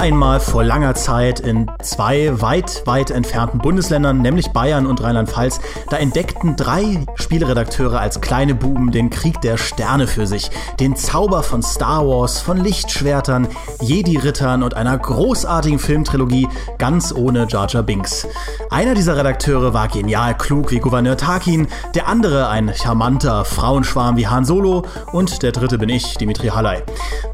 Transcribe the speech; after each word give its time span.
einmal 0.00 0.40
vor 0.40 0.64
langer 0.64 0.94
Zeit 0.94 1.40
in 1.40 1.70
zwei 1.82 2.40
weit, 2.40 2.84
weit 2.86 3.10
entfernten 3.10 3.58
Bundesländern, 3.58 4.22
nämlich 4.22 4.48
Bayern 4.48 4.86
und 4.86 5.02
Rheinland-Pfalz, 5.02 5.60
da 5.90 5.98
entdeckten 5.98 6.56
drei 6.56 7.04
Spieleredakteure 7.16 8.00
als 8.00 8.22
kleine 8.22 8.54
Buben 8.54 8.92
den 8.92 9.10
Krieg 9.10 9.42
der 9.42 9.58
Sterne 9.58 10.06
für 10.06 10.26
sich, 10.26 10.50
den 10.80 10.96
Zauber 10.96 11.42
von 11.42 11.62
Star 11.62 12.06
Wars, 12.06 12.40
von 12.40 12.56
Lichtschwertern, 12.56 13.46
Jedi-Rittern 13.82 14.62
und 14.62 14.72
einer 14.72 14.96
großartigen 14.96 15.78
Filmtrilogie, 15.78 16.48
ganz 16.78 17.12
ohne 17.12 17.46
Jar 17.46 17.68
Jar 17.68 17.82
Binks. 17.82 18.26
Einer 18.70 18.94
dieser 18.94 19.18
Redakteure 19.18 19.74
war 19.74 19.88
genial 19.88 20.34
klug 20.34 20.70
wie 20.70 20.78
Gouverneur 20.78 21.18
Tarkin, 21.18 21.68
der 21.94 22.08
andere 22.08 22.48
ein 22.48 22.72
charmanter 22.74 23.44
Frauenschwarm 23.44 24.16
wie 24.16 24.26
Han 24.26 24.46
Solo 24.46 24.86
und 25.12 25.42
der 25.42 25.52
dritte 25.52 25.76
bin 25.76 25.90
ich, 25.90 26.16
Dimitri 26.16 26.48
Halley. 26.48 26.78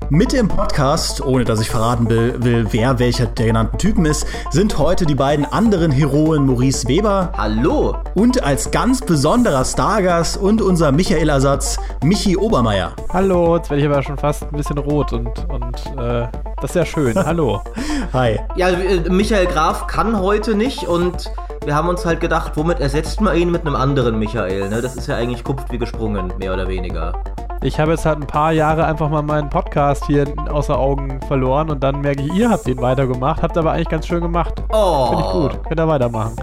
Mit 0.08 0.32
dem 0.32 0.48
Podcast, 0.48 1.20
ohne 1.20 1.44
dass 1.44 1.60
ich 1.60 1.68
verraten 1.68 2.08
will, 2.08 2.40
will, 2.56 2.66
wer 2.70 2.98
welcher 2.98 3.27
der 3.27 3.46
genannten 3.46 3.78
Typen 3.78 4.06
ist, 4.06 4.27
sind 4.51 4.78
heute 4.78 5.05
die 5.06 5.15
beiden 5.15 5.45
anderen 5.45 5.91
Heroen 5.91 6.46
Maurice 6.46 6.88
Weber. 6.88 7.32
Hallo! 7.37 7.96
Und 8.15 8.42
als 8.42 8.70
ganz 8.70 9.01
besonderer 9.02 9.65
Stargast 9.65 10.37
und 10.38 10.62
unser 10.62 10.92
Michael-Ersatz 10.92 11.79
Michi 12.02 12.37
Obermeier. 12.37 12.95
Hallo, 13.12 13.56
jetzt 13.56 13.70
werde 13.70 13.82
ich 13.82 13.88
aber 13.88 14.02
schon 14.02 14.16
fast 14.16 14.45
ein 14.45 14.56
bisschen 14.56 14.79
rot 14.79 15.12
und, 15.12 15.29
und 15.48 15.87
äh, 15.98 16.29
das 16.60 16.70
ist 16.70 16.77
ja 16.77 16.87
schön. 16.87 17.15
Hallo. 17.16 17.60
Hi. 18.12 18.38
Ja, 18.57 18.70
äh, 18.70 19.01
Michael 19.10 19.46
Graf 19.46 19.87
kann 19.87 20.18
heute 20.18 20.54
nicht 20.54 20.84
und 20.84 21.30
wir 21.66 21.74
haben 21.74 21.88
uns 21.88 22.06
halt 22.06 22.20
gedacht, 22.20 22.52
womit 22.54 22.78
ersetzt 22.78 23.20
man 23.20 23.36
ihn 23.36 23.50
mit 23.50 23.62
einem 23.62 23.74
anderen 23.74 24.20
Michael? 24.20 24.68
Ne? 24.68 24.80
Das 24.80 24.94
ist 24.94 25.08
ja 25.08 25.16
eigentlich 25.16 25.42
kupft 25.42 25.72
wie 25.72 25.78
gesprungen, 25.78 26.32
mehr 26.38 26.54
oder 26.54 26.68
weniger. 26.68 27.12
Ich 27.60 27.80
habe 27.80 27.90
jetzt 27.90 28.06
halt 28.06 28.20
ein 28.20 28.26
paar 28.26 28.52
Jahre 28.52 28.84
einfach 28.84 29.10
mal 29.10 29.22
meinen 29.22 29.50
Podcast 29.50 30.06
hier 30.06 30.32
außer 30.48 30.78
Augen 30.78 31.20
verloren 31.22 31.68
und 31.70 31.82
dann 31.82 32.00
merke 32.00 32.23
ich, 32.23 32.32
ihr 32.34 32.50
habt 32.50 32.68
den 32.68 32.80
weitergemacht, 32.80 33.42
habt 33.42 33.58
aber 33.58 33.73
eigentlich 33.73 33.88
ganz 33.88 34.06
schön 34.06 34.20
gemacht. 34.20 34.62
Oh. 34.73 35.08
Finde 35.08 35.24
ich 35.24 35.32
gut. 35.32 35.64
Könnt 35.64 35.80
ihr 35.80 35.88
weitermachen. 35.88 36.36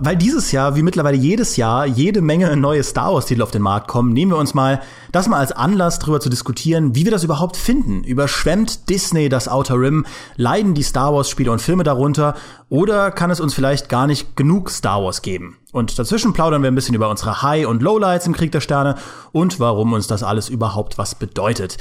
Weil 0.00 0.16
dieses 0.16 0.52
Jahr, 0.52 0.76
wie 0.76 0.82
mittlerweile 0.82 1.16
jedes 1.16 1.56
Jahr, 1.56 1.86
jede 1.86 2.20
Menge 2.20 2.56
neue 2.56 2.82
Star 2.82 3.12
Wars-Titel 3.12 3.42
auf 3.42 3.50
den 3.50 3.62
Markt 3.62 3.88
kommen, 3.88 4.12
nehmen 4.12 4.32
wir 4.32 4.38
uns 4.38 4.54
mal 4.54 4.80
das 5.12 5.28
mal 5.28 5.38
als 5.38 5.52
Anlass, 5.52 5.98
darüber 5.98 6.20
zu 6.20 6.28
diskutieren, 6.28 6.94
wie 6.94 7.04
wir 7.04 7.10
das 7.12 7.24
überhaupt 7.24 7.56
finden. 7.56 8.04
Überschwemmt 8.04 8.88
Disney 8.88 9.28
das 9.28 9.48
Outer 9.48 9.78
Rim? 9.80 10.06
Leiden 10.36 10.74
die 10.74 10.82
Star 10.82 11.12
Wars-Spiele 11.14 11.50
und 11.50 11.62
Filme 11.62 11.84
darunter? 11.84 12.34
Oder 12.68 13.10
kann 13.10 13.30
es 13.30 13.40
uns 13.40 13.54
vielleicht 13.54 13.88
gar 13.88 14.06
nicht 14.06 14.36
genug 14.36 14.70
Star 14.70 15.02
Wars 15.02 15.22
geben? 15.22 15.56
Und 15.72 15.98
dazwischen 15.98 16.32
plaudern 16.32 16.62
wir 16.62 16.70
ein 16.70 16.74
bisschen 16.74 16.94
über 16.94 17.08
unsere 17.08 17.42
High- 17.42 17.66
und 17.66 17.82
Lowlights 17.82 18.26
im 18.26 18.32
Krieg 18.32 18.52
der 18.52 18.60
Sterne 18.60 18.96
und 19.32 19.60
warum 19.60 19.92
uns 19.92 20.06
das 20.06 20.22
alles 20.22 20.48
überhaupt 20.48 20.98
was 20.98 21.14
bedeutet. 21.14 21.76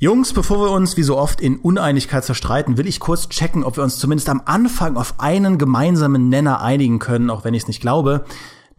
Jungs, 0.00 0.32
bevor 0.32 0.60
wir 0.60 0.70
uns 0.70 0.96
wie 0.96 1.02
so 1.02 1.16
oft 1.18 1.40
in 1.40 1.56
Uneinigkeit 1.56 2.24
zerstreiten, 2.24 2.76
will 2.76 2.86
ich 2.86 3.00
kurz 3.00 3.28
checken, 3.30 3.64
ob 3.64 3.76
wir 3.76 3.82
uns 3.82 3.98
zumindest 3.98 4.28
am 4.28 4.42
Anfang 4.44 4.96
auf 4.96 5.14
einen 5.18 5.58
gemeinsamen 5.58 6.28
Nenner 6.28 6.60
einigen 6.60 7.00
können, 7.00 7.30
auch 7.30 7.42
wenn 7.42 7.52
ich 7.52 7.62
es 7.62 7.66
nicht 7.66 7.80
glaube. 7.80 8.24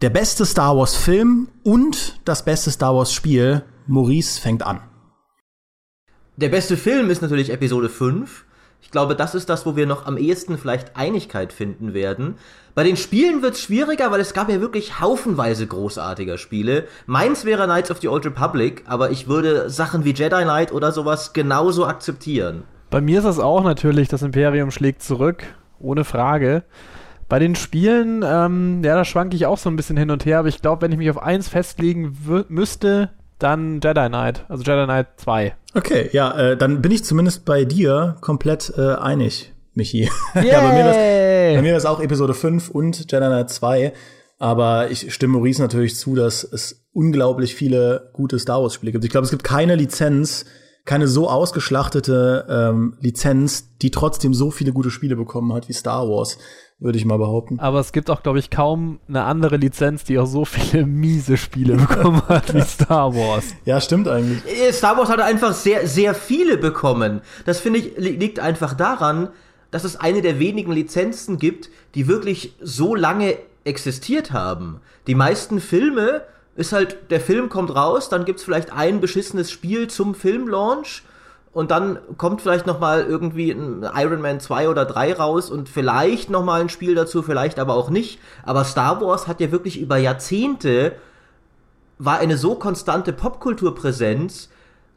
Der 0.00 0.08
beste 0.08 0.46
Star 0.46 0.78
Wars 0.78 0.96
Film 0.96 1.48
und 1.62 2.18
das 2.24 2.46
beste 2.46 2.70
Star 2.70 2.94
Wars 2.94 3.12
Spiel. 3.12 3.62
Maurice 3.86 4.40
fängt 4.40 4.62
an. 4.62 4.80
Der 6.36 6.48
beste 6.48 6.78
Film 6.78 7.10
ist 7.10 7.20
natürlich 7.20 7.50
Episode 7.50 7.90
5. 7.90 8.46
Ich 8.80 8.90
glaube, 8.90 9.14
das 9.14 9.34
ist 9.34 9.50
das, 9.50 9.66
wo 9.66 9.76
wir 9.76 9.86
noch 9.86 10.06
am 10.06 10.16
ehesten 10.16 10.56
vielleicht 10.56 10.96
Einigkeit 10.96 11.52
finden 11.52 11.92
werden. 11.92 12.36
Bei 12.74 12.84
den 12.84 12.96
Spielen 12.96 13.42
wird 13.42 13.54
es 13.54 13.62
schwieriger, 13.62 14.10
weil 14.10 14.20
es 14.20 14.32
gab 14.32 14.48
ja 14.48 14.60
wirklich 14.60 15.00
haufenweise 15.00 15.66
großartiger 15.66 16.38
Spiele. 16.38 16.84
Meins 17.06 17.44
wäre 17.44 17.64
Knights 17.64 17.90
of 17.90 17.98
the 18.00 18.08
Old 18.08 18.24
Republic, 18.24 18.84
aber 18.86 19.10
ich 19.10 19.28
würde 19.28 19.68
Sachen 19.70 20.04
wie 20.04 20.12
Jedi 20.12 20.42
Knight 20.42 20.72
oder 20.72 20.92
sowas 20.92 21.32
genauso 21.32 21.86
akzeptieren. 21.86 22.62
Bei 22.90 23.00
mir 23.00 23.18
ist 23.18 23.24
das 23.24 23.38
auch 23.38 23.64
natürlich, 23.64 24.08
das 24.08 24.22
Imperium 24.22 24.70
schlägt 24.70 25.02
zurück, 25.02 25.44
ohne 25.78 26.04
Frage. 26.04 26.64
Bei 27.28 27.38
den 27.38 27.54
Spielen, 27.54 28.24
ähm, 28.26 28.82
ja, 28.84 28.96
da 28.96 29.04
schwanke 29.04 29.36
ich 29.36 29.46
auch 29.46 29.58
so 29.58 29.70
ein 29.70 29.76
bisschen 29.76 29.96
hin 29.96 30.10
und 30.10 30.24
her, 30.24 30.40
aber 30.40 30.48
ich 30.48 30.62
glaube, 30.62 30.82
wenn 30.82 30.92
ich 30.92 30.98
mich 30.98 31.10
auf 31.10 31.22
eins 31.22 31.48
festlegen 31.48 32.16
müsste, 32.48 33.10
dann 33.38 33.80
Jedi 33.80 34.08
Knight, 34.08 34.44
also 34.48 34.64
Jedi 34.64 34.84
Knight 34.84 35.06
2. 35.16 35.54
Okay, 35.74 36.10
ja, 36.12 36.36
äh, 36.36 36.56
dann 36.56 36.82
bin 36.82 36.90
ich 36.90 37.04
zumindest 37.04 37.44
bei 37.44 37.64
dir 37.64 38.16
komplett 38.20 38.72
äh, 38.76 38.94
einig, 38.94 39.52
Michi. 39.80 40.10
ja, 40.34 40.60
bei 40.60 40.74
mir, 40.74 40.84
das, 40.84 40.96
bei 40.96 41.62
mir 41.62 41.90
auch 41.90 42.00
Episode 42.00 42.34
5 42.34 42.68
und 42.68 42.98
Jedi 43.10 43.26
Knight 43.26 43.48
2. 43.48 43.92
Aber 44.38 44.90
ich 44.90 45.12
stimme 45.12 45.34
Maurice 45.34 45.60
natürlich 45.60 45.96
zu, 45.96 46.14
dass 46.14 46.44
es 46.44 46.86
unglaublich 46.92 47.54
viele 47.54 48.10
gute 48.12 48.38
Star 48.38 48.62
Wars-Spiele 48.62 48.92
gibt. 48.92 49.04
Ich 49.04 49.10
glaube, 49.10 49.24
es 49.24 49.30
gibt 49.30 49.44
keine 49.44 49.74
Lizenz, 49.74 50.44
keine 50.84 51.08
so 51.08 51.28
ausgeschlachtete 51.30 52.46
ähm, 52.48 52.96
Lizenz, 53.00 53.76
die 53.78 53.90
trotzdem 53.90 54.34
so 54.34 54.50
viele 54.50 54.72
gute 54.72 54.90
Spiele 54.90 55.16
bekommen 55.16 55.52
hat 55.52 55.68
wie 55.68 55.72
Star 55.72 56.08
Wars 56.08 56.38
würde 56.80 56.98
ich 56.98 57.04
mal 57.04 57.18
behaupten. 57.18 57.60
Aber 57.60 57.78
es 57.78 57.92
gibt 57.92 58.10
auch, 58.10 58.22
glaube 58.22 58.38
ich, 58.38 58.50
kaum 58.50 59.00
eine 59.06 59.24
andere 59.24 59.56
Lizenz, 59.58 60.04
die 60.04 60.18
auch 60.18 60.26
so 60.26 60.44
viele 60.46 60.86
miese 60.86 61.36
Spiele 61.36 61.76
bekommen 61.76 62.22
hat 62.26 62.54
wie 62.54 62.62
Star 62.62 63.14
Wars. 63.14 63.54
Ja, 63.66 63.80
stimmt 63.80 64.08
eigentlich. 64.08 64.42
Äh, 64.46 64.72
Star 64.72 64.96
Wars 64.96 65.10
hat 65.10 65.20
einfach 65.20 65.52
sehr, 65.52 65.86
sehr 65.86 66.14
viele 66.14 66.56
bekommen. 66.56 67.20
Das 67.44 67.60
finde 67.60 67.80
ich, 67.80 67.98
liegt 67.98 68.40
einfach 68.40 68.74
daran, 68.74 69.28
dass 69.70 69.84
es 69.84 69.96
eine 69.96 70.22
der 70.22 70.38
wenigen 70.38 70.72
Lizenzen 70.72 71.38
gibt, 71.38 71.70
die 71.94 72.08
wirklich 72.08 72.54
so 72.60 72.94
lange 72.94 73.38
existiert 73.64 74.32
haben. 74.32 74.80
Die 75.06 75.14
meisten 75.14 75.60
Filme 75.60 76.22
ist 76.56 76.72
halt, 76.72 77.10
der 77.10 77.20
Film 77.20 77.48
kommt 77.48 77.74
raus, 77.74 78.08
dann 78.08 78.24
gibt's 78.24 78.42
vielleicht 78.42 78.72
ein 78.72 79.00
beschissenes 79.00 79.50
Spiel 79.50 79.88
zum 79.88 80.14
Filmlaunch 80.14 81.02
und 81.52 81.70
dann 81.70 81.98
kommt 82.16 82.42
vielleicht 82.42 82.66
noch 82.66 82.78
mal 82.78 83.04
irgendwie 83.04 83.50
ein 83.50 83.84
Iron 83.94 84.20
Man 84.20 84.40
2 84.40 84.68
oder 84.68 84.84
3 84.84 85.14
raus 85.14 85.50
und 85.50 85.68
vielleicht 85.68 86.30
noch 86.30 86.44
mal 86.44 86.60
ein 86.60 86.68
Spiel 86.68 86.94
dazu, 86.94 87.22
vielleicht 87.22 87.58
aber 87.58 87.74
auch 87.74 87.90
nicht. 87.90 88.20
Aber 88.44 88.64
Star 88.64 89.00
Wars 89.00 89.26
hat 89.26 89.40
ja 89.40 89.50
wirklich 89.50 89.80
über 89.80 89.96
Jahrzehnte 89.96 90.92
war 91.98 92.18
eine 92.18 92.38
so 92.38 92.54
konstante 92.54 93.12
Popkulturpräsenz, 93.12 94.48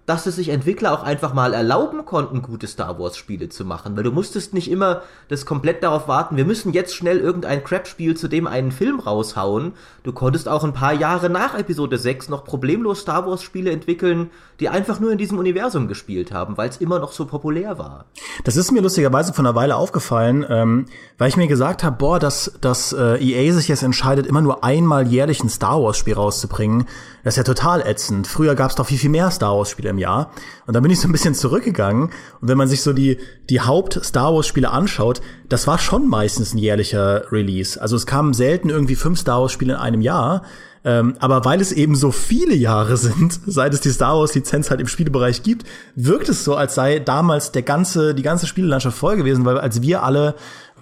dass 0.05 0.25
es 0.25 0.35
sich 0.35 0.49
Entwickler 0.49 0.91
auch 0.91 1.03
einfach 1.03 1.33
mal 1.33 1.53
erlauben 1.53 2.05
konnten, 2.05 2.41
gute 2.41 2.67
Star 2.67 2.99
Wars 2.99 3.15
Spiele 3.15 3.47
zu 3.49 3.63
machen, 3.63 3.95
weil 3.95 4.03
du 4.03 4.11
musstest 4.11 4.53
nicht 4.53 4.69
immer 4.69 5.01
das 5.29 5.45
komplett 5.45 5.81
darauf 5.81 6.07
warten, 6.07 6.35
wir 6.35 6.45
müssen 6.45 6.73
jetzt 6.73 6.93
schnell 6.93 7.19
irgendein 7.19 7.63
Crap-Spiel 7.63 8.17
zu 8.17 8.27
dem 8.27 8.45
einen 8.45 8.71
Film 8.71 8.99
raushauen. 8.99 9.73
Du 10.03 10.11
konntest 10.11 10.49
auch 10.49 10.63
ein 10.63 10.73
paar 10.73 10.93
Jahre 10.93 11.29
nach 11.29 11.57
Episode 11.57 11.97
6 11.97 12.27
noch 12.27 12.43
problemlos 12.43 13.01
Star 13.01 13.25
Wars 13.25 13.43
Spiele 13.43 13.71
entwickeln, 13.71 14.29
die 14.59 14.69
einfach 14.69 14.99
nur 14.99 15.11
in 15.11 15.17
diesem 15.17 15.37
Universum 15.37 15.87
gespielt 15.87 16.31
haben, 16.33 16.57
weil 16.57 16.69
es 16.69 16.77
immer 16.77 16.99
noch 16.99 17.13
so 17.13 17.25
populär 17.25 17.77
war. 17.77 18.05
Das 18.43 18.57
ist 18.57 18.71
mir 18.71 18.81
lustigerweise 18.81 19.33
von 19.33 19.45
einer 19.45 19.55
Weile 19.55 19.77
aufgefallen, 19.77 20.45
ähm, 20.49 20.85
weil 21.17 21.29
ich 21.29 21.37
mir 21.37 21.47
gesagt 21.47 21.83
habe, 21.83 21.95
boah, 21.97 22.19
dass, 22.19 22.51
dass 22.59 22.93
äh, 22.93 23.23
EA 23.23 23.53
sich 23.53 23.67
jetzt 23.69 23.83
entscheidet, 23.83 24.27
immer 24.27 24.41
nur 24.41 24.63
einmal 24.63 25.07
jährlich 25.07 25.43
ein 25.43 25.49
Star 25.49 25.81
Wars 25.81 25.97
Spiel 25.97 26.13
rauszubringen, 26.13 26.85
das 27.23 27.33
ist 27.33 27.37
ja 27.37 27.43
total 27.43 27.81
ätzend. 27.81 28.27
Früher 28.27 28.53
gab 28.55 28.69
es 28.69 28.75
doch 28.75 28.85
viel, 28.85 28.97
viel 28.97 29.09
mehr 29.09 29.31
Star 29.31 29.55
Wars 29.55 29.69
Spiele 29.69 29.92
im 29.93 29.99
Jahr. 29.99 30.31
Und 30.67 30.73
dann 30.73 30.83
bin 30.83 30.91
ich 30.91 30.99
so 30.99 31.07
ein 31.07 31.11
bisschen 31.11 31.35
zurückgegangen. 31.35 32.03
Und 32.41 32.47
wenn 32.47 32.57
man 32.57 32.67
sich 32.67 32.81
so 32.81 32.93
die, 32.93 33.17
die 33.49 33.61
Haupt-Star 33.61 34.33
Wars-Spiele 34.33 34.69
anschaut, 34.69 35.21
das 35.49 35.67
war 35.67 35.79
schon 35.79 36.07
meistens 36.07 36.53
ein 36.53 36.57
jährlicher 36.57 37.31
Release. 37.31 37.81
Also 37.81 37.95
es 37.95 38.05
kamen 38.05 38.33
selten 38.33 38.69
irgendwie 38.69 38.95
fünf 38.95 39.19
Star 39.19 39.41
Wars-Spiele 39.41 39.73
in 39.73 39.79
einem 39.79 40.01
Jahr. 40.01 40.43
Ähm, 40.85 41.15
aber 41.19 41.45
weil 41.45 41.61
es 41.61 41.71
eben 41.71 41.95
so 41.95 42.11
viele 42.11 42.55
Jahre 42.55 42.97
sind, 42.97 43.39
seit 43.45 43.73
es 43.73 43.81
die 43.81 43.91
Star 43.91 44.17
Wars-Lizenz 44.17 44.69
halt 44.69 44.81
im 44.81 44.87
Spielebereich 44.87 45.43
gibt, 45.43 45.65
wirkt 45.95 46.29
es 46.29 46.43
so, 46.43 46.55
als 46.55 46.75
sei 46.75 46.99
damals 46.99 47.51
der 47.51 47.61
ganze, 47.61 48.13
die 48.13 48.23
ganze 48.23 48.47
Spielelandschaft 48.47 48.97
voll 48.97 49.15
gewesen, 49.15 49.45
weil 49.45 49.57
als 49.57 49.81
wir 49.81 50.03
alle 50.03 50.35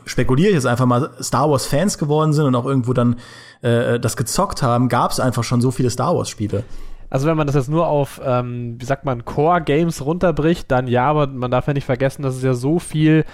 spekuliere 0.05 0.49
ich 0.49 0.55
jetzt 0.55 0.66
einfach 0.66 0.85
mal, 0.85 1.11
Star 1.22 1.49
Wars 1.49 1.66
Fans 1.66 1.97
geworden 1.97 2.33
sind 2.33 2.45
und 2.45 2.55
auch 2.55 2.66
irgendwo 2.66 2.93
dann 2.93 3.17
äh, 3.61 3.99
das 3.99 4.17
gezockt 4.17 4.63
haben, 4.63 4.89
gab 4.89 5.11
es 5.11 5.19
einfach 5.19 5.43
schon 5.43 5.61
so 5.61 5.72
viele 5.72 5.89
Star 5.89 6.16
Wars 6.16 6.29
Spiele. 6.29 6.63
Also 7.11 7.27
wenn 7.27 7.38
man 7.38 7.45
das 7.45 7.55
jetzt 7.55 7.69
nur 7.69 7.88
auf, 7.88 8.19
ähm, 8.25 8.78
wie 8.79 8.85
sagt 8.85 9.05
man, 9.05 9.25
Core-Games 9.25 10.03
runterbricht, 10.03 10.72
dann 10.72 10.87
ja, 10.87 11.05
aber 11.05 11.28
man 11.28 11.52
darf 11.52 11.67
ja 11.67 11.73
nicht 11.73 11.85
vergessen, 11.85 12.23
dass 12.23 12.35
es 12.35 12.41
ja 12.41 12.53
so 12.53 12.79
viel 12.79 13.25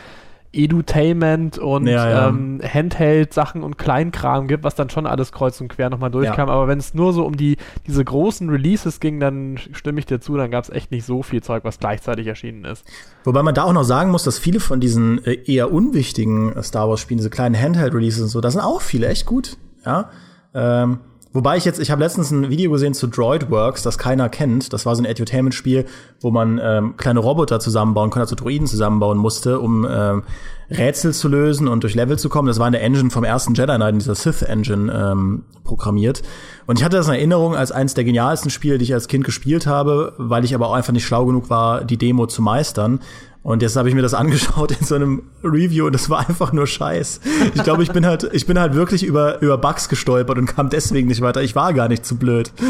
Edutainment 0.52 1.60
und 1.60 1.86
ja, 1.86 2.10
ja. 2.10 2.28
ähm, 2.30 2.60
Handheld-Sachen 2.64 3.62
und 3.64 3.78
Kleinkram 3.78 4.48
gibt, 4.48 4.64
was 4.64 4.74
dann 4.74 4.90
schon 4.90 5.06
alles 5.06 5.32
kreuz 5.32 5.62
und 5.62 5.68
quer 5.68 5.92
nochmal 5.92 6.10
durchkam. 6.10 6.48
Ja. 6.48 6.56
Aber 6.56 6.68
wenn 6.68 6.80
es 6.80 6.96
nur 6.96 7.14
so 7.14 7.24
um 7.24 7.38
die, 7.38 7.58
diese 7.86 8.04
großen 8.04 8.50
Releases 8.50 9.00
ging, 9.00 9.20
dann 9.20 9.60
stimme 9.74 10.00
ich 10.00 10.08
dir 10.08 10.20
zu, 10.20 10.36
dann 10.38 10.50
gab 10.50 10.64
es 10.64 10.72
echt 10.72 10.90
nicht 10.90 11.06
so 11.06 11.22
viel 11.22 11.44
Zeug, 11.44 11.64
was 11.64 11.78
gleichzeitig 11.78 12.26
erschienen 12.26 12.66
ist. 12.66 12.84
Wobei 13.26 13.44
man 13.44 13.54
da 13.54 13.64
auch 13.64 13.74
noch 13.74 13.84
sagen 13.84 14.10
muss, 14.10 14.24
dass 14.24 14.40
viele 14.40 14.60
von 14.60 14.80
diesen 14.80 15.24
äh, 15.24 15.38
eher 15.46 15.72
unwichtigen 15.72 16.64
Star 16.64 16.90
Wars-Spielen, 16.90 17.18
diese 17.18 17.30
kleinen 17.30 17.56
Handheld-Releases 17.56 18.24
und 18.24 18.30
so, 18.30 18.42
da 18.42 18.50
sind 18.50 18.62
auch 18.62 18.82
viele 18.82 19.08
echt 19.08 19.28
gut. 19.28 19.58
Ja. 19.86 20.10
Ähm 20.56 21.00
Wobei 21.38 21.56
ich 21.56 21.66
jetzt, 21.66 21.80
ich 21.80 21.92
habe 21.92 22.02
letztens 22.02 22.32
ein 22.32 22.50
Video 22.50 22.72
gesehen 22.72 22.96
zu 22.96 23.06
Droidworks, 23.06 23.84
das 23.84 24.00
keiner 24.00 24.28
kennt. 24.28 24.74
Das 24.74 24.88
war 24.88 24.96
so 24.96 25.04
ein 25.04 25.06
Edutainment-Spiel, 25.06 25.86
wo 26.20 26.32
man 26.32 26.60
ähm, 26.60 26.98
kleine 26.98 27.20
Roboter 27.20 27.60
zusammenbauen 27.60 28.10
konnte, 28.10 28.24
also 28.24 28.36
Droiden 28.36 28.66
zusammenbauen 28.66 29.20
musste, 29.20 29.60
um 29.60 29.86
ähm, 29.88 30.24
Rätsel 30.72 31.14
zu 31.14 31.28
lösen 31.28 31.68
und 31.68 31.84
durch 31.84 31.94
Level 31.94 32.18
zu 32.18 32.30
kommen. 32.30 32.48
Das 32.48 32.58
war 32.58 32.66
in 32.66 32.72
der 32.72 32.82
Engine 32.82 33.12
vom 33.12 33.24
ersten 33.24 33.54
Jedi 33.54 33.76
Knight, 33.76 33.94
in 33.94 34.00
dieser 34.00 34.16
Sith-Engine 34.16 34.92
ähm, 34.92 35.44
programmiert. 35.64 36.24
Und 36.66 36.80
ich 36.80 36.84
hatte 36.84 36.98
das 36.98 37.08
in 37.08 37.14
Erinnerung 37.14 37.56
als 37.56 37.72
eines 37.72 37.94
der 37.94 38.04
genialsten 38.04 38.50
Spiele, 38.50 38.80
die 38.80 38.86
ich 38.86 38.96
als 38.96 39.08
Kind 39.08 39.24
gespielt 39.24 39.68
habe, 39.68 40.14
weil 40.18 40.44
ich 40.44 40.56
aber 40.56 40.70
auch 40.70 40.74
einfach 40.74 40.94
nicht 40.94 41.06
schlau 41.06 41.28
genug 41.28 41.52
war, 41.52 41.84
die 41.84 41.98
Demo 41.98 42.26
zu 42.26 42.42
meistern. 42.42 43.00
Und 43.48 43.62
jetzt 43.62 43.78
habe 43.78 43.88
ich 43.88 43.96
mir 43.96 44.02
das 44.02 44.14
angeschaut 44.14 44.74
in 44.74 44.86
so 44.86 44.96
einem 44.96 45.24
Review 45.42 45.86
und 45.86 45.94
das 45.94 46.10
war 46.10 46.28
einfach 46.28 46.52
nur 46.52 46.68
Scheiß. 46.68 47.22
Ich 47.56 47.64
glaube, 47.64 47.82
ich 47.82 47.94
bin 47.94 48.06
halt, 48.06 48.30
ich 48.34 48.46
bin 48.46 48.60
halt 48.60 48.74
wirklich 48.74 49.06
über, 49.06 49.42
über 49.42 49.58
Bugs 49.58 49.88
gestolpert 49.88 50.38
und 50.38 50.48
kam 50.48 50.70
deswegen 50.70 51.08
nicht 51.08 51.22
weiter. 51.22 51.42
Ich 51.42 51.56
war 51.56 51.74
gar 51.74 51.88
nicht 51.88 52.06
zu 52.06 52.18
blöd. 52.18 52.52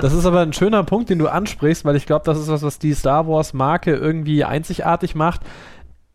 Das 0.00 0.14
ist 0.14 0.24
aber 0.24 0.40
ein 0.40 0.54
schöner 0.54 0.82
Punkt, 0.82 1.10
den 1.10 1.18
du 1.18 1.28
ansprichst, 1.28 1.84
weil 1.84 1.94
ich 1.94 2.06
glaube, 2.06 2.24
das 2.24 2.38
ist 2.38 2.48
was, 2.48 2.62
was 2.62 2.78
die 2.78 2.94
Star 2.94 3.28
Wars 3.28 3.52
Marke 3.52 3.94
irgendwie 3.94 4.44
einzigartig 4.44 5.14
macht 5.14 5.42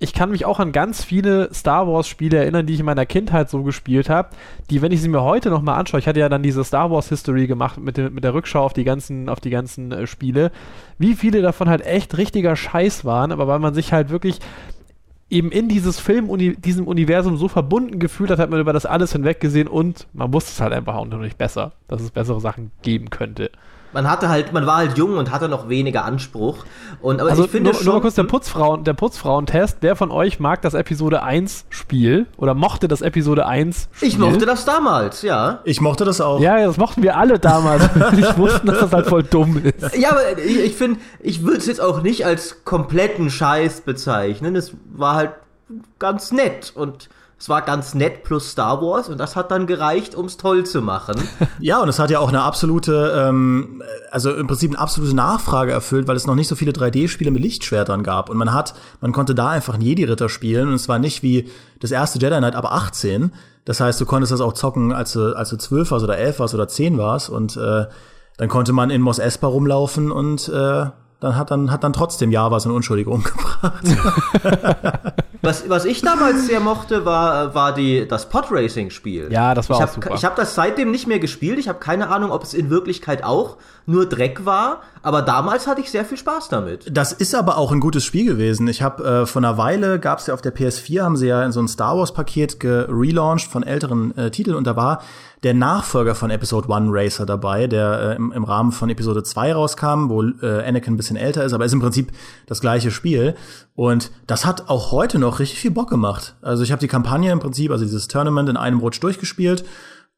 ich 0.05 0.13
kann 0.13 0.29
mich 0.29 0.45
auch 0.45 0.59
an 0.59 0.71
ganz 0.71 1.03
viele 1.03 1.51
Star 1.51 1.87
Wars 1.87 2.07
Spiele 2.07 2.37
erinnern, 2.37 2.67
die 2.67 2.73
ich 2.75 2.79
in 2.79 2.85
meiner 2.85 3.07
Kindheit 3.07 3.49
so 3.49 3.63
gespielt 3.63 4.07
habe, 4.07 4.29
die, 4.69 4.83
wenn 4.83 4.91
ich 4.91 5.01
sie 5.01 5.09
mir 5.09 5.23
heute 5.23 5.49
nochmal 5.49 5.79
anschaue, 5.79 5.99
ich 5.99 6.07
hatte 6.07 6.19
ja 6.19 6.29
dann 6.29 6.43
diese 6.43 6.63
Star 6.63 6.91
Wars 6.91 7.09
History 7.09 7.47
gemacht 7.47 7.79
mit, 7.79 7.97
de, 7.97 8.11
mit 8.11 8.23
der 8.23 8.35
Rückschau 8.35 8.63
auf 8.63 8.73
die 8.73 8.83
ganzen, 8.83 9.27
auf 9.29 9.39
die 9.39 9.49
ganzen 9.49 9.91
äh, 9.91 10.05
Spiele, 10.05 10.51
wie 10.99 11.15
viele 11.15 11.41
davon 11.41 11.69
halt 11.69 11.83
echt 11.83 12.15
richtiger 12.17 12.55
Scheiß 12.55 13.03
waren, 13.03 13.31
aber 13.31 13.47
weil 13.47 13.57
man 13.57 13.73
sich 13.73 13.93
halt 13.93 14.11
wirklich 14.11 14.37
eben 15.31 15.51
in 15.51 15.67
dieses 15.67 15.99
Film, 15.99 16.29
uni, 16.29 16.55
diesem 16.55 16.87
Universum 16.87 17.35
so 17.35 17.47
verbunden 17.47 17.97
gefühlt 17.97 18.29
hat, 18.29 18.37
hat 18.37 18.51
man 18.51 18.59
über 18.59 18.73
das 18.73 18.85
alles 18.85 19.11
hinweg 19.11 19.39
gesehen 19.39 19.67
und 19.67 20.05
man 20.13 20.31
wusste 20.31 20.51
es 20.51 20.61
halt 20.61 20.71
einfach 20.71 20.93
auch 20.93 21.05
nicht 21.05 21.39
besser, 21.39 21.73
dass 21.87 22.03
es 22.03 22.11
bessere 22.11 22.39
Sachen 22.39 22.69
geben 22.83 23.09
könnte 23.09 23.49
man 23.95 24.09
hatte 24.09 24.27
halt, 24.27 24.51
man 24.51 24.67
war 24.67 24.75
halt 24.75 24.97
jung 24.97 25.17
und 25.17 25.31
hatte 25.31 25.47
noch 25.47 25.69
weniger 25.69 26.03
Anspruch. 26.03 26.65
Und 27.01 27.21
aber 27.21 27.29
also 27.29 27.45
ich 27.45 27.51
finde 27.51 27.71
nur, 27.71 27.75
schon, 27.75 27.85
nur 27.85 27.93
mal 27.95 28.01
kurz 28.01 28.15
der 28.15 28.25
Putzfrauen, 28.25 28.83
der 28.83 28.93
Putzfrauentest. 28.93 29.77
Wer 29.79 29.95
von 29.95 30.11
euch 30.11 30.37
mag 30.37 30.61
das 30.61 30.73
Episode 30.73 31.23
1 31.23 31.65
Spiel 31.69 32.27
oder 32.35 32.53
mochte 32.53 32.89
das 32.89 33.01
Episode 33.01 33.45
1 33.47 33.87
Spiel? 33.93 34.07
Ich 34.09 34.19
mochte 34.19 34.45
das 34.45 34.65
damals, 34.65 35.21
ja. 35.21 35.61
Ich 35.63 35.79
mochte 35.79 36.03
das 36.03 36.19
auch. 36.19 36.41
Ja, 36.41 36.57
das 36.65 36.75
mochten 36.75 37.03
wir 37.03 37.17
alle 37.17 37.39
damals. 37.39 37.89
ich 38.17 38.37
wusste, 38.37 38.67
dass 38.67 38.79
das 38.79 38.91
halt 38.91 39.07
voll 39.07 39.23
dumm 39.23 39.61
ist. 39.63 39.95
Ja, 39.95 40.11
aber 40.11 40.37
ich, 40.39 40.59
ich 40.59 40.75
finde, 40.75 40.99
ich 41.21 41.43
würde 41.43 41.59
es 41.59 41.65
jetzt 41.65 41.79
auch 41.79 42.03
nicht 42.03 42.25
als 42.25 42.65
kompletten 42.65 43.29
Scheiß 43.29 43.81
bezeichnen. 43.81 44.57
Es 44.57 44.73
war 44.93 45.15
halt 45.15 45.31
ganz 45.99 46.33
nett 46.33 46.73
und 46.75 47.09
es 47.37 47.49
war 47.49 47.61
ganz 47.61 47.93
nett 47.93 48.23
plus 48.23 48.51
Star 48.51 48.81
Wars 48.81 49.09
und 49.09 49.19
das 49.19 49.35
hat 49.35 49.51
dann 49.51 49.67
gereicht, 49.67 50.15
um 50.15 50.25
es 50.25 50.37
toll 50.37 50.65
zu 50.65 50.81
machen. 50.81 51.15
Ja, 51.59 51.81
und 51.81 51.89
es 51.89 51.99
hat 51.99 52.11
ja 52.11 52.19
auch 52.19 52.29
eine 52.29 52.41
absolute, 52.41 53.13
ähm, 53.15 53.81
also 54.11 54.33
im 54.33 54.45
Prinzip 54.47 54.71
eine 54.71 54.79
absolute 54.79 55.15
Nachfrage 55.15 55.71
erfüllt, 55.71 56.07
weil 56.07 56.15
es 56.15 56.27
noch 56.27 56.35
nicht 56.35 56.47
so 56.47 56.55
viele 56.55 56.71
3D-Spiele 56.71 57.31
mit 57.31 57.41
Lichtschwertern 57.41 58.03
gab. 58.03 58.29
Und 58.29 58.37
man 58.37 58.53
hat, 58.53 58.75
man 59.01 59.11
konnte 59.11 59.33
da 59.33 59.49
einfach 59.49 59.73
einen 59.73 59.83
Jedi-Ritter 59.83 60.29
spielen 60.29 60.67
und 60.67 60.75
es 60.75 60.87
war 60.87 60.99
nicht 60.99 61.23
wie 61.23 61.49
das 61.79 61.91
erste 61.91 62.19
Jedi 62.19 62.37
Knight 62.37 62.55
aber 62.55 62.73
18. 62.73 63.31
Das 63.63 63.79
heißt, 63.79 63.99
du 63.99 64.05
konntest 64.05 64.31
das 64.31 64.41
auch 64.41 64.53
zocken, 64.53 64.91
als 64.91 65.13
du, 65.13 65.35
als 65.35 65.49
du 65.49 65.57
12 65.57 65.91
warst 65.91 66.03
oder 66.03 66.17
11 66.17 66.39
warst 66.39 66.53
oder 66.53 66.67
10 66.67 66.97
warst 66.97 67.29
und 67.29 67.57
äh, 67.57 67.85
dann 68.37 68.49
konnte 68.49 68.73
man 68.73 68.89
in 68.89 69.01
Mos 69.01 69.19
Espa 69.19 69.47
rumlaufen 69.47 70.11
und 70.11 70.49
äh, 70.49 70.85
dann 71.25 71.35
hat 71.35 71.51
dann 71.51 71.71
hat 71.71 71.83
dann 71.83 71.93
trotzdem 71.93 72.31
Java 72.31 72.59
so 72.59 72.69
eine 72.69 72.75
Unschuldige 72.75 73.09
umgebracht. 73.09 73.83
was, 75.41 75.67
was 75.69 75.85
ich 75.85 76.01
damals 76.01 76.47
sehr 76.47 76.59
mochte, 76.59 77.05
war, 77.05 77.55
war 77.55 77.73
die, 77.73 78.07
das 78.07 78.29
Podracing-Spiel. 78.29 79.31
Ja, 79.31 79.53
das 79.53 79.69
war 79.69 79.77
ich 79.77 79.83
auch 79.83 79.87
hab, 79.87 79.95
super. 79.95 80.15
Ich 80.15 80.23
habe 80.23 80.35
das 80.35 80.55
seitdem 80.55 80.91
nicht 80.91 81.07
mehr 81.07 81.19
gespielt. 81.19 81.57
Ich 81.59 81.67
habe 81.67 81.79
keine 81.79 82.09
Ahnung, 82.09 82.31
ob 82.31 82.43
es 82.43 82.53
in 82.53 82.69
Wirklichkeit 82.69 83.23
auch 83.23 83.57
nur 83.85 84.05
Dreck 84.07 84.45
war. 84.45 84.81
Aber 85.01 85.21
damals 85.21 85.67
hatte 85.67 85.81
ich 85.81 85.91
sehr 85.91 86.05
viel 86.05 86.17
Spaß 86.17 86.49
damit. 86.49 86.89
Das 86.91 87.11
ist 87.11 87.35
aber 87.35 87.57
auch 87.57 87.71
ein 87.71 87.79
gutes 87.79 88.03
Spiel 88.03 88.25
gewesen. 88.25 88.67
Ich 88.67 88.81
habe 88.81 89.03
äh, 89.03 89.25
vor 89.25 89.41
einer 89.41 89.57
Weile 89.57 89.99
gab 89.99 90.19
es 90.19 90.27
ja 90.27 90.33
auf 90.33 90.41
der 90.41 90.55
PS4 90.55 91.03
haben 91.03 91.17
sie 91.17 91.27
ja 91.27 91.43
in 91.43 91.51
so 91.51 91.59
ein 91.59 91.67
Star 91.67 91.97
Wars 91.97 92.13
Paket 92.13 92.59
gelauncht 92.59 93.47
von 93.51 93.63
älteren 93.63 94.17
äh, 94.17 94.31
Titeln 94.31 94.57
und 94.57 94.65
da 94.65 94.75
war 94.75 95.01
der 95.43 95.53
Nachfolger 95.53 96.15
von 96.15 96.31
Episode 96.31 96.73
1 96.73 96.87
Racer 96.91 97.27
dabei, 97.27 97.67
der 97.67 97.99
äh, 97.99 98.15
im, 98.15 98.31
im, 98.31 98.43
Rahmen 98.45 98.71
von 98.71 98.89
Episode 98.89 99.21
2 99.21 99.53
rauskam, 99.53 100.09
wo 100.09 100.23
äh, 100.23 100.63
Anakin 100.65 100.95
ein 100.95 100.97
bisschen 100.97 101.17
älter 101.17 101.43
ist, 101.43 101.53
aber 101.53 101.65
ist 101.65 101.73
im 101.73 101.81
Prinzip 101.81 102.11
das 102.47 102.61
gleiche 102.61 102.89
Spiel. 102.89 103.35
Und 103.75 104.09
das 104.25 104.43
hat 104.43 104.69
auch 104.69 104.91
heute 104.91 105.19
noch 105.19 105.37
richtig 105.39 105.59
viel 105.59 105.69
Bock 105.69 105.89
gemacht. 105.91 106.33
Also 106.41 106.63
ich 106.63 106.71
habe 106.71 106.79
die 106.79 106.87
Kampagne 106.87 107.31
im 107.31 107.39
Prinzip, 107.39 107.69
also 107.69 107.85
dieses 107.85 108.07
Tournament 108.07 108.49
in 108.49 108.57
einem 108.57 108.79
Rutsch 108.79 109.03
durchgespielt. 109.03 109.65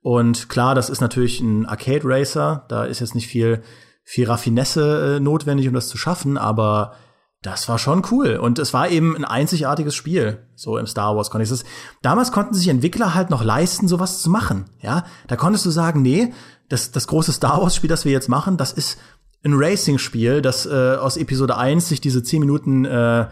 Und 0.08 0.48
klar, 0.48 0.74
das 0.74 0.90
ist 0.90 1.02
natürlich 1.02 1.42
ein 1.42 1.66
Arcade 1.66 2.04
Racer. 2.06 2.64
Da 2.70 2.86
ist 2.86 3.02
jetzt 3.02 3.14
nicht 3.14 3.28
viel, 3.28 3.62
viel 4.06 4.26
Raffinesse 4.26 5.18
äh, 5.18 5.20
notwendig, 5.20 5.68
um 5.68 5.74
das 5.74 5.90
zu 5.90 5.98
schaffen, 5.98 6.38
aber 6.38 6.94
das 7.42 7.68
war 7.68 7.78
schon 7.78 8.06
cool. 8.10 8.38
Und 8.38 8.58
es 8.58 8.74
war 8.74 8.88
eben 8.88 9.18
ein 9.18 9.26
einzigartiges 9.26 9.96
Spiel, 9.96 10.48
so 10.56 10.78
im 10.78 10.88
Star 10.88 11.18
Wars 11.18 11.30
Kontext. 11.30 11.66
Damals 12.04 12.32
konnten 12.32 12.54
sich 12.54 12.70
Entwickler 12.70 13.16
halt 13.16 13.30
noch 13.30 13.44
leisten, 13.44 13.90
sowas 13.90 14.22
zu 14.22 14.30
machen. 14.30 14.70
Ja, 14.80 15.04
da 15.28 15.36
konntest 15.36 15.66
du 15.66 15.72
sagen, 15.72 16.04
nee, 16.04 16.34
das, 16.70 16.92
das 16.92 17.08
große 17.08 17.34
Star 17.34 17.62
Wars 17.62 17.76
Spiel, 17.76 17.90
das 17.90 18.06
wir 18.06 18.14
jetzt 18.14 18.30
machen, 18.30 18.56
das 18.56 18.72
ist 18.72 18.98
ein 19.44 19.56
Racing-Spiel, 19.56 20.42
das 20.42 20.66
äh, 20.66 20.96
aus 20.96 21.18
Episode 21.18 21.58
1 21.58 21.90
sich 21.90 22.00
diese 22.00 22.24
10 22.24 22.40
Minuten 22.40 22.86
äh, 22.86 23.28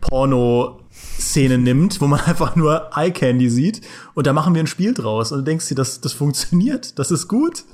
Tech-Porno-Szene 0.00 1.58
nimmt, 1.58 2.00
wo 2.00 2.06
man 2.06 2.20
einfach 2.26 2.56
nur 2.56 2.90
Eye 2.94 3.10
Candy 3.10 3.50
sieht 3.50 3.82
und 4.14 4.26
da 4.26 4.32
machen 4.32 4.54
wir 4.54 4.62
ein 4.62 4.66
Spiel 4.66 4.94
draus 4.94 5.32
und 5.32 5.38
du 5.38 5.44
denkst 5.44 5.68
dir, 5.68 5.74
das, 5.74 6.00
das 6.00 6.12
funktioniert, 6.12 6.98
das 6.98 7.10
ist 7.10 7.28
gut. 7.28 7.64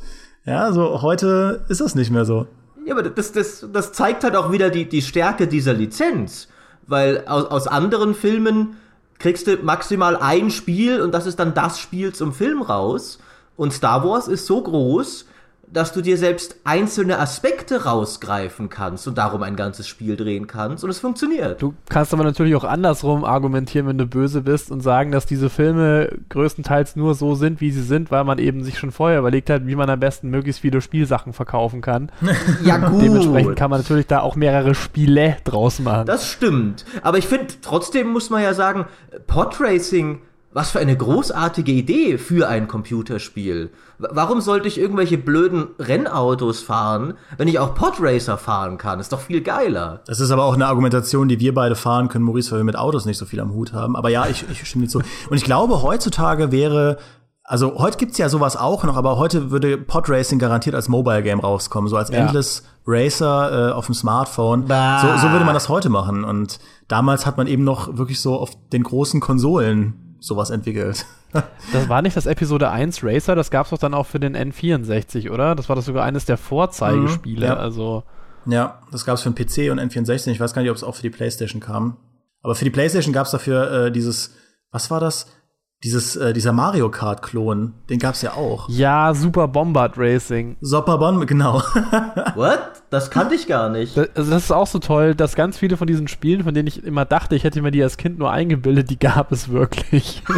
Ja, 0.44 0.72
so 0.72 1.00
heute 1.00 1.64
ist 1.68 1.80
das 1.80 1.94
nicht 1.94 2.10
mehr 2.10 2.24
so. 2.24 2.46
Ja, 2.84 2.94
aber 2.94 3.02
das, 3.02 3.32
das, 3.32 3.66
das 3.72 3.92
zeigt 3.92 4.24
halt 4.24 4.36
auch 4.36 4.52
wieder 4.52 4.68
die, 4.68 4.86
die 4.86 5.00
Stärke 5.00 5.48
dieser 5.48 5.72
Lizenz. 5.72 6.48
Weil 6.86 7.24
aus, 7.26 7.46
aus 7.46 7.66
anderen 7.66 8.14
Filmen 8.14 8.76
kriegst 9.18 9.46
du 9.46 9.56
maximal 9.56 10.16
ein 10.18 10.50
Spiel 10.50 11.00
und 11.00 11.12
das 11.12 11.24
ist 11.24 11.38
dann 11.38 11.54
das 11.54 11.78
Spiel 11.78 12.12
zum 12.12 12.34
Film 12.34 12.60
raus. 12.60 13.18
Und 13.56 13.72
Star 13.72 14.04
Wars 14.04 14.28
ist 14.28 14.44
so 14.44 14.60
groß, 14.62 15.24
dass 15.72 15.92
du 15.92 16.00
dir 16.00 16.16
selbst 16.16 16.56
einzelne 16.64 17.18
Aspekte 17.18 17.84
rausgreifen 17.84 18.68
kannst 18.68 19.06
und 19.08 19.18
darum 19.18 19.42
ein 19.42 19.56
ganzes 19.56 19.86
Spiel 19.88 20.16
drehen 20.16 20.46
kannst 20.46 20.84
und 20.84 20.90
es 20.90 20.98
funktioniert. 20.98 21.60
Du 21.60 21.74
kannst 21.88 22.12
aber 22.12 22.24
natürlich 22.24 22.54
auch 22.54 22.64
andersrum 22.64 23.24
argumentieren, 23.24 23.86
wenn 23.86 23.98
du 23.98 24.06
böse 24.06 24.42
bist 24.42 24.70
und 24.70 24.80
sagen, 24.80 25.10
dass 25.10 25.26
diese 25.26 25.50
Filme 25.50 26.10
größtenteils 26.28 26.96
nur 26.96 27.14
so 27.14 27.34
sind, 27.34 27.60
wie 27.60 27.70
sie 27.70 27.82
sind, 27.82 28.10
weil 28.10 28.24
man 28.24 28.38
eben 28.38 28.62
sich 28.64 28.78
schon 28.78 28.92
vorher 28.92 29.18
überlegt 29.18 29.50
hat, 29.50 29.66
wie 29.66 29.76
man 29.76 29.90
am 29.90 30.00
besten 30.00 30.30
möglichst 30.30 30.60
viele 30.60 30.80
Spielsachen 30.80 31.32
verkaufen 31.32 31.80
kann. 31.80 32.10
ja, 32.64 32.76
gut. 32.78 33.02
Dementsprechend 33.02 33.56
kann 33.56 33.70
man 33.70 33.80
natürlich 33.80 34.06
da 34.06 34.20
auch 34.20 34.36
mehrere 34.36 34.74
Spiele 34.74 35.36
draus 35.44 35.80
machen. 35.80 36.06
Das 36.06 36.28
stimmt. 36.28 36.84
Aber 37.02 37.18
ich 37.18 37.26
finde, 37.26 37.46
trotzdem 37.62 38.08
muss 38.08 38.30
man 38.30 38.42
ja 38.42 38.54
sagen, 38.54 38.86
Podracing 39.26 40.20
was 40.54 40.70
für 40.70 40.78
eine 40.78 40.96
großartige 40.96 41.72
Idee 41.72 42.16
für 42.16 42.48
ein 42.48 42.68
Computerspiel. 42.68 43.70
Warum 43.98 44.40
sollte 44.40 44.68
ich 44.68 44.78
irgendwelche 44.78 45.18
blöden 45.18 45.66
Rennautos 45.80 46.62
fahren, 46.62 47.14
wenn 47.36 47.48
ich 47.48 47.58
auch 47.58 47.74
Podracer 47.74 48.38
fahren 48.38 48.78
kann? 48.78 49.00
Ist 49.00 49.12
doch 49.12 49.20
viel 49.20 49.40
geiler. 49.40 50.02
Das 50.06 50.20
ist 50.20 50.30
aber 50.30 50.44
auch 50.44 50.54
eine 50.54 50.66
Argumentation, 50.66 51.26
die 51.26 51.40
wir 51.40 51.52
beide 51.52 51.74
fahren 51.74 52.08
können, 52.08 52.24
Maurice, 52.24 52.52
weil 52.52 52.60
wir 52.60 52.64
mit 52.64 52.76
Autos 52.76 53.04
nicht 53.04 53.18
so 53.18 53.26
viel 53.26 53.40
am 53.40 53.52
Hut 53.52 53.72
haben. 53.72 53.96
Aber 53.96 54.10
ja, 54.10 54.26
ich, 54.28 54.44
ich 54.48 54.64
stimme 54.64 54.84
dir 54.84 54.90
zu. 54.90 55.00
Und 55.00 55.36
ich 55.36 55.44
glaube, 55.44 55.82
heutzutage 55.82 56.52
wäre 56.52 56.98
also 57.46 57.78
heute 57.78 57.98
gibt's 57.98 58.16
ja 58.16 58.30
sowas 58.30 58.56
auch 58.56 58.84
noch, 58.84 58.96
aber 58.96 59.18
heute 59.18 59.50
würde 59.50 59.76
Podracing 59.76 60.38
garantiert 60.38 60.74
als 60.74 60.88
Mobile 60.88 61.22
Game 61.22 61.40
rauskommen, 61.40 61.90
so 61.90 61.96
als 61.98 62.08
ja. 62.08 62.16
Endless 62.16 62.62
Racer 62.86 63.70
äh, 63.70 63.72
auf 63.72 63.84
dem 63.84 63.94
Smartphone. 63.94 64.62
So, 64.62 65.18
so 65.18 65.30
würde 65.30 65.44
man 65.44 65.52
das 65.52 65.68
heute 65.68 65.90
machen. 65.90 66.24
Und 66.24 66.58
damals 66.88 67.26
hat 67.26 67.36
man 67.36 67.46
eben 67.46 67.62
noch 67.62 67.98
wirklich 67.98 68.18
so 68.20 68.38
auf 68.38 68.52
den 68.72 68.82
großen 68.82 69.20
Konsolen 69.20 70.03
sowas 70.26 70.50
entwickelt. 70.50 71.06
das 71.72 71.88
war 71.88 72.02
nicht 72.02 72.16
das 72.16 72.26
Episode 72.26 72.70
1 72.70 73.02
Racer, 73.02 73.34
das 73.34 73.50
gab 73.50 73.66
es 73.66 73.70
doch 73.70 73.78
dann 73.78 73.94
auch 73.94 74.06
für 74.06 74.20
den 74.20 74.36
N64, 74.36 75.30
oder? 75.30 75.54
Das 75.54 75.68
war 75.68 75.76
das 75.76 75.86
sogar 75.86 76.04
eines 76.04 76.24
der 76.24 76.36
Vorzeigespiele. 76.36 77.46
Mhm, 77.46 77.52
ja. 77.52 77.56
Also 77.56 78.04
ja, 78.46 78.80
das 78.92 79.04
gab 79.04 79.16
es 79.16 79.22
für 79.22 79.30
den 79.30 79.34
PC 79.34 79.70
und 79.70 79.80
N64. 79.80 80.30
Ich 80.30 80.40
weiß 80.40 80.54
gar 80.54 80.62
nicht, 80.62 80.70
ob 80.70 80.76
es 80.76 80.84
auch 80.84 80.94
für 80.94 81.02
die 81.02 81.10
PlayStation 81.10 81.60
kam. 81.60 81.96
Aber 82.42 82.54
für 82.54 82.64
die 82.64 82.70
PlayStation 82.70 83.12
gab 83.12 83.26
es 83.26 83.32
dafür 83.32 83.86
äh, 83.86 83.92
dieses, 83.92 84.34
was 84.70 84.90
war 84.90 85.00
das? 85.00 85.26
Dieses, 85.82 86.16
äh, 86.16 86.32
dieser 86.32 86.52
Mario 86.52 86.90
Kart-Klon, 86.90 87.74
den 87.90 87.98
gab's 87.98 88.22
ja 88.22 88.32
auch. 88.32 88.68
Ja, 88.70 89.12
Super 89.12 89.48
Bombard 89.48 89.98
Racing. 89.98 90.56
Super 90.62 90.96
Bombard, 90.96 91.28
genau. 91.28 91.58
What? 92.34 92.60
Das 92.88 93.10
kannte 93.10 93.34
ich 93.34 93.46
gar 93.46 93.68
nicht. 93.68 93.96
Das, 93.96 94.08
also 94.14 94.30
das, 94.30 94.44
ist 94.44 94.52
auch 94.52 94.66
so 94.66 94.78
toll, 94.78 95.14
dass 95.14 95.34
ganz 95.34 95.58
viele 95.58 95.76
von 95.76 95.86
diesen 95.86 96.08
Spielen, 96.08 96.44
von 96.44 96.54
denen 96.54 96.68
ich 96.68 96.84
immer 96.84 97.04
dachte, 97.04 97.34
ich 97.34 97.44
hätte 97.44 97.60
mir 97.60 97.70
die 97.70 97.82
als 97.82 97.96
Kind 97.96 98.18
nur 98.18 98.30
eingebildet, 98.30 98.88
die 98.88 98.98
gab 98.98 99.32
es 99.32 99.50
wirklich. 99.50 100.22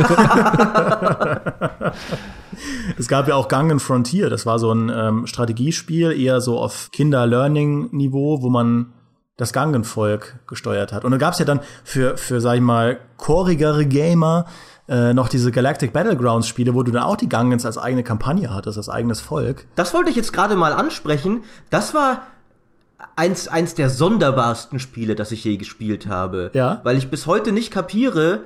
es 2.99 3.07
gab 3.09 3.29
ja 3.29 3.35
auch 3.35 3.49
Gangen 3.49 3.79
Frontier, 3.79 4.31
das 4.31 4.47
war 4.47 4.59
so 4.59 4.73
ein 4.73 4.91
ähm, 4.93 5.27
Strategiespiel, 5.27 6.13
eher 6.13 6.41
so 6.41 6.59
auf 6.59 6.91
Kinder-Learning-Niveau, 6.93 8.43
wo 8.43 8.49
man 8.49 8.95
das 9.37 9.53
Gangenvolk 9.53 10.39
gesteuert 10.47 10.93
hat. 10.93 11.05
Und 11.05 11.11
dann 11.11 11.21
gab's 11.21 11.39
ja 11.39 11.45
dann 11.45 11.61
für, 11.85 12.17
für, 12.17 12.41
sag 12.41 12.55
ich 12.55 12.63
mal, 12.63 12.99
chorigere 13.19 13.85
Gamer 13.85 14.47
äh, 14.89 15.13
noch 15.15 15.29
diese 15.29 15.51
Galactic 15.51 15.93
Battlegrounds 15.93 16.47
Spiele, 16.47 16.75
wo 16.75 16.83
du 16.83 16.93
dann 16.93 17.03
auch 17.03 17.17
die 17.17 17.29
Gangens 17.29 17.67
als 17.67 17.79
eigene 17.79 18.03
Kampagne 18.03 18.55
hattest, 18.55 18.79
als 18.79 18.89
eigenes 18.89 19.21
Volk. 19.21 19.67
Das 19.75 19.93
wollte 19.95 20.11
ich 20.11 20.17
jetzt 20.17 20.33
gerade 20.33 20.57
mal 20.57 20.73
ansprechen. 20.73 21.43
Das 21.71 21.95
war 21.95 22.23
eins, 23.17 23.49
eins 23.49 23.75
der 23.75 23.91
sonderbarsten 23.91 24.79
Spiele, 24.79 25.15
das 25.15 25.33
ich 25.33 25.45
je 25.45 25.57
gespielt 25.57 26.07
habe. 26.07 26.51
Ja. 26.55 26.81
Weil 26.85 26.97
ich 26.97 27.11
bis 27.11 27.27
heute 27.27 27.53
nicht 27.53 27.71
kapiere, 27.71 28.43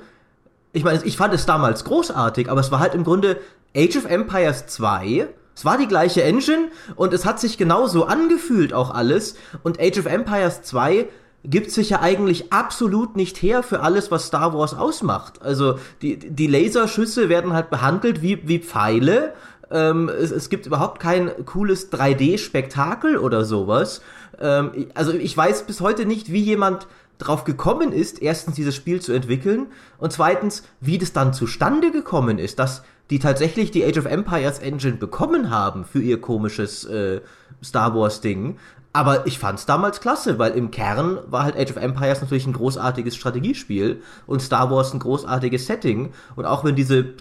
ich 0.73 0.83
meine, 0.83 1.03
ich 1.03 1.17
fand 1.17 1.33
es 1.33 1.45
damals 1.45 1.83
großartig, 1.83 2.49
aber 2.49 2.61
es 2.61 2.71
war 2.71 2.79
halt 2.79 2.95
im 2.95 3.03
Grunde 3.03 3.37
Age 3.75 3.97
of 3.97 4.05
Empires 4.05 4.67
2. 4.67 5.27
Es 5.53 5.65
war 5.65 5.77
die 5.77 5.87
gleiche 5.87 6.23
Engine 6.23 6.69
und 6.95 7.13
es 7.13 7.25
hat 7.25 7.39
sich 7.39 7.57
genauso 7.57 8.05
angefühlt 8.05 8.73
auch 8.73 8.91
alles. 8.91 9.35
Und 9.63 9.79
Age 9.79 9.99
of 9.99 10.05
Empires 10.05 10.63
2 10.63 11.07
gibt 11.43 11.71
sich 11.71 11.89
ja 11.89 12.01
eigentlich 12.01 12.53
absolut 12.53 13.15
nicht 13.15 13.41
her 13.41 13.63
für 13.63 13.81
alles, 13.81 14.11
was 14.11 14.27
Star 14.27 14.53
Wars 14.53 14.73
ausmacht. 14.73 15.41
Also 15.41 15.79
die, 16.01 16.17
die 16.17 16.47
Laserschüsse 16.47 17.29
werden 17.29 17.53
halt 17.53 17.69
behandelt 17.69 18.21
wie, 18.21 18.47
wie 18.47 18.59
Pfeile. 18.59 19.33
Ähm, 19.71 20.09
es, 20.09 20.31
es 20.31 20.49
gibt 20.49 20.65
überhaupt 20.65 20.99
kein 20.99 21.31
cooles 21.45 21.91
3D-Spektakel 21.91 23.17
oder 23.17 23.45
sowas. 23.45 24.01
Ähm, 24.39 24.87
also 24.93 25.13
ich 25.13 25.35
weiß 25.35 25.63
bis 25.63 25.81
heute 25.81 26.05
nicht, 26.05 26.31
wie 26.31 26.41
jemand 26.41 26.87
drauf 27.17 27.43
gekommen 27.43 27.91
ist, 27.91 28.21
erstens 28.21 28.55
dieses 28.55 28.75
Spiel 28.75 28.99
zu 28.99 29.13
entwickeln 29.13 29.67
und 29.99 30.11
zweitens, 30.11 30.63
wie 30.79 30.97
das 30.97 31.13
dann 31.13 31.33
zustande 31.33 31.91
gekommen 31.91 32.39
ist, 32.39 32.57
dass 32.59 32.83
die 33.11 33.19
tatsächlich 33.19 33.71
die 33.71 33.85
Age 33.85 33.97
of 33.97 34.05
Empires 34.05 34.59
Engine 34.59 34.95
bekommen 34.95 35.49
haben 35.49 35.85
für 35.85 36.01
ihr 36.01 36.19
komisches 36.19 36.85
äh, 36.85 37.21
Star 37.63 37.93
Wars 37.93 38.21
Ding. 38.21 38.57
Aber 38.93 39.25
ich 39.25 39.39
fand's 39.39 39.65
damals 39.65 40.01
klasse, 40.01 40.37
weil 40.37 40.51
im 40.51 40.69
Kern 40.69 41.19
war 41.27 41.43
halt 41.43 41.55
Age 41.55 41.71
of 41.71 41.77
Empires 41.77 42.21
natürlich 42.21 42.45
ein 42.45 42.53
großartiges 42.53 43.15
Strategiespiel 43.15 44.01
und 44.27 44.41
Star 44.41 44.69
Wars 44.69 44.93
ein 44.93 44.99
großartiges 44.99 45.65
Setting. 45.65 46.11
Und 46.35 46.45
auch 46.45 46.65
wenn 46.65 46.75
diese 46.75 47.13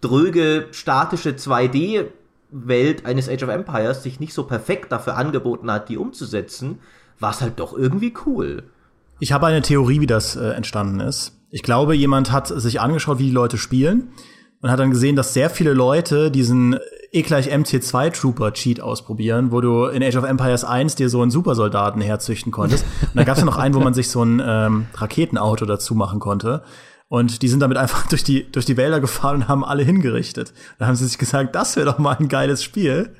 dröge, 0.00 0.68
statische 0.70 1.30
2D 1.30 2.06
Welt 2.50 3.04
eines 3.04 3.28
Age 3.28 3.42
of 3.42 3.50
Empires 3.50 4.02
sich 4.02 4.18
nicht 4.18 4.32
so 4.32 4.44
perfekt 4.44 4.92
dafür 4.92 5.16
angeboten 5.16 5.70
hat, 5.70 5.88
die 5.88 5.98
umzusetzen, 5.98 6.78
war 7.18 7.32
es 7.32 7.42
halt 7.42 7.60
doch 7.60 7.76
irgendwie 7.76 8.14
cool. 8.24 8.62
Ich 9.18 9.32
habe 9.32 9.46
eine 9.46 9.60
Theorie, 9.60 10.00
wie 10.00 10.06
das 10.06 10.36
äh, 10.36 10.52
entstanden 10.52 11.00
ist. 11.00 11.36
Ich 11.50 11.62
glaube, 11.62 11.94
jemand 11.94 12.32
hat 12.32 12.46
sich 12.48 12.80
angeschaut, 12.80 13.18
wie 13.18 13.26
die 13.26 13.30
Leute 13.30 13.58
spielen 13.58 14.12
und 14.62 14.70
hat 14.70 14.78
dann 14.78 14.90
gesehen, 14.90 15.16
dass 15.16 15.34
sehr 15.34 15.50
viele 15.50 15.72
Leute 15.72 16.30
diesen 16.30 16.78
E 17.12 17.22
gleich 17.22 17.52
MC2 17.52 18.12
Trooper 18.12 18.52
Cheat 18.52 18.80
ausprobieren, 18.80 19.50
wo 19.50 19.60
du 19.60 19.86
in 19.86 20.02
Age 20.02 20.16
of 20.16 20.24
Empires 20.24 20.64
1 20.64 20.94
dir 20.94 21.08
so 21.08 21.22
einen 21.22 21.30
Supersoldaten 21.30 22.00
herzüchten 22.00 22.52
konntest. 22.52 22.84
Und 23.02 23.16
da 23.16 23.24
gab 23.24 23.34
es 23.34 23.40
ja 23.40 23.46
noch 23.46 23.56
einen, 23.56 23.74
wo 23.74 23.80
man 23.80 23.94
sich 23.94 24.10
so 24.10 24.22
ein 24.22 24.40
ähm, 24.44 24.86
Raketenauto 24.94 25.64
dazu 25.64 25.94
machen 25.94 26.20
konnte. 26.20 26.62
Und 27.08 27.42
die 27.42 27.48
sind 27.48 27.60
damit 27.60 27.78
einfach 27.78 28.06
durch 28.08 28.22
die, 28.22 28.50
durch 28.50 28.66
die 28.66 28.76
Wälder 28.76 29.00
gefahren 29.00 29.36
und 29.36 29.48
haben 29.48 29.64
alle 29.64 29.82
hingerichtet. 29.82 30.52
Da 30.78 30.86
haben 30.86 30.94
sie 30.94 31.06
sich 31.06 31.18
gesagt, 31.18 31.54
das 31.56 31.74
wäre 31.76 31.86
doch 31.86 31.98
mal 31.98 32.16
ein 32.18 32.28
geiles 32.28 32.62
Spiel. 32.62 33.10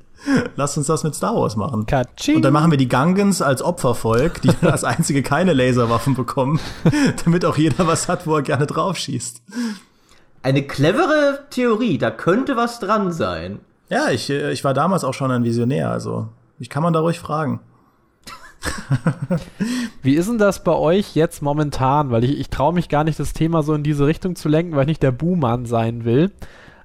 Lass 0.54 0.76
uns 0.76 0.86
das 0.86 1.02
mit 1.02 1.14
Star 1.14 1.34
Wars 1.34 1.56
machen. 1.56 1.86
Katsching. 1.86 2.36
Und 2.36 2.42
dann 2.42 2.52
machen 2.52 2.70
wir 2.70 2.78
die 2.78 2.88
Gungans 2.88 3.40
als 3.42 3.62
Opfervolk, 3.62 4.42
die 4.42 4.50
als 4.66 4.84
einzige 4.84 5.22
keine 5.22 5.54
Laserwaffen 5.54 6.14
bekommen, 6.14 6.60
damit 7.24 7.44
auch 7.44 7.56
jeder 7.56 7.86
was 7.86 8.06
hat, 8.06 8.26
wo 8.26 8.36
er 8.36 8.42
gerne 8.42 8.66
drauf 8.66 8.96
schießt. 8.96 9.42
Eine 10.42 10.62
clevere 10.62 11.46
Theorie, 11.50 11.98
da 11.98 12.10
könnte 12.10 12.56
was 12.56 12.80
dran 12.80 13.12
sein. 13.12 13.60
Ja, 13.88 14.08
ich, 14.10 14.30
äh, 14.30 14.52
ich 14.52 14.64
war 14.64 14.74
damals 14.74 15.04
auch 15.04 15.14
schon 15.14 15.30
ein 15.30 15.44
Visionär, 15.44 15.90
also 15.90 16.28
ich 16.58 16.70
kann 16.70 16.82
man 16.82 16.92
da 16.92 17.00
ruhig 17.00 17.18
fragen. 17.18 17.60
Wie 20.02 20.14
ist 20.14 20.28
denn 20.28 20.38
das 20.38 20.64
bei 20.64 20.72
euch 20.72 21.14
jetzt 21.14 21.42
momentan? 21.42 22.10
Weil 22.10 22.24
ich, 22.24 22.38
ich 22.38 22.50
traue 22.50 22.74
mich 22.74 22.88
gar 22.88 23.04
nicht, 23.04 23.18
das 23.18 23.32
Thema 23.32 23.62
so 23.62 23.74
in 23.74 23.82
diese 23.82 24.06
Richtung 24.06 24.36
zu 24.36 24.48
lenken, 24.48 24.76
weil 24.76 24.82
ich 24.82 24.88
nicht 24.88 25.02
der 25.02 25.12
Buhmann 25.12 25.66
sein 25.66 26.04
will. 26.04 26.30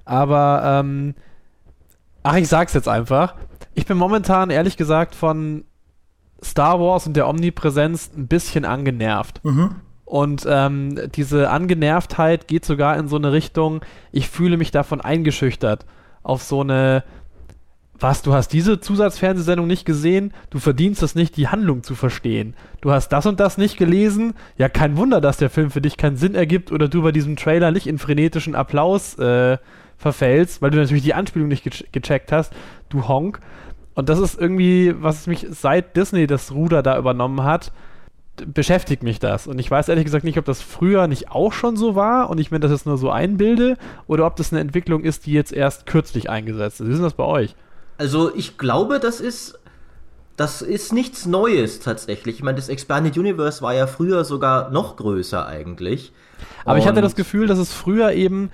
Aber, 0.04 0.62
ähm, 0.64 1.14
ach, 2.22 2.36
ich 2.36 2.48
sag's 2.48 2.74
jetzt 2.74 2.88
einfach. 2.88 3.34
Ich 3.74 3.86
bin 3.86 3.98
momentan, 3.98 4.50
ehrlich 4.50 4.76
gesagt, 4.76 5.14
von 5.14 5.64
Star 6.42 6.80
Wars 6.80 7.06
und 7.06 7.14
der 7.14 7.28
Omnipräsenz 7.28 8.10
ein 8.16 8.26
bisschen 8.26 8.64
angenervt. 8.64 9.44
Mhm. 9.44 9.76
Und 10.06 10.46
ähm, 10.48 10.98
diese 11.14 11.50
Angenervtheit 11.50 12.46
geht 12.46 12.64
sogar 12.64 12.96
in 12.96 13.08
so 13.08 13.16
eine 13.16 13.32
Richtung, 13.32 13.80
ich 14.12 14.28
fühle 14.28 14.56
mich 14.56 14.70
davon 14.70 15.00
eingeschüchtert 15.00 15.84
auf 16.22 16.42
so 16.42 16.60
eine, 16.60 17.02
was, 17.98 18.22
du 18.22 18.32
hast 18.32 18.52
diese 18.52 18.78
Zusatzfernsehsendung 18.78 19.66
nicht 19.66 19.84
gesehen, 19.84 20.32
du 20.50 20.60
verdienst 20.60 21.02
es 21.02 21.16
nicht, 21.16 21.36
die 21.36 21.48
Handlung 21.48 21.82
zu 21.82 21.96
verstehen. 21.96 22.54
Du 22.80 22.92
hast 22.92 23.08
das 23.08 23.26
und 23.26 23.40
das 23.40 23.58
nicht 23.58 23.78
gelesen, 23.78 24.34
ja, 24.56 24.68
kein 24.68 24.96
Wunder, 24.96 25.20
dass 25.20 25.38
der 25.38 25.50
Film 25.50 25.72
für 25.72 25.80
dich 25.80 25.96
keinen 25.96 26.16
Sinn 26.16 26.36
ergibt 26.36 26.70
oder 26.70 26.86
du 26.88 27.02
bei 27.02 27.10
diesem 27.10 27.34
Trailer 27.34 27.72
nicht 27.72 27.88
in 27.88 27.98
frenetischen 27.98 28.54
Applaus 28.54 29.18
äh, 29.18 29.58
verfällst, 29.96 30.62
weil 30.62 30.70
du 30.70 30.78
natürlich 30.78 31.02
die 31.02 31.14
Anspielung 31.14 31.48
nicht 31.48 31.64
ge 31.64 31.72
gecheckt 31.90 32.30
hast, 32.30 32.52
du 32.90 33.08
Honk. 33.08 33.40
Und 33.94 34.08
das 34.08 34.20
ist 34.20 34.38
irgendwie, 34.38 34.94
was 35.00 35.26
mich 35.26 35.46
seit 35.50 35.96
Disney 35.96 36.28
das 36.28 36.52
Ruder 36.52 36.84
da 36.84 36.96
übernommen 36.96 37.42
hat, 37.42 37.72
beschäftigt 38.46 39.02
mich 39.02 39.18
das. 39.18 39.46
Und 39.46 39.58
ich 39.58 39.70
weiß 39.70 39.88
ehrlich 39.88 40.04
gesagt 40.04 40.24
nicht, 40.24 40.38
ob 40.38 40.44
das 40.44 40.60
früher 40.60 41.06
nicht 41.06 41.30
auch 41.30 41.52
schon 41.52 41.76
so 41.76 41.94
war 41.94 42.30
und 42.30 42.38
ich 42.38 42.50
mir 42.50 42.60
das 42.60 42.70
jetzt 42.70 42.86
nur 42.86 42.98
so 42.98 43.10
einbilde 43.10 43.76
oder 44.06 44.26
ob 44.26 44.36
das 44.36 44.52
eine 44.52 44.60
Entwicklung 44.60 45.04
ist, 45.04 45.26
die 45.26 45.32
jetzt 45.32 45.52
erst 45.52 45.86
kürzlich 45.86 46.28
eingesetzt 46.30 46.80
ist. 46.80 46.88
Wie 46.88 46.92
ist 46.92 47.02
das 47.02 47.14
bei 47.14 47.24
euch? 47.24 47.54
Also 47.98 48.34
ich 48.34 48.58
glaube, 48.58 49.00
das 49.00 49.20
ist 49.20 49.58
das 50.36 50.60
ist 50.60 50.92
nichts 50.92 51.24
Neues 51.24 51.80
tatsächlich. 51.80 52.36
Ich 52.36 52.42
meine, 52.42 52.56
das 52.56 52.68
Expanded 52.68 53.16
Universe 53.16 53.62
war 53.62 53.74
ja 53.74 53.86
früher 53.86 54.24
sogar 54.24 54.70
noch 54.70 54.96
größer 54.96 55.46
eigentlich. 55.46 56.12
Aber 56.64 56.74
und 56.74 56.80
ich 56.80 56.86
hatte 56.86 57.00
das 57.00 57.16
Gefühl, 57.16 57.46
dass 57.46 57.58
es 57.58 57.72
früher 57.72 58.12
eben 58.12 58.50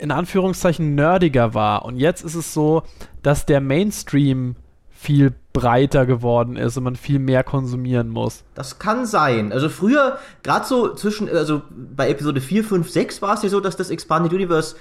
in 0.00 0.10
Anführungszeichen 0.10 0.94
nerdiger 0.94 1.54
war. 1.54 1.84
Und 1.84 1.96
jetzt 1.96 2.24
ist 2.24 2.34
es 2.34 2.52
so, 2.52 2.82
dass 3.22 3.46
der 3.46 3.60
Mainstream 3.60 4.56
viel 4.90 5.34
breiter 5.60 6.06
geworden 6.06 6.56
ist 6.56 6.76
und 6.76 6.84
man 6.84 6.96
viel 6.96 7.18
mehr 7.18 7.44
konsumieren 7.44 8.08
muss. 8.08 8.44
Das 8.54 8.78
kann 8.78 9.06
sein. 9.06 9.52
Also 9.52 9.68
früher, 9.68 10.18
gerade 10.42 10.66
so 10.66 10.94
zwischen, 10.94 11.28
also 11.28 11.62
bei 11.70 12.08
Episode 12.10 12.40
4, 12.40 12.64
5, 12.64 12.90
6 12.90 13.22
war 13.22 13.34
es 13.34 13.42
ja 13.42 13.48
so, 13.48 13.60
dass 13.60 13.76
das 13.76 13.90
Expanded 13.90 14.32
Universe 14.32 14.76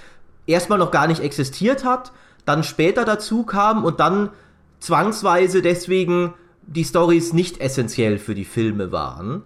erstmal 0.46 0.80
noch 0.80 0.92
gar 0.92 1.08
nicht 1.08 1.22
existiert 1.22 1.84
hat, 1.84 2.12
dann 2.46 2.64
später 2.64 3.06
dazu 3.06 3.44
kam 3.44 3.84
und 3.84 4.00
dann 4.00 4.30
zwangsweise 4.80 5.62
deswegen 5.62 6.34
die 6.66 6.86
Stories 6.86 7.34
nicht 7.34 7.60
essentiell 7.60 8.18
für 8.18 8.36
die 8.36 8.46
Filme 8.46 8.92
waren. 8.92 9.44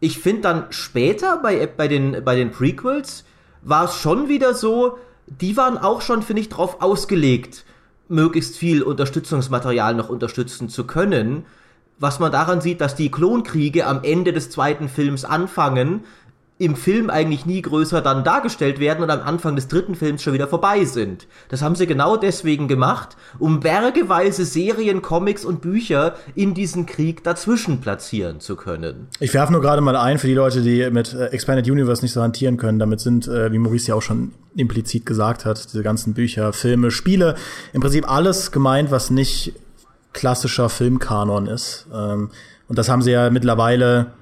Ich 0.00 0.18
finde 0.18 0.42
dann 0.42 0.64
später 0.70 1.38
bei, 1.38 1.66
bei, 1.66 1.88
den, 1.88 2.24
bei 2.24 2.34
den 2.34 2.50
Prequels 2.50 3.24
war 3.62 3.84
es 3.84 3.96
schon 3.96 4.28
wieder 4.28 4.54
so, 4.54 4.98
die 5.26 5.56
waren 5.56 5.78
auch 5.78 6.00
schon, 6.00 6.22
finde 6.22 6.42
ich, 6.42 6.48
drauf 6.48 6.78
ausgelegt, 6.80 7.64
möglichst 8.12 8.56
viel 8.56 8.82
Unterstützungsmaterial 8.82 9.94
noch 9.94 10.08
unterstützen 10.08 10.68
zu 10.68 10.86
können. 10.86 11.44
Was 11.98 12.18
man 12.18 12.30
daran 12.32 12.60
sieht, 12.60 12.80
dass 12.80 12.94
die 12.94 13.10
Klonkriege 13.10 13.86
am 13.86 14.04
Ende 14.04 14.32
des 14.32 14.50
zweiten 14.50 14.88
Films 14.88 15.24
anfangen, 15.24 16.04
im 16.62 16.76
Film 16.76 17.10
eigentlich 17.10 17.44
nie 17.44 17.60
größer 17.60 18.00
dann 18.00 18.22
dargestellt 18.22 18.78
werden 18.78 19.02
und 19.02 19.10
am 19.10 19.20
Anfang 19.20 19.56
des 19.56 19.66
dritten 19.66 19.96
Films 19.96 20.22
schon 20.22 20.32
wieder 20.32 20.46
vorbei 20.46 20.84
sind. 20.84 21.26
Das 21.48 21.60
haben 21.60 21.74
sie 21.74 21.88
genau 21.88 22.16
deswegen 22.16 22.68
gemacht, 22.68 23.16
um 23.40 23.58
bergeweise 23.58 24.44
Serien, 24.44 25.02
Comics 25.02 25.44
und 25.44 25.60
Bücher 25.60 26.14
in 26.36 26.54
diesen 26.54 26.86
Krieg 26.86 27.24
dazwischen 27.24 27.80
platzieren 27.80 28.38
zu 28.38 28.54
können. 28.54 29.08
Ich 29.18 29.34
werfe 29.34 29.52
nur 29.52 29.60
gerade 29.60 29.82
mal 29.82 29.96
ein 29.96 30.18
für 30.18 30.28
die 30.28 30.34
Leute, 30.34 30.62
die 30.62 30.88
mit 30.90 31.12
äh, 31.14 31.26
Expanded 31.26 31.68
Universe 31.68 32.02
nicht 32.02 32.12
so 32.12 32.22
hantieren 32.22 32.56
können. 32.58 32.78
Damit 32.78 33.00
sind, 33.00 33.26
äh, 33.26 33.50
wie 33.50 33.58
Maurice 33.58 33.88
ja 33.88 33.96
auch 33.96 34.02
schon 34.02 34.32
implizit 34.54 35.04
gesagt 35.04 35.44
hat, 35.44 35.72
diese 35.72 35.82
ganzen 35.82 36.14
Bücher, 36.14 36.52
Filme, 36.52 36.92
Spiele, 36.92 37.34
im 37.72 37.80
Prinzip 37.80 38.08
alles 38.08 38.52
gemeint, 38.52 38.92
was 38.92 39.10
nicht 39.10 39.54
klassischer 40.12 40.68
Filmkanon 40.68 41.46
ist. 41.46 41.86
Ähm, 41.92 42.30
und 42.68 42.78
das 42.78 42.88
haben 42.88 43.02
sie 43.02 43.10
ja 43.10 43.30
mittlerweile 43.30 44.12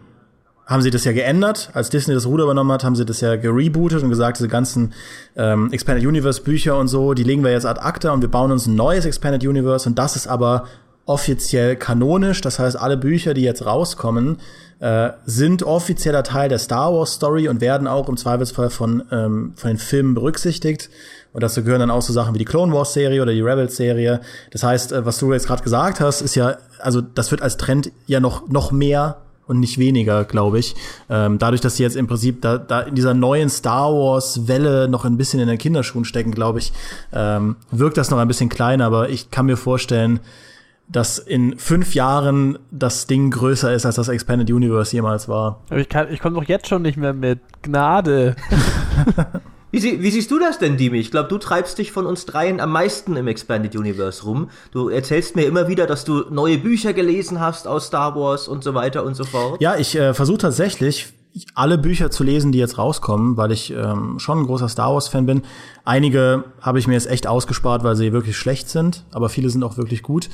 haben 0.70 0.82
sie 0.82 0.90
das 0.90 1.04
ja 1.04 1.10
geändert. 1.10 1.70
Als 1.74 1.90
Disney 1.90 2.14
das 2.14 2.26
Ruder 2.26 2.44
übernommen 2.44 2.70
hat, 2.70 2.84
haben 2.84 2.94
sie 2.94 3.04
das 3.04 3.20
ja 3.20 3.34
gerebootet 3.34 4.04
und 4.04 4.08
gesagt, 4.08 4.38
diese 4.38 4.48
ganzen 4.48 4.92
ähm, 5.34 5.72
Expanded 5.72 6.06
Universe 6.06 6.40
Bücher 6.40 6.78
und 6.78 6.86
so, 6.86 7.12
die 7.12 7.24
legen 7.24 7.42
wir 7.42 7.50
jetzt 7.50 7.66
ad 7.66 7.80
acta 7.80 8.12
und 8.12 8.22
wir 8.22 8.30
bauen 8.30 8.52
uns 8.52 8.68
ein 8.68 8.76
neues 8.76 9.04
Expanded 9.04 9.44
Universe 9.44 9.88
und 9.88 9.98
das 9.98 10.14
ist 10.14 10.28
aber 10.28 10.66
offiziell 11.06 11.74
kanonisch. 11.74 12.40
Das 12.40 12.60
heißt, 12.60 12.78
alle 12.78 12.96
Bücher, 12.96 13.34
die 13.34 13.42
jetzt 13.42 13.66
rauskommen, 13.66 14.38
äh, 14.78 15.10
sind 15.26 15.64
offizieller 15.64 16.22
Teil 16.22 16.48
der 16.48 16.60
Star 16.60 16.94
Wars 16.94 17.14
Story 17.14 17.48
und 17.48 17.60
werden 17.60 17.88
auch 17.88 18.08
im 18.08 18.16
Zweifelsfall 18.16 18.70
von, 18.70 19.02
ähm, 19.10 19.52
von 19.56 19.70
den 19.70 19.78
Filmen 19.78 20.14
berücksichtigt. 20.14 20.88
Und 21.32 21.42
dazu 21.42 21.64
gehören 21.64 21.80
dann 21.80 21.90
auch 21.90 22.02
so 22.02 22.12
Sachen 22.12 22.32
wie 22.34 22.38
die 22.38 22.44
Clone 22.44 22.72
Wars 22.72 22.92
Serie 22.92 23.22
oder 23.22 23.32
die 23.32 23.40
Rebels 23.40 23.76
Serie. 23.76 24.20
Das 24.52 24.62
heißt, 24.62 24.92
äh, 24.92 25.04
was 25.04 25.18
du 25.18 25.32
jetzt 25.32 25.48
gerade 25.48 25.64
gesagt 25.64 25.98
hast, 25.98 26.20
ist 26.20 26.36
ja, 26.36 26.58
also 26.78 27.00
das 27.00 27.32
wird 27.32 27.42
als 27.42 27.56
Trend 27.56 27.90
ja 28.06 28.20
noch, 28.20 28.48
noch 28.48 28.70
mehr 28.70 29.16
und 29.50 29.58
nicht 29.58 29.78
weniger, 29.78 30.24
glaube 30.24 30.60
ich. 30.60 30.76
Ähm, 31.10 31.38
dadurch, 31.38 31.60
dass 31.60 31.76
sie 31.76 31.82
jetzt 31.82 31.96
im 31.96 32.06
Prinzip 32.06 32.40
da, 32.40 32.56
da 32.56 32.82
in 32.82 32.94
dieser 32.94 33.14
neuen 33.14 33.48
Star 33.48 33.92
Wars 33.92 34.46
Welle 34.46 34.88
noch 34.88 35.04
ein 35.04 35.16
bisschen 35.16 35.40
in 35.40 35.48
den 35.48 35.58
Kinderschuhen 35.58 36.04
stecken, 36.04 36.30
glaube 36.30 36.60
ich, 36.60 36.72
ähm, 37.12 37.56
wirkt 37.72 37.96
das 37.96 38.10
noch 38.10 38.18
ein 38.18 38.28
bisschen 38.28 38.48
kleiner. 38.48 38.86
Aber 38.86 39.08
ich 39.08 39.32
kann 39.32 39.46
mir 39.46 39.56
vorstellen, 39.56 40.20
dass 40.86 41.18
in 41.18 41.58
fünf 41.58 41.94
Jahren 41.94 42.58
das 42.70 43.08
Ding 43.08 43.32
größer 43.32 43.72
ist, 43.72 43.86
als 43.86 43.96
das 43.96 44.08
Expanded 44.08 44.50
Universe 44.50 44.94
jemals 44.94 45.28
war. 45.28 45.60
Aber 45.68 45.80
ich, 45.80 45.88
kann, 45.88 46.12
ich 46.12 46.20
komme 46.20 46.36
doch 46.36 46.48
jetzt 46.48 46.68
schon 46.68 46.82
nicht 46.82 46.96
mehr 46.96 47.12
mit. 47.12 47.40
Gnade. 47.62 48.36
Wie, 49.72 49.78
sie, 49.78 50.02
wie, 50.02 50.10
siehst 50.10 50.30
du 50.30 50.38
das 50.38 50.58
denn, 50.58 50.76
Dimi? 50.76 50.98
Ich 50.98 51.10
glaube, 51.12 51.28
du 51.28 51.38
treibst 51.38 51.78
dich 51.78 51.92
von 51.92 52.04
uns 52.04 52.26
dreien 52.26 52.60
am 52.60 52.72
meisten 52.72 53.16
im 53.16 53.28
Expanded 53.28 53.76
Universe 53.76 54.24
rum. 54.24 54.50
Du 54.72 54.88
erzählst 54.88 55.36
mir 55.36 55.44
immer 55.44 55.68
wieder, 55.68 55.86
dass 55.86 56.04
du 56.04 56.24
neue 56.30 56.58
Bücher 56.58 56.92
gelesen 56.92 57.38
hast 57.40 57.68
aus 57.68 57.86
Star 57.86 58.16
Wars 58.16 58.48
und 58.48 58.64
so 58.64 58.74
weiter 58.74 59.04
und 59.04 59.14
so 59.14 59.24
fort. 59.24 59.60
Ja, 59.60 59.76
ich 59.76 59.94
äh, 59.94 60.12
versuche 60.12 60.38
tatsächlich 60.38 61.12
alle 61.54 61.78
Bücher 61.78 62.10
zu 62.10 62.24
lesen, 62.24 62.50
die 62.50 62.58
jetzt 62.58 62.78
rauskommen, 62.78 63.36
weil 63.36 63.52
ich 63.52 63.70
ähm, 63.70 64.18
schon 64.18 64.40
ein 64.40 64.46
großer 64.46 64.68
Star 64.68 64.92
Wars-Fan 64.92 65.26
bin. 65.26 65.42
Einige 65.84 66.44
habe 66.60 66.80
ich 66.80 66.88
mir 66.88 66.94
jetzt 66.94 67.08
echt 67.08 67.28
ausgespart, 67.28 67.84
weil 67.84 67.94
sie 67.94 68.12
wirklich 68.12 68.36
schlecht 68.36 68.68
sind, 68.68 69.04
aber 69.12 69.28
viele 69.28 69.50
sind 69.50 69.62
auch 69.62 69.76
wirklich 69.76 70.02
gut. 70.02 70.28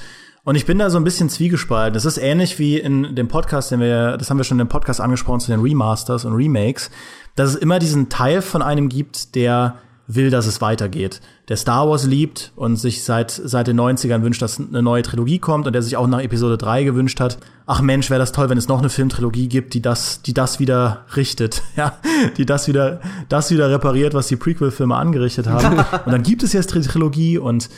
Und 0.47 0.55
ich 0.55 0.65
bin 0.65 0.79
da 0.79 0.91
so 0.91 0.97
ein 0.97 1.03
bisschen 1.03 1.29
zwiegespalten. 1.29 1.93
Das 1.93 2.05
ist 2.05 2.19
ähnlich 2.19 2.61
wie 2.61 2.79
in 2.79 3.17
dem 3.17 3.27
Podcast, 3.27 3.73
den 3.73 3.81
wir, 3.81 4.17
das 4.17 4.31
haben 4.31 4.37
wir 4.37 4.45
schon 4.45 4.61
im 4.61 4.69
Podcast 4.69 5.01
angesprochen 5.01 5.41
zu 5.41 5.51
den 5.51 5.61
Remasters 5.61 6.25
und 6.25 6.35
Remakes, 6.35 6.89
dass 7.35 7.51
es 7.51 7.57
immer 7.57 7.81
diesen 7.81 8.11
Teil 8.11 8.43
von 8.43 8.63
einem 8.63 8.89
gibt, 8.89 9.35
der 9.35 9.75
will, 10.07 10.31
dass 10.31 10.47
es 10.47 10.61
weitergeht. 10.61 11.21
Der 11.49 11.57
Star 11.57 11.89
Wars 11.89 12.07
liebt 12.07 12.53
und 12.55 12.77
sich 12.77 13.03
seit, 13.03 13.33
seit 13.33 13.67
den 13.67 13.81
90ern 13.81 14.23
wünscht, 14.23 14.41
dass 14.41 14.61
eine 14.61 14.83
neue 14.83 15.03
Trilogie 15.03 15.41
kommt 15.41 15.67
und 15.67 15.73
der 15.73 15.83
sich 15.83 15.97
auch 15.97 16.07
nach 16.07 16.21
Episode 16.21 16.57
3 16.57 16.85
gewünscht 16.85 17.19
hat. 17.19 17.39
Ach 17.67 17.81
Mensch, 17.81 18.09
wäre 18.09 18.21
das 18.21 18.31
toll, 18.31 18.49
wenn 18.49 18.57
es 18.57 18.69
noch 18.69 18.79
eine 18.79 18.89
Filmtrilogie 18.89 19.49
gibt, 19.49 19.75
die 19.75 19.83
das, 19.83 20.23
die 20.23 20.33
das 20.33 20.61
wieder 20.61 21.07
richtet, 21.17 21.65
ja, 21.77 21.99
die 22.37 22.47
das 22.47 22.69
wieder, 22.69 23.01
das 23.29 23.51
wieder 23.51 23.69
repariert, 23.69 24.15
was 24.15 24.29
die 24.29 24.37
Prequel-Filme 24.37 24.95
angerichtet 24.95 25.49
haben. 25.49 25.79
und 26.07 26.13
dann 26.13 26.23
gibt 26.23 26.45
es 26.45 26.53
jetzt 26.53 26.73
die 26.73 26.83
Trilogie 26.83 27.37
und 27.37 27.69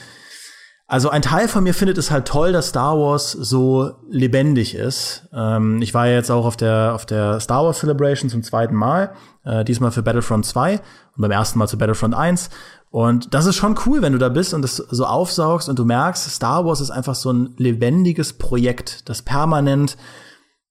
also 0.91 1.11
ein 1.11 1.21
Teil 1.21 1.49
von 1.49 1.63
mir 1.63 1.75
findet 1.75 1.99
es 1.99 2.11
halt 2.11 2.27
toll, 2.27 2.51
dass 2.53 2.69
Star 2.69 2.99
Wars 2.99 3.33
so 3.33 3.93
lebendig 4.09 4.75
ist. 4.75 5.29
Ähm, 5.35 5.83
ich 5.83 5.93
war 5.93 6.07
ja 6.07 6.15
jetzt 6.15 6.31
auch 6.31 6.47
auf 6.47 6.57
der, 6.57 6.95
auf 6.95 7.05
der 7.05 7.41
Star 7.41 7.63
Wars 7.63 7.81
Celebration 7.81 8.31
zum 8.31 8.43
zweiten 8.43 8.75
Mal, 8.75 9.13
äh, 9.45 9.67
diesmal 9.67 9.91
für 9.91 10.03
Battlefront 10.03 10.47
2 10.47 10.77
und 10.77 10.81
beim 11.19 11.31
ersten 11.31 11.59
Mal 11.59 11.69
zu 11.69 11.77
Battlefront 11.77 12.15
1. 12.15 12.49
Und 12.89 13.35
das 13.35 13.45
ist 13.45 13.57
schon 13.57 13.79
cool, 13.85 14.01
wenn 14.01 14.15
du 14.15 14.19
da 14.19 14.31
bist 14.31 14.55
und 14.55 14.63
das 14.63 14.77
so 14.77 15.05
aufsaugst 15.05 15.69
und 15.69 15.79
du 15.79 15.85
merkst, 15.85 16.31
Star 16.31 16.65
Wars 16.65 16.81
ist 16.81 16.91
einfach 16.91 17.15
so 17.15 17.31
ein 17.35 17.55
lebendiges 17.59 18.33
Projekt, 18.39 19.11
das 19.11 19.21
permanent 19.21 19.99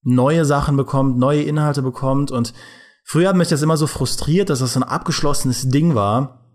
neue 0.01 0.45
Sachen 0.45 0.77
bekommt, 0.77 1.19
neue 1.19 1.43
Inhalte 1.43 1.83
bekommt. 1.83 2.31
Und 2.31 2.55
früher 3.03 3.29
hat 3.29 3.35
mich 3.35 3.49
das 3.49 3.61
immer 3.61 3.77
so 3.77 3.85
frustriert, 3.85 4.49
dass 4.49 4.59
das 4.59 4.73
so 4.73 4.79
ein 4.79 4.83
abgeschlossenes 4.83 5.69
Ding 5.69 5.93
war 5.93 6.46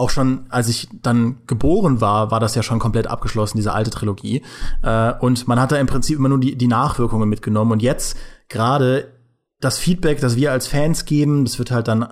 auch 0.00 0.10
schon, 0.10 0.46
als 0.48 0.68
ich 0.68 0.88
dann 1.02 1.38
geboren 1.46 2.00
war, 2.00 2.30
war 2.30 2.40
das 2.40 2.54
ja 2.54 2.62
schon 2.62 2.78
komplett 2.78 3.06
abgeschlossen, 3.06 3.58
diese 3.58 3.72
alte 3.72 3.90
Trilogie. 3.90 4.42
Äh, 4.82 5.12
und 5.20 5.46
man 5.46 5.60
hat 5.60 5.72
da 5.72 5.76
im 5.76 5.86
Prinzip 5.86 6.18
immer 6.18 6.28
nur 6.28 6.40
die, 6.40 6.56
die 6.56 6.66
Nachwirkungen 6.66 7.28
mitgenommen. 7.28 7.72
Und 7.72 7.82
jetzt 7.82 8.16
gerade 8.48 9.12
das 9.60 9.78
Feedback, 9.78 10.20
das 10.20 10.36
wir 10.36 10.52
als 10.52 10.66
Fans 10.66 11.04
geben, 11.04 11.44
das 11.44 11.58
wird 11.58 11.70
halt 11.70 11.86
dann 11.86 12.08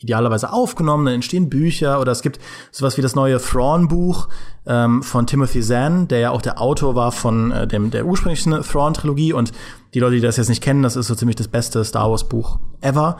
idealerweise 0.00 0.52
aufgenommen, 0.52 1.06
dann 1.06 1.14
entstehen 1.14 1.48
Bücher 1.48 2.00
oder 2.00 2.12
es 2.12 2.22
gibt 2.22 2.38
sowas 2.70 2.96
wie 2.96 3.02
das 3.02 3.16
neue 3.16 3.40
Thrawn-Buch 3.40 4.28
ähm, 4.66 5.02
von 5.02 5.26
Timothy 5.26 5.60
Zahn, 5.60 6.06
der 6.06 6.20
ja 6.20 6.30
auch 6.30 6.42
der 6.42 6.60
Autor 6.60 6.94
war 6.94 7.10
von 7.10 7.50
äh, 7.50 7.66
dem 7.66 7.90
der 7.90 8.06
ursprünglichen 8.06 8.62
Thrawn-Trilogie 8.62 9.32
und 9.32 9.52
die 9.94 10.00
Leute, 10.00 10.16
die 10.16 10.20
das 10.20 10.36
jetzt 10.36 10.50
nicht 10.50 10.62
kennen, 10.62 10.84
das 10.84 10.94
ist 10.94 11.08
so 11.08 11.16
ziemlich 11.16 11.36
das 11.36 11.48
beste 11.48 11.84
Star 11.84 12.10
Wars-Buch 12.10 12.60
ever, 12.80 13.16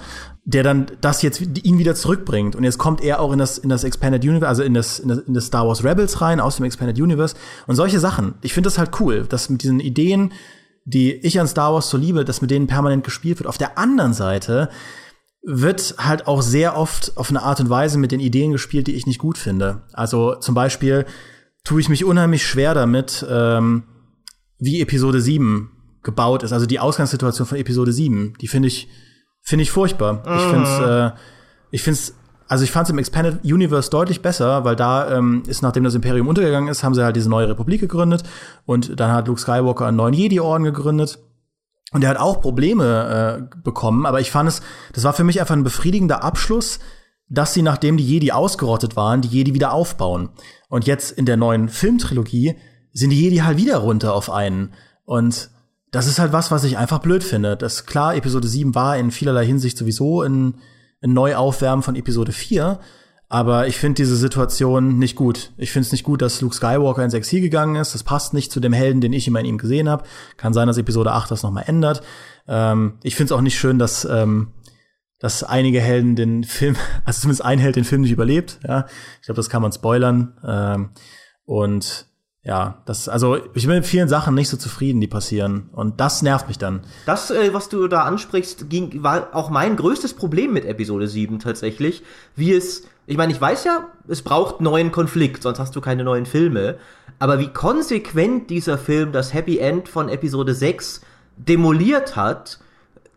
der 0.48 0.62
dann 0.62 0.86
das 1.02 1.20
jetzt 1.20 1.42
ihn 1.42 1.78
wieder 1.78 1.94
zurückbringt 1.94 2.56
und 2.56 2.64
jetzt 2.64 2.78
kommt 2.78 3.04
er 3.04 3.20
auch 3.20 3.32
in 3.32 3.38
das 3.38 3.58
in 3.58 3.68
das 3.68 3.84
Expanded 3.84 4.24
Universe, 4.24 4.48
also 4.48 4.62
in 4.62 4.72
das 4.72 4.98
in 4.98 5.08
das, 5.10 5.18
in 5.18 5.34
das 5.34 5.44
Star 5.44 5.68
Wars 5.68 5.84
Rebels 5.84 6.22
rein 6.22 6.40
aus 6.40 6.56
dem 6.56 6.64
Expanded 6.64 6.98
Universe 6.98 7.36
und 7.66 7.76
solche 7.76 8.00
Sachen. 8.00 8.32
Ich 8.40 8.54
finde 8.54 8.68
das 8.68 8.78
halt 8.78 8.98
cool, 8.98 9.26
dass 9.28 9.50
mit 9.50 9.62
diesen 9.62 9.78
Ideen, 9.78 10.32
die 10.86 11.12
ich 11.12 11.38
an 11.38 11.46
Star 11.46 11.74
Wars 11.74 11.90
so 11.90 11.98
liebe, 11.98 12.24
dass 12.24 12.40
mit 12.40 12.50
denen 12.50 12.66
permanent 12.66 13.04
gespielt 13.04 13.38
wird. 13.38 13.46
Auf 13.46 13.58
der 13.58 13.76
anderen 13.76 14.14
Seite 14.14 14.70
wird 15.42 15.96
halt 15.98 16.26
auch 16.26 16.40
sehr 16.40 16.78
oft 16.78 17.14
auf 17.18 17.28
eine 17.28 17.42
Art 17.42 17.60
und 17.60 17.68
Weise 17.68 17.98
mit 17.98 18.10
den 18.10 18.20
Ideen 18.20 18.52
gespielt, 18.52 18.86
die 18.86 18.94
ich 18.94 19.06
nicht 19.06 19.18
gut 19.18 19.36
finde. 19.36 19.82
Also 19.92 20.34
zum 20.36 20.54
Beispiel 20.54 21.04
tue 21.62 21.82
ich 21.82 21.90
mich 21.90 22.06
unheimlich 22.06 22.46
schwer 22.46 22.72
damit, 22.72 23.26
ähm, 23.28 23.82
wie 24.58 24.80
Episode 24.80 25.20
7 25.20 25.72
gebaut 26.02 26.42
ist. 26.42 26.54
Also 26.54 26.64
die 26.64 26.80
Ausgangssituation 26.80 27.46
von 27.46 27.58
Episode 27.58 27.92
7, 27.92 28.32
die 28.40 28.48
finde 28.48 28.68
ich, 28.68 28.88
finde 29.48 29.62
ich 29.62 29.70
furchtbar. 29.70 30.12
Mhm. 30.12 30.36
Ich 30.36 30.42
finde 30.42 31.14
äh, 31.14 31.18
ich 31.70 31.82
finde 31.82 32.00
also 32.48 32.64
ich 32.64 32.70
fand 32.70 32.86
es 32.86 32.90
im 32.90 32.98
Expanded 32.98 33.44
Universe 33.44 33.90
deutlich 33.90 34.22
besser, 34.22 34.64
weil 34.64 34.74
da 34.74 35.16
ähm, 35.16 35.42
ist, 35.46 35.60
nachdem 35.62 35.84
das 35.84 35.94
Imperium 35.94 36.28
untergegangen 36.28 36.68
ist, 36.70 36.82
haben 36.82 36.94
sie 36.94 37.04
halt 37.04 37.14
diese 37.14 37.28
neue 37.28 37.48
Republik 37.48 37.80
gegründet 37.80 38.22
und 38.64 38.98
dann 38.98 39.12
hat 39.12 39.28
Luke 39.28 39.40
Skywalker 39.40 39.86
einen 39.86 39.98
neuen 39.98 40.14
Jedi-Orden 40.14 40.64
gegründet 40.64 41.18
und 41.92 42.04
er 42.04 42.10
hat 42.10 42.16
auch 42.18 42.40
Probleme 42.40 43.48
äh, 43.52 43.56
bekommen, 43.62 44.06
aber 44.06 44.20
ich 44.20 44.30
fand 44.30 44.48
es, 44.48 44.62
das 44.92 45.04
war 45.04 45.12
für 45.12 45.24
mich 45.24 45.40
einfach 45.40 45.56
ein 45.56 45.64
befriedigender 45.64 46.22
Abschluss, 46.22 46.78
dass 47.28 47.52
sie, 47.52 47.62
nachdem 47.62 47.98
die 47.98 48.06
Jedi 48.06 48.32
ausgerottet 48.32 48.96
waren, 48.96 49.20
die 49.20 49.28
Jedi 49.28 49.52
wieder 49.52 49.72
aufbauen. 49.72 50.30
Und 50.68 50.86
jetzt 50.86 51.10
in 51.12 51.26
der 51.26 51.36
neuen 51.36 51.68
Filmtrilogie 51.68 52.56
sind 52.92 53.10
die 53.10 53.20
Jedi 53.20 53.38
halt 53.38 53.58
wieder 53.58 53.78
runter 53.78 54.14
auf 54.14 54.30
einen. 54.30 54.72
Und 55.04 55.50
das 55.90 56.06
ist 56.06 56.18
halt 56.18 56.32
was, 56.32 56.50
was 56.50 56.64
ich 56.64 56.76
einfach 56.76 56.98
blöd 56.98 57.24
finde. 57.24 57.56
Das 57.56 57.86
klar, 57.86 58.14
Episode 58.14 58.46
7 58.46 58.74
war 58.74 58.96
in 58.98 59.10
vielerlei 59.10 59.46
Hinsicht 59.46 59.78
sowieso 59.78 60.22
ein, 60.22 60.56
ein 61.02 61.12
Neuaufwärmen 61.12 61.82
von 61.82 61.96
Episode 61.96 62.32
4. 62.32 62.78
Aber 63.30 63.66
ich 63.66 63.76
finde 63.76 63.96
diese 63.96 64.16
Situation 64.16 64.98
nicht 64.98 65.14
gut. 65.14 65.52
Ich 65.58 65.70
finde 65.70 65.86
es 65.86 65.92
nicht 65.92 66.04
gut, 66.04 66.22
dass 66.22 66.40
Luke 66.40 66.54
Skywalker 66.54 67.04
ins 67.04 67.12
Exil 67.12 67.42
gegangen 67.42 67.76
ist. 67.76 67.94
Das 67.94 68.02
passt 68.02 68.32
nicht 68.32 68.50
zu 68.50 68.58
dem 68.58 68.72
Helden, 68.72 69.02
den 69.02 69.12
ich 69.12 69.28
immer 69.28 69.40
in 69.40 69.46
ihm 69.46 69.58
gesehen 69.58 69.88
habe. 69.88 70.04
Kann 70.38 70.54
sein, 70.54 70.66
dass 70.66 70.78
Episode 70.78 71.12
8 71.12 71.30
das 71.30 71.42
nochmal 71.42 71.64
ändert. 71.66 72.02
Ähm, 72.46 72.94
ich 73.02 73.16
finde 73.16 73.32
es 73.34 73.38
auch 73.38 73.42
nicht 73.42 73.58
schön, 73.58 73.78
dass, 73.78 74.06
ähm, 74.06 74.52
dass 75.18 75.44
einige 75.44 75.80
Helden 75.80 76.16
den 76.16 76.44
Film, 76.44 76.76
also 77.04 77.20
zumindest 77.20 77.44
ein 77.44 77.58
Held 77.58 77.76
den 77.76 77.84
Film 77.84 78.00
nicht 78.00 78.12
überlebt. 78.12 78.60
Ja, 78.66 78.86
Ich 79.20 79.26
glaube, 79.26 79.36
das 79.36 79.50
kann 79.50 79.60
man 79.60 79.72
spoilern. 79.72 80.38
Ähm, 80.46 80.90
und 81.44 82.07
ja, 82.48 82.78
das, 82.86 83.10
also 83.10 83.36
ich 83.52 83.66
bin 83.66 83.76
mit 83.76 83.84
vielen 83.84 84.08
Sachen 84.08 84.34
nicht 84.34 84.48
so 84.48 84.56
zufrieden, 84.56 85.02
die 85.02 85.06
passieren. 85.06 85.68
Und 85.72 86.00
das 86.00 86.22
nervt 86.22 86.48
mich 86.48 86.56
dann. 86.56 86.80
Das, 87.04 87.30
äh, 87.30 87.52
was 87.52 87.68
du 87.68 87.88
da 87.88 88.04
ansprichst, 88.04 88.70
ging, 88.70 89.02
war 89.02 89.34
auch 89.34 89.50
mein 89.50 89.76
größtes 89.76 90.14
Problem 90.14 90.54
mit 90.54 90.64
Episode 90.64 91.08
7 91.08 91.40
tatsächlich. 91.40 92.02
Wie 92.36 92.54
es, 92.54 92.84
ich 93.06 93.18
meine, 93.18 93.34
ich 93.34 93.40
weiß 93.40 93.64
ja, 93.64 93.88
es 94.08 94.22
braucht 94.22 94.62
neuen 94.62 94.92
Konflikt, 94.92 95.42
sonst 95.42 95.58
hast 95.58 95.76
du 95.76 95.82
keine 95.82 96.04
neuen 96.04 96.24
Filme. 96.24 96.78
Aber 97.18 97.38
wie 97.38 97.48
konsequent 97.48 98.48
dieser 98.48 98.78
Film 98.78 99.12
das 99.12 99.34
Happy 99.34 99.58
End 99.58 99.86
von 99.86 100.08
Episode 100.08 100.54
6 100.54 101.02
demoliert 101.36 102.16
hat, 102.16 102.60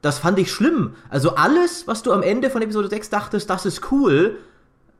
das 0.02 0.20
fand 0.20 0.39
ich 0.39 0.52
schlimm. 0.52 0.96
Also 1.10 1.36
alles, 1.36 1.88
was 1.88 2.04
du 2.04 2.12
am 2.12 2.22
Ende 2.22 2.50
von 2.50 2.62
Episode 2.63 2.89
6 2.89 3.10
dachtest, 3.10 3.50
das 3.50 3.65
ist 3.65 3.94
cool, 3.94 4.39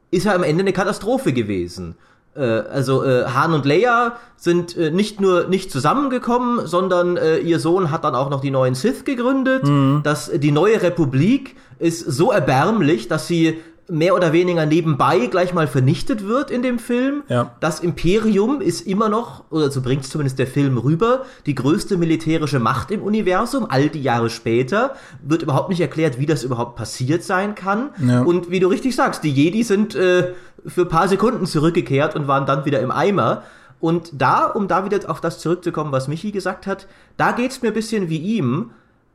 ist 0.10 0.24
ja 0.24 0.34
am 0.34 0.44
Ende 0.44 0.62
eine 0.62 0.72
Katastrophe 0.72 1.34
gewesen. 1.34 1.98
Äh, 2.36 2.42
also 2.42 3.04
äh, 3.04 3.26
Han 3.26 3.54
und 3.54 3.66
Leia 3.66 4.18
sind 4.38 4.78
äh, 4.78 4.92
nicht 4.92 5.20
nur 5.20 5.48
nicht 5.48 5.72
zusammengekommen, 5.72 6.66
sondern 6.66 7.18
äh, 7.18 7.38
ihr 7.38 7.60
Sohn 7.60 7.92
hat 7.92 8.04
dann 8.04 8.16
auch 8.16 8.30
noch 8.30 8.42
die 8.42 8.52
neuen 8.52 8.76
Sith 8.76 9.04
gegründet. 9.04 9.64
Mhm. 9.66 10.02
Das, 10.04 10.32
die 10.34 10.52
neue 10.52 10.82
Republik 10.82 11.56
ist 11.80 12.00
so 12.00 12.32
erbärmlich, 12.32 13.08
dass 13.08 13.28
sie 13.28 13.60
mehr 13.92 14.16
oder 14.16 14.32
weniger 14.32 14.66
nebenbei 14.66 15.28
gleich 15.28 15.54
mal 15.54 15.68
vernichtet 15.68 16.26
wird 16.26 16.50
in 16.50 16.62
dem 16.64 16.80
Film. 16.80 17.24
Ja. 17.28 17.52
Das 17.60 17.82
Imperium 17.82 18.62
ist 18.62 18.88
immer 18.88 19.10
noch, 19.10 19.44
oder 19.52 19.70
so 19.70 19.82
bringt 19.82 20.06
zumindest 20.06 20.40
der 20.40 20.48
Film 20.48 20.78
rüber, 20.78 21.26
die 21.46 21.56
größte 21.56 21.98
militärische 21.98 22.60
Macht 22.60 22.90
im 22.90 23.04
Universum, 23.04 23.68
all 23.70 23.90
die 23.90 24.02
Jahre 24.02 24.30
später. 24.30 24.96
Wird 25.22 25.42
überhaupt 25.42 25.70
nicht 25.70 25.82
erklärt, 25.82 26.20
wie 26.20 26.26
das 26.26 26.44
überhaupt 26.44 26.78
passiert 26.78 27.24
sein 27.24 27.54
kann. 27.54 27.90
Ja. 28.00 28.22
Und 28.22 28.50
wie 28.50 28.62
du 28.62 28.70
richtig 28.70 28.96
sagst, 28.96 29.26
die 29.26 29.32
Jedi 29.32 29.64
sind 29.64 29.94
äh, 29.94 30.34
für 30.66 30.86
paar 30.86 31.10
Sekunden 31.10 31.46
zurückgekehrt 31.46 32.16
und 32.16 32.30
waren 32.30 32.46
dann 32.46 32.64
wieder 32.64 32.80
im 32.80 32.92
Eimer. 32.92 33.44
Und 33.82 34.12
da, 34.14 34.46
um 34.46 34.70
da 34.70 34.86
wieder 34.86 35.10
auf 35.10 35.20
das 35.20 35.40
zurückzukommen, 35.40 35.92
was 35.92 36.08
Michi 36.08 36.32
gesagt 36.32 36.66
hat, 36.66 36.88
da 37.18 37.34
geht's 37.34 37.62
mir 37.62 37.70
ein 37.70 37.74
bisschen 37.74 38.08
wie 38.10 38.20
ihm, 38.20 38.72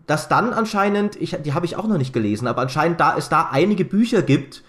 dass 0.07 0.29
dann 0.29 0.53
anscheinend, 0.53 1.17
ich, 1.17 1.37
die 1.43 1.55
habe 1.55 1.65
ich 1.65 1.77
auch 1.77 1.87
noch 1.87 1.99
nicht 1.99 2.13
gelesen, 2.13 2.47
aber 2.47 2.61
anscheinend 2.61 3.01
da 3.01 3.17
es 3.17 3.29
da 3.31 3.49
einige 3.51 3.85
Bücher 3.85 4.23
gibt, 4.23 4.63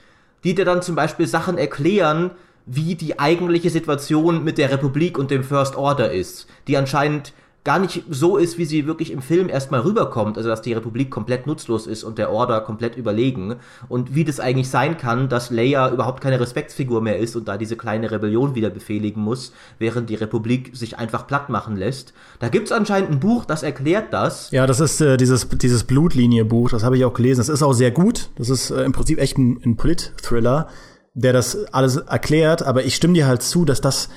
die 0.44 0.56
dir 0.56 0.66
dann 0.66 0.82
zum 0.82 0.96
Beispiel 0.96 1.28
Sachen 1.28 1.58
erklären, 1.58 2.32
wie 2.66 2.96
die 2.96 3.20
eigentliche 3.20 3.70
Situation 3.70 4.44
mit 4.44 4.58
der 4.58 4.72
Republik 4.72 5.18
und 5.18 5.32
dem 5.32 5.44
First 5.44 5.76
Order 5.76 6.12
ist, 6.12 6.48
die 6.68 6.78
anscheinend 6.78 7.34
gar 7.68 7.80
nicht 7.80 8.06
so 8.10 8.38
ist, 8.38 8.58
wie 8.58 8.64
sie 8.64 8.88
wirklich 8.88 9.12
im 9.12 9.22
Film 9.22 9.50
erstmal 9.50 9.82
rüberkommt, 9.82 10.38
also 10.38 10.48
dass 10.48 10.62
die 10.62 10.72
Republik 10.72 11.12
komplett 11.12 11.48
nutzlos 11.48 11.86
ist 11.86 12.06
und 12.06 12.18
der 12.18 12.32
Order 12.32 12.62
komplett 12.62 12.96
überlegen 12.96 13.56
und 13.90 14.16
wie 14.16 14.24
das 14.24 14.40
eigentlich 14.40 14.70
sein 14.70 14.96
kann, 14.96 15.28
dass 15.28 15.50
Leia 15.50 15.92
überhaupt 15.92 16.22
keine 16.22 16.40
Respektsfigur 16.40 17.02
mehr 17.02 17.20
ist 17.20 17.36
und 17.36 17.50
da 17.50 17.58
diese 17.58 17.76
kleine 17.76 18.10
Rebellion 18.10 18.56
wieder 18.56 18.70
befehligen 18.70 19.22
muss, 19.22 19.52
während 19.80 20.10
die 20.10 20.16
Republik 20.16 20.78
sich 20.78 20.98
einfach 20.98 21.28
platt 21.28 21.50
machen 21.50 21.76
lässt. 21.76 22.14
Da 22.40 22.48
gibt's 22.48 22.72
anscheinend 22.72 23.12
ein 23.12 23.20
Buch, 23.20 23.44
das 23.44 23.64
erklärt 23.64 24.14
das. 24.14 24.50
Ja, 24.52 24.66
das 24.66 24.80
ist 24.80 25.02
äh, 25.02 25.18
dieses, 25.18 25.50
dieses 25.50 25.84
Blutlinie-Buch, 25.84 26.70
das 26.70 26.86
habe 26.86 26.96
ich 26.96 27.04
auch 27.04 27.14
gelesen. 27.14 27.42
Das 27.42 27.50
ist 27.50 27.64
auch 27.64 27.74
sehr 27.74 27.92
gut. 27.92 28.30
Das 28.38 28.50
ist 28.50 28.72
äh, 28.72 28.84
im 28.84 28.94
Prinzip 28.94 29.20
echt 29.20 29.38
ein, 29.38 29.60
ein 29.66 29.76
Polit-Thriller, 29.76 30.70
der 31.16 31.34
das 31.34 31.66
alles 31.74 31.98
erklärt, 31.98 32.64
aber 32.64 32.86
ich 32.86 32.96
stimme 32.96 33.14
dir 33.14 33.28
halt 33.28 33.42
zu, 33.42 33.66
dass 33.66 33.82
das 33.82 34.08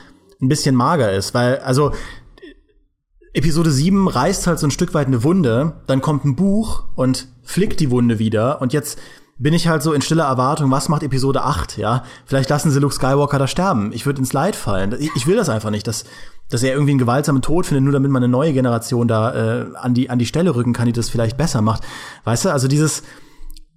ein 0.41 0.49
bisschen 0.49 0.75
mager 0.75 1.13
ist, 1.13 1.35
weil, 1.35 1.59
also 1.59 1.93
Episode 3.33 3.71
7 3.71 4.09
reißt 4.09 4.47
halt 4.47 4.59
so 4.59 4.67
ein 4.67 4.73
Stück 4.73 4.93
weit 4.95 5.07
eine 5.07 5.23
Wunde, 5.23 5.75
dann 5.87 6.01
kommt 6.01 6.25
ein 6.25 6.37
Buch 6.37 6.85
und 6.97 7.29
flickt 7.43 7.81
die 7.81 7.91
Wunde 7.91 8.19
wieder 8.19 8.61
und 8.61 8.73
jetzt 8.73 8.99
bin 9.41 9.55
ich 9.55 9.69
halt 9.69 9.83
so 9.83 9.95
in 9.95 10.03
stiller 10.03 10.25
Erwartung, 10.25 10.71
was 10.71 10.91
macht 10.91 11.03
Episode 11.03 11.43
8, 11.43 11.79
ja? 11.79 12.05
Vielleicht 12.27 12.51
lassen 12.51 12.71
sie 12.71 12.79
Luke 12.79 12.95
Skywalker 12.95 13.39
da 13.39 13.47
sterben. 13.47 13.91
Ich 13.95 14.05
würde 14.05 14.19
ins 14.19 14.35
Leid 14.35 14.55
fallen. 14.55 14.95
Ich, 15.17 15.27
will 15.27 15.37
das 15.37 15.49
einfach 15.49 15.71
nicht, 15.71 15.87
dass, 15.87 16.05
dass 16.51 16.63
er 16.63 16.73
irgendwie 16.73 16.91
einen 16.91 16.99
gewaltsamen 16.99 17.41
Tod 17.41 17.65
findet, 17.65 17.85
nur 17.85 17.95
damit 17.95 18.11
man 18.11 18.23
eine 18.23 18.31
neue 18.31 18.53
Generation 18.53 19.09
da 19.09 19.33
äh, 19.33 19.67
an, 19.77 19.95
die, 19.95 20.11
an 20.11 20.19
die 20.19 20.27
Stelle 20.27 20.55
rücken 20.55 20.75
kann, 20.75 20.85
die 20.85 20.93
das 20.93 21.09
vielleicht 21.09 21.39
besser 21.39 21.63
macht. 21.63 21.85
Weißt 22.25 22.45
du, 22.45 22.51
also 22.51 22.69
dieses, 22.69 23.03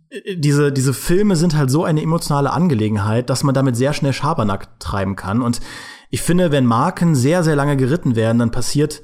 äh, 0.09 0.35
diese, 0.35 0.73
diese 0.73 0.93
Filme 0.93 1.37
sind 1.37 1.55
halt 1.55 1.71
so 1.71 1.85
eine 1.85 2.01
emotionale 2.01 2.51
Angelegenheit, 2.51 3.29
dass 3.29 3.43
man 3.43 3.55
damit 3.55 3.77
sehr 3.77 3.93
schnell 3.93 4.11
Schabernack 4.11 4.81
treiben 4.81 5.15
kann. 5.15 5.41
Und 5.41 5.61
ich 6.09 6.21
finde, 6.21 6.51
wenn 6.51 6.65
Marken 6.65 7.15
sehr, 7.15 7.41
sehr 7.41 7.55
lange 7.55 7.77
geritten 7.77 8.17
werden, 8.17 8.39
dann 8.39 8.51
passiert 8.51 9.01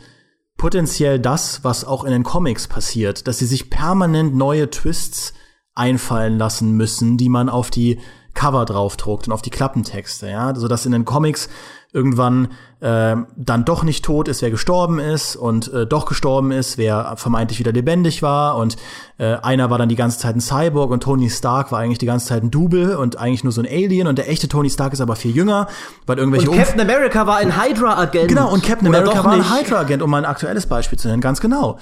potenziell 0.60 1.18
das, 1.18 1.64
was 1.64 1.84
auch 1.84 2.04
in 2.04 2.12
den 2.12 2.24
Comics 2.24 2.68
passiert, 2.68 3.28
dass 3.28 3.40
sie 3.40 3.48
sich 3.48 3.72
permanent 3.72 4.36
neue 4.36 4.70
Twists 4.70 5.34
einfallen 5.74 6.38
lassen 6.38 6.74
müssen, 6.74 7.18
die 7.18 7.30
man 7.30 7.50
auf 7.50 7.72
die 7.72 8.00
Cover 8.40 8.64
draufdruckt 8.64 9.28
und 9.28 9.34
auf 9.34 9.42
die 9.42 9.50
Klappentexte, 9.50 10.30
ja, 10.30 10.56
so 10.56 10.70
dass 10.70 10.86
in 10.86 10.94
den 10.94 11.04
Comics 11.04 11.50
irgendwann 11.92 12.48
äh, 12.80 13.18
dann 13.36 13.66
doch 13.66 13.84
nicht 13.84 14.06
tot 14.06 14.30
ist, 14.30 14.42
wer 14.42 14.50
gestorben 14.50 14.98
ist 14.98 15.36
und 15.36 15.74
äh, 15.74 15.86
doch 15.86 16.06
gestorben 16.06 16.54
ist, 16.54 16.78
wer 16.78 17.16
vermeintlich 17.18 17.60
wieder 17.60 17.74
lebendig 17.74 18.22
war 18.22 18.56
und 18.56 18.78
äh, 19.18 19.36
einer 19.42 19.70
war 19.70 19.78
dann 19.78 19.90
die 19.90 19.98
ganze 19.98 20.20
Zeit 20.20 20.38
ein 20.38 20.40
Cyborg 20.40 20.90
und 20.90 21.04
Tony 21.04 21.30
Stark 21.30 21.74
war 21.74 21.80
eigentlich 21.80 21.98
die 21.98 22.06
ganze 22.06 22.28
Zeit 22.28 22.42
ein 22.42 22.50
Double 22.50 22.96
und 22.96 23.18
eigentlich 23.18 23.44
nur 23.44 23.52
so 23.52 23.62
ein 23.62 23.68
Alien 23.68 24.08
und 24.08 24.18
der 24.18 24.30
echte 24.30 24.48
Tony 24.48 24.70
Stark 24.70 24.94
ist 24.94 25.02
aber 25.02 25.18
viel 25.18 25.36
jünger, 25.36 25.68
weil 26.06 26.18
irgendwelche 26.18 26.50
und 26.50 26.56
Captain 26.56 26.80
America 26.80 27.28
war 27.28 27.38
ein 27.38 27.62
Hydra-Agent. 27.62 28.30
Genau, 28.30 28.54
und 28.54 28.64
Captain 28.64 28.88
America 28.88 29.22
war 29.22 29.34
ein 29.34 29.54
Hydra-Agent, 29.54 30.02
um 30.02 30.10
mal 30.10 30.20
ein 30.20 30.30
aktuelles 30.30 30.66
Beispiel 30.66 30.98
zu 30.98 31.10
nennen, 31.10 31.20
ganz 31.20 31.42
genau. 31.42 31.78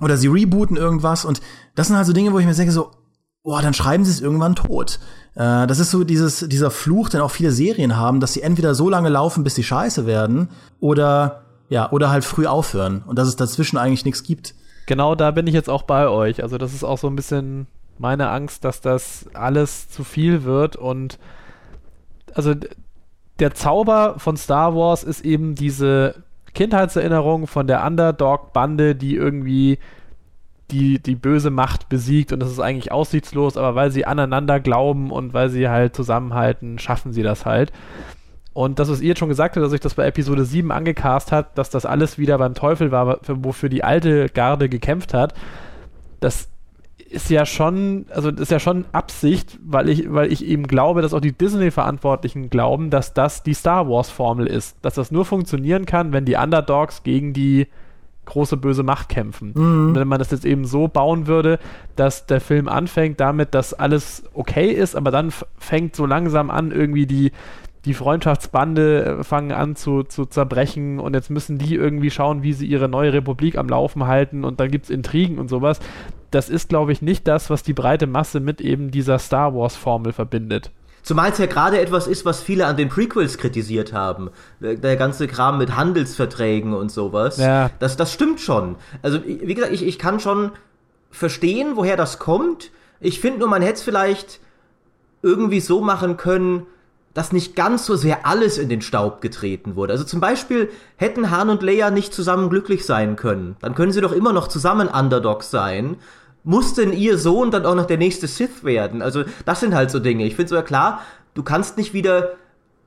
Oder 0.00 0.16
sie 0.16 0.26
rebooten 0.26 0.76
irgendwas 0.76 1.24
und 1.24 1.40
das 1.76 1.86
sind 1.86 1.96
halt 1.96 2.06
so 2.08 2.12
Dinge, 2.12 2.32
wo 2.32 2.40
ich 2.40 2.46
mir 2.46 2.54
denke 2.54 2.72
so, 2.72 2.90
boah, 3.44 3.62
dann 3.62 3.74
schreiben 3.74 4.04
sie 4.04 4.10
es 4.10 4.20
irgendwann 4.20 4.56
tot. 4.56 4.98
Äh, 5.34 5.68
das 5.68 5.78
ist 5.78 5.92
so 5.92 6.02
dieses, 6.02 6.40
dieser 6.48 6.72
Fluch, 6.72 7.10
den 7.10 7.20
auch 7.20 7.30
viele 7.30 7.52
Serien 7.52 7.96
haben, 7.96 8.18
dass 8.18 8.32
sie 8.32 8.42
entweder 8.42 8.74
so 8.74 8.90
lange 8.90 9.10
laufen, 9.10 9.44
bis 9.44 9.54
sie 9.54 9.62
scheiße 9.62 10.06
werden, 10.06 10.48
oder 10.80 11.42
ja, 11.68 11.90
oder 11.92 12.10
halt 12.10 12.24
früh 12.24 12.46
aufhören 12.46 13.02
und 13.06 13.18
dass 13.18 13.28
es 13.28 13.36
dazwischen 13.36 13.78
eigentlich 13.78 14.04
nichts 14.04 14.22
gibt. 14.22 14.54
Genau 14.86 15.14
da 15.14 15.30
bin 15.30 15.46
ich 15.46 15.54
jetzt 15.54 15.70
auch 15.70 15.82
bei 15.82 16.08
euch. 16.08 16.42
Also 16.42 16.58
das 16.58 16.74
ist 16.74 16.84
auch 16.84 16.98
so 16.98 17.06
ein 17.06 17.16
bisschen 17.16 17.66
meine 17.98 18.28
Angst, 18.28 18.64
dass 18.64 18.80
das 18.80 19.26
alles 19.32 19.88
zu 19.88 20.04
viel 20.04 20.44
wird 20.44 20.76
und 20.76 21.18
also 22.34 22.54
der 23.38 23.54
Zauber 23.54 24.16
von 24.18 24.36
Star 24.36 24.74
Wars 24.74 25.04
ist 25.04 25.24
eben 25.24 25.54
diese 25.54 26.16
Kindheitserinnerung 26.54 27.46
von 27.46 27.66
der 27.66 27.84
Underdog-Bande, 27.84 28.94
die 28.94 29.16
irgendwie 29.16 29.78
die, 30.70 30.98
die 30.98 31.14
böse 31.14 31.50
Macht 31.50 31.88
besiegt 31.88 32.32
und 32.32 32.40
das 32.40 32.50
ist 32.50 32.60
eigentlich 32.60 32.90
aussichtslos, 32.90 33.56
aber 33.56 33.74
weil 33.74 33.90
sie 33.90 34.06
aneinander 34.06 34.60
glauben 34.60 35.10
und 35.10 35.34
weil 35.34 35.50
sie 35.50 35.68
halt 35.68 35.94
zusammenhalten, 35.94 36.78
schaffen 36.78 37.12
sie 37.12 37.22
das 37.22 37.44
halt. 37.44 37.72
Und 38.54 38.78
das, 38.78 38.88
was 38.88 39.00
ihr 39.00 39.08
jetzt 39.08 39.18
schon 39.18 39.28
gesagt 39.28 39.56
habt, 39.56 39.64
dass 39.64 39.72
sich 39.72 39.80
das 39.80 39.94
bei 39.94 40.06
Episode 40.06 40.44
7 40.44 40.70
angecast 40.70 41.32
hat, 41.32 41.58
dass 41.58 41.70
das 41.70 41.84
alles 41.84 42.18
wieder 42.18 42.38
beim 42.38 42.54
Teufel 42.54 42.92
war, 42.92 43.18
wofür 43.26 43.68
die 43.68 43.82
alte 43.82 44.28
Garde 44.28 44.68
gekämpft 44.68 45.12
hat, 45.12 45.34
das 46.20 46.48
ist 47.10 47.30
ja 47.30 47.46
schon, 47.46 48.06
also 48.10 48.30
ist 48.30 48.50
ja 48.50 48.58
schon 48.58 48.86
Absicht, 48.92 49.58
weil 49.62 49.88
ich, 49.88 50.12
weil 50.12 50.32
ich 50.32 50.44
eben 50.44 50.66
glaube, 50.66 51.02
dass 51.02 51.14
auch 51.14 51.20
die 51.20 51.36
Disney-Verantwortlichen 51.36 52.50
glauben, 52.50 52.90
dass 52.90 53.12
das 53.12 53.42
die 53.42 53.54
Star 53.54 53.88
Wars-Formel 53.88 54.46
ist. 54.46 54.76
Dass 54.82 54.94
das 54.94 55.10
nur 55.10 55.24
funktionieren 55.24 55.86
kann, 55.86 56.12
wenn 56.12 56.24
die 56.24 56.36
Underdogs 56.36 57.02
gegen 57.02 57.32
die 57.32 57.68
große 58.24 58.56
böse 58.56 58.82
Macht 58.82 59.08
kämpfen. 59.08 59.52
Mhm. 59.54 59.88
Und 59.88 59.94
wenn 59.96 60.08
man 60.08 60.18
das 60.18 60.30
jetzt 60.30 60.44
eben 60.44 60.64
so 60.64 60.88
bauen 60.88 61.26
würde, 61.26 61.58
dass 61.96 62.26
der 62.26 62.40
Film 62.40 62.68
anfängt 62.68 63.20
damit, 63.20 63.54
dass 63.54 63.74
alles 63.74 64.24
okay 64.32 64.70
ist, 64.70 64.96
aber 64.96 65.10
dann 65.10 65.32
fängt 65.58 65.96
so 65.96 66.06
langsam 66.06 66.50
an, 66.50 66.70
irgendwie 66.70 67.06
die, 67.06 67.32
die 67.84 67.94
Freundschaftsbande 67.94 69.04
äh, 69.04 69.24
fangen 69.24 69.52
an 69.52 69.76
zu, 69.76 70.02
zu 70.02 70.24
zerbrechen 70.24 70.98
und 70.98 71.14
jetzt 71.14 71.30
müssen 71.30 71.58
die 71.58 71.74
irgendwie 71.74 72.10
schauen, 72.10 72.42
wie 72.42 72.52
sie 72.52 72.66
ihre 72.66 72.88
neue 72.88 73.12
Republik 73.12 73.58
am 73.58 73.68
Laufen 73.68 74.06
halten 74.06 74.44
und 74.44 74.60
dann 74.60 74.70
gibt 74.70 74.84
es 74.84 74.90
Intrigen 74.90 75.38
und 75.38 75.48
sowas. 75.48 75.80
Das 76.30 76.48
ist, 76.48 76.68
glaube 76.68 76.92
ich, 76.92 77.02
nicht 77.02 77.28
das, 77.28 77.50
was 77.50 77.62
die 77.62 77.74
breite 77.74 78.06
Masse 78.06 78.40
mit 78.40 78.60
eben 78.60 78.90
dieser 78.90 79.18
Star 79.18 79.54
Wars-Formel 79.54 80.12
verbindet. 80.12 80.72
Zumal 81.04 81.30
es 81.30 81.38
ja 81.38 81.44
gerade 81.44 81.78
etwas 81.78 82.06
ist, 82.06 82.24
was 82.24 82.40
viele 82.40 82.66
an 82.66 82.78
den 82.78 82.88
Prequels 82.88 83.36
kritisiert 83.36 83.92
haben. 83.92 84.30
Der 84.60 84.96
ganze 84.96 85.26
Kram 85.28 85.58
mit 85.58 85.76
Handelsverträgen 85.76 86.72
und 86.72 86.90
sowas. 86.90 87.36
Ja. 87.36 87.70
Das, 87.78 87.98
das 87.98 88.10
stimmt 88.10 88.40
schon. 88.40 88.76
Also, 89.02 89.20
wie 89.22 89.54
gesagt, 89.54 89.72
ich, 89.72 89.86
ich 89.86 89.98
kann 89.98 90.18
schon 90.18 90.52
verstehen, 91.10 91.72
woher 91.74 91.98
das 91.98 92.18
kommt. 92.18 92.70
Ich 93.00 93.20
finde 93.20 93.40
nur, 93.40 93.48
man 93.48 93.60
hätte 93.60 93.74
es 93.74 93.82
vielleicht 93.82 94.40
irgendwie 95.22 95.60
so 95.60 95.82
machen 95.82 96.16
können, 96.16 96.66
dass 97.12 97.32
nicht 97.32 97.54
ganz 97.54 97.84
so 97.84 97.96
sehr 97.96 98.26
alles 98.26 98.56
in 98.56 98.70
den 98.70 98.80
Staub 98.80 99.20
getreten 99.20 99.76
wurde. 99.76 99.92
Also 99.92 100.04
zum 100.04 100.20
Beispiel 100.20 100.70
hätten 100.96 101.30
Han 101.30 101.50
und 101.50 101.62
Leia 101.62 101.90
nicht 101.90 102.14
zusammen 102.14 102.48
glücklich 102.48 102.84
sein 102.86 103.16
können. 103.16 103.56
Dann 103.60 103.74
können 103.74 103.92
sie 103.92 104.00
doch 104.00 104.12
immer 104.12 104.32
noch 104.32 104.48
zusammen 104.48 104.88
Underdogs 104.88 105.50
sein 105.50 105.96
muss 106.44 106.74
denn 106.74 106.92
ihr 106.92 107.18
Sohn 107.18 107.50
dann 107.50 107.66
auch 107.66 107.74
noch 107.74 107.86
der 107.86 107.98
nächste 107.98 108.28
Sith 108.28 108.62
werden? 108.62 109.02
Also, 109.02 109.24
das 109.44 109.60
sind 109.60 109.74
halt 109.74 109.90
so 109.90 109.98
Dinge. 109.98 110.24
Ich 110.24 110.36
finde 110.36 110.50
so 110.50 110.54
ja 110.54 110.62
klar, 110.62 111.00
du 111.34 111.42
kannst 111.42 111.76
nicht 111.76 111.92
wieder 111.92 112.32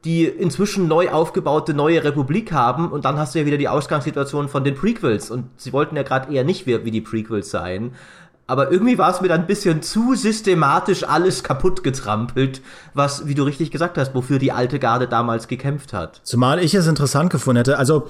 die 0.05 0.25
inzwischen 0.25 0.87
neu 0.87 1.09
aufgebaute 1.09 1.73
neue 1.73 2.03
Republik 2.03 2.51
haben 2.51 2.91
und 2.91 3.03
dann 3.03 3.17
hast 3.17 3.33
du 3.35 3.39
ja 3.39 3.45
wieder 3.45 3.57
die 3.57 3.67
Ausgangssituation 3.67 4.47
von 4.47 4.63
den 4.63 4.75
Prequels 4.75 5.31
und 5.31 5.49
sie 5.57 5.73
wollten 5.73 5.95
ja 5.95 6.03
gerade 6.03 6.31
eher 6.31 6.43
nicht 6.43 6.67
wie, 6.67 6.85
wie 6.85 6.91
die 6.91 7.01
Prequels 7.01 7.49
sein. 7.49 7.91
Aber 8.45 8.71
irgendwie 8.71 8.97
war 8.97 9.11
es 9.11 9.19
mir 9.19 9.27
dann 9.27 9.41
ein 9.41 9.47
bisschen 9.47 9.81
zu 9.81 10.15
systematisch 10.15 11.03
alles 11.03 11.43
kaputt 11.43 11.83
getrampelt, 11.83 12.61
was, 12.93 13.27
wie 13.27 13.35
du 13.35 13.43
richtig 13.43 13.71
gesagt 13.71 13.97
hast, 13.97 14.15
wofür 14.15 14.39
die 14.39 14.53
alte 14.53 14.79
Garde 14.79 15.07
damals 15.07 15.49
gekämpft 15.49 15.91
hat. 15.91 16.21
Zumal 16.23 16.63
ich 16.63 16.73
es 16.73 16.87
interessant 16.87 17.29
gefunden 17.29 17.57
hätte, 17.57 17.77
also 17.77 18.07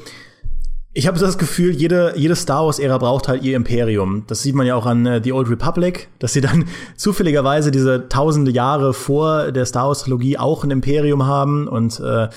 ich 0.97 1.05
habe 1.05 1.19
das 1.19 1.37
Gefühl, 1.37 1.75
jede, 1.75 2.13
jede 2.15 2.35
Star 2.35 2.65
Wars-Ära 2.65 2.97
braucht 2.97 3.27
halt 3.27 3.43
ihr 3.43 3.55
Imperium. 3.55 4.23
Das 4.25 4.41
sieht 4.41 4.55
man 4.55 4.65
ja 4.65 4.73
auch 4.73 4.87
an 4.87 5.05
äh, 5.05 5.21
The 5.23 5.31
Old 5.31 5.47
Republic, 5.47 6.09
dass 6.17 6.33
sie 6.33 6.41
dann 6.41 6.65
zufälligerweise 6.97 7.69
diese 7.69 8.09
tausende 8.09 8.49
Jahre 8.49 8.95
vor 8.95 9.51
der 9.51 9.67
Star 9.67 9.89
Wars-Trilogie 9.89 10.39
auch 10.39 10.63
ein 10.63 10.71
Imperium 10.71 11.27
haben 11.27 11.67
und 11.67 11.99
äh, 11.99 12.29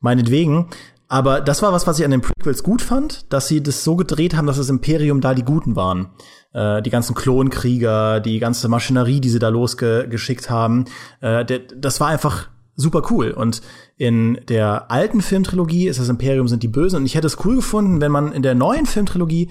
meinetwegen. 0.00 0.68
Aber 1.08 1.40
das 1.40 1.62
war 1.62 1.72
was, 1.72 1.86
was 1.86 1.98
ich 1.98 2.04
an 2.04 2.10
den 2.10 2.20
Prequels 2.20 2.62
gut 2.62 2.82
fand, 2.82 3.32
dass 3.32 3.48
sie 3.48 3.62
das 3.62 3.84
so 3.84 3.96
gedreht 3.96 4.36
haben, 4.36 4.46
dass 4.46 4.58
das 4.58 4.68
Imperium 4.68 5.22
da 5.22 5.32
die 5.32 5.44
Guten 5.44 5.74
waren. 5.74 6.10
Äh, 6.52 6.82
die 6.82 6.90
ganzen 6.90 7.14
Klonkrieger, 7.14 8.20
die 8.20 8.38
ganze 8.38 8.68
Maschinerie, 8.68 9.22
die 9.22 9.30
sie 9.30 9.38
da 9.38 9.48
losgeschickt 9.48 10.50
haben. 10.50 10.84
Äh, 11.22 11.46
das 11.74 12.00
war 12.00 12.08
einfach 12.08 12.50
super 12.76 13.02
cool. 13.10 13.30
Und 13.30 13.62
in 13.96 14.40
der 14.48 14.90
alten 14.90 15.20
Filmtrilogie 15.20 15.88
ist 15.88 16.00
das 16.00 16.08
Imperium 16.08 16.48
sind 16.48 16.62
die 16.62 16.68
Bösen. 16.68 16.96
Und 16.96 17.06
ich 17.06 17.14
hätte 17.14 17.26
es 17.26 17.44
cool 17.44 17.56
gefunden, 17.56 18.00
wenn 18.00 18.10
man 18.10 18.32
in 18.32 18.42
der 18.42 18.54
neuen 18.54 18.86
Filmtrilogie 18.86 19.50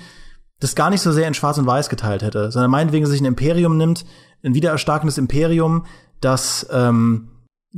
das 0.59 0.75
gar 0.75 0.89
nicht 0.89 1.01
so 1.01 1.11
sehr 1.11 1.27
in 1.27 1.33
Schwarz 1.33 1.57
und 1.57 1.65
Weiß 1.65 1.89
geteilt 1.89 2.23
hätte, 2.23 2.51
sondern 2.51 2.71
meinetwegen 2.71 3.05
sich 3.05 3.21
ein 3.21 3.25
Imperium 3.25 3.77
nimmt, 3.77 4.05
ein 4.43 4.53
wiedererstarkendes 4.53 5.17
Imperium, 5.17 5.85
das 6.19 6.67
ähm, 6.71 7.29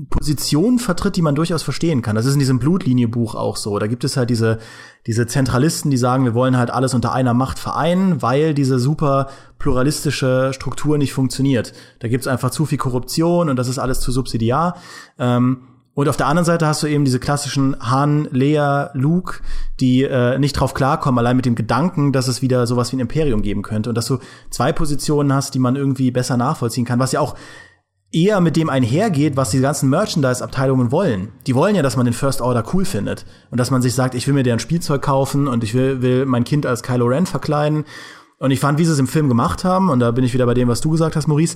Positionen 0.09 0.77
vertritt, 0.77 1.15
die 1.15 1.21
man 1.21 1.35
durchaus 1.35 1.63
verstehen 1.63 2.01
kann. 2.01 2.15
Das 2.15 2.25
ist 2.25 2.33
in 2.33 2.39
diesem 2.39 2.59
Blutlinie-Buch 2.59 3.33
auch 3.33 3.55
so. 3.55 3.79
Da 3.79 3.87
gibt 3.87 4.03
es 4.03 4.17
halt 4.17 4.29
diese, 4.29 4.59
diese 5.07 5.25
Zentralisten, 5.25 5.89
die 5.89 5.97
sagen, 5.97 6.25
wir 6.25 6.33
wollen 6.33 6.57
halt 6.57 6.69
alles 6.69 6.93
unter 6.93 7.13
einer 7.13 7.33
Macht 7.33 7.59
vereinen, 7.59 8.21
weil 8.21 8.53
diese 8.53 8.77
super 8.77 9.29
pluralistische 9.57 10.51
Struktur 10.53 10.97
nicht 10.97 11.13
funktioniert. 11.13 11.73
Da 11.99 12.09
gibt 12.09 12.23
es 12.23 12.27
einfach 12.27 12.49
zu 12.49 12.65
viel 12.65 12.77
Korruption 12.77 13.49
und 13.49 13.55
das 13.55 13.69
ist 13.69 13.79
alles 13.79 14.01
zu 14.01 14.11
subsidiar. 14.11 14.75
Ähm, 15.17 15.61
und 15.95 16.09
auf 16.09 16.17
der 16.17 16.27
anderen 16.27 16.45
Seite 16.45 16.67
hast 16.67 16.83
du 16.83 16.87
eben 16.87 17.05
diese 17.05 17.19
klassischen 17.19 17.77
Han, 17.79 18.27
Lea, 18.31 18.87
Luke, 18.93 19.39
die 19.79 20.03
äh, 20.03 20.37
nicht 20.37 20.53
drauf 20.53 20.73
klarkommen, 20.73 21.17
allein 21.17 21.37
mit 21.37 21.45
dem 21.45 21.55
Gedanken, 21.55 22.11
dass 22.11 22.27
es 22.27 22.41
wieder 22.41 22.67
sowas 22.67 22.91
wie 22.91 22.97
ein 22.97 22.99
Imperium 22.99 23.41
geben 23.41 23.61
könnte. 23.61 23.89
Und 23.89 23.95
dass 23.95 24.07
du 24.07 24.19
zwei 24.49 24.73
Positionen 24.73 25.33
hast, 25.33 25.55
die 25.55 25.59
man 25.59 25.77
irgendwie 25.77 26.11
besser 26.11 26.35
nachvollziehen 26.35 26.83
kann, 26.83 26.99
was 26.99 27.13
ja 27.13 27.21
auch 27.21 27.35
eher 28.11 28.41
mit 28.41 28.57
dem 28.57 28.69
einhergeht, 28.69 29.37
was 29.37 29.51
die 29.51 29.61
ganzen 29.61 29.89
Merchandise-Abteilungen 29.89 30.91
wollen. 30.91 31.29
Die 31.47 31.55
wollen 31.55 31.75
ja, 31.75 31.81
dass 31.81 31.95
man 31.95 32.05
den 32.05 32.13
First 32.13 32.41
Order 32.41 32.65
cool 32.73 32.83
findet 32.83 33.25
und 33.49 33.57
dass 33.57 33.71
man 33.71 33.81
sich 33.81 33.95
sagt, 33.95 34.15
ich 34.15 34.27
will 34.27 34.33
mir 34.33 34.43
deren 34.43 34.59
Spielzeug 34.59 35.01
kaufen 35.01 35.47
und 35.47 35.63
ich 35.63 35.73
will, 35.73 36.01
will 36.01 36.25
mein 36.25 36.43
Kind 36.43 36.65
als 36.65 36.83
Kylo 36.83 37.05
Ren 37.05 37.25
verkleiden. 37.25 37.85
Und 38.37 38.51
ich 38.51 38.59
fand, 38.59 38.79
wie 38.79 38.85
sie 38.85 38.91
es 38.91 38.99
im 38.99 39.07
Film 39.07 39.29
gemacht 39.29 39.63
haben, 39.63 39.89
und 39.89 40.01
da 40.01 40.11
bin 40.11 40.25
ich 40.25 40.33
wieder 40.33 40.45
bei 40.45 40.53
dem, 40.53 40.67
was 40.67 40.81
du 40.81 40.89
gesagt 40.89 41.15
hast, 41.15 41.27
Maurice, 41.27 41.55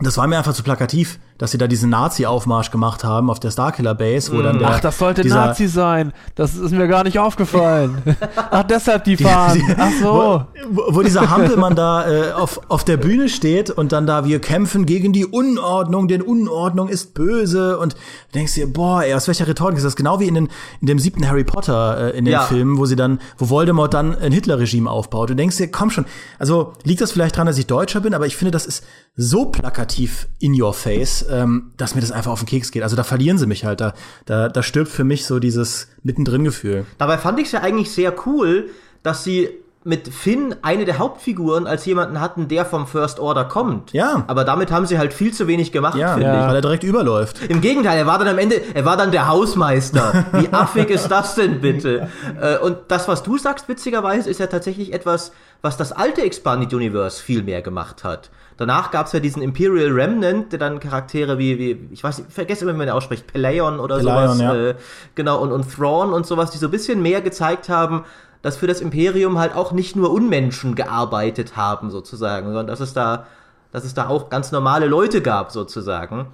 das 0.00 0.18
war 0.18 0.26
mir 0.26 0.36
einfach 0.36 0.52
zu 0.52 0.62
plakativ, 0.62 1.18
dass 1.38 1.50
sie 1.50 1.58
da 1.58 1.66
diesen 1.66 1.90
Nazi-Aufmarsch 1.90 2.70
gemacht 2.70 3.04
haben 3.04 3.30
auf 3.30 3.40
der 3.40 3.50
Starkiller 3.50 3.94
Base, 3.94 4.32
wo 4.32 4.40
dann 4.40 4.58
der. 4.58 4.68
Ach, 4.68 4.80
das 4.80 4.98
sollte 4.98 5.26
Nazi 5.26 5.68
sein. 5.68 6.12
Das 6.34 6.54
ist 6.54 6.72
mir 6.72 6.88
gar 6.88 7.04
nicht 7.04 7.18
aufgefallen. 7.18 8.02
Ach, 8.50 8.62
deshalb 8.62 9.04
die 9.04 9.16
fahren. 9.16 9.54
Die, 9.58 9.66
die, 9.66 9.74
Ach 9.78 9.90
so. 10.00 10.44
Wo, 10.70 10.96
wo 10.96 11.02
dieser 11.02 11.28
Hampelmann 11.30 11.74
da 11.74 12.10
äh, 12.10 12.32
auf, 12.32 12.60
auf 12.68 12.84
der 12.84 12.96
Bühne 12.96 13.28
steht 13.28 13.70
und 13.70 13.92
dann 13.92 14.06
da, 14.06 14.24
wir 14.24 14.40
kämpfen 14.40 14.86
gegen 14.86 15.12
die 15.12 15.26
Unordnung, 15.26 16.08
denn 16.08 16.22
Unordnung 16.22 16.88
ist 16.88 17.14
böse. 17.14 17.78
Und 17.78 17.94
du 17.94 17.98
denkst 18.34 18.54
dir, 18.54 18.72
boah, 18.72 19.02
ey, 19.02 19.14
aus 19.14 19.28
welcher 19.28 19.46
Rhetorik 19.46 19.76
ist 19.76 19.84
das? 19.84 19.96
Genau 19.96 20.20
wie 20.20 20.28
in, 20.28 20.34
den, 20.34 20.48
in 20.80 20.86
dem 20.86 20.98
siebten 20.98 21.28
Harry 21.28 21.44
Potter 21.44 22.14
äh, 22.14 22.18
in 22.18 22.24
den 22.24 22.32
ja. 22.32 22.42
Filmen, 22.42 22.78
wo 22.78 22.86
sie 22.86 22.96
dann, 22.96 23.20
wo 23.38 23.50
Voldemort 23.50 23.92
dann 23.92 24.16
ein 24.16 24.32
Hitler-Regime 24.32 24.90
aufbaut. 24.90 25.30
Du 25.30 25.34
denkst 25.34 25.56
dir, 25.56 25.70
komm 25.70 25.90
schon. 25.90 26.06
Also 26.38 26.72
liegt 26.84 27.00
das 27.00 27.12
vielleicht 27.12 27.36
dran, 27.36 27.46
dass 27.46 27.58
ich 27.58 27.66
Deutscher 27.66 28.00
bin, 28.00 28.14
aber 28.14 28.26
ich 28.26 28.36
finde, 28.36 28.50
das 28.50 28.66
ist 28.66 28.84
so 29.16 29.46
plakativ 29.46 30.28
in 30.38 30.60
your 30.60 30.74
face, 30.74 31.25
ähm, 31.30 31.72
dass 31.76 31.94
mir 31.94 32.00
das 32.00 32.12
einfach 32.12 32.30
auf 32.30 32.40
den 32.40 32.46
Keks 32.46 32.70
geht. 32.70 32.82
Also 32.82 32.96
da 32.96 33.04
verlieren 33.04 33.38
sie 33.38 33.46
mich 33.46 33.64
halt. 33.64 33.80
Da, 33.80 33.94
da, 34.24 34.48
da 34.48 34.62
stirbt 34.62 34.90
für 34.90 35.04
mich 35.04 35.26
so 35.26 35.38
dieses 35.38 35.88
mittendrin 36.02 36.44
Gefühl. 36.44 36.86
Dabei 36.98 37.18
fand 37.18 37.38
ich 37.38 37.46
es 37.46 37.52
ja 37.52 37.60
eigentlich 37.60 37.90
sehr 37.90 38.14
cool, 38.26 38.70
dass 39.02 39.24
sie 39.24 39.48
mit 39.86 40.08
Finn 40.08 40.56
eine 40.62 40.84
der 40.84 40.98
Hauptfiguren 40.98 41.68
als 41.68 41.86
jemanden 41.86 42.20
hatten, 42.20 42.48
der 42.48 42.64
vom 42.64 42.88
First 42.88 43.20
Order 43.20 43.44
kommt. 43.44 43.92
Ja. 43.92 44.24
Aber 44.26 44.42
damit 44.42 44.72
haben 44.72 44.84
sie 44.84 44.98
halt 44.98 45.14
viel 45.14 45.32
zu 45.32 45.46
wenig 45.46 45.70
gemacht, 45.70 45.96
ja, 45.96 46.14
finde 46.14 46.26
ja. 46.26 46.40
ich. 46.40 46.48
Weil 46.48 46.56
er 46.56 46.60
direkt 46.60 46.82
überläuft. 46.82 47.40
Im 47.48 47.60
Gegenteil, 47.60 47.96
er 47.96 48.06
war 48.06 48.18
dann 48.18 48.26
am 48.26 48.38
Ende, 48.38 48.60
er 48.74 48.84
war 48.84 48.96
dann 48.96 49.12
der 49.12 49.28
Hausmeister. 49.28 50.26
Wie 50.32 50.48
affig 50.52 50.90
ist 50.90 51.06
das 51.06 51.36
denn 51.36 51.60
bitte? 51.60 52.08
Äh, 52.40 52.58
und 52.58 52.78
das, 52.88 53.06
was 53.06 53.22
du 53.22 53.38
sagst, 53.38 53.68
witzigerweise, 53.68 54.28
ist 54.28 54.40
ja 54.40 54.48
tatsächlich 54.48 54.92
etwas, 54.92 55.30
was 55.62 55.76
das 55.76 55.92
alte 55.92 56.22
Expanded 56.22 56.74
Universe 56.74 57.22
viel 57.22 57.44
mehr 57.44 57.62
gemacht 57.62 58.02
hat. 58.02 58.30
Danach 58.56 58.90
gab 58.90 59.06
es 59.06 59.12
ja 59.12 59.20
diesen 59.20 59.42
Imperial 59.42 59.92
Remnant, 59.92 60.50
der 60.52 60.58
dann 60.58 60.80
Charaktere 60.80 61.38
wie, 61.38 61.58
wie 61.58 61.88
ich 61.92 62.02
weiß, 62.02 62.20
ich 62.20 62.34
vergesse 62.34 62.64
immer, 62.64 62.72
wie 62.72 62.78
man 62.78 62.86
den 62.86 62.96
ausspricht, 62.96 63.26
Peleon 63.26 63.78
oder 63.80 63.98
Peleon, 63.98 64.28
sowas, 64.28 64.40
ja. 64.40 64.54
äh, 64.54 64.74
genau, 65.14 65.42
und, 65.42 65.52
und 65.52 65.70
Thrawn 65.70 66.12
und 66.12 66.26
sowas, 66.26 66.50
die 66.50 66.58
so 66.58 66.68
ein 66.68 66.70
bisschen 66.70 67.02
mehr 67.02 67.20
gezeigt 67.20 67.68
haben, 67.68 68.04
dass 68.40 68.56
für 68.56 68.66
das 68.66 68.80
Imperium 68.80 69.38
halt 69.38 69.54
auch 69.54 69.72
nicht 69.72 69.96
nur 69.96 70.10
Unmenschen 70.10 70.74
gearbeitet 70.74 71.56
haben, 71.56 71.90
sozusagen, 71.90 72.46
sondern 72.46 72.66
dass 72.66 72.80
es 72.80 72.94
da, 72.94 73.26
dass 73.72 73.84
es 73.84 73.92
da 73.92 74.08
auch 74.08 74.30
ganz 74.30 74.52
normale 74.52 74.86
Leute 74.86 75.20
gab, 75.20 75.52
sozusagen. 75.52 76.28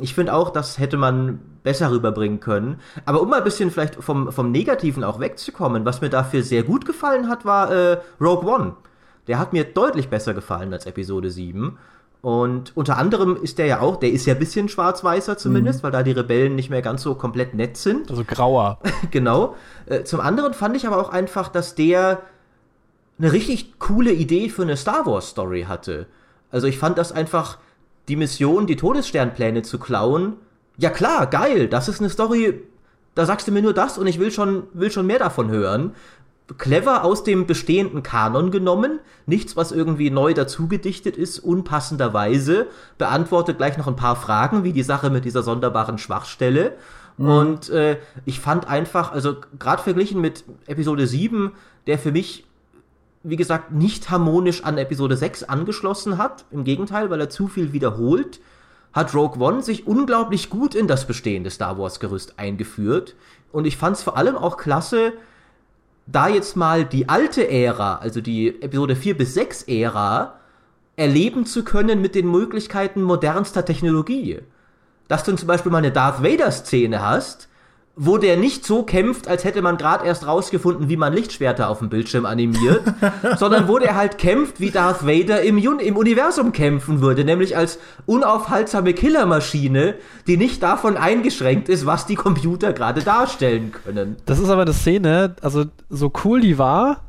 Ich 0.00 0.14
finde 0.14 0.32
auch, 0.32 0.50
das 0.50 0.78
hätte 0.78 0.96
man 0.96 1.40
besser 1.62 1.90
rüberbringen 1.90 2.40
können. 2.40 2.80
Aber 3.04 3.20
um 3.20 3.28
mal 3.28 3.38
ein 3.38 3.44
bisschen 3.44 3.70
vielleicht 3.70 3.96
vom, 3.96 4.32
vom 4.32 4.50
Negativen 4.50 5.04
auch 5.04 5.20
wegzukommen, 5.20 5.84
was 5.84 6.00
mir 6.00 6.08
dafür 6.08 6.42
sehr 6.42 6.62
gut 6.62 6.86
gefallen 6.86 7.28
hat, 7.28 7.44
war 7.44 7.70
äh, 7.70 7.98
Rogue 8.20 8.50
One. 8.50 8.76
Der 9.28 9.38
hat 9.38 9.52
mir 9.52 9.64
deutlich 9.64 10.08
besser 10.08 10.34
gefallen 10.34 10.72
als 10.72 10.86
Episode 10.86 11.30
7. 11.30 11.78
Und 12.20 12.76
unter 12.76 12.96
anderem 12.98 13.36
ist 13.40 13.58
der 13.58 13.66
ja 13.66 13.80
auch, 13.80 13.96
der 13.96 14.10
ist 14.10 14.26
ja 14.26 14.34
ein 14.34 14.40
bisschen 14.40 14.68
schwarz-weißer 14.68 15.38
zumindest, 15.38 15.80
mhm. 15.80 15.82
weil 15.84 15.92
da 15.92 16.02
die 16.02 16.12
Rebellen 16.12 16.56
nicht 16.56 16.70
mehr 16.70 16.82
ganz 16.82 17.02
so 17.02 17.14
komplett 17.14 17.54
nett 17.54 17.76
sind. 17.76 18.10
Also 18.10 18.24
grauer. 18.24 18.80
genau. 19.12 19.54
Äh, 19.86 20.02
zum 20.02 20.20
anderen 20.20 20.52
fand 20.52 20.76
ich 20.76 20.86
aber 20.86 20.98
auch 20.98 21.10
einfach, 21.10 21.48
dass 21.48 21.76
der 21.76 22.22
eine 23.18 23.32
richtig 23.32 23.78
coole 23.78 24.12
Idee 24.12 24.48
für 24.48 24.62
eine 24.62 24.76
Star 24.76 25.06
Wars 25.06 25.28
Story 25.28 25.66
hatte. 25.68 26.06
Also 26.50 26.66
ich 26.66 26.78
fand 26.78 26.98
das 26.98 27.12
einfach, 27.12 27.58
die 28.08 28.16
Mission, 28.16 28.66
die 28.66 28.76
Todessternpläne 28.76 29.62
zu 29.62 29.78
klauen, 29.78 30.34
ja 30.76 30.90
klar, 30.90 31.26
geil, 31.26 31.68
das 31.68 31.88
ist 31.88 32.00
eine 32.00 32.08
Story, 32.08 32.62
da 33.14 33.26
sagst 33.26 33.48
du 33.48 33.52
mir 33.52 33.62
nur 33.62 33.74
das 33.74 33.98
und 33.98 34.06
ich 34.06 34.18
will 34.18 34.30
schon, 34.30 34.64
will 34.72 34.90
schon 34.90 35.06
mehr 35.06 35.18
davon 35.18 35.50
hören 35.50 35.92
clever 36.56 37.04
aus 37.04 37.24
dem 37.24 37.46
bestehenden 37.46 38.02
Kanon 38.02 38.50
genommen, 38.50 39.00
nichts, 39.26 39.56
was 39.56 39.70
irgendwie 39.70 40.10
neu 40.10 40.32
dazugedichtet 40.32 41.16
ist, 41.16 41.40
unpassenderweise, 41.40 42.68
beantwortet 42.96 43.58
gleich 43.58 43.76
noch 43.76 43.86
ein 43.86 43.96
paar 43.96 44.16
Fragen, 44.16 44.64
wie 44.64 44.72
die 44.72 44.82
Sache 44.82 45.10
mit 45.10 45.26
dieser 45.26 45.42
sonderbaren 45.42 45.98
Schwachstelle. 45.98 46.76
Mhm. 47.18 47.28
Und 47.28 47.68
äh, 47.68 47.98
ich 48.24 48.40
fand 48.40 48.66
einfach, 48.66 49.12
also 49.12 49.36
gerade 49.58 49.82
verglichen 49.82 50.20
mit 50.20 50.44
Episode 50.66 51.06
7, 51.06 51.52
der 51.86 51.98
für 51.98 52.12
mich, 52.12 52.46
wie 53.22 53.36
gesagt, 53.36 53.72
nicht 53.72 54.10
harmonisch 54.10 54.64
an 54.64 54.78
Episode 54.78 55.16
6 55.16 55.44
angeschlossen 55.44 56.16
hat, 56.16 56.46
im 56.50 56.64
Gegenteil, 56.64 57.10
weil 57.10 57.20
er 57.20 57.28
zu 57.28 57.48
viel 57.48 57.74
wiederholt, 57.74 58.40
hat 58.94 59.14
Rogue 59.14 59.38
One 59.38 59.62
sich 59.62 59.86
unglaublich 59.86 60.48
gut 60.48 60.74
in 60.74 60.88
das 60.88 61.06
bestehende 61.06 61.50
Star 61.50 61.78
Wars-Gerüst 61.78 62.38
eingeführt. 62.38 63.16
Und 63.52 63.66
ich 63.66 63.76
fand 63.76 63.96
es 63.96 64.02
vor 64.02 64.16
allem 64.16 64.36
auch 64.36 64.56
klasse, 64.56 65.12
da 66.10 66.28
jetzt 66.28 66.56
mal 66.56 66.84
die 66.84 67.08
alte 67.08 67.48
Ära, 67.48 67.96
also 67.96 68.20
die 68.20 68.62
Episode 68.62 68.96
4 68.96 69.16
bis 69.16 69.34
6 69.34 69.64
Ära, 69.64 70.38
erleben 70.96 71.44
zu 71.44 71.64
können 71.64 72.00
mit 72.00 72.14
den 72.14 72.30
Möglichkeiten 72.30 73.02
modernster 73.02 73.64
Technologie. 73.64 74.40
Dass 75.06 75.24
du 75.24 75.34
zum 75.36 75.46
Beispiel 75.46 75.70
mal 75.70 75.78
eine 75.78 75.92
Darth 75.92 76.22
Vader-Szene 76.22 77.02
hast, 77.02 77.47
wo 78.00 78.16
der 78.16 78.36
nicht 78.36 78.64
so 78.64 78.84
kämpft, 78.84 79.26
als 79.26 79.42
hätte 79.42 79.60
man 79.60 79.76
gerade 79.76 80.06
erst 80.06 80.24
rausgefunden, 80.26 80.88
wie 80.88 80.96
man 80.96 81.12
Lichtschwerter 81.12 81.68
auf 81.68 81.80
dem 81.80 81.88
Bildschirm 81.88 82.26
animiert, 82.26 82.82
sondern 83.36 83.66
wo 83.66 83.78
der 83.78 83.96
halt 83.96 84.18
kämpft, 84.18 84.60
wie 84.60 84.70
Darth 84.70 85.04
Vader 85.04 85.42
im, 85.42 85.58
im, 85.58 85.96
Universum 85.96 86.52
kämpfen 86.52 87.00
würde, 87.00 87.24
nämlich 87.24 87.56
als 87.56 87.80
unaufhaltsame 88.06 88.94
Killermaschine, 88.94 89.96
die 90.28 90.36
nicht 90.36 90.62
davon 90.62 90.96
eingeschränkt 90.96 91.68
ist, 91.68 91.86
was 91.86 92.06
die 92.06 92.14
Computer 92.14 92.72
gerade 92.72 93.02
darstellen 93.02 93.72
können. 93.72 94.16
Das 94.26 94.38
ist 94.38 94.48
aber 94.48 94.62
eine 94.62 94.72
Szene, 94.72 95.34
also 95.42 95.64
so 95.90 96.12
cool 96.24 96.40
die 96.40 96.56
war, 96.56 97.02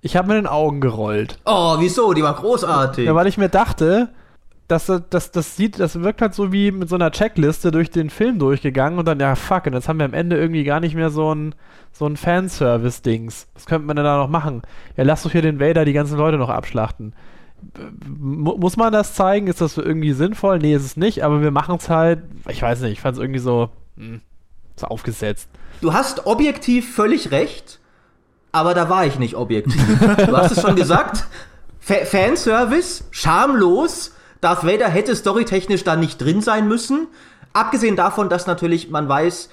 ich 0.00 0.16
habe 0.16 0.28
mit 0.28 0.38
den 0.38 0.46
Augen 0.46 0.80
gerollt. 0.80 1.38
Oh, 1.44 1.76
wieso? 1.78 2.14
Die 2.14 2.22
war 2.22 2.34
großartig. 2.34 3.04
Ja, 3.04 3.14
weil 3.14 3.26
ich 3.26 3.36
mir 3.36 3.50
dachte, 3.50 4.08
das, 4.70 4.90
das, 5.10 5.32
das 5.32 5.56
sieht, 5.56 5.80
das 5.80 6.00
wirkt 6.00 6.22
halt 6.22 6.34
so 6.34 6.52
wie 6.52 6.70
mit 6.70 6.88
so 6.88 6.94
einer 6.94 7.10
Checkliste 7.10 7.72
durch 7.72 7.90
den 7.90 8.08
Film 8.08 8.38
durchgegangen 8.38 8.98
und 8.98 9.06
dann, 9.06 9.18
ja, 9.18 9.34
fuck, 9.34 9.66
und 9.66 9.72
jetzt 9.72 9.88
haben 9.88 9.98
wir 9.98 10.04
am 10.04 10.14
Ende 10.14 10.36
irgendwie 10.36 10.62
gar 10.62 10.78
nicht 10.78 10.94
mehr 10.94 11.10
so 11.10 11.34
ein, 11.34 11.54
so 11.92 12.06
ein 12.06 12.16
Fanservice-Dings. 12.16 13.48
Was 13.54 13.66
könnte 13.66 13.86
man 13.86 13.96
denn 13.96 14.04
da 14.04 14.18
noch 14.18 14.28
machen? 14.28 14.62
Ja, 14.96 15.04
lass 15.04 15.24
doch 15.24 15.32
hier 15.32 15.42
den 15.42 15.58
Vader 15.58 15.84
die 15.84 15.92
ganzen 15.92 16.16
Leute 16.16 16.38
noch 16.38 16.50
abschlachten. 16.50 17.14
muss 18.06 18.76
man 18.76 18.92
das 18.92 19.14
zeigen? 19.14 19.48
Ist 19.48 19.60
das 19.60 19.76
irgendwie 19.76 20.12
sinnvoll? 20.12 20.60
Nee, 20.60 20.74
ist 20.74 20.84
es 20.84 20.96
nicht, 20.96 21.24
aber 21.24 21.42
wir 21.42 21.50
machen 21.50 21.76
es 21.76 21.88
halt, 21.88 22.22
ich 22.48 22.62
weiß 22.62 22.82
nicht, 22.82 22.92
ich 22.92 23.00
fand 23.00 23.16
es 23.16 23.22
irgendwie 23.22 23.40
so, 23.40 23.70
hm, 23.96 24.20
so 24.76 24.86
aufgesetzt. 24.86 25.48
Du 25.80 25.92
hast 25.92 26.26
objektiv 26.26 26.94
völlig 26.94 27.32
recht, 27.32 27.80
aber 28.52 28.74
da 28.74 28.88
war 28.88 29.04
ich 29.04 29.18
nicht 29.18 29.34
objektiv. 29.34 29.82
du 30.26 30.36
hast 30.36 30.52
es 30.52 30.62
schon 30.62 30.76
gesagt. 30.76 31.24
Fa 31.80 32.04
Fanservice, 32.04 33.04
schamlos, 33.10 34.12
Darth 34.40 34.64
Vader 34.64 34.88
hätte 34.88 35.14
storytechnisch 35.14 35.84
da 35.84 35.96
nicht 35.96 36.20
drin 36.20 36.40
sein 36.40 36.68
müssen. 36.68 37.08
Abgesehen 37.52 37.96
davon, 37.96 38.28
dass 38.28 38.46
natürlich 38.46 38.90
man 38.90 39.08
weiß, 39.08 39.50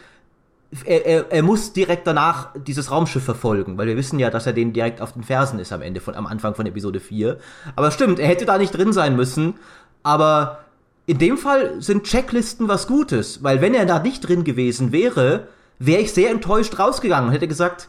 er, 0.85 1.05
er, 1.05 1.31
er, 1.31 1.43
muss 1.43 1.73
direkt 1.73 2.05
danach 2.07 2.49
dieses 2.55 2.91
Raumschiff 2.91 3.23
verfolgen, 3.23 3.77
weil 3.77 3.87
wir 3.87 3.95
wissen 3.95 4.19
ja, 4.19 4.29
dass 4.29 4.45
er 4.45 4.53
den 4.53 4.73
direkt 4.73 5.01
auf 5.01 5.13
den 5.13 5.23
Fersen 5.23 5.59
ist 5.59 5.71
am 5.71 5.81
Ende 5.81 6.01
von, 6.01 6.13
am 6.13 6.27
Anfang 6.27 6.55
von 6.55 6.65
Episode 6.65 6.99
4. 6.99 7.37
Aber 7.75 7.91
stimmt, 7.91 8.19
er 8.19 8.27
hätte 8.27 8.45
da 8.45 8.57
nicht 8.57 8.71
drin 8.71 8.91
sein 8.91 9.15
müssen. 9.15 9.55
Aber 10.03 10.59
in 11.05 11.19
dem 11.19 11.37
Fall 11.37 11.81
sind 11.81 12.03
Checklisten 12.03 12.67
was 12.67 12.87
Gutes, 12.87 13.43
weil 13.43 13.61
wenn 13.61 13.73
er 13.73 13.85
da 13.85 13.99
nicht 13.99 14.27
drin 14.27 14.43
gewesen 14.43 14.91
wäre, 14.91 15.47
wäre 15.79 16.01
ich 16.01 16.13
sehr 16.13 16.31
enttäuscht 16.31 16.77
rausgegangen 16.77 17.29
und 17.29 17.33
hätte 17.33 17.47
gesagt, 17.47 17.87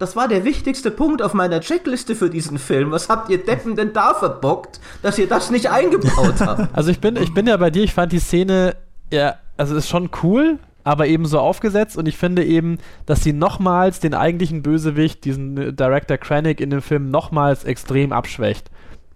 das 0.00 0.16
war 0.16 0.28
der 0.28 0.44
wichtigste 0.44 0.90
Punkt 0.90 1.20
auf 1.20 1.34
meiner 1.34 1.60
Checkliste 1.60 2.14
für 2.14 2.30
diesen 2.30 2.58
Film. 2.58 2.90
Was 2.90 3.10
habt 3.10 3.28
ihr 3.28 3.44
Deppen 3.44 3.76
denn 3.76 3.92
da 3.92 4.14
verbockt, 4.14 4.80
dass 5.02 5.18
ihr 5.18 5.28
das 5.28 5.50
nicht 5.50 5.70
eingebaut 5.70 6.40
habt? 6.40 6.68
Also 6.72 6.90
ich 6.90 7.00
bin, 7.00 7.16
ich 7.16 7.34
bin 7.34 7.46
ja 7.46 7.56
bei 7.58 7.70
dir, 7.70 7.84
ich 7.84 7.92
fand 7.92 8.10
die 8.12 8.18
Szene, 8.18 8.76
ja, 9.12 9.34
also 9.58 9.76
ist 9.76 9.90
schon 9.90 10.08
cool, 10.22 10.58
aber 10.84 11.06
eben 11.06 11.26
so 11.26 11.38
aufgesetzt 11.38 11.98
und 11.98 12.08
ich 12.08 12.16
finde 12.16 12.44
eben, 12.44 12.78
dass 13.04 13.22
sie 13.22 13.34
nochmals 13.34 14.00
den 14.00 14.14
eigentlichen 14.14 14.62
Bösewicht, 14.62 15.24
diesen 15.26 15.76
Director 15.76 16.16
Krennic 16.16 16.60
in 16.60 16.70
dem 16.70 16.80
Film 16.80 17.10
nochmals 17.10 17.64
extrem 17.64 18.12
abschwächt. 18.12 18.70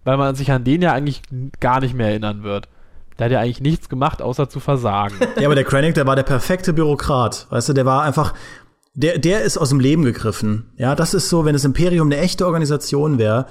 Weil 0.04 0.18
man 0.18 0.34
sich 0.34 0.52
an 0.52 0.64
den 0.64 0.82
ja 0.82 0.92
eigentlich 0.92 1.22
gar 1.60 1.80
nicht 1.80 1.94
mehr 1.94 2.08
erinnern 2.08 2.42
wird. 2.42 2.68
Der 3.18 3.26
hat 3.26 3.32
ja 3.32 3.40
eigentlich 3.40 3.62
nichts 3.62 3.88
gemacht, 3.88 4.20
außer 4.20 4.50
zu 4.50 4.60
versagen. 4.60 5.14
Ja, 5.40 5.46
aber 5.46 5.54
der 5.54 5.64
Krennic, 5.64 5.94
der 5.94 6.06
war 6.06 6.16
der 6.16 6.24
perfekte 6.24 6.74
Bürokrat. 6.74 7.46
Weißt 7.48 7.70
du, 7.70 7.72
der 7.72 7.86
war 7.86 8.02
einfach, 8.02 8.34
der, 8.94 9.18
der 9.18 9.42
ist 9.42 9.58
aus 9.58 9.70
dem 9.70 9.80
Leben 9.80 10.04
gegriffen. 10.04 10.70
Ja, 10.76 10.94
das 10.94 11.14
ist 11.14 11.28
so, 11.28 11.44
wenn 11.44 11.52
das 11.52 11.64
Imperium 11.64 12.08
eine 12.08 12.18
echte 12.18 12.46
Organisation 12.46 13.18
wäre, 13.18 13.46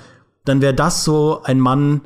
dann 0.46 0.62
wäre 0.62 0.74
das 0.74 1.04
so 1.04 1.42
ein 1.44 1.60
Mann, 1.60 2.02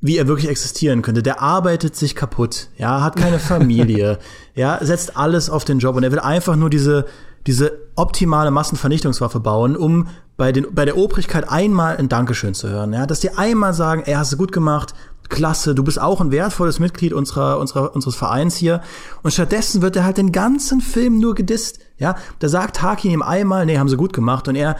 wie 0.00 0.16
er 0.16 0.26
wirklich 0.26 0.50
existieren 0.50 1.02
könnte. 1.02 1.22
Der 1.22 1.42
arbeitet 1.42 1.94
sich 1.94 2.14
kaputt, 2.14 2.68
ja, 2.76 3.02
hat 3.02 3.16
keine 3.16 3.38
Familie, 3.50 4.18
ja, 4.54 4.78
setzt 4.82 5.16
alles 5.16 5.48
auf 5.48 5.64
den 5.64 5.78
Job 5.78 5.96
und 5.96 6.02
er 6.02 6.12
will 6.12 6.18
einfach 6.18 6.56
nur 6.56 6.70
diese, 6.70 7.06
diese 7.46 7.78
optimale 7.96 8.50
Massenvernichtungswaffe 8.50 9.40
bauen, 9.40 9.76
um 9.76 10.08
bei, 10.36 10.52
den, 10.52 10.66
bei 10.74 10.84
der 10.84 10.96
Obrigkeit 10.96 11.48
einmal 11.48 11.98
ein 11.98 12.08
Dankeschön 12.08 12.54
zu 12.54 12.68
hören, 12.68 12.92
ja, 12.92 13.06
dass 13.06 13.20
die 13.20 13.36
einmal 13.36 13.74
sagen, 13.74 14.02
ey, 14.06 14.14
hast 14.14 14.32
du 14.32 14.36
gut 14.36 14.52
gemacht, 14.52 14.94
klasse, 15.30 15.74
du 15.74 15.82
bist 15.82 16.00
auch 16.00 16.20
ein 16.20 16.30
wertvolles 16.30 16.78
Mitglied 16.78 17.12
unserer, 17.12 17.58
unserer, 17.58 17.94
unseres 17.94 18.16
Vereins 18.16 18.56
hier. 18.56 18.82
Und 19.22 19.32
stattdessen 19.32 19.80
wird 19.80 19.96
er 19.96 20.04
halt 20.04 20.18
den 20.18 20.32
ganzen 20.32 20.80
Film 20.80 21.18
nur 21.18 21.34
gedisst. 21.34 21.78
Ja, 21.98 22.16
da 22.40 22.48
sagt 22.48 22.82
Hakin 22.82 23.10
ihm 23.10 23.22
einmal, 23.22 23.64
nee, 23.64 23.78
haben 23.78 23.88
sie 23.88 23.96
gut 23.96 24.12
gemacht. 24.12 24.48
Und 24.48 24.56
er, 24.56 24.76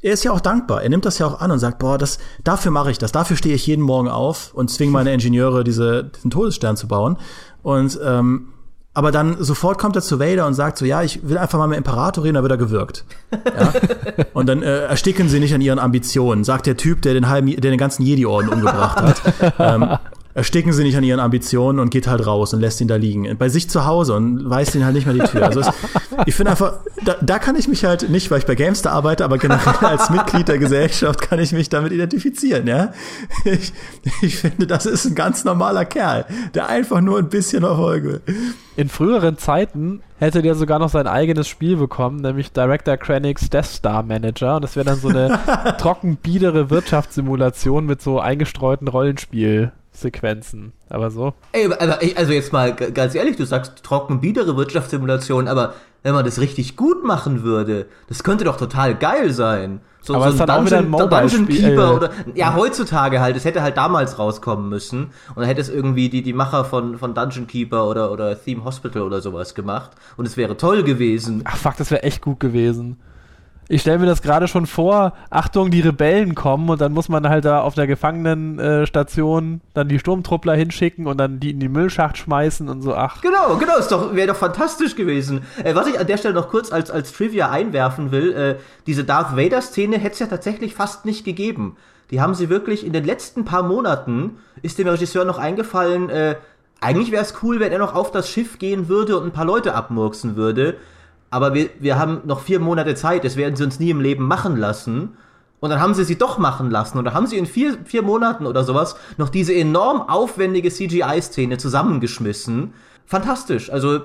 er 0.00 0.12
ist 0.12 0.24
ja 0.24 0.32
auch 0.32 0.40
dankbar. 0.40 0.82
Er 0.82 0.88
nimmt 0.88 1.04
das 1.04 1.18
ja 1.18 1.26
auch 1.26 1.40
an 1.40 1.50
und 1.50 1.58
sagt, 1.58 1.78
boah, 1.78 1.98
das, 1.98 2.18
dafür 2.44 2.70
mache 2.70 2.90
ich 2.90 2.98
das. 2.98 3.12
Dafür 3.12 3.36
stehe 3.36 3.54
ich 3.54 3.66
jeden 3.66 3.82
Morgen 3.82 4.08
auf 4.08 4.54
und 4.54 4.70
zwinge 4.70 4.92
meine 4.92 5.12
Ingenieure, 5.12 5.64
diese, 5.64 6.04
diesen 6.04 6.30
Todesstern 6.30 6.76
zu 6.76 6.88
bauen. 6.88 7.18
Und 7.62 7.98
ähm, 8.02 8.48
aber 8.98 9.12
dann 9.12 9.36
sofort 9.38 9.78
kommt 9.78 9.94
er 9.94 10.02
zu 10.02 10.18
Vader 10.18 10.44
und 10.44 10.54
sagt 10.54 10.76
so, 10.76 10.84
ja, 10.84 11.04
ich 11.04 11.20
will 11.22 11.38
einfach 11.38 11.56
mal 11.56 11.68
mit 11.68 11.78
Imperator 11.78 12.24
reden, 12.24 12.34
da 12.34 12.42
wird 12.42 12.50
er 12.50 12.58
gewürgt. 12.58 13.04
Ja? 13.30 13.72
und 14.32 14.48
dann 14.48 14.60
äh, 14.60 14.86
ersticken 14.86 15.28
sie 15.28 15.38
nicht 15.38 15.54
an 15.54 15.60
ihren 15.60 15.78
Ambitionen, 15.78 16.42
sagt 16.42 16.66
der 16.66 16.76
Typ, 16.76 17.02
der 17.02 17.14
den 17.14 17.28
halben, 17.28 17.46
der 17.46 17.70
den 17.70 17.78
ganzen 17.78 18.02
Jedi-Orden 18.02 18.48
umgebracht 18.48 19.00
hat. 19.00 19.22
ähm, 19.60 19.98
ersticken 20.38 20.72
sie 20.72 20.84
nicht 20.84 20.96
an 20.96 21.02
ihren 21.02 21.18
Ambitionen 21.18 21.80
und 21.80 21.90
geht 21.90 22.06
halt 22.06 22.24
raus 22.24 22.54
und 22.54 22.60
lässt 22.60 22.80
ihn 22.80 22.86
da 22.86 22.94
liegen. 22.94 23.36
Bei 23.38 23.48
sich 23.48 23.68
zu 23.68 23.86
Hause 23.86 24.14
und 24.14 24.48
weist 24.48 24.72
ihn 24.76 24.84
halt 24.84 24.94
nicht 24.94 25.04
mehr 25.04 25.14
die 25.14 25.28
Tür. 25.28 25.44
Also 25.44 25.58
es, 25.58 25.70
ich 26.26 26.34
finde 26.36 26.52
einfach, 26.52 26.74
da, 27.04 27.16
da 27.20 27.40
kann 27.40 27.56
ich 27.56 27.66
mich 27.66 27.84
halt 27.84 28.08
nicht, 28.08 28.30
weil 28.30 28.38
ich 28.38 28.46
bei 28.46 28.54
Gamester 28.54 28.92
arbeite, 28.92 29.24
aber 29.24 29.38
generell 29.38 29.74
als 29.80 30.10
Mitglied 30.10 30.46
der 30.46 30.58
Gesellschaft 30.58 31.22
kann 31.22 31.40
ich 31.40 31.50
mich 31.50 31.70
damit 31.70 31.90
identifizieren, 31.90 32.68
ja. 32.68 32.92
Ich, 33.44 33.72
ich 34.22 34.36
finde, 34.36 34.68
das 34.68 34.86
ist 34.86 35.06
ein 35.06 35.16
ganz 35.16 35.42
normaler 35.42 35.84
Kerl, 35.84 36.24
der 36.54 36.68
einfach 36.68 37.00
nur 37.00 37.18
ein 37.18 37.28
bisschen 37.28 37.64
Erfolg 37.64 38.04
will. 38.04 38.20
In 38.76 38.88
früheren 38.88 39.38
Zeiten 39.38 40.02
hätte 40.20 40.40
der 40.40 40.54
sogar 40.54 40.78
noch 40.78 40.90
sein 40.90 41.08
eigenes 41.08 41.48
Spiel 41.48 41.76
bekommen, 41.76 42.20
nämlich 42.20 42.52
Director 42.52 42.96
Krennic's 42.96 43.50
Death 43.50 43.64
Star 43.66 44.04
Manager. 44.04 44.54
Und 44.54 44.62
das 44.62 44.76
wäre 44.76 44.86
dann 44.86 45.00
so 45.00 45.08
eine 45.08 45.40
trockenbiedere 45.78 46.70
Wirtschaftssimulation 46.70 47.86
mit 47.86 48.00
so 48.00 48.20
eingestreuten 48.20 48.86
Rollenspielsequenzen. 49.98 50.72
Aber 50.88 51.10
so. 51.10 51.34
Ey, 51.52 51.70
also 52.14 52.32
jetzt 52.32 52.52
mal 52.52 52.74
ganz 52.74 53.14
ehrlich, 53.14 53.36
du 53.36 53.44
sagst 53.44 53.82
trockenbiedere 53.82 54.56
Wirtschaftssimulation, 54.56 55.48
aber 55.48 55.74
wenn 56.02 56.14
man 56.14 56.24
das 56.24 56.40
richtig 56.40 56.76
gut 56.76 57.04
machen 57.04 57.42
würde, 57.42 57.86
das 58.08 58.22
könnte 58.22 58.44
doch 58.44 58.56
total 58.56 58.94
geil 58.94 59.32
sein. 59.32 59.80
So, 60.00 60.14
aber 60.14 60.30
so 60.32 60.44
ein 60.44 60.46
Dungeon, 60.46 60.94
auch 60.94 61.06
wieder 61.06 61.18
ein 61.18 61.28
Dungeon 61.28 61.48
Keeper 61.48 61.94
oder 61.96 62.10
ja 62.34 62.54
heutzutage 62.54 63.20
halt. 63.20 63.36
Es 63.36 63.44
hätte 63.44 63.62
halt 63.62 63.76
damals 63.76 64.18
rauskommen 64.18 64.68
müssen 64.68 65.10
und 65.30 65.36
dann 65.38 65.46
hätte 65.46 65.60
es 65.60 65.68
irgendwie 65.68 66.08
die 66.08 66.22
die 66.22 66.32
Macher 66.32 66.64
von 66.64 66.98
von 66.98 67.14
Dungeon 67.14 67.46
Keeper 67.46 67.88
oder 67.88 68.12
oder 68.12 68.40
Theme 68.40 68.64
Hospital 68.64 69.02
oder 69.02 69.20
sowas 69.20 69.54
gemacht 69.54 69.90
und 70.16 70.26
es 70.26 70.36
wäre 70.36 70.56
toll 70.56 70.84
gewesen. 70.84 71.42
Ach 71.44 71.56
fuck, 71.56 71.76
das 71.76 71.90
wäre 71.90 72.04
echt 72.04 72.22
gut 72.22 72.40
gewesen. 72.40 72.96
Ich 73.70 73.82
stelle 73.82 73.98
mir 73.98 74.06
das 74.06 74.22
gerade 74.22 74.48
schon 74.48 74.64
vor, 74.66 75.12
Achtung, 75.28 75.70
die 75.70 75.82
Rebellen 75.82 76.34
kommen 76.34 76.70
und 76.70 76.80
dann 76.80 76.92
muss 76.92 77.10
man 77.10 77.28
halt 77.28 77.44
da 77.44 77.60
auf 77.60 77.74
der 77.74 77.86
Gefangenenstation 77.86 79.56
äh, 79.56 79.68
dann 79.74 79.88
die 79.88 79.98
Sturmtruppler 79.98 80.54
hinschicken 80.54 81.06
und 81.06 81.18
dann 81.18 81.38
die 81.38 81.50
in 81.50 81.60
die 81.60 81.68
Müllschacht 81.68 82.16
schmeißen 82.16 82.70
und 82.70 82.80
so, 82.80 82.94
ach. 82.94 83.20
Genau, 83.20 83.58
genau, 83.58 83.76
ist 83.76 83.92
doch, 83.92 84.14
wäre 84.14 84.28
doch 84.28 84.36
fantastisch 84.36 84.96
gewesen. 84.96 85.42
Äh, 85.62 85.74
was 85.74 85.86
ich 85.86 86.00
an 86.00 86.06
der 86.06 86.16
Stelle 86.16 86.32
noch 86.32 86.48
kurz 86.48 86.72
als, 86.72 86.90
als 86.90 87.12
Trivia 87.12 87.50
einwerfen 87.50 88.10
will, 88.10 88.32
äh, 88.32 88.56
diese 88.86 89.04
Darth 89.04 89.36
Vader-Szene 89.36 89.98
hätte 89.98 90.14
es 90.14 90.18
ja 90.20 90.28
tatsächlich 90.28 90.74
fast 90.74 91.04
nicht 91.04 91.26
gegeben. 91.26 91.76
Die 92.10 92.22
haben 92.22 92.34
sie 92.34 92.48
wirklich 92.48 92.86
in 92.86 92.94
den 92.94 93.04
letzten 93.04 93.44
paar 93.44 93.62
Monaten, 93.62 94.38
ist 94.62 94.78
dem 94.78 94.88
Regisseur 94.88 95.26
noch 95.26 95.38
eingefallen, 95.38 96.08
äh, 96.08 96.36
eigentlich 96.80 97.12
wäre 97.12 97.22
es 97.22 97.34
cool, 97.42 97.60
wenn 97.60 97.72
er 97.72 97.80
noch 97.80 97.94
auf 97.94 98.12
das 98.12 98.30
Schiff 98.30 98.58
gehen 98.58 98.88
würde 98.88 99.18
und 99.18 99.26
ein 99.26 99.32
paar 99.32 99.44
Leute 99.44 99.74
abmurksen 99.74 100.36
würde 100.36 100.76
aber 101.30 101.54
wir, 101.54 101.70
wir 101.78 101.98
haben 101.98 102.22
noch 102.24 102.40
vier 102.40 102.60
Monate 102.60 102.94
Zeit, 102.94 103.24
das 103.24 103.36
werden 103.36 103.56
sie 103.56 103.64
uns 103.64 103.80
nie 103.80 103.90
im 103.90 104.00
Leben 104.00 104.26
machen 104.26 104.56
lassen. 104.56 105.16
Und 105.60 105.70
dann 105.70 105.80
haben 105.80 105.94
sie 105.94 106.04
sie 106.04 106.16
doch 106.16 106.38
machen 106.38 106.70
lassen. 106.70 106.98
Und 106.98 107.04
dann 107.04 107.14
haben 107.14 107.26
sie 107.26 107.36
in 107.36 107.46
vier, 107.46 107.78
vier 107.84 108.02
Monaten 108.02 108.46
oder 108.46 108.64
sowas 108.64 108.96
noch 109.16 109.28
diese 109.28 109.54
enorm 109.54 110.00
aufwendige 110.00 110.70
CGI-Szene 110.70 111.58
zusammengeschmissen. 111.58 112.72
Fantastisch. 113.06 113.70
Also, 113.70 114.02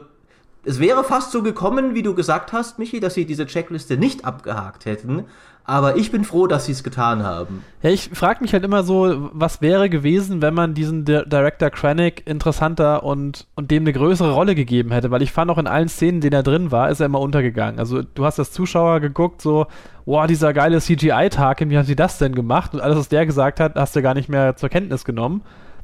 es 0.65 0.79
wäre 0.79 1.03
fast 1.03 1.31
so 1.31 1.43
gekommen, 1.43 1.93
wie 1.93 2.03
du 2.03 2.15
gesagt 2.15 2.53
hast, 2.53 2.79
Michi, 2.79 2.99
dass 2.99 3.13
sie 3.13 3.25
diese 3.25 3.45
Checkliste 3.45 3.97
nicht 3.97 4.25
abgehakt 4.25 4.85
hätten. 4.85 5.25
Aber 5.65 5.95
ich 5.95 6.11
bin 6.11 6.25
froh, 6.25 6.45
dass 6.45 6.65
sie 6.65 6.73
es 6.73 6.83
getan 6.83 7.23
haben. 7.23 7.63
Ja, 7.81 7.89
ich 7.89 8.09
frage 8.13 8.41
mich 8.41 8.51
halt 8.51 8.65
immer 8.65 8.83
so, 8.83 9.29
was 9.31 9.61
wäre 9.61 9.89
gewesen, 9.89 10.41
wenn 10.41 10.53
man 10.53 10.73
diesen 10.73 11.05
Di 11.05 11.21
Director 11.25 11.69
Krennic 11.69 12.27
interessanter 12.27 13.03
und, 13.03 13.47
und 13.55 13.71
dem 13.71 13.83
eine 13.83 13.93
größere 13.93 14.33
Rolle 14.33 14.55
gegeben 14.55 14.91
hätte, 14.91 15.09
weil 15.09 15.21
ich 15.21 15.31
fand 15.31 15.49
auch 15.49 15.57
in 15.57 15.67
allen 15.67 15.87
Szenen, 15.87 16.15
in 16.15 16.21
denen 16.21 16.33
er 16.33 16.43
drin 16.43 16.71
war, 16.71 16.89
ist 16.89 16.99
er 16.99 17.05
immer 17.05 17.21
untergegangen. 17.21 17.79
Also 17.79 18.01
du 18.01 18.25
hast 18.25 18.39
als 18.39 18.51
Zuschauer 18.51 18.99
geguckt, 18.99 19.41
so, 19.41 19.67
wow, 20.05 20.27
dieser 20.27 20.51
geile 20.51 20.81
CGI-Tag, 20.81 21.61
wie 21.69 21.77
haben 21.77 21.85
sie 21.85 21.95
das 21.95 22.17
denn 22.17 22.35
gemacht? 22.35 22.73
Und 22.73 22.81
alles, 22.81 22.97
was 22.97 23.09
der 23.09 23.25
gesagt 23.25 23.61
hat, 23.61 23.75
hast 23.75 23.95
du 23.95 24.01
gar 24.01 24.15
nicht 24.15 24.27
mehr 24.27 24.57
zur 24.57 24.67
Kenntnis 24.67 25.05
genommen. 25.05 25.43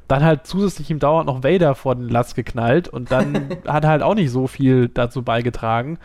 Dann 0.10 0.24
halt 0.24 0.46
zusätzlich 0.46 0.90
ihm 0.90 1.00
dauernd 1.00 1.28
noch 1.28 1.44
Vader 1.44 1.76
vor 1.76 1.96
den 1.96 2.10
Latz 2.10 2.34
geknallt 2.36 2.90
und 2.90 3.12
dann 3.12 3.50
hat 3.68 3.86
er 3.86 3.92
halt 3.92 4.04
auch 4.04 4.16
nicht 4.16 4.32
so 4.32 4.48
viel 4.48 4.90
dazu 4.90 5.22
beigetragen. 5.24 6.00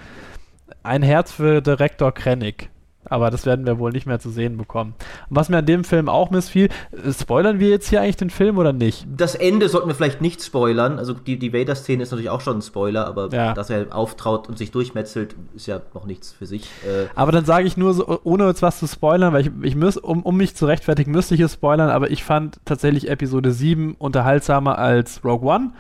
Ein 0.85 1.03
Herz 1.03 1.33
für 1.33 1.61
Direktor 1.61 2.13
Krennic. 2.13 2.69
Aber 3.07 3.31
das 3.31 3.47
werden 3.47 3.67
wir 3.67 3.79
wohl 3.79 3.93
nicht 3.93 4.07
mehr 4.07 4.19
zu 4.19 4.31
sehen 4.31 4.57
bekommen. 4.57 4.95
Und 5.29 5.37
was 5.37 5.49
mir 5.49 5.59
an 5.59 5.67
dem 5.67 5.85
Film 5.85 6.09
auch 6.09 6.31
missfiel, 6.31 6.69
äh, 6.93 7.13
spoilern 7.13 7.61
wir 7.61 7.69
jetzt 7.69 7.89
hier 7.89 8.01
eigentlich 8.01 8.17
den 8.17 8.31
Film 8.31 8.59
oder 8.59 8.73
nicht? 8.73 9.07
Das 9.15 9.35
Ende 9.35 9.69
sollten 9.69 9.89
wir 9.89 9.95
vielleicht 9.95 10.21
nicht 10.21 10.43
spoilern. 10.43 10.99
Also 10.99 11.13
die, 11.13 11.39
die 11.39 11.53
Vader-Szene 11.53 12.03
ist 12.03 12.11
natürlich 12.11 12.31
auch 12.31 12.41
schon 12.41 12.59
ein 12.59 12.63
Spoiler, 12.63 13.07
aber 13.07 13.29
ja. 13.31 13.53
dass 13.53 13.71
er 13.71 13.95
auftraut 13.95 14.49
und 14.49 14.59
sich 14.59 14.71
durchmetzelt, 14.71 15.35
ist 15.55 15.67
ja 15.67 15.81
noch 15.93 16.07
nichts 16.07 16.33
für 16.33 16.47
sich. 16.47 16.65
Äh 16.85 17.07
aber 17.15 17.33
dann 17.33 17.45
sage 17.45 17.67
ich 17.67 17.77
nur, 17.77 17.95
so, 17.95 18.21
ohne 18.25 18.47
jetzt 18.47 18.63
was 18.63 18.79
zu 18.79 18.87
spoilern, 18.87 19.33
weil 19.33 19.43
ich, 19.43 19.51
ich 19.63 19.77
muss, 19.77 19.97
um, 19.97 20.23
um 20.23 20.37
mich 20.37 20.55
zu 20.55 20.67
rechtfertigen, 20.67 21.13
müsste 21.13 21.35
ich 21.35 21.41
es 21.41 21.55
spoilern, 21.55 21.91
aber 21.91 22.11
ich 22.11 22.25
fand 22.25 22.61
tatsächlich 22.65 23.09
Episode 23.09 23.53
7 23.53 23.95
unterhaltsamer 23.99 24.79
als 24.79 25.25
Rogue 25.25 25.49
One. 25.49 25.73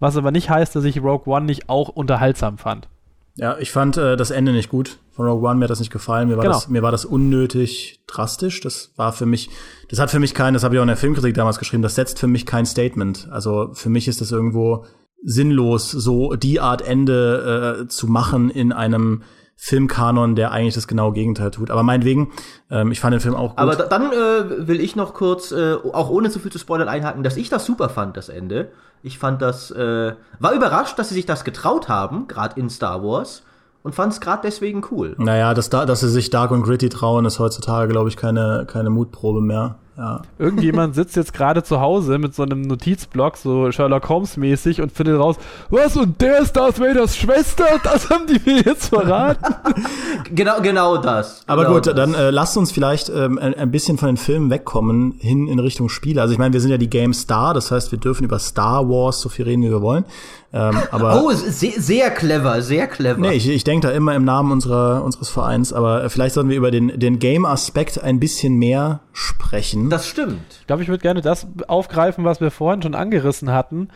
Was 0.00 0.16
aber 0.16 0.32
nicht 0.32 0.50
heißt, 0.50 0.74
dass 0.74 0.84
ich 0.84 1.00
Rogue 1.00 1.32
One 1.32 1.46
nicht 1.46 1.68
auch 1.68 1.88
unterhaltsam 1.88 2.58
fand. 2.58 2.88
Ja, 3.36 3.56
ich 3.58 3.70
fand 3.70 3.96
äh, 3.96 4.16
das 4.16 4.30
Ende 4.30 4.52
nicht 4.52 4.68
gut 4.68 4.98
von 5.12 5.26
Rogue 5.26 5.48
One. 5.48 5.58
Mir 5.58 5.64
hat 5.64 5.70
das 5.70 5.80
nicht 5.80 5.92
gefallen. 5.92 6.28
Mir 6.28 6.36
war, 6.36 6.42
genau. 6.42 6.54
das, 6.54 6.68
mir 6.68 6.82
war 6.82 6.90
das 6.90 7.04
unnötig 7.04 8.00
drastisch. 8.06 8.60
Das 8.60 8.92
war 8.96 9.12
für 9.12 9.26
mich, 9.26 9.50
das 9.88 9.98
hat 9.98 10.10
für 10.10 10.18
mich 10.18 10.34
kein, 10.34 10.54
das 10.54 10.64
habe 10.64 10.74
ich 10.74 10.78
auch 10.78 10.84
in 10.84 10.88
der 10.88 10.96
Filmkritik 10.96 11.34
damals 11.34 11.58
geschrieben, 11.58 11.82
das 11.82 11.94
setzt 11.94 12.18
für 12.18 12.26
mich 12.26 12.46
kein 12.46 12.66
Statement. 12.66 13.28
Also 13.30 13.70
für 13.74 13.90
mich 13.90 14.08
ist 14.08 14.20
das 14.20 14.32
irgendwo 14.32 14.84
sinnlos, 15.22 15.90
so 15.90 16.34
die 16.34 16.60
Art 16.60 16.82
Ende 16.82 17.82
äh, 17.82 17.88
zu 17.88 18.08
machen 18.08 18.50
in 18.50 18.72
einem 18.72 19.22
Filmkanon, 19.56 20.34
der 20.34 20.50
eigentlich 20.50 20.74
das 20.74 20.88
genaue 20.88 21.12
Gegenteil 21.12 21.52
tut. 21.52 21.70
Aber 21.70 21.84
meinetwegen, 21.84 22.32
ähm, 22.68 22.90
ich 22.90 22.98
fand 22.98 23.12
den 23.12 23.20
Film 23.20 23.36
auch 23.36 23.50
gut. 23.50 23.58
Aber 23.58 23.76
da, 23.76 23.84
dann 23.84 24.10
äh, 24.10 24.66
will 24.66 24.80
ich 24.80 24.96
noch 24.96 25.14
kurz, 25.14 25.52
äh, 25.52 25.74
auch 25.74 26.10
ohne 26.10 26.30
zu 26.30 26.40
viel 26.40 26.50
zu 26.50 26.58
spoilern, 26.58 26.88
einhaken, 26.88 27.22
dass 27.22 27.36
ich 27.36 27.48
das 27.48 27.64
super 27.64 27.88
fand, 27.88 28.16
das 28.16 28.28
Ende. 28.28 28.72
Ich 29.04 29.18
fand 29.18 29.40
das, 29.40 29.70
äh, 29.70 30.14
war 30.40 30.52
überrascht, 30.52 30.98
dass 30.98 31.10
sie 31.10 31.14
sich 31.14 31.26
das 31.26 31.44
getraut 31.44 31.88
haben, 31.88 32.26
gerade 32.26 32.58
in 32.58 32.70
Star 32.70 33.04
Wars 33.04 33.44
und 33.82 33.94
fand 33.94 34.12
es 34.12 34.20
gerade 34.20 34.42
deswegen 34.42 34.82
cool. 34.90 35.14
Naja, 35.18 35.54
dass, 35.54 35.70
da, 35.70 35.86
dass 35.86 36.00
sie 36.00 36.08
sich 36.08 36.30
Dark 36.30 36.50
und 36.50 36.62
Gritty 36.62 36.88
trauen, 36.88 37.24
ist 37.24 37.38
heutzutage, 37.38 37.90
glaube 37.90 38.08
ich, 38.08 38.16
keine, 38.16 38.64
keine 38.68 38.90
Mutprobe 38.90 39.40
mehr. 39.40 39.76
Ja. 39.96 40.22
Irgendjemand 40.38 40.94
sitzt 40.94 41.16
jetzt 41.16 41.34
gerade 41.34 41.62
zu 41.62 41.80
Hause 41.80 42.16
mit 42.16 42.34
so 42.34 42.44
einem 42.44 42.62
Notizblock, 42.62 43.36
so 43.36 43.70
Sherlock 43.70 44.08
Holmes 44.08 44.38
mäßig 44.38 44.80
und 44.80 44.90
findet 44.90 45.18
raus, 45.18 45.36
was 45.68 45.98
und 45.98 46.18
der 46.22 46.38
ist 46.40 46.54
Darth 46.54 46.80
Vaders 46.80 47.14
Schwester? 47.14 47.66
Das 47.84 48.08
haben 48.08 48.26
die 48.26 48.40
mir 48.44 48.62
jetzt 48.62 48.86
verraten. 48.88 49.54
genau, 50.34 50.62
genau 50.62 50.96
das. 50.96 51.42
Aber 51.46 51.64
genau 51.64 51.74
gut, 51.74 51.88
das. 51.88 51.94
dann 51.94 52.14
äh, 52.14 52.30
lasst 52.30 52.56
uns 52.56 52.72
vielleicht 52.72 53.10
ähm, 53.10 53.38
ein, 53.38 53.52
ein, 53.54 53.70
bisschen 53.70 53.98
von 53.98 54.08
den 54.08 54.16
Filmen 54.16 54.48
wegkommen, 54.48 55.12
hin 55.18 55.46
in 55.46 55.58
Richtung 55.58 55.90
Spiele. 55.90 56.22
Also 56.22 56.32
ich 56.32 56.38
meine, 56.38 56.54
wir 56.54 56.60
sind 56.62 56.70
ja 56.70 56.78
die 56.78 56.88
Game 56.90 57.12
Star, 57.12 57.52
das 57.52 57.70
heißt, 57.70 57.92
wir 57.92 57.98
dürfen 57.98 58.24
über 58.24 58.38
Star 58.38 58.88
Wars 58.88 59.20
so 59.20 59.28
viel 59.28 59.44
reden, 59.44 59.62
wie 59.62 59.70
wir 59.70 59.82
wollen. 59.82 60.06
Ähm, 60.54 60.78
aber 60.90 61.22
oh, 61.24 61.32
sehr, 61.32 61.72
sehr 61.78 62.10
clever, 62.10 62.60
sehr 62.62 62.86
clever. 62.86 63.20
Nee, 63.20 63.32
ich, 63.32 63.48
ich 63.48 63.64
denke 63.64 63.88
da 63.88 63.92
immer 63.92 64.14
im 64.14 64.24
Namen 64.24 64.52
unserer, 64.52 65.02
unseres 65.02 65.30
Vereins, 65.30 65.72
aber 65.72 66.08
vielleicht 66.10 66.34
sollten 66.34 66.50
wir 66.50 66.56
über 66.56 66.70
den, 66.70 66.98
den 66.98 67.18
Game-Aspekt 67.18 68.02
ein 68.02 68.20
bisschen 68.20 68.56
mehr 68.56 69.00
sprechen. 69.12 69.81
Das 69.90 70.06
stimmt. 70.06 70.58
Ich 70.60 70.66
glaube, 70.66 70.82
ich 70.82 70.88
würde 70.88 71.02
gerne 71.02 71.20
das 71.20 71.46
aufgreifen, 71.68 72.24
was 72.24 72.40
wir 72.40 72.50
vorhin 72.50 72.82
schon 72.82 72.94
angerissen 72.94 73.50
hatten 73.50 73.88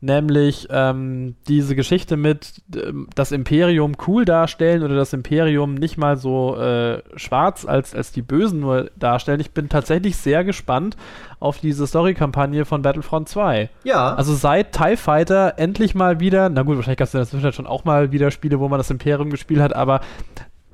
nämlich 0.00 0.66
ähm, 0.70 1.36
diese 1.46 1.76
Geschichte 1.76 2.16
mit 2.16 2.62
ähm, 2.74 3.08
das 3.14 3.32
Imperium 3.32 3.92
cool 4.06 4.24
darstellen 4.24 4.82
oder 4.82 4.94
das 4.94 5.12
Imperium 5.12 5.74
nicht 5.74 5.98
mal 5.98 6.16
so 6.16 6.56
äh, 6.56 7.02
schwarz 7.16 7.66
als, 7.66 7.94
als 7.94 8.10
die 8.10 8.22
Bösen 8.22 8.60
nur 8.60 8.90
darstellen. 8.96 9.40
Ich 9.40 9.52
bin 9.52 9.68
tatsächlich 9.68 10.16
sehr 10.16 10.42
gespannt 10.42 10.96
auf 11.38 11.58
diese 11.58 11.86
Story-Kampagne 11.86 12.64
von 12.64 12.82
Battlefront 12.82 13.28
2. 13.28 13.68
Ja. 13.84 14.14
Also 14.14 14.34
seit 14.34 14.72
TIE 14.72 14.96
Fighter 14.96 15.54
endlich 15.58 15.94
mal 15.94 16.18
wieder, 16.18 16.48
na 16.48 16.62
gut, 16.62 16.76
wahrscheinlich 16.76 16.98
gab 16.98 17.08
es 17.08 17.14
in 17.14 17.20
der 17.20 17.26
Zwischenzeit 17.26 17.54
schon 17.54 17.66
auch 17.66 17.84
mal 17.84 18.10
wieder 18.10 18.30
Spiele, 18.30 18.58
wo 18.58 18.68
man 18.68 18.78
das 18.78 18.90
Imperium 18.90 19.30
gespielt 19.30 19.60
hat, 19.60 19.74
aber 19.76 20.00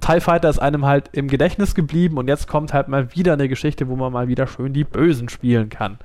TIE 0.07 0.21
Fighter 0.21 0.49
ist 0.49 0.59
einem 0.59 0.87
halt 0.87 1.11
im 1.13 1.27
Gedächtnis 1.27 1.75
geblieben 1.75 2.17
und 2.17 2.29
jetzt 2.29 2.47
kommt 2.47 2.73
halt 2.73 2.87
mal 2.89 3.15
wieder 3.17 3.33
eine 3.33 3.49
Geschichte, 3.49 3.89
wo 3.89 3.97
man 3.97 4.13
mal 4.13 4.29
wieder 4.29 4.47
schön 4.47 4.73
die 4.73 4.85
Bösen 4.85 5.29
spielen 5.29 5.69
kann. 5.69 5.99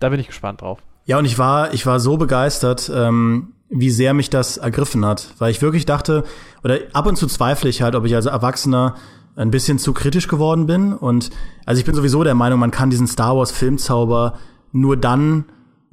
Da 0.00 0.08
bin 0.08 0.18
ich 0.18 0.26
gespannt 0.26 0.62
drauf. 0.62 0.80
Ja, 1.04 1.18
und 1.18 1.24
ich 1.24 1.38
war, 1.38 1.72
ich 1.72 1.86
war 1.86 2.00
so 2.00 2.16
begeistert, 2.16 2.90
ähm, 2.92 3.52
wie 3.68 3.90
sehr 3.90 4.14
mich 4.14 4.30
das 4.30 4.56
ergriffen 4.56 5.04
hat, 5.04 5.28
weil 5.38 5.52
ich 5.52 5.62
wirklich 5.62 5.86
dachte, 5.86 6.24
oder 6.64 6.78
ab 6.92 7.06
und 7.06 7.16
zu 7.16 7.28
zweifle 7.28 7.70
ich 7.70 7.82
halt, 7.82 7.94
ob 7.94 8.04
ich 8.04 8.14
als 8.14 8.26
Erwachsener 8.26 8.96
ein 9.36 9.50
bisschen 9.50 9.78
zu 9.78 9.92
kritisch 9.92 10.26
geworden 10.26 10.66
bin. 10.66 10.92
Und 10.92 11.30
also 11.66 11.78
ich 11.78 11.84
bin 11.84 11.94
sowieso 11.94 12.24
der 12.24 12.34
Meinung, 12.34 12.58
man 12.58 12.70
kann 12.72 12.90
diesen 12.90 13.06
Star 13.06 13.36
Wars 13.36 13.52
Filmzauber 13.52 14.38
nur 14.72 14.96
dann 14.96 15.44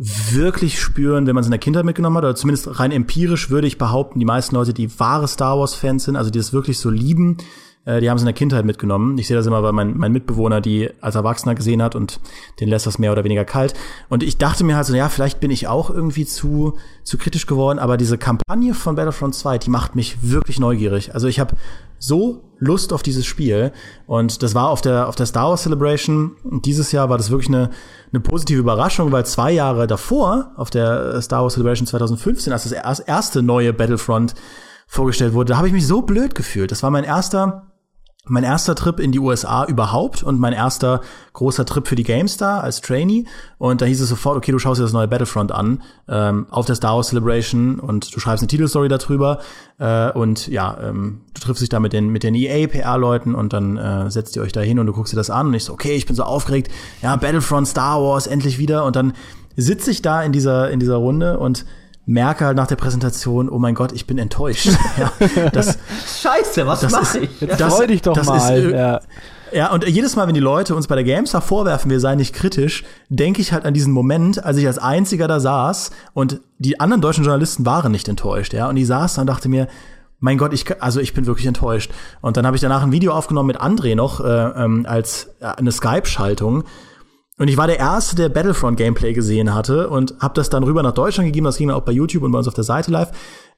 wirklich 0.04 0.82
spüren, 0.82 1.28
wenn 1.28 1.36
man 1.36 1.42
es 1.42 1.48
in 1.48 1.52
der 1.52 1.60
Kindheit 1.60 1.86
mitgenommen 1.86 2.18
hat, 2.18 2.24
oder 2.24 2.36
zumindest 2.36 2.80
rein 2.80 2.92
empirisch 2.92 3.50
würde 3.50 3.68
ich 3.68 3.78
behaupten, 3.78 4.20
die 4.20 4.26
meisten 4.26 4.56
Leute, 4.56 4.74
die 4.74 5.00
wahre 5.00 5.28
Star 5.28 5.58
Wars 5.60 5.76
Fans 5.76 6.04
sind, 6.04 6.16
also 6.16 6.30
die 6.30 6.40
das 6.40 6.52
wirklich 6.52 6.78
so 6.78 6.90
lieben, 6.90 7.38
äh, 7.86 8.02
die 8.02 8.10
haben 8.10 8.18
es 8.18 8.24
in 8.24 8.28
der 8.28 8.34
Kindheit 8.34 8.66
mitgenommen. 8.66 9.18
Ich 9.18 9.28
sehe 9.28 9.38
das 9.38 9.46
immer 9.46 9.62
bei 9.62 9.72
meinem 9.72 9.98
mein 9.98 10.12
Mitbewohner, 10.12 10.62
die 10.62 10.90
als 11.02 11.16
Erwachsener 11.16 11.56
gesehen 11.56 11.82
hat 11.82 11.96
und 11.96 12.20
den 12.60 12.70
lässt 12.70 12.86
das 12.86 13.00
mehr 13.00 13.12
oder 13.12 13.24
weniger 13.24 13.46
kalt. 13.46 13.74
Und 14.10 14.24
ich 14.24 14.38
dachte 14.38 14.64
mir 14.64 14.76
halt 14.76 14.86
so, 14.86 14.96
ja, 14.96 15.10
vielleicht 15.10 15.40
bin 15.40 15.52
ich 15.52 15.68
auch 15.68 15.90
irgendwie 15.90 16.26
zu, 16.26 16.78
zu 17.04 17.18
kritisch 17.18 17.46
geworden, 17.46 17.80
aber 17.80 17.98
diese 17.98 18.18
Kampagne 18.18 18.74
von 18.74 18.96
Battlefront 18.96 19.36
2, 19.36 19.58
die 19.58 19.70
macht 19.70 19.96
mich 19.96 20.18
wirklich 20.22 20.60
neugierig. 20.60 21.14
Also 21.14 21.28
ich 21.28 21.40
habe 21.40 21.56
so 22.04 22.44
Lust 22.60 22.92
auf 22.92 23.02
dieses 23.02 23.26
Spiel. 23.26 23.72
Und 24.08 24.44
das 24.44 24.56
war 24.56 24.70
auf 24.70 24.82
der, 24.82 25.08
auf 25.08 25.16
der 25.16 25.26
Star 25.26 25.50
Wars 25.50 25.64
Celebration. 25.64 26.36
Dieses 26.66 26.92
Jahr 26.92 27.10
war 27.10 27.18
das 27.18 27.30
wirklich 27.30 27.50
eine, 27.50 27.70
eine 28.12 28.20
positive 28.20 28.60
Überraschung, 28.60 29.12
weil 29.12 29.26
zwei 29.26 29.52
Jahre 29.52 29.88
davor, 29.88 30.52
auf 30.58 30.70
der 30.70 31.22
Star 31.22 31.44
Wars 31.44 31.54
Celebration 31.54 31.88
2015, 31.88 32.52
als 32.52 32.70
das 32.70 33.00
erste 33.00 33.42
neue 33.42 33.74
Battlefront 33.74 34.36
vorgestellt 34.88 35.34
wurde, 35.34 35.54
da 35.54 35.58
habe 35.58 35.68
ich 35.68 35.74
mich 35.74 35.88
so 35.88 36.02
blöd 36.02 36.36
gefühlt. 36.36 36.72
Das 36.72 36.84
war 36.84 36.92
mein 36.92 37.06
erster 37.06 37.73
mein 38.26 38.46
erster 38.46 38.74
Trip 38.74 39.02
in 39.02 39.12
die 39.12 39.20
USA 39.20 39.66
überhaupt 39.66 40.24
und 40.24 40.40
mein 40.40 40.54
erster 40.54 41.02
großer 41.34 41.66
Trip 41.66 41.86
für 41.86 41.96
die 41.96 42.04
GameStar 42.04 42.64
als 42.64 42.80
Trainee. 42.80 43.26
Und 43.58 43.82
da 43.82 43.86
hieß 43.86 44.00
es 44.00 44.08
sofort, 44.08 44.38
okay, 44.38 44.54
du 44.54 44.60
schaust 44.60 44.80
dir 44.80 44.84
das 44.84 44.94
neue 44.94 45.10
Battlefront 45.10 45.52
an 45.52 45.82
ähm, 46.08 46.48
auf 46.50 46.66
der 46.66 46.76
Star 46.76 46.96
Wars 46.96 47.10
Celebration 47.10 47.82
und 47.82 48.16
du 48.16 48.22
schreibst 48.22 48.42
eine 48.42 48.48
Titelstory 48.48 48.88
darüber. 48.88 49.40
Äh, 49.78 50.12
und 50.12 50.48
ja, 50.48 50.78
ähm, 50.82 51.22
du 51.34 51.42
triffst 51.42 51.62
dich 51.62 51.70
da 51.70 51.82
mit 51.82 51.92
den, 51.92 52.10
mit 52.10 52.24
den 52.24 52.34
EA-PR-Leuten 52.34 53.36
und 53.36 53.52
dann 53.52 53.76
äh, 53.76 54.10
setzt 54.10 54.38
ihr 54.38 54.42
euch 54.42 54.54
da 54.54 54.62
hin 54.62 54.80
und 54.80 54.86
du 54.86 54.94
guckst 54.94 55.12
dir 55.12 55.18
das 55.18 55.30
an. 55.30 55.48
Und 55.48 55.54
ich 55.56 55.66
so, 55.66 55.74
okay, 55.74 55.94
ich 55.94 56.06
bin 56.06 56.16
so 56.16 56.24
aufgeregt. 56.24 56.72
Ja, 57.02 57.18
Battlefront, 57.18 57.68
Star 57.68 58.02
Wars, 58.02 58.28
endlich 58.28 58.58
wieder. 58.58 58.86
Und 58.86 58.96
dann 58.96 59.14
sitze 59.58 59.92
ich 59.92 60.02
da 60.02 60.24
in 60.24 60.32
dieser, 60.32 60.72
in 60.72 60.80
dieser 60.80 60.96
Runde 60.96 61.40
und 61.40 61.66
merke 62.06 62.46
halt 62.46 62.58
nach 62.58 62.68
der 62.68 62.76
Präsentation, 62.76 63.50
oh 63.50 63.60
mein 63.60 63.76
Gott, 63.76 63.92
ich 63.92 64.08
bin 64.08 64.18
enttäuscht. 64.18 64.70
ja, 64.98 65.12
das, 65.52 65.78
Scheiße, 66.22 66.68
was 66.68 66.90
mache 66.92 67.20
ich? 67.20 67.42
Jetzt 67.42 67.60
das, 67.60 67.74
freu 67.74 67.88
dich 67.88 68.02
doch 68.02 68.22
mal. 68.26 68.58
Ist, 68.58 68.66
äh, 68.66 68.78
ja. 68.78 69.00
ja, 69.54 69.72
und 69.72 69.88
jedes 69.88 70.16
Mal, 70.16 70.28
wenn 70.28 70.34
die 70.34 70.42
Leute 70.42 70.76
uns 70.76 70.88
bei 70.88 70.96
der 70.96 71.04
GameStar 71.04 71.42
vorwerfen, 71.42 71.90
wir 71.90 72.00
seien 72.00 72.18
nicht 72.18 72.34
kritisch, 72.34 72.84
denke 73.10 73.42
ich 73.42 73.54
halt 73.54 73.66
an 73.66 73.74
diesen 73.74 73.94
Moment, 73.94 74.44
als 74.44 74.58
ich 74.58 74.68
als 74.68 74.80
einziger 74.80 75.28
da 75.28 75.40
saß 75.40 75.92
und 76.14 76.42
die 76.60 76.80
anderen 76.80 77.02
deutschen 77.02 77.24
Journalisten 77.24 77.66
waren 77.66 77.92
nicht 77.92 78.10
enttäuscht, 78.10 78.54
ja, 78.54 78.68
und 78.68 78.76
die 78.76 78.86
saßen 78.86 79.22
und 79.22 79.28
dachte 79.28 79.48
mir, 79.48 79.68
mein 80.20 80.38
Gott, 80.38 80.54
ich, 80.54 80.82
also 80.82 81.02
ich 81.02 81.14
bin 81.14 81.26
wirklich 81.26 81.48
enttäuscht. 81.48 81.92
Und 82.22 82.38
dann 82.38 82.46
habe 82.46 82.56
ich 82.56 82.62
danach 82.62 82.82
ein 82.82 82.94
Video 82.94 83.12
aufgenommen 83.12 83.48
mit 83.48 83.60
André 83.60 83.94
noch 83.94 84.22
äh, 84.22 84.26
ähm, 84.26 84.86
als 84.88 85.32
äh, 85.42 85.48
eine 85.48 85.70
Skype-Schaltung. 85.70 86.64
Und 87.38 87.48
ich 87.48 87.58
war 87.58 87.68
der 87.68 87.80
Erste, 87.80 88.16
der 88.16 88.30
Battlefront-Gameplay 88.30 89.14
gesehen 89.14 89.54
hatte 89.54 89.90
und 89.90 90.16
habe 90.20 90.36
das 90.36 90.50
dann 90.50 90.64
rüber 90.64 90.84
nach 90.84 90.94
Deutschland 90.94 91.28
gegeben. 91.28 91.46
Das 91.46 91.58
ging 91.58 91.70
dann 91.70 91.78
auch 91.78 91.84
bei 91.84 91.92
YouTube 91.92 92.24
und 92.24 92.32
bei 92.32 92.38
uns 92.38 92.48
auf 92.48 92.54
der 92.54 92.64
Seite 92.64 92.92
live, 92.92 93.12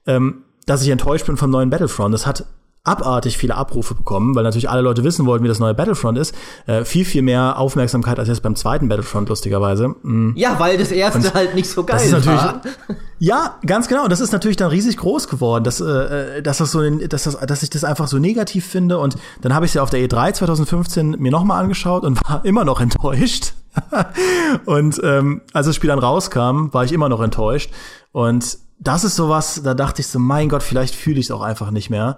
ähm, 0.08 0.44
dass 0.66 0.82
ich 0.82 0.90
enttäuscht 0.90 1.26
bin 1.26 1.38
vom 1.38 1.52
neuen 1.52 1.70
Battlefront. 1.70 2.14
Das 2.14 2.26
hat 2.26 2.46
abartig 2.86 3.38
viele 3.38 3.56
Abrufe 3.56 3.96
bekommen, 3.96 4.36
weil 4.36 4.44
natürlich 4.44 4.70
alle 4.70 4.82
Leute 4.82 5.04
wissen 5.04 5.26
wollten, 5.26 5.44
wie 5.44 5.48
das 5.48 5.60
neue 5.60 5.74
Battlefront 5.74 6.18
ist. 6.18 6.34
Äh, 6.68 6.86
viel, 6.86 7.04
viel 7.04 7.22
mehr 7.22 7.60
Aufmerksamkeit 7.60 8.20
als 8.20 8.30
jetzt 8.30 8.42
beim 8.42 8.56
zweiten 8.56 8.88
Battlefront, 8.88 9.28
lustigerweise. 9.28 9.96
Mhm. 10.04 10.34
Ja, 10.38 10.60
weil 10.60 10.78
das 10.78 10.92
erste 10.92 11.20
und 11.20 11.34
halt 11.34 11.56
nicht 11.56 11.70
so 11.70 11.84
geil 11.84 11.98
das 11.98 12.06
ist 12.06 12.12
natürlich, 12.12 12.42
war. 12.42 12.62
Ja, 13.20 13.58
ganz 13.66 13.88
genau. 13.88 14.08
Das 14.08 14.20
ist 14.20 14.34
natürlich 14.34 14.58
dann 14.58 14.70
riesig 14.70 14.98
groß 14.98 15.28
geworden, 15.28 15.64
dass, 15.64 15.80
äh, 15.82 16.42
dass, 16.42 16.58
das 16.58 16.72
so, 16.72 16.82
dass, 16.82 17.24
das, 17.24 17.38
dass 17.40 17.64
ich 17.64 17.70
das 17.70 17.84
einfach 17.84 18.08
so 18.08 18.20
negativ 18.20 18.66
finde. 18.66 19.00
Und 19.00 19.16
dann 19.42 19.54
habe 19.54 19.66
ich 19.66 19.72
es 19.72 19.76
ja 19.76 19.84
auf 19.84 19.90
der 19.90 20.02
E3 20.02 20.34
2015 20.34 21.12
mir 21.20 21.32
nochmal 21.32 21.64
angeschaut 21.64 22.04
und 22.04 22.20
war 22.30 22.44
immer 22.46 22.66
noch 22.66 22.82
enttäuscht. 22.82 23.54
und 24.66 25.00
ähm, 25.04 25.42
als 25.54 25.66
das 25.66 25.76
Spiel 25.76 25.90
dann 25.90 26.00
rauskam, 26.00 26.72
war 26.72 26.84
ich 26.84 26.92
immer 26.92 27.10
noch 27.10 27.22
enttäuscht. 27.22 27.72
Und 28.12 28.58
das 28.80 29.04
ist 29.04 29.16
sowas, 29.16 29.62
da 29.64 29.74
dachte 29.74 30.02
ich 30.02 30.08
so, 30.08 30.20
mein 30.20 30.50
Gott, 30.50 30.64
vielleicht 30.64 30.96
fühle 30.96 31.20
ich 31.20 31.28
es 31.28 31.32
auch 31.32 31.42
einfach 31.42 31.72
nicht 31.72 31.90
mehr. 31.90 32.18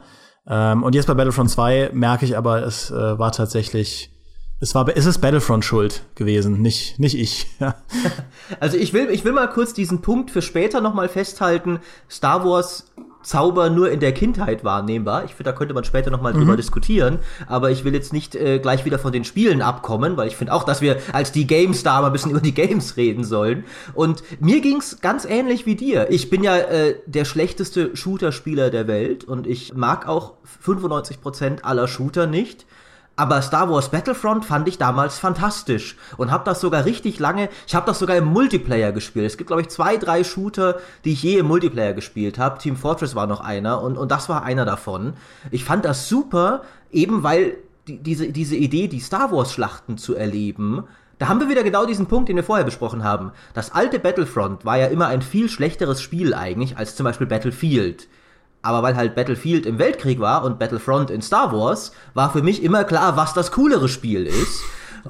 Ähm, 0.50 0.84
und 0.84 0.96
jetzt 0.96 1.08
bei 1.08 1.14
Battlefront 1.14 1.50
2 1.50 1.92
merke 1.94 2.26
ich 2.26 2.38
aber, 2.38 2.64
es 2.64 2.90
äh, 2.90 3.20
war 3.20 3.32
tatsächlich, 3.32 4.12
es 4.60 4.74
war, 4.74 4.88
es 4.96 5.06
ist 5.06 5.20
Battlefront 5.20 5.66
schuld 5.66 6.04
gewesen, 6.16 6.62
nicht, 6.62 7.00
nicht 7.00 7.18
ich. 7.18 7.48
also 8.60 8.78
ich 8.78 8.94
will, 8.94 9.10
ich 9.10 9.26
will 9.26 9.34
mal 9.34 9.48
kurz 9.48 9.74
diesen 9.74 10.02
Punkt 10.02 10.32
für 10.32 10.42
später 10.42 10.82
nochmal 10.82 11.10
festhalten. 11.10 11.80
Star 12.10 12.46
Wars 12.46 12.92
Zauber 13.28 13.70
nur 13.70 13.92
in 13.92 14.00
der 14.00 14.14
Kindheit 14.14 14.64
wahrnehmbar. 14.64 15.26
Ich 15.26 15.32
finde, 15.32 15.52
da 15.52 15.52
könnte 15.52 15.74
man 15.74 15.84
später 15.84 16.10
nochmal 16.10 16.34
mhm. 16.34 16.40
drüber 16.40 16.56
diskutieren. 16.56 17.20
Aber 17.46 17.72
ich 17.72 17.84
will 17.84 17.94
jetzt 17.94 18.14
nicht 18.14 18.36
äh, 18.36 18.60
gleich 18.60 18.86
wieder 18.86 19.00
von 19.00 19.12
den 19.12 19.26
Spielen 19.26 19.62
abkommen, 19.62 20.16
weil 20.16 20.30
ich 20.30 20.38
finde 20.38 20.54
auch, 20.54 20.64
dass 20.64 20.80
wir 20.80 20.96
als 21.12 21.34
die 21.34 21.46
GameStar 21.46 22.02
mal 22.02 22.08
ein 22.08 22.14
bisschen 22.14 22.32
über 22.38 22.40
die 22.40 22.54
Games 22.54 22.96
reden 22.96 23.26
sollen. 23.26 23.66
Und 23.94 24.24
mir 24.40 24.62
ging's 24.62 25.02
ganz 25.02 25.26
ähnlich 25.26 25.66
wie 25.66 25.76
dir. 25.76 26.10
Ich 26.10 26.30
bin 26.30 26.42
ja 26.42 26.58
äh, 26.58 26.96
der 27.06 27.26
schlechteste 27.26 27.98
Shooter-Spieler 27.98 28.70
der 28.70 28.88
Welt 28.88 29.26
und 29.26 29.46
ich 29.46 29.74
mag 29.74 30.08
auch 30.08 30.36
95% 30.66 31.64
aller 31.64 31.90
Shooter 31.90 32.28
nicht. 32.28 32.66
Aber 33.20 33.42
Star 33.42 33.68
Wars 33.70 33.90
Battlefront 33.90 34.46
fand 34.46 34.68
ich 34.68 34.78
damals 34.78 35.18
fantastisch 35.18 35.98
und 36.18 36.32
habe 36.32 36.46
das 36.46 36.62
sogar 36.62 36.86
richtig 36.86 37.18
lange, 37.18 37.50
ich 37.66 37.74
habe 37.74 37.88
das 37.88 37.98
sogar 37.98 38.16
im 38.16 38.26
Multiplayer 38.26 38.92
gespielt. 38.92 39.26
Es 39.26 39.38
gibt 39.38 39.48
glaube 39.48 39.64
ich 39.64 39.70
zwei, 39.70 39.98
drei 39.98 40.24
Shooter, 40.24 40.78
die 41.04 41.14
ich 41.14 41.24
je 41.24 41.40
im 41.40 41.48
Multiplayer 41.48 41.94
gespielt 41.94 42.38
habe. 42.38 42.60
Team 42.60 42.78
Fortress 42.78 43.16
war 43.16 43.26
noch 43.26 43.42
einer 43.42 43.82
und, 43.82 43.98
und 43.98 44.12
das 44.12 44.30
war 44.30 44.44
einer 44.44 44.66
davon. 44.66 45.14
Ich 45.50 45.64
fand 45.64 45.84
das 45.84 46.08
super, 46.08 46.62
eben 46.92 47.24
weil 47.24 47.58
die, 47.88 47.98
diese, 47.98 48.32
diese 48.32 48.56
Idee, 48.56 48.88
die 48.88 49.00
Star 49.00 49.32
Wars 49.32 49.52
Schlachten 49.52 49.98
zu 49.98 50.16
erleben, 50.16 50.84
da 51.18 51.28
haben 51.28 51.40
wir 51.40 51.50
wieder 51.50 51.64
genau 51.64 51.88
diesen 51.88 52.06
Punkt, 52.06 52.30
den 52.30 52.36
wir 52.36 52.44
vorher 52.44 52.66
besprochen 52.66 53.04
haben. 53.04 53.32
Das 53.56 53.72
alte 53.72 53.98
Battlefront 53.98 54.64
war 54.64 54.78
ja 54.78 54.86
immer 54.86 55.08
ein 55.08 55.24
viel 55.24 55.50
schlechteres 55.50 56.04
Spiel 56.04 56.36
eigentlich 56.36 56.78
als 56.78 56.96
zum 56.96 57.06
Beispiel 57.06 57.26
Battlefield. 57.26 58.08
Aber 58.62 58.84
weil 58.84 58.96
halt 58.96 59.16
Battlefield 59.16 59.66
im 59.66 59.80
Weltkrieg 59.80 60.20
war 60.20 60.44
und 60.44 60.60
Battlefront 60.60 61.10
in 61.10 61.22
Star 61.22 61.52
Wars, 61.54 61.92
war 62.14 62.32
für 62.32 62.42
mich 62.42 62.64
immer 62.64 62.84
klar, 62.84 63.16
was 63.16 63.34
das 63.34 63.52
coolere 63.52 63.88
Spiel 63.88 64.26
ist. 64.26 64.62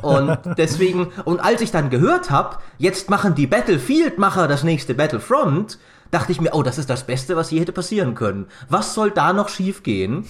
Und 0.02 0.38
deswegen, 0.58 1.08
und 1.26 1.39
als 1.39 1.62
ich 1.62 1.72
dann 1.72 1.89
gehört 1.89 2.30
habe, 2.30 2.58
jetzt 2.78 3.10
machen 3.10 3.36
die 3.36 3.48
Battlefield-Macher 3.48 4.48
das 4.48 4.64
nächste 4.64 4.93
Battlefront, 4.93 5.80
dachte 6.12 6.32
ich 6.32 6.41
mir, 6.41 6.54
oh, 6.54 6.64
das 6.64 6.78
ist 6.78 6.89
das 6.89 7.06
Beste, 7.06 7.36
was 7.36 7.52
je 7.52 7.60
hätte 7.60 7.72
passieren 7.72 8.16
können. 8.16 8.48
Was 8.70 8.93
soll 8.93 9.12
da 9.12 9.34
noch 9.34 9.50
schiefgehen? 9.50 10.26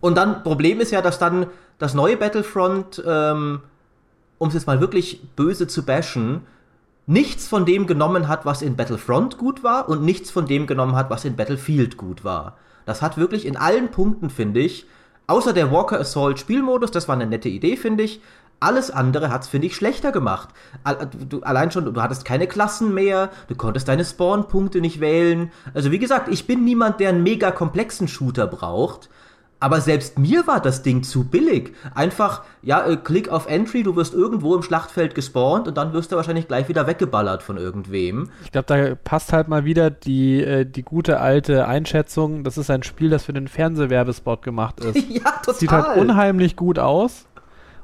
Und 0.00 0.16
dann, 0.16 0.42
Problem 0.42 0.80
ist 0.80 0.92
ja, 0.92 1.02
dass 1.02 1.18
dann 1.18 1.46
das 1.78 1.94
neue 1.94 2.16
Battlefront, 2.16 3.02
ähm, 3.06 3.60
um 4.38 4.48
es 4.48 4.54
jetzt 4.54 4.66
mal 4.66 4.80
wirklich 4.80 5.22
böse 5.36 5.66
zu 5.66 5.84
bashen, 5.84 6.42
nichts 7.08 7.48
von 7.48 7.64
dem 7.64 7.86
genommen 7.86 8.28
hat, 8.28 8.44
was 8.44 8.60
in 8.60 8.76
Battlefront 8.76 9.38
gut 9.38 9.64
war 9.64 9.88
und 9.88 10.02
nichts 10.02 10.30
von 10.30 10.46
dem 10.46 10.66
genommen 10.66 10.94
hat, 10.94 11.08
was 11.08 11.24
in 11.24 11.36
Battlefield 11.36 11.96
gut 11.96 12.22
war. 12.22 12.58
Das 12.84 13.00
hat 13.00 13.16
wirklich 13.16 13.46
in 13.46 13.56
allen 13.56 13.90
Punkten, 13.90 14.28
finde 14.28 14.60
ich, 14.60 14.86
außer 15.26 15.54
der 15.54 15.72
Walker 15.72 15.98
Assault 15.98 16.38
Spielmodus, 16.38 16.90
das 16.90 17.08
war 17.08 17.14
eine 17.14 17.26
nette 17.26 17.48
Idee, 17.48 17.76
finde 17.76 18.04
ich, 18.04 18.20
alles 18.60 18.90
andere 18.90 19.30
hat's, 19.30 19.48
finde 19.48 19.68
ich, 19.68 19.76
schlechter 19.76 20.12
gemacht. 20.12 20.50
Allein 20.84 21.70
schon, 21.70 21.92
du 21.92 22.02
hattest 22.02 22.24
keine 22.24 22.46
Klassen 22.46 22.92
mehr, 22.92 23.30
du 23.46 23.54
konntest 23.54 23.88
deine 23.88 24.04
Spawn-Punkte 24.04 24.80
nicht 24.80 25.00
wählen. 25.00 25.50
Also 25.74 25.90
wie 25.90 25.98
gesagt, 25.98 26.28
ich 26.28 26.46
bin 26.46 26.64
niemand, 26.64 27.00
der 27.00 27.10
einen 27.10 27.22
mega 27.22 27.52
komplexen 27.52 28.08
Shooter 28.08 28.46
braucht. 28.46 29.08
Aber 29.60 29.80
selbst 29.80 30.18
mir 30.18 30.46
war 30.46 30.60
das 30.60 30.82
Ding 30.82 31.02
zu 31.02 31.24
billig. 31.24 31.72
Einfach, 31.94 32.42
ja, 32.62 32.86
äh, 32.86 32.96
Klick 32.96 33.28
auf 33.28 33.48
Entry, 33.48 33.82
du 33.82 33.96
wirst 33.96 34.14
irgendwo 34.14 34.54
im 34.54 34.62
Schlachtfeld 34.62 35.14
gespawnt 35.16 35.66
und 35.66 35.76
dann 35.76 35.92
wirst 35.92 36.12
du 36.12 36.16
wahrscheinlich 36.16 36.46
gleich 36.46 36.68
wieder 36.68 36.86
weggeballert 36.86 37.42
von 37.42 37.56
irgendwem. 37.56 38.30
Ich 38.44 38.52
glaube, 38.52 38.66
da 38.66 38.94
passt 38.94 39.32
halt 39.32 39.48
mal 39.48 39.64
wieder 39.64 39.90
die, 39.90 40.42
äh, 40.42 40.64
die 40.64 40.82
gute 40.82 41.20
alte 41.20 41.66
Einschätzung, 41.66 42.44
das 42.44 42.56
ist 42.56 42.70
ein 42.70 42.84
Spiel, 42.84 43.10
das 43.10 43.24
für 43.24 43.32
den 43.32 43.48
Fernsehwerbespot 43.48 44.42
gemacht 44.42 44.78
ist. 44.84 44.96
ja, 45.08 45.30
total. 45.42 45.54
Sieht 45.54 45.72
halt 45.72 45.96
unheimlich 45.98 46.54
gut 46.54 46.78
aus. 46.78 47.26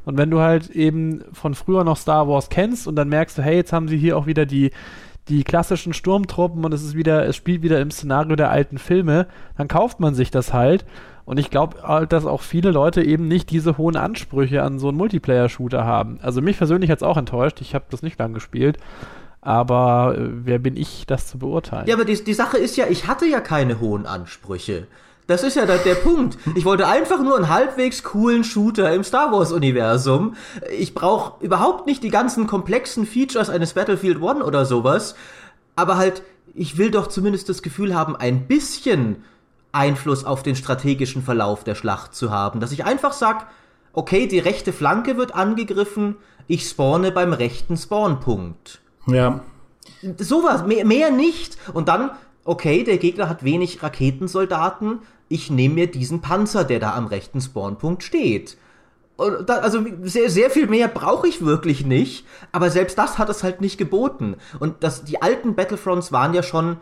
Und 0.04 0.18
wenn 0.18 0.30
du 0.30 0.40
halt 0.40 0.70
eben 0.70 1.24
von 1.32 1.54
früher 1.54 1.82
noch 1.82 1.96
Star 1.96 2.28
Wars 2.28 2.50
kennst 2.50 2.86
und 2.86 2.94
dann 2.94 3.08
merkst 3.08 3.38
du, 3.38 3.42
hey, 3.42 3.56
jetzt 3.56 3.72
haben 3.72 3.88
sie 3.88 3.96
hier 3.96 4.16
auch 4.18 4.26
wieder 4.26 4.46
die, 4.46 4.70
die 5.28 5.44
klassischen 5.44 5.92
Sturmtruppen 5.92 6.64
und 6.64 6.72
es 6.72 6.82
ist 6.82 6.94
wieder, 6.94 7.26
es 7.26 7.36
spielt 7.36 7.62
wieder 7.62 7.80
im 7.80 7.90
Szenario 7.90 8.36
der 8.36 8.50
alten 8.50 8.78
Filme, 8.78 9.26
dann 9.56 9.68
kauft 9.68 10.00
man 10.00 10.14
sich 10.14 10.30
das 10.30 10.52
halt. 10.52 10.84
Und 11.24 11.38
ich 11.38 11.50
glaube 11.50 11.82
halt, 11.82 12.12
dass 12.12 12.26
auch 12.26 12.42
viele 12.42 12.70
Leute 12.70 13.02
eben 13.02 13.28
nicht 13.28 13.50
diese 13.50 13.78
hohen 13.78 13.96
Ansprüche 13.96 14.62
an 14.62 14.78
so 14.78 14.88
einen 14.88 14.98
Multiplayer-Shooter 14.98 15.84
haben. 15.84 16.18
Also 16.22 16.42
mich 16.42 16.58
persönlich 16.58 16.90
hat 16.90 16.98
es 16.98 17.02
auch 17.02 17.16
enttäuscht. 17.16 17.60
Ich 17.60 17.74
habe 17.74 17.86
das 17.90 18.02
nicht 18.02 18.18
lang 18.18 18.34
gespielt. 18.34 18.78
Aber 19.40 20.16
äh, 20.16 20.28
wer 20.44 20.58
bin 20.58 20.76
ich, 20.76 21.06
das 21.06 21.26
zu 21.26 21.38
beurteilen? 21.38 21.86
Ja, 21.86 21.94
aber 21.94 22.04
die, 22.04 22.22
die 22.22 22.34
Sache 22.34 22.58
ist 22.58 22.76
ja, 22.76 22.86
ich 22.88 23.06
hatte 23.06 23.26
ja 23.26 23.40
keine 23.40 23.80
hohen 23.80 24.06
Ansprüche. 24.06 24.86
Das 25.26 25.42
ist 25.42 25.56
ja 25.56 25.64
der, 25.64 25.78
der 25.78 25.94
Punkt. 25.94 26.36
Ich 26.54 26.66
wollte 26.66 26.86
einfach 26.86 27.22
nur 27.22 27.36
einen 27.36 27.48
halbwegs 27.48 28.02
coolen 28.02 28.44
Shooter 28.44 28.92
im 28.92 29.04
Star 29.04 29.32
Wars-Universum. 29.32 30.34
Ich 30.78 30.92
brauche 30.92 31.42
überhaupt 31.42 31.86
nicht 31.86 32.02
die 32.02 32.10
ganzen 32.10 32.46
komplexen 32.46 33.06
Features 33.06 33.48
eines 33.48 33.72
Battlefield 33.72 34.20
One 34.20 34.44
oder 34.44 34.66
sowas. 34.66 35.14
Aber 35.76 35.96
halt, 35.96 36.22
ich 36.54 36.76
will 36.76 36.90
doch 36.90 37.06
zumindest 37.06 37.48
das 37.48 37.62
Gefühl 37.62 37.94
haben, 37.94 38.16
ein 38.16 38.46
bisschen 38.46 39.24
Einfluss 39.74 40.24
auf 40.24 40.42
den 40.42 40.56
strategischen 40.56 41.22
Verlauf 41.22 41.64
der 41.64 41.74
Schlacht 41.74 42.14
zu 42.14 42.30
haben. 42.30 42.60
Dass 42.60 42.72
ich 42.72 42.84
einfach 42.84 43.12
sag, 43.12 43.46
okay, 43.92 44.26
die 44.26 44.38
rechte 44.38 44.72
Flanke 44.72 45.16
wird 45.16 45.34
angegriffen, 45.34 46.16
ich 46.46 46.68
spawne 46.68 47.10
beim 47.10 47.32
rechten 47.32 47.76
Spawnpunkt. 47.76 48.80
Ja. 49.06 49.40
Sowas, 50.18 50.66
mehr, 50.66 50.84
mehr 50.84 51.10
nicht. 51.10 51.56
Und 51.72 51.88
dann, 51.88 52.10
okay, 52.44 52.84
der 52.84 52.98
Gegner 52.98 53.28
hat 53.28 53.44
wenig 53.44 53.82
Raketensoldaten, 53.82 55.00
ich 55.28 55.50
nehme 55.50 55.74
mir 55.74 55.86
diesen 55.90 56.20
Panzer, 56.20 56.64
der 56.64 56.80
da 56.80 56.94
am 56.94 57.06
rechten 57.06 57.40
Spawnpunkt 57.40 58.02
steht. 58.02 58.56
Da, 59.16 59.58
also 59.58 59.84
sehr, 60.02 60.28
sehr 60.28 60.50
viel 60.50 60.66
mehr 60.66 60.88
brauche 60.88 61.28
ich 61.28 61.44
wirklich 61.44 61.86
nicht, 61.86 62.26
aber 62.50 62.68
selbst 62.70 62.98
das 62.98 63.16
hat 63.16 63.28
es 63.30 63.42
halt 63.42 63.60
nicht 63.60 63.78
geboten. 63.78 64.36
Und 64.58 64.82
das, 64.82 65.04
die 65.04 65.22
alten 65.22 65.54
Battlefronts 65.54 66.10
waren 66.12 66.34
ja 66.34 66.42
schon 66.42 66.78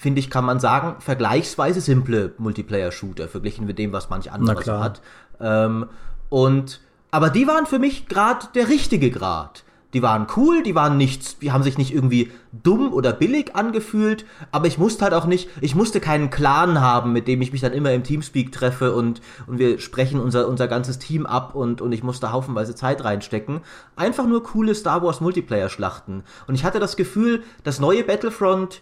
finde 0.00 0.18
ich, 0.20 0.30
kann 0.30 0.46
man 0.46 0.60
sagen, 0.60 0.96
vergleichsweise 1.00 1.82
simple 1.82 2.32
Multiplayer-Shooter, 2.38 3.28
verglichen 3.28 3.66
mit 3.66 3.78
dem, 3.78 3.92
was 3.92 4.08
manch 4.08 4.32
anderes 4.32 4.66
hat. 4.66 5.02
Ähm, 5.38 5.86
und, 6.30 6.80
aber 7.10 7.28
die 7.28 7.46
waren 7.46 7.66
für 7.66 7.78
mich 7.78 8.06
gerade 8.06 8.46
der 8.54 8.70
richtige 8.70 9.10
Grad. 9.10 9.62
Die 9.92 10.00
waren 10.00 10.26
cool, 10.36 10.62
die 10.62 10.74
waren 10.74 10.96
nichts, 10.96 11.38
die 11.38 11.52
haben 11.52 11.64
sich 11.64 11.76
nicht 11.76 11.92
irgendwie 11.92 12.30
dumm 12.52 12.94
oder 12.94 13.12
billig 13.12 13.56
angefühlt, 13.56 14.24
aber 14.52 14.68
ich 14.68 14.78
musste 14.78 15.04
halt 15.04 15.12
auch 15.12 15.26
nicht, 15.26 15.50
ich 15.60 15.74
musste 15.74 16.00
keinen 16.00 16.30
Clan 16.30 16.80
haben, 16.80 17.12
mit 17.12 17.28
dem 17.28 17.42
ich 17.42 17.52
mich 17.52 17.60
dann 17.60 17.72
immer 17.72 17.92
im 17.92 18.04
Teamspeak 18.04 18.52
treffe 18.52 18.94
und, 18.94 19.20
und 19.48 19.58
wir 19.58 19.80
sprechen 19.80 20.20
unser, 20.20 20.48
unser 20.48 20.68
ganzes 20.68 20.98
Team 20.98 21.26
ab 21.26 21.54
und, 21.54 21.82
und 21.82 21.92
ich 21.92 22.04
musste 22.04 22.32
haufenweise 22.32 22.74
Zeit 22.74 23.04
reinstecken. 23.04 23.60
Einfach 23.96 24.26
nur 24.26 24.44
coole 24.44 24.74
Star 24.74 25.02
Wars 25.02 25.20
Multiplayer-Schlachten. 25.20 26.22
Und 26.46 26.54
ich 26.54 26.64
hatte 26.64 26.78
das 26.78 26.96
Gefühl, 26.96 27.42
das 27.64 27.80
neue 27.80 28.04
Battlefront 28.04 28.80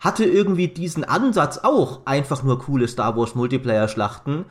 hatte 0.00 0.24
irgendwie 0.24 0.68
diesen 0.68 1.04
Ansatz 1.04 1.58
auch, 1.58 2.00
einfach 2.06 2.42
nur 2.42 2.58
coole 2.58 2.88
Star 2.88 3.16
Wars 3.16 3.34
Multiplayer-Schlachten, 3.34 4.46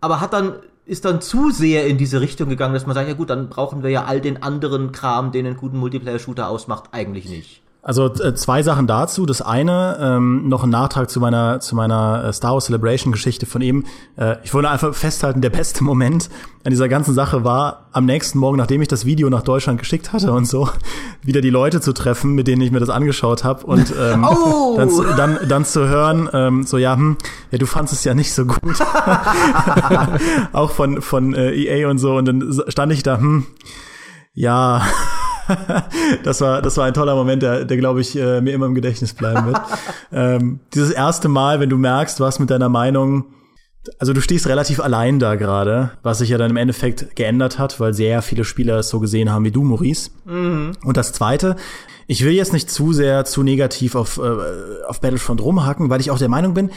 aber 0.00 0.20
hat 0.20 0.32
dann 0.32 0.54
ist 0.86 1.04
dann 1.04 1.20
zu 1.20 1.50
sehr 1.50 1.88
in 1.88 1.98
diese 1.98 2.20
Richtung 2.20 2.48
gegangen, 2.48 2.72
dass 2.72 2.86
man 2.86 2.94
sagt, 2.94 3.08
ja 3.08 3.14
gut, 3.14 3.30
dann 3.30 3.48
brauchen 3.48 3.82
wir 3.82 3.90
ja 3.90 4.04
all 4.04 4.20
den 4.20 4.42
anderen 4.42 4.92
Kram, 4.92 5.32
den 5.32 5.44
einen 5.44 5.56
guten 5.56 5.78
Multiplayer-Shooter 5.78 6.48
ausmacht, 6.48 6.90
eigentlich 6.92 7.28
nicht. 7.28 7.62
Also 7.86 8.12
äh, 8.14 8.34
zwei 8.34 8.64
Sachen 8.64 8.88
dazu. 8.88 9.26
Das 9.26 9.42
eine, 9.42 9.96
ähm, 10.00 10.48
noch 10.48 10.64
ein 10.64 10.70
Nachtrag 10.70 11.08
zu 11.08 11.20
meiner 11.20 11.60
zu 11.60 11.76
meiner 11.76 12.24
äh, 12.24 12.32
Star 12.32 12.54
Wars 12.54 12.64
Celebration 12.64 13.12
Geschichte 13.12 13.46
von 13.46 13.62
eben. 13.62 13.84
Äh, 14.16 14.38
ich 14.42 14.52
wollte 14.52 14.68
einfach 14.68 14.92
festhalten, 14.92 15.40
der 15.40 15.50
beste 15.50 15.84
Moment 15.84 16.28
an 16.64 16.70
dieser 16.70 16.88
ganzen 16.88 17.14
Sache 17.14 17.44
war 17.44 17.86
am 17.92 18.04
nächsten 18.04 18.40
Morgen, 18.40 18.58
nachdem 18.58 18.82
ich 18.82 18.88
das 18.88 19.06
Video 19.06 19.30
nach 19.30 19.42
Deutschland 19.42 19.78
geschickt 19.78 20.12
hatte 20.12 20.32
und 20.32 20.48
so, 20.48 20.68
wieder 21.22 21.40
die 21.40 21.50
Leute 21.50 21.80
zu 21.80 21.92
treffen, 21.92 22.32
mit 22.32 22.48
denen 22.48 22.60
ich 22.60 22.72
mir 22.72 22.80
das 22.80 22.90
angeschaut 22.90 23.44
habe 23.44 23.64
und 23.64 23.94
ähm, 23.96 24.26
oh! 24.28 24.74
dann, 24.76 24.90
dann, 25.16 25.48
dann 25.48 25.64
zu 25.64 25.86
hören, 25.86 26.28
ähm, 26.32 26.64
so 26.64 26.78
ja, 26.78 26.96
hm, 26.96 27.16
ja, 27.52 27.58
du 27.58 27.66
fandest 27.66 28.00
es 28.00 28.04
ja 28.04 28.14
nicht 28.14 28.34
so 28.34 28.46
gut, 28.46 28.80
auch 30.52 30.72
von 30.72 31.02
von 31.02 31.34
äh, 31.34 31.52
EA 31.52 31.88
und 31.88 31.98
so 31.98 32.16
und 32.16 32.24
dann 32.24 32.62
stand 32.66 32.92
ich 32.92 33.04
da, 33.04 33.18
hm, 33.18 33.46
ja. 34.34 34.82
das 36.24 36.40
war, 36.40 36.62
das 36.62 36.76
war 36.76 36.86
ein 36.86 36.94
toller 36.94 37.14
Moment, 37.14 37.42
der, 37.42 37.64
der 37.64 37.76
glaube 37.76 38.00
ich, 38.00 38.16
äh, 38.16 38.40
mir 38.40 38.52
immer 38.52 38.66
im 38.66 38.74
Gedächtnis 38.74 39.14
bleiben 39.14 39.46
wird. 39.46 39.60
ähm, 40.12 40.60
dieses 40.74 40.90
erste 40.90 41.28
Mal, 41.28 41.60
wenn 41.60 41.70
du 41.70 41.76
merkst, 41.76 42.20
was 42.20 42.38
mit 42.38 42.50
deiner 42.50 42.68
Meinung, 42.68 43.26
also 43.98 44.12
du 44.12 44.20
stehst 44.20 44.46
relativ 44.48 44.80
allein 44.80 45.18
da 45.18 45.36
gerade, 45.36 45.92
was 46.02 46.18
sich 46.18 46.30
ja 46.30 46.38
dann 46.38 46.50
im 46.50 46.56
Endeffekt 46.56 47.16
geändert 47.16 47.58
hat, 47.58 47.78
weil 47.80 47.94
sehr 47.94 48.22
viele 48.22 48.44
Spieler 48.44 48.78
es 48.78 48.88
so 48.88 49.00
gesehen 49.00 49.30
haben 49.30 49.44
wie 49.44 49.52
du, 49.52 49.62
Maurice. 49.62 50.10
Mhm. 50.24 50.72
Und 50.84 50.96
das 50.96 51.12
zweite, 51.12 51.56
ich 52.06 52.24
will 52.24 52.32
jetzt 52.32 52.52
nicht 52.52 52.70
zu 52.70 52.92
sehr, 52.92 53.24
zu 53.24 53.42
negativ 53.42 53.94
auf, 53.94 54.18
äh, 54.18 54.84
auf 54.86 55.00
Battlefront 55.00 55.40
rumhacken, 55.40 55.90
weil 55.90 56.00
ich 56.00 56.10
auch 56.10 56.18
der 56.18 56.28
Meinung 56.28 56.54
bin, 56.54 56.70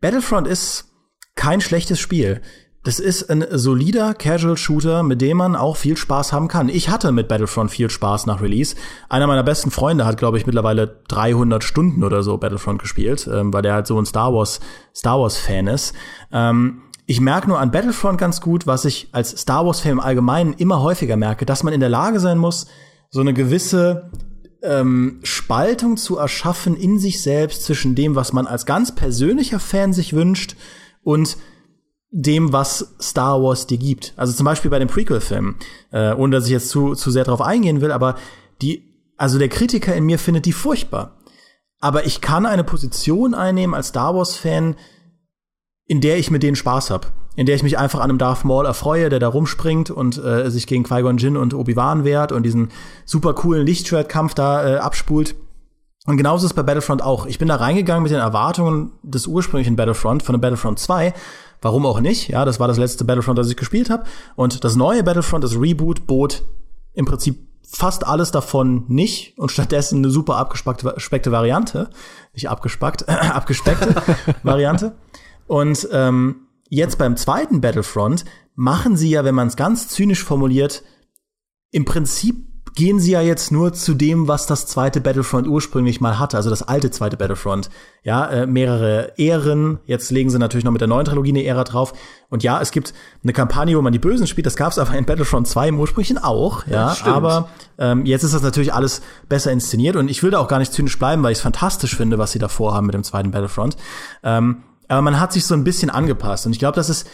Battlefront 0.00 0.46
ist 0.46 0.86
kein 1.34 1.60
schlechtes 1.60 1.98
Spiel. 1.98 2.42
Das 2.84 2.98
ist 2.98 3.30
ein 3.30 3.46
solider 3.52 4.12
Casual-Shooter, 4.12 5.04
mit 5.04 5.20
dem 5.20 5.36
man 5.36 5.54
auch 5.54 5.76
viel 5.76 5.96
Spaß 5.96 6.32
haben 6.32 6.48
kann. 6.48 6.68
Ich 6.68 6.88
hatte 6.88 7.12
mit 7.12 7.28
Battlefront 7.28 7.70
viel 7.70 7.88
Spaß 7.88 8.26
nach 8.26 8.42
Release. 8.42 8.74
Einer 9.08 9.28
meiner 9.28 9.44
besten 9.44 9.70
Freunde 9.70 10.04
hat, 10.04 10.18
glaube 10.18 10.36
ich, 10.36 10.46
mittlerweile 10.46 11.00
300 11.06 11.62
Stunden 11.62 12.02
oder 12.02 12.24
so 12.24 12.36
Battlefront 12.38 12.80
gespielt, 12.80 13.28
ähm, 13.32 13.52
weil 13.52 13.62
der 13.62 13.74
halt 13.74 13.86
so 13.86 13.96
ein 14.00 14.06
Star 14.06 14.34
Wars 14.34 14.58
Star 14.94 15.20
Wars 15.20 15.36
Fan 15.36 15.68
ist. 15.68 15.94
Ähm, 16.32 16.82
ich 17.06 17.20
merke 17.20 17.48
nur 17.48 17.60
an 17.60 17.70
Battlefront 17.70 18.18
ganz 18.18 18.40
gut, 18.40 18.66
was 18.66 18.84
ich 18.84 19.08
als 19.12 19.30
Star 19.30 19.64
Wars 19.64 19.78
Fan 19.78 19.92
im 19.92 20.00
Allgemeinen 20.00 20.52
immer 20.54 20.82
häufiger 20.82 21.16
merke, 21.16 21.46
dass 21.46 21.62
man 21.62 21.72
in 21.72 21.80
der 21.80 21.88
Lage 21.88 22.18
sein 22.18 22.38
muss, 22.38 22.66
so 23.10 23.20
eine 23.20 23.32
gewisse 23.32 24.10
ähm, 24.62 25.20
Spaltung 25.22 25.96
zu 25.96 26.18
erschaffen 26.18 26.76
in 26.76 26.98
sich 26.98 27.22
selbst 27.22 27.62
zwischen 27.62 27.94
dem, 27.94 28.16
was 28.16 28.32
man 28.32 28.48
als 28.48 28.66
ganz 28.66 28.92
persönlicher 28.92 29.60
Fan 29.60 29.92
sich 29.92 30.14
wünscht 30.14 30.56
und 31.04 31.36
dem, 32.14 32.52
was 32.52 32.94
Star 33.00 33.42
Wars 33.42 33.66
dir 33.66 33.78
gibt. 33.78 34.12
Also 34.16 34.34
zum 34.34 34.44
Beispiel 34.44 34.70
bei 34.70 34.78
dem 34.78 34.88
Prequel-Film, 34.88 35.56
äh, 35.90 36.12
ohne 36.12 36.36
dass 36.36 36.44
ich 36.44 36.52
jetzt 36.52 36.68
zu, 36.68 36.94
zu 36.94 37.10
sehr 37.10 37.24
darauf 37.24 37.40
eingehen 37.40 37.80
will, 37.80 37.90
aber 37.90 38.16
die, 38.60 38.84
also 39.16 39.38
der 39.38 39.48
Kritiker 39.48 39.94
in 39.94 40.04
mir 40.04 40.18
findet 40.18 40.44
die 40.44 40.52
furchtbar. 40.52 41.16
Aber 41.80 42.04
ich 42.04 42.20
kann 42.20 42.44
eine 42.44 42.64
Position 42.64 43.34
einnehmen 43.34 43.74
als 43.74 43.88
Star 43.88 44.14
Wars-Fan, 44.14 44.76
in 45.86 46.00
der 46.02 46.18
ich 46.18 46.30
mit 46.30 46.42
denen 46.42 46.54
Spaß 46.54 46.90
habe. 46.90 47.08
In 47.34 47.46
der 47.46 47.56
ich 47.56 47.62
mich 47.62 47.78
einfach 47.78 48.00
an 48.00 48.10
einem 48.10 48.18
Darth 48.18 48.44
Maul 48.44 48.66
erfreue, 48.66 49.08
der 49.08 49.18
da 49.18 49.28
rumspringt 49.28 49.90
und 49.90 50.22
äh, 50.22 50.50
sich 50.50 50.66
gegen 50.66 50.84
Qui-Gon 50.84 51.16
Jinn 51.16 51.38
und 51.38 51.54
Obi-Wan 51.54 52.04
wehrt 52.04 52.30
und 52.30 52.42
diesen 52.42 52.68
super 53.06 53.32
coolen 53.32 53.66
Lichtschwertkampf 53.66 54.34
da 54.34 54.68
äh, 54.68 54.76
abspult. 54.76 55.34
Und 56.04 56.18
genauso 56.18 56.44
ist 56.44 56.52
es 56.52 56.56
bei 56.56 56.62
Battlefront 56.62 57.00
auch. 57.00 57.24
Ich 57.24 57.38
bin 57.38 57.48
da 57.48 57.56
reingegangen 57.56 58.02
mit 58.02 58.12
den 58.12 58.18
Erwartungen 58.18 58.92
des 59.02 59.26
ursprünglichen 59.26 59.76
Battlefront, 59.76 60.22
von 60.22 60.34
dem 60.34 60.42
Battlefront 60.42 60.78
2 60.78 61.14
Warum 61.62 61.86
auch 61.86 62.00
nicht? 62.00 62.28
Ja, 62.28 62.44
das 62.44 62.60
war 62.60 62.68
das 62.68 62.76
letzte 62.76 63.04
Battlefront, 63.04 63.38
das 63.38 63.48
ich 63.48 63.56
gespielt 63.56 63.88
habe. 63.88 64.04
Und 64.34 64.64
das 64.64 64.76
neue 64.76 65.04
Battlefront, 65.04 65.44
das 65.44 65.58
Reboot, 65.58 66.06
bot 66.06 66.42
im 66.92 67.06
Prinzip 67.06 67.38
fast 67.62 68.06
alles 68.06 68.32
davon 68.32 68.84
nicht 68.88 69.38
und 69.38 69.50
stattdessen 69.50 69.98
eine 69.98 70.10
super 70.10 70.36
abgespeckte 70.36 71.32
Variante. 71.32 71.88
Nicht 72.34 72.50
abgespackt, 72.50 73.08
äh, 73.08 73.12
abgespeckte 73.12 73.94
Variante. 74.42 74.96
Und 75.46 75.88
ähm, 75.92 76.48
jetzt 76.68 76.98
beim 76.98 77.16
zweiten 77.16 77.60
Battlefront 77.60 78.24
machen 78.54 78.96
sie 78.96 79.10
ja, 79.10 79.24
wenn 79.24 79.34
man 79.34 79.48
es 79.48 79.56
ganz 79.56 79.88
zynisch 79.88 80.22
formuliert, 80.22 80.82
im 81.70 81.84
Prinzip 81.84 82.51
gehen 82.74 83.00
sie 83.00 83.12
ja 83.12 83.20
jetzt 83.20 83.52
nur 83.52 83.72
zu 83.72 83.94
dem, 83.94 84.28
was 84.28 84.46
das 84.46 84.66
zweite 84.66 85.00
Battlefront 85.00 85.46
ursprünglich 85.46 86.00
mal 86.00 86.18
hatte, 86.18 86.36
also 86.36 86.48
das 86.48 86.62
alte 86.62 86.90
zweite 86.90 87.16
Battlefront. 87.16 87.68
Ja, 88.02 88.26
äh, 88.26 88.46
mehrere 88.46 89.12
Ehren. 89.16 89.78
Jetzt 89.86 90.10
legen 90.10 90.30
sie 90.30 90.38
natürlich 90.38 90.64
noch 90.64 90.72
mit 90.72 90.80
der 90.80 90.88
neuen 90.88 91.04
Trilogie 91.04 91.30
eine 91.30 91.44
Ära 91.44 91.64
drauf. 91.64 91.92
Und 92.30 92.42
ja, 92.42 92.60
es 92.60 92.70
gibt 92.70 92.94
eine 93.22 93.32
Kampagne, 93.32 93.76
wo 93.76 93.82
man 93.82 93.92
die 93.92 93.98
Bösen 93.98 94.26
spielt. 94.26 94.46
Das 94.46 94.56
gab 94.56 94.72
es 94.72 94.78
aber 94.78 94.94
in 94.94 95.04
Battlefront 95.04 95.46
2 95.46 95.68
im 95.68 95.80
ursprünglichen 95.80 96.18
auch. 96.18 96.66
Ja, 96.66 96.94
ja 96.94 97.12
aber 97.12 97.48
ähm, 97.78 98.06
jetzt 98.06 98.22
ist 98.22 98.34
das 98.34 98.42
natürlich 98.42 98.72
alles 98.72 99.02
besser 99.28 99.52
inszeniert. 99.52 99.96
Und 99.96 100.08
ich 100.08 100.22
will 100.22 100.30
da 100.30 100.38
auch 100.38 100.48
gar 100.48 100.58
nicht 100.58 100.72
zynisch 100.72 100.98
bleiben, 100.98 101.22
weil 101.22 101.32
ich 101.32 101.38
es 101.38 101.42
fantastisch 101.42 101.96
finde, 101.96 102.18
was 102.18 102.32
sie 102.32 102.38
da 102.38 102.48
vorhaben 102.48 102.86
mit 102.86 102.94
dem 102.94 103.04
zweiten 103.04 103.30
Battlefront. 103.30 103.76
Ähm, 104.22 104.62
aber 104.88 105.02
man 105.02 105.20
hat 105.20 105.32
sich 105.32 105.46
so 105.46 105.54
ein 105.54 105.64
bisschen 105.64 105.90
angepasst. 105.90 106.46
Und 106.46 106.52
ich 106.52 106.58
glaube, 106.58 106.76
das 106.76 106.90
ist 106.90 107.08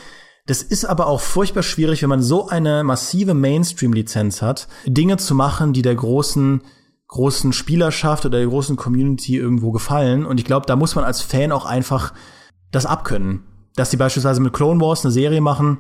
das 0.49 0.62
ist 0.62 0.86
aber 0.86 1.07
auch 1.07 1.20
furchtbar 1.20 1.62
schwierig, 1.62 2.03
wenn 2.03 2.09
man 2.09 2.22
so 2.22 2.49
eine 2.49 2.82
massive 2.82 3.34
Mainstream-Lizenz 3.34 4.40
hat, 4.40 4.66
Dinge 4.86 5.18
zu 5.18 5.34
machen, 5.34 5.72
die 5.72 5.82
der 5.82 5.94
großen 5.94 6.62
großen 7.09 7.53
Spielerschaft 7.55 8.26
oder 8.26 8.38
der 8.38 8.46
großen 8.46 8.76
Community 8.76 9.36
irgendwo 9.36 9.72
gefallen. 9.72 10.24
Und 10.26 10.38
ich 10.38 10.46
glaube, 10.46 10.66
da 10.66 10.76
muss 10.76 10.94
man 10.94 11.05
als 11.05 11.22
Fan 11.22 11.53
auch 11.53 11.64
einfach 11.64 12.12
das 12.70 12.86
abkönnen. 12.86 13.44
Dass 13.76 13.90
die 13.90 13.96
beispielsweise 13.96 14.40
mit 14.40 14.53
Clone 14.53 14.80
Wars 14.80 15.05
eine 15.05 15.12
Serie 15.12 15.40
machen, 15.40 15.78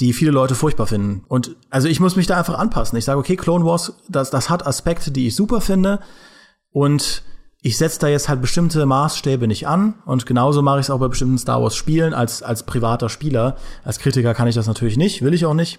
die 0.00 0.12
viele 0.12 0.32
Leute 0.32 0.54
furchtbar 0.54 0.86
finden. 0.86 1.24
Und 1.28 1.56
also 1.70 1.88
ich 1.88 2.00
muss 2.00 2.16
mich 2.16 2.26
da 2.26 2.36
einfach 2.36 2.58
anpassen. 2.58 2.98
Ich 2.98 3.04
sage, 3.04 3.18
okay, 3.18 3.36
Clone 3.36 3.64
Wars, 3.64 3.94
das, 4.08 4.30
das 4.30 4.50
hat 4.50 4.66
Aspekte, 4.66 5.10
die 5.10 5.28
ich 5.28 5.36
super 5.36 5.60
finde. 5.60 6.00
Und 6.72 7.22
ich 7.62 7.76
setze 7.76 8.00
da 8.00 8.08
jetzt 8.08 8.28
halt 8.28 8.40
bestimmte 8.40 8.86
Maßstäbe 8.86 9.46
nicht 9.46 9.66
an 9.66 9.94
und 10.06 10.26
genauso 10.26 10.62
mache 10.62 10.80
ich 10.80 10.86
es 10.86 10.90
auch 10.90 10.98
bei 10.98 11.08
bestimmten 11.08 11.38
Star 11.38 11.62
Wars 11.62 11.76
Spielen 11.76 12.14
als 12.14 12.42
als 12.42 12.64
privater 12.64 13.08
Spieler. 13.08 13.56
Als 13.84 13.98
Kritiker 13.98 14.34
kann 14.34 14.48
ich 14.48 14.54
das 14.54 14.66
natürlich 14.66 14.96
nicht, 14.96 15.22
will 15.22 15.34
ich 15.34 15.44
auch 15.44 15.54
nicht. 15.54 15.78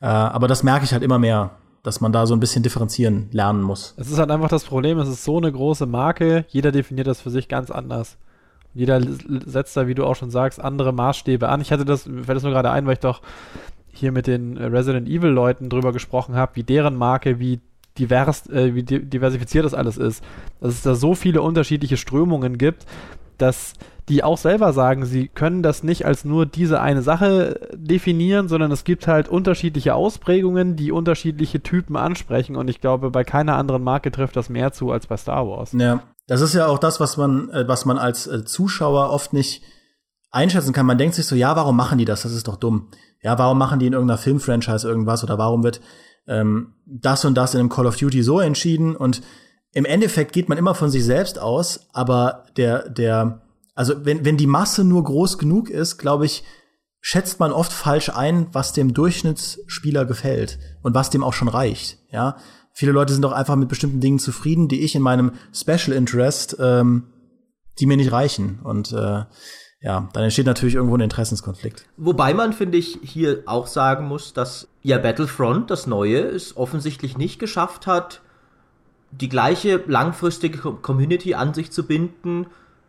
Äh, 0.00 0.06
aber 0.06 0.46
das 0.46 0.62
merke 0.62 0.84
ich 0.84 0.92
halt 0.92 1.02
immer 1.02 1.18
mehr, 1.18 1.56
dass 1.82 2.00
man 2.00 2.12
da 2.12 2.26
so 2.26 2.34
ein 2.34 2.40
bisschen 2.40 2.62
differenzieren 2.62 3.28
lernen 3.32 3.62
muss. 3.62 3.94
Es 3.96 4.10
ist 4.10 4.18
halt 4.18 4.30
einfach 4.30 4.48
das 4.48 4.64
Problem, 4.64 4.98
es 4.98 5.08
ist 5.08 5.24
so 5.24 5.36
eine 5.38 5.50
große 5.50 5.86
Marke, 5.86 6.44
jeder 6.48 6.70
definiert 6.70 7.06
das 7.06 7.20
für 7.20 7.30
sich 7.30 7.48
ganz 7.48 7.70
anders. 7.70 8.18
Jeder 8.74 9.00
setzt 9.46 9.76
da, 9.76 9.86
wie 9.86 9.94
du 9.94 10.04
auch 10.04 10.16
schon 10.16 10.30
sagst, 10.30 10.60
andere 10.60 10.92
Maßstäbe 10.92 11.48
an. 11.48 11.62
Ich 11.62 11.72
hatte 11.72 11.86
das, 11.86 12.02
fällt 12.02 12.28
das 12.28 12.42
nur 12.42 12.52
gerade 12.52 12.70
ein, 12.70 12.84
weil 12.86 12.92
ich 12.92 13.00
doch 13.00 13.22
hier 13.90 14.12
mit 14.12 14.26
den 14.26 14.58
Resident 14.58 15.08
Evil 15.08 15.30
Leuten 15.30 15.70
drüber 15.70 15.92
gesprochen 15.92 16.34
habe, 16.34 16.56
wie 16.56 16.62
deren 16.62 16.94
Marke, 16.94 17.38
wie 17.38 17.60
divers, 17.98 18.48
äh, 18.48 18.74
wie 18.74 18.82
diversifiziert 18.82 19.64
das 19.64 19.74
alles 19.74 19.96
ist. 19.98 20.22
Dass 20.60 20.74
es 20.74 20.82
da 20.82 20.94
so 20.94 21.14
viele 21.14 21.42
unterschiedliche 21.42 21.96
Strömungen 21.96 22.58
gibt, 22.58 22.86
dass 23.38 23.74
die 24.08 24.22
auch 24.22 24.38
selber 24.38 24.72
sagen, 24.72 25.04
sie 25.04 25.28
können 25.28 25.62
das 25.62 25.82
nicht 25.82 26.06
als 26.06 26.24
nur 26.24 26.46
diese 26.46 26.80
eine 26.80 27.02
Sache 27.02 27.68
definieren, 27.74 28.48
sondern 28.48 28.70
es 28.70 28.84
gibt 28.84 29.08
halt 29.08 29.28
unterschiedliche 29.28 29.94
Ausprägungen, 29.94 30.76
die 30.76 30.92
unterschiedliche 30.92 31.60
Typen 31.60 31.96
ansprechen 31.96 32.54
und 32.54 32.68
ich 32.68 32.80
glaube, 32.80 33.10
bei 33.10 33.24
keiner 33.24 33.56
anderen 33.56 33.82
Marke 33.82 34.12
trifft 34.12 34.36
das 34.36 34.48
mehr 34.48 34.72
zu 34.72 34.92
als 34.92 35.08
bei 35.08 35.16
Star 35.16 35.48
Wars. 35.48 35.72
Ja, 35.72 36.02
das 36.28 36.40
ist 36.40 36.54
ja 36.54 36.66
auch 36.66 36.78
das, 36.78 37.00
was 37.00 37.16
man, 37.16 37.50
äh, 37.50 37.66
was 37.66 37.84
man 37.84 37.98
als 37.98 38.28
äh, 38.28 38.44
Zuschauer 38.44 39.10
oft 39.10 39.32
nicht 39.32 39.62
einschätzen 40.30 40.72
kann. 40.72 40.86
Man 40.86 40.98
denkt 40.98 41.14
sich 41.14 41.26
so, 41.26 41.34
ja, 41.34 41.56
warum 41.56 41.76
machen 41.76 41.98
die 41.98 42.04
das? 42.04 42.22
Das 42.22 42.32
ist 42.32 42.46
doch 42.46 42.56
dumm. 42.56 42.88
Ja, 43.22 43.38
warum 43.38 43.58
machen 43.58 43.80
die 43.80 43.86
in 43.86 43.92
irgendeiner 43.92 44.18
Filmfranchise 44.18 44.86
irgendwas 44.88 45.24
oder 45.24 45.38
warum 45.38 45.64
wird 45.64 45.80
ähm, 46.26 46.74
das 46.86 47.24
und 47.24 47.34
das 47.34 47.54
in 47.54 47.60
einem 47.60 47.68
Call 47.68 47.86
of 47.86 47.96
Duty 47.96 48.22
so 48.22 48.40
entschieden 48.40 48.96
und 48.96 49.22
im 49.72 49.84
Endeffekt 49.84 50.32
geht 50.32 50.48
man 50.48 50.58
immer 50.58 50.74
von 50.74 50.90
sich 50.90 51.04
selbst 51.04 51.38
aus, 51.38 51.88
aber 51.92 52.44
der, 52.56 52.88
der, 52.88 53.42
also 53.74 54.04
wenn, 54.04 54.24
wenn 54.24 54.36
die 54.36 54.46
Masse 54.46 54.84
nur 54.84 55.04
groß 55.04 55.38
genug 55.38 55.68
ist, 55.68 55.98
glaube 55.98 56.24
ich, 56.24 56.44
schätzt 57.00 57.40
man 57.40 57.52
oft 57.52 57.72
falsch 57.72 58.08
ein, 58.08 58.48
was 58.52 58.72
dem 58.72 58.94
Durchschnittsspieler 58.94 60.06
gefällt 60.06 60.58
und 60.82 60.94
was 60.94 61.10
dem 61.10 61.22
auch 61.22 61.34
schon 61.34 61.48
reicht, 61.48 61.98
ja. 62.10 62.36
Viele 62.72 62.92
Leute 62.92 63.14
sind 63.14 63.22
doch 63.22 63.32
einfach 63.32 63.56
mit 63.56 63.70
bestimmten 63.70 64.00
Dingen 64.00 64.18
zufrieden, 64.18 64.68
die 64.68 64.82
ich 64.82 64.94
in 64.94 65.00
meinem 65.00 65.32
Special 65.50 65.96
Interest 65.96 66.58
ähm, 66.60 67.04
die 67.78 67.86
mir 67.86 67.96
nicht 67.96 68.12
reichen. 68.12 68.60
Und 68.62 68.92
äh, 68.92 69.24
ja, 69.80 70.08
dann 70.12 70.24
entsteht 70.24 70.46
natürlich 70.46 70.74
irgendwo 70.74 70.96
ein 70.96 71.02
Interessenskonflikt. 71.02 71.86
Wobei 71.96 72.34
man, 72.34 72.52
finde 72.52 72.78
ich, 72.78 72.98
hier 73.02 73.42
auch 73.46 73.66
sagen 73.66 74.08
muss, 74.08 74.32
dass 74.32 74.68
ja 74.82 74.98
Battlefront, 74.98 75.70
das 75.70 75.86
Neue, 75.86 76.20
es 76.20 76.56
offensichtlich 76.56 77.18
nicht 77.18 77.38
geschafft 77.38 77.86
hat, 77.86 78.22
die 79.10 79.28
gleiche 79.28 79.82
langfristige 79.86 80.58
Community 80.58 81.34
an 81.34 81.54
sich 81.54 81.70
zu 81.70 81.86
binden, 81.86 82.46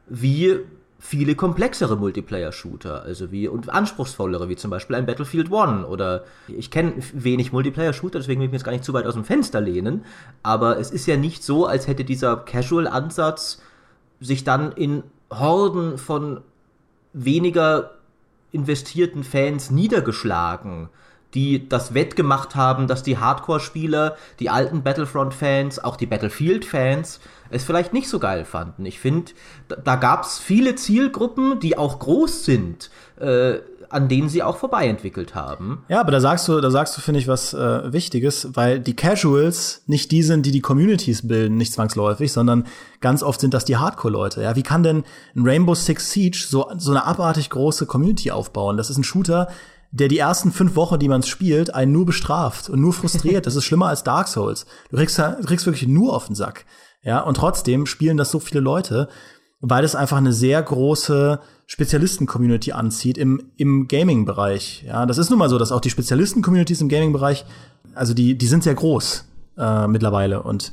wie 0.08 0.60
viele 1.00 1.36
komplexere 1.36 1.96
Multiplayer-Shooter, 1.96 3.04
also 3.04 3.32
wie 3.32 3.48
und 3.48 3.70
anspruchsvollere, 3.70 4.50
wie 4.50 4.56
zum 4.56 4.72
Beispiel 4.72 4.96
ein 4.96 5.06
Battlefield 5.06 5.52
One 5.52 5.86
oder 5.86 6.24
ich 6.48 6.72
kenne 6.72 6.94
wenig 7.14 7.52
Multiplayer-Shooter, 7.52 8.20
deswegen 8.20 8.40
will 8.40 8.48
ich 8.48 8.52
mir 8.52 8.58
jetzt 8.58 8.66
gar 8.66 8.72
nicht 8.72 8.84
zu 8.84 8.94
weit 8.94 9.06
aus 9.06 9.14
dem 9.14 9.24
Fenster 9.24 9.62
lehnen, 9.62 10.06
aber 10.42 10.80
es 10.80 10.90
ist 10.90 11.06
ja 11.06 11.18
nicht 11.18 11.44
so, 11.44 11.68
als 11.68 11.88
hätte 11.88 12.04
dieser 12.04 12.38
Casual-Ansatz 12.38 13.62
sich 14.20 14.44
dann 14.44 14.72
in 14.72 15.04
Horden 15.32 16.00
von 16.00 16.42
weniger 17.14 17.92
investierten 18.52 19.24
Fans 19.24 19.72
niedergeschlagen, 19.72 20.90
die 21.34 21.68
das 21.68 21.94
wettgemacht 21.94 22.56
haben, 22.56 22.88
dass 22.88 23.04
die 23.04 23.18
Hardcore-Spieler, 23.18 24.16
die 24.40 24.50
alten 24.50 24.84
Battlefront-Fans, 24.84 25.84
auch 25.84 25.98
die 25.98 26.06
Battlefield-Fans 26.06 27.20
es 27.50 27.64
vielleicht 27.64 27.94
nicht 27.94 28.10
so 28.10 28.20
geil 28.20 28.46
fanden. 28.46 28.86
Ich 28.86 29.00
finde, 29.00 29.32
da, 29.68 29.76
da 29.76 29.96
gab 29.96 30.24
es 30.24 30.40
viele 30.40 30.76
Zielgruppen, 30.76 31.60
die 31.60 31.78
auch 31.78 32.00
groß 32.00 32.46
sind. 32.46 32.90
Äh, 33.20 33.60
an 33.90 34.08
denen 34.08 34.30
sie 34.30 34.44
auch 34.44 34.58
vorbei 34.58 34.88
entwickelt 34.88 35.36
haben. 35.36 35.84
Ja, 35.88 36.00
aber 36.00 36.12
da 36.12 36.20
sagst 36.20 36.48
du, 36.48 36.60
da 36.60 36.72
sagst 36.72 36.98
du, 36.98 37.02
finde 37.02 37.20
ich, 37.20 37.28
was 37.28 37.54
äh, 37.54 37.92
Wichtiges, 37.92 38.50
weil 38.54 38.80
die 38.80 38.96
Casuals 38.96 39.84
nicht 39.88 40.12
die 40.12 40.24
sind, 40.24 40.46
die 40.46 40.52
die 40.52 40.62
Communities 40.62 41.28
bilden, 41.28 41.58
nicht 41.58 41.74
zwangsläufig, 41.74 42.32
sondern 42.32 42.66
ganz 43.02 43.24
oft 43.24 43.40
sind 43.40 43.54
das 43.54 43.66
die 43.66 43.78
Hardcore-Leute. 43.78 44.42
Ja, 44.42 44.56
wie 44.56 44.64
kann 44.64 44.84
denn 44.84 45.04
ein 45.36 45.48
Rainbow 45.48 45.76
Six 45.76 46.12
Siege 46.12 46.46
so, 46.48 46.72
so 46.78 46.92
eine 46.92 47.06
abartig 47.06 47.50
große 47.50 47.86
Community 47.86 48.32
aufbauen? 48.32 48.78
Das 48.78 48.90
ist 48.90 48.98
ein 48.98 49.04
Shooter, 49.04 49.48
der 49.92 50.08
die 50.08 50.20
ersten 50.20 50.52
fünf 50.52 50.76
Wochen, 50.76 51.00
die 51.00 51.08
man 51.08 51.24
spielt, 51.24 51.74
einen 51.74 51.92
nur 51.92 52.06
bestraft 52.06 52.70
und 52.70 52.82
nur 52.82 52.94
frustriert. 52.94 53.46
Das 53.46 53.56
ist 53.56 53.64
schlimmer 53.64 53.88
als 53.88 54.04
Dark 54.04 54.28
Souls. 54.28 54.66
Du 54.90 54.98
kriegst, 54.98 55.18
du 55.18 55.46
kriegst 55.46 55.66
wirklich 55.66 55.88
nur 55.88 56.16
auf 56.16 56.28
den 56.28 56.36
Sack. 56.36 56.66
Ja, 57.04 57.22
und 57.22 57.38
trotzdem 57.38 57.86
spielen 57.86 58.18
das 58.18 58.32
so 58.32 58.40
viele 58.40 58.60
Leute, 58.60 59.08
weil 59.60 59.84
es 59.84 59.96
einfach 59.96 60.18
eine 60.18 60.34
sehr 60.34 60.62
große 60.62 61.40
Spezialisten-Community 61.66 62.72
anzieht 62.72 63.18
im, 63.18 63.52
im 63.58 63.88
Gaming-Bereich. 63.88 64.86
Ja, 64.88 65.06
das 65.06 65.18
ist 65.18 65.30
nun 65.30 65.40
mal 65.40 65.50
so, 65.50 65.58
dass 65.58 65.72
auch 65.72 65.82
die 65.82 65.90
Spezialisten-Communities 65.90 66.82
im 66.82 66.90
Gaming-Bereich, 66.90 67.46
also 67.96 68.14
die, 68.14 68.38
die 68.38 68.48
sind 68.48 68.64
sehr 68.64 68.76
groß 68.76 69.26
äh, 69.58 69.88
mittlerweile. 69.88 70.44
Und 70.44 70.72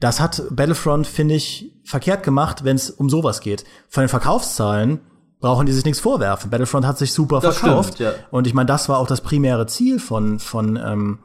das 0.00 0.20
hat 0.20 0.42
Battlefront, 0.50 1.06
finde 1.06 1.34
ich, 1.34 1.72
verkehrt 1.84 2.22
gemacht, 2.22 2.64
wenn 2.64 2.76
es 2.76 2.90
um 2.90 3.08
sowas 3.08 3.40
geht. 3.40 3.64
Von 3.88 4.02
den 4.02 4.08
Verkaufszahlen 4.08 5.00
brauchen 5.40 5.66
die 5.66 5.72
sich 5.72 5.84
nichts 5.84 6.00
vorwerfen. 6.00 6.50
Battlefront 6.50 6.86
hat 6.86 6.98
sich 6.98 7.12
super 7.12 7.40
das 7.40 7.58
verkauft. 7.58 7.94
Stimmt, 7.94 8.12
ja. 8.12 8.24
Und 8.30 8.46
ich 8.46 8.54
meine, 8.54 8.66
das 8.66 8.88
war 8.88 8.98
auch 8.98 9.06
das 9.06 9.20
primäre 9.20 9.66
Ziel 9.66 10.00
von, 10.00 10.38
von, 10.38 10.76
ähm, 10.76 11.18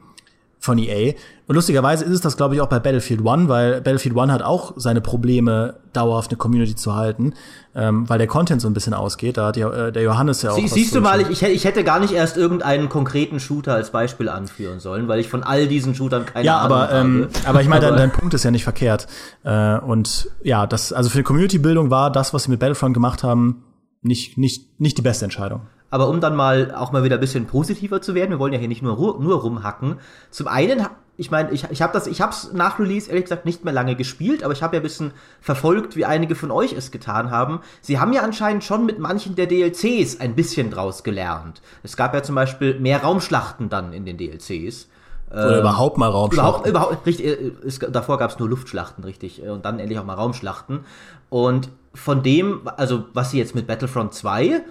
von 0.68 0.78
EA. 0.78 1.14
Und 1.48 1.56
lustigerweise 1.56 2.04
ist 2.06 2.12
es 2.12 2.22
das, 2.22 2.38
glaube 2.38 2.54
ich, 2.54 2.62
auch 2.62 2.68
bei 2.68 2.80
Battlefield 2.80 3.26
One, 3.26 3.48
weil 3.48 3.82
Battlefield 3.82 4.16
One 4.16 4.32
hat 4.32 4.44
auch 4.44 4.74
seine 4.76 5.00
Probleme, 5.02 5.80
dauerhaft 5.94 6.30
eine 6.30 6.38
Community 6.38 6.76
zu 6.76 6.96
halten, 6.96 7.34
ähm, 7.74 8.08
weil 8.10 8.18
der 8.18 8.28
Content 8.28 8.62
so 8.62 8.68
ein 8.68 8.74
bisschen 8.74 8.94
ausgeht. 8.94 9.38
Da 9.38 9.48
hat 9.48 9.58
ja, 9.58 9.88
äh, 9.88 9.92
der 9.92 10.04
Johannes 10.04 10.42
ja 10.42 10.52
auch. 10.52 10.58
Sie, 10.58 10.68
siehst 10.68 10.94
du 10.94 11.00
mal, 11.00 11.22
ich, 11.32 11.42
ich 11.42 11.64
hätte 11.64 11.84
gar 11.86 12.00
nicht 12.00 12.14
erst 12.14 12.36
irgendeinen 12.36 12.90
konkreten 12.90 13.40
Shooter 13.40 13.74
als 13.74 13.92
Beispiel 13.92 14.28
anführen 14.28 14.80
sollen, 14.80 15.08
weil 15.08 15.20
ich 15.22 15.30
von 15.30 15.42
all 15.42 15.68
diesen 15.68 15.96
Shootern 15.96 16.26
keine 16.26 16.46
ja, 16.46 16.60
Ahnung 16.60 16.78
aber, 16.78 16.92
ähm, 16.92 17.30
habe. 17.34 17.50
aber 17.50 17.62
ich 17.62 17.70
meine, 17.70 17.88
dein, 17.88 17.96
dein 17.96 18.12
Punkt 18.12 18.34
ist 18.34 18.44
ja 18.44 18.52
nicht 18.52 18.66
verkehrt. 18.66 19.08
Äh, 19.44 19.80
und 19.80 20.30
ja, 20.44 20.68
das, 20.68 20.92
also 20.92 21.10
für 21.10 21.20
die 21.20 21.24
Community-Bildung 21.24 21.90
war 21.90 22.12
das, 22.12 22.34
was 22.34 22.44
sie 22.44 22.52
mit 22.52 22.60
Battlefront 22.60 22.94
gemacht 22.94 23.24
haben, 23.24 23.64
nicht, 24.02 24.38
nicht, 24.38 24.80
nicht 24.82 24.98
die 24.98 25.02
beste 25.02 25.26
Entscheidung. 25.26 25.62
Aber 25.90 26.10
um 26.10 26.20
dann 26.20 26.36
mal 26.36 26.74
auch 26.76 26.92
mal 26.92 27.04
wieder 27.04 27.16
ein 27.16 27.22
bisschen 27.22 27.46
positiver 27.46 28.02
zu 28.02 28.14
werden, 28.14 28.32
wir 28.32 28.40
wollen 28.40 28.54
ja 28.54 28.60
hier 28.60 28.68
nicht 28.68 28.82
nur, 28.82 28.98
nur 29.20 29.42
rumhacken. 29.42 30.00
Zum 30.32 30.48
einen, 30.48 30.86
ich 31.16 31.32
meine, 31.32 31.52
ich, 31.52 31.64
ich 31.70 31.82
habe 31.82 31.94
das, 31.94 32.08
ich 32.08 32.22
habe 32.22 32.32
es 32.34 32.52
nach 32.52 32.78
Release 32.78 33.10
ehrlich 33.10 33.24
gesagt 33.26 33.46
nicht 33.46 33.64
mehr 33.64 33.74
lange 33.74 33.96
gespielt, 33.96 34.44
aber 34.44 34.54
ich 34.54 34.62
habe 34.62 34.76
ja 34.76 34.82
ein 34.82 34.84
bisschen 34.84 35.12
verfolgt, 35.40 35.96
wie 35.96 36.04
einige 36.04 36.36
von 36.36 36.52
euch 36.52 36.74
es 36.74 36.92
getan 36.92 37.32
haben. 37.32 37.62
Sie 37.82 38.00
haben 38.00 38.12
ja 38.12 38.22
anscheinend 38.22 38.66
schon 38.66 38.86
mit 38.86 39.00
manchen 39.00 39.36
der 39.36 39.48
DLCs 39.48 40.20
ein 40.20 40.36
bisschen 40.36 40.72
draus 40.72 41.04
gelernt. 41.04 41.62
Es 41.84 41.96
gab 41.96 42.14
ja 42.14 42.22
zum 42.22 42.36
Beispiel 42.36 42.80
mehr 42.80 43.02
Raumschlachten 43.02 43.70
dann 43.70 43.94
in 43.94 44.06
den 44.06 44.18
DLCs. 44.18 44.90
Oder 45.32 45.54
ähm, 45.54 45.60
überhaupt 45.60 45.98
mal 45.98 46.10
Raumschlachten. 46.10 46.70
Überhaupt, 46.70 46.92
überhaupt 46.92 47.06
richtig, 47.06 47.26
äh, 47.26 47.52
es, 47.66 47.80
davor 47.80 48.18
gab 48.18 48.32
es 48.32 48.40
nur 48.40 48.50
Luftschlachten, 48.50 49.04
richtig, 49.04 49.44
äh, 49.44 49.50
und 49.50 49.66
dann 49.66 49.80
endlich 49.80 50.00
auch 50.00 50.06
mal 50.06 50.14
Raumschlachten. 50.14 50.82
Und 51.30 51.70
von 51.94 52.24
dem, 52.24 52.62
also 52.78 53.06
was 53.14 53.32
sie 53.32 53.38
jetzt 53.40 53.56
mit 53.56 53.68
Battlefront 53.68 54.14
2 54.14 54.62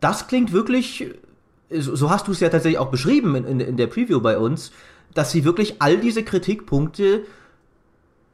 das 0.00 0.28
klingt 0.28 0.52
wirklich, 0.52 1.06
so 1.70 2.10
hast 2.10 2.28
du 2.28 2.32
es 2.32 2.40
ja 2.40 2.48
tatsächlich 2.48 2.78
auch 2.78 2.90
beschrieben 2.90 3.34
in, 3.34 3.44
in, 3.44 3.60
in 3.60 3.76
der 3.76 3.86
Preview 3.86 4.20
bei 4.20 4.38
uns, 4.38 4.72
dass 5.14 5.32
sie 5.32 5.44
wirklich 5.44 5.80
all 5.80 5.98
diese 5.98 6.22
Kritikpunkte 6.22 7.22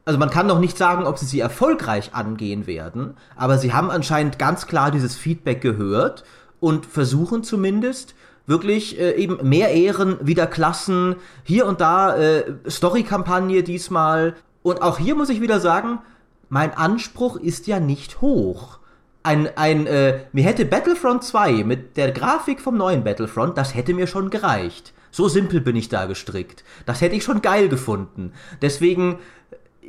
also 0.05 0.19
man 0.19 0.29
kann 0.29 0.47
noch 0.47 0.59
nicht 0.59 0.77
sagen, 0.77 1.05
ob 1.05 1.17
sie 1.17 1.25
sie 1.25 1.39
erfolgreich 1.39 2.13
angehen 2.13 2.67
werden, 2.67 3.15
aber 3.35 3.57
sie 3.57 3.73
haben 3.73 3.89
anscheinend 3.89 4.37
ganz 4.37 4.67
klar 4.67 4.91
dieses 4.91 5.15
Feedback 5.15 5.61
gehört 5.61 6.25
und 6.59 6.85
versuchen 6.85 7.43
zumindest 7.43 8.15
wirklich 8.45 8.99
äh, 8.99 9.13
eben 9.13 9.47
mehr 9.47 9.71
Ehren, 9.71 10.17
wieder 10.21 10.47
Klassen, 10.47 11.15
hier 11.43 11.65
und 11.65 11.79
da 11.79 12.17
äh, 12.17 12.53
Story-Kampagne 12.69 13.63
diesmal. 13.63 14.35
Und 14.63 14.81
auch 14.81 14.99
hier 14.99 15.15
muss 15.15 15.29
ich 15.29 15.39
wieder 15.39 15.61
sagen, 15.61 15.99
mein 16.49 16.73
Anspruch 16.75 17.37
ist 17.37 17.67
ja 17.67 17.79
nicht 17.79 18.19
hoch 18.19 18.79
ein, 19.23 19.49
ein, 19.57 19.87
äh, 19.87 20.25
mir 20.33 20.43
hätte 20.43 20.65
Battlefront 20.65 21.23
2 21.23 21.63
mit 21.63 21.97
der 21.97 22.11
Grafik 22.11 22.61
vom 22.61 22.77
neuen 22.77 23.03
Battlefront, 23.03 23.57
das 23.57 23.73
hätte 23.73 23.93
mir 23.93 24.07
schon 24.07 24.29
gereicht. 24.29 24.93
So 25.11 25.27
simpel 25.27 25.61
bin 25.61 25.75
ich 25.75 25.89
da 25.89 26.05
gestrickt. 26.05 26.63
Das 26.85 27.01
hätte 27.01 27.15
ich 27.15 27.23
schon 27.23 27.41
geil 27.41 27.69
gefunden. 27.69 28.33
Deswegen, 28.61 29.19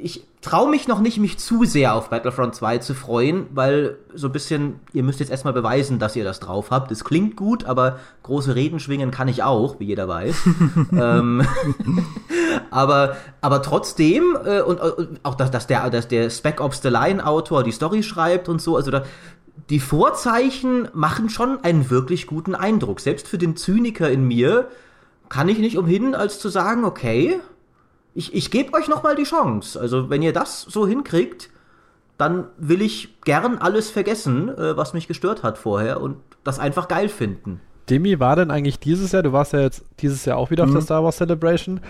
ich 0.02 0.26
traue 0.40 0.70
mich 0.70 0.88
noch 0.88 1.00
nicht, 1.00 1.18
mich 1.18 1.38
zu 1.38 1.64
sehr 1.64 1.94
auf 1.94 2.10
Battlefront 2.10 2.54
2 2.54 2.78
zu 2.78 2.94
freuen, 2.94 3.46
weil 3.54 3.96
so 4.14 4.28
ein 4.28 4.32
bisschen, 4.32 4.80
ihr 4.92 5.02
müsst 5.02 5.20
jetzt 5.20 5.30
erstmal 5.30 5.54
beweisen, 5.54 5.98
dass 5.98 6.16
ihr 6.16 6.24
das 6.24 6.40
drauf 6.40 6.70
habt. 6.70 6.90
Es 6.90 7.04
klingt 7.04 7.36
gut, 7.36 7.64
aber 7.64 7.98
große 8.22 8.54
Reden 8.54 8.80
schwingen 8.80 9.10
kann 9.10 9.28
ich 9.28 9.42
auch, 9.42 9.80
wie 9.80 9.86
jeder 9.86 10.08
weiß. 10.08 10.36
ähm, 10.92 11.46
aber, 12.70 13.16
aber 13.40 13.62
trotzdem, 13.62 14.36
äh, 14.44 14.60
und, 14.60 14.80
und, 14.80 15.20
auch, 15.22 15.34
dass, 15.34 15.50
dass, 15.50 15.66
der, 15.66 15.88
dass 15.90 16.08
der 16.08 16.28
Spec 16.30 16.60
Ops 16.60 16.82
The 16.82 16.88
Line 16.88 17.24
Autor 17.24 17.62
die 17.62 17.72
Story 17.72 18.02
schreibt 18.02 18.48
und 18.48 18.60
so, 18.60 18.76
also 18.76 18.90
da, 18.90 19.04
die 19.70 19.80
Vorzeichen 19.80 20.88
machen 20.92 21.30
schon 21.30 21.62
einen 21.62 21.88
wirklich 21.88 22.26
guten 22.26 22.54
Eindruck. 22.54 23.00
Selbst 23.00 23.28
für 23.28 23.38
den 23.38 23.56
Zyniker 23.56 24.10
in 24.10 24.24
mir 24.26 24.68
kann 25.28 25.48
ich 25.48 25.58
nicht 25.58 25.78
umhin, 25.78 26.14
als 26.14 26.38
zu 26.38 26.48
sagen, 26.48 26.84
okay, 26.84 27.40
ich, 28.14 28.34
ich 28.34 28.50
gebe 28.50 28.72
euch 28.74 28.88
noch 28.88 29.02
mal 29.02 29.16
die 29.16 29.24
Chance. 29.24 29.78
Also 29.78 30.08
wenn 30.10 30.22
ihr 30.22 30.32
das 30.32 30.62
so 30.62 30.86
hinkriegt, 30.86 31.50
dann 32.16 32.46
will 32.58 32.80
ich 32.80 33.20
gern 33.22 33.58
alles 33.58 33.90
vergessen, 33.90 34.48
äh, 34.48 34.76
was 34.76 34.94
mich 34.94 35.08
gestört 35.08 35.42
hat 35.42 35.58
vorher 35.58 36.00
und 36.00 36.16
das 36.44 36.58
einfach 36.58 36.88
geil 36.88 37.08
finden. 37.08 37.60
Demi, 37.90 38.18
war 38.20 38.36
denn 38.36 38.50
eigentlich 38.50 38.78
dieses 38.78 39.12
Jahr, 39.12 39.22
du 39.22 39.32
warst 39.32 39.52
ja 39.52 39.60
jetzt 39.60 39.84
dieses 40.00 40.24
Jahr 40.24 40.38
auch 40.38 40.50
wieder 40.50 40.64
mhm. 40.64 40.70
auf 40.70 40.74
der 40.76 40.82
Star 40.82 41.04
Wars 41.04 41.16
Celebration, 41.16 41.80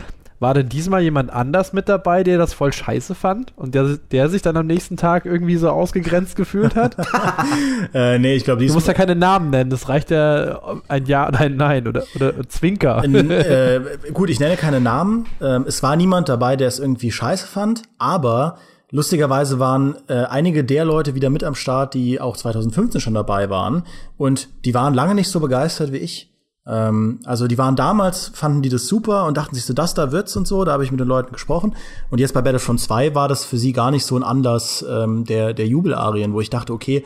war 0.45 0.53
denn 0.53 0.68
diesmal 0.68 1.01
jemand 1.01 1.32
anders 1.32 1.72
mit 1.72 1.88
dabei, 1.88 2.22
der 2.22 2.36
das 2.36 2.53
voll 2.53 2.70
scheiße 2.70 3.14
fand 3.14 3.55
und 3.57 3.74
der, 3.74 3.97
der 4.12 4.28
sich 4.28 4.42
dann 4.42 4.59
am 4.59 4.66
nächsten 4.66 4.99
Tag 4.99 5.24
irgendwie 5.24 5.57
so 5.57 5.70
ausgegrenzt 5.70 6.36
gefühlt 6.36 6.76
hat? 6.76 6.97
äh, 7.95 8.18
nee, 8.18 8.34
ich 8.34 8.45
glaube, 8.45 8.66
Du 8.66 8.74
musst 8.74 8.86
ja 8.86 8.92
keine 8.92 9.16
Namen 9.16 9.49
nennen, 9.49 9.70
das 9.70 9.88
reicht 9.88 10.11
ja 10.11 10.61
ein 10.86 11.07
Ja 11.07 11.28
oder 11.28 11.40
ein 11.40 11.57
Nein 11.57 11.88
oder, 11.88 12.05
oder 12.14 12.47
Zwinker. 12.47 13.03
äh, 13.05 13.80
gut, 14.12 14.28
ich 14.28 14.38
nenne 14.38 14.59
keine 14.59 14.82
Namen. 14.82 15.24
Ähm, 15.40 15.64
es 15.66 15.82
war 15.82 15.97
niemand 15.97 16.28
dabei, 16.28 16.57
der 16.57 16.68
es 16.68 16.78
irgendwie 16.78 17.11
scheiße 17.11 17.47
fand, 17.47 17.84
aber 17.97 18.59
Lustigerweise 18.90 19.59
waren 19.59 19.97
äh, 20.07 20.24
einige 20.26 20.62
der 20.62 20.84
Leute 20.84 21.16
wieder 21.16 21.28
mit 21.28 21.42
am 21.42 21.57
Start, 21.57 21.95
die 21.95 22.20
auch 22.20 22.36
2015 22.36 23.01
schon 23.01 23.14
dabei 23.14 23.51
waren. 23.51 23.82
Und 24.16 24.51
die 24.64 24.72
waren 24.72 24.95
lange 24.95 25.16
nicht 25.16 25.30
so 25.30 25.40
begeistert 25.40 25.90
wie 25.90 25.97
ich. 25.97 26.30
Ähm, 26.67 27.21
also 27.25 27.47
die 27.47 27.59
waren 27.59 27.77
damals, 27.77 28.29
fanden 28.35 28.62
die 28.62 28.69
das 28.69 28.87
super 28.87 29.27
und 29.27 29.37
dachten 29.37 29.55
sich 29.55 29.65
so, 29.65 29.75
das 29.75 29.95
da 29.95 30.12
wird's 30.12 30.37
und 30.37 30.47
so. 30.47 30.65
Da 30.65 30.73
habe 30.73 30.85
ich 30.85 30.91
mit 30.91 31.01
den 31.01 31.09
Leuten 31.09 31.33
gesprochen. 31.33 31.75
Und 32.11 32.19
jetzt 32.19 32.35
bei 32.35 32.43
Battlefront 32.43 32.81
2 32.81 33.15
war 33.15 33.29
das 33.29 33.45
für 33.45 33.59
sie 33.59 33.73
gar 33.73 33.91
nicht 33.91 34.05
so 34.05 34.17
ein 34.17 34.23
Anlass 34.23 34.85
ähm, 34.89 35.25
der, 35.25 35.55
der 35.55 35.67
Jubelarien, 35.67 36.33
wo 36.33 36.41
ich 36.41 36.51
dachte, 36.51 36.73
okay, 36.73 37.05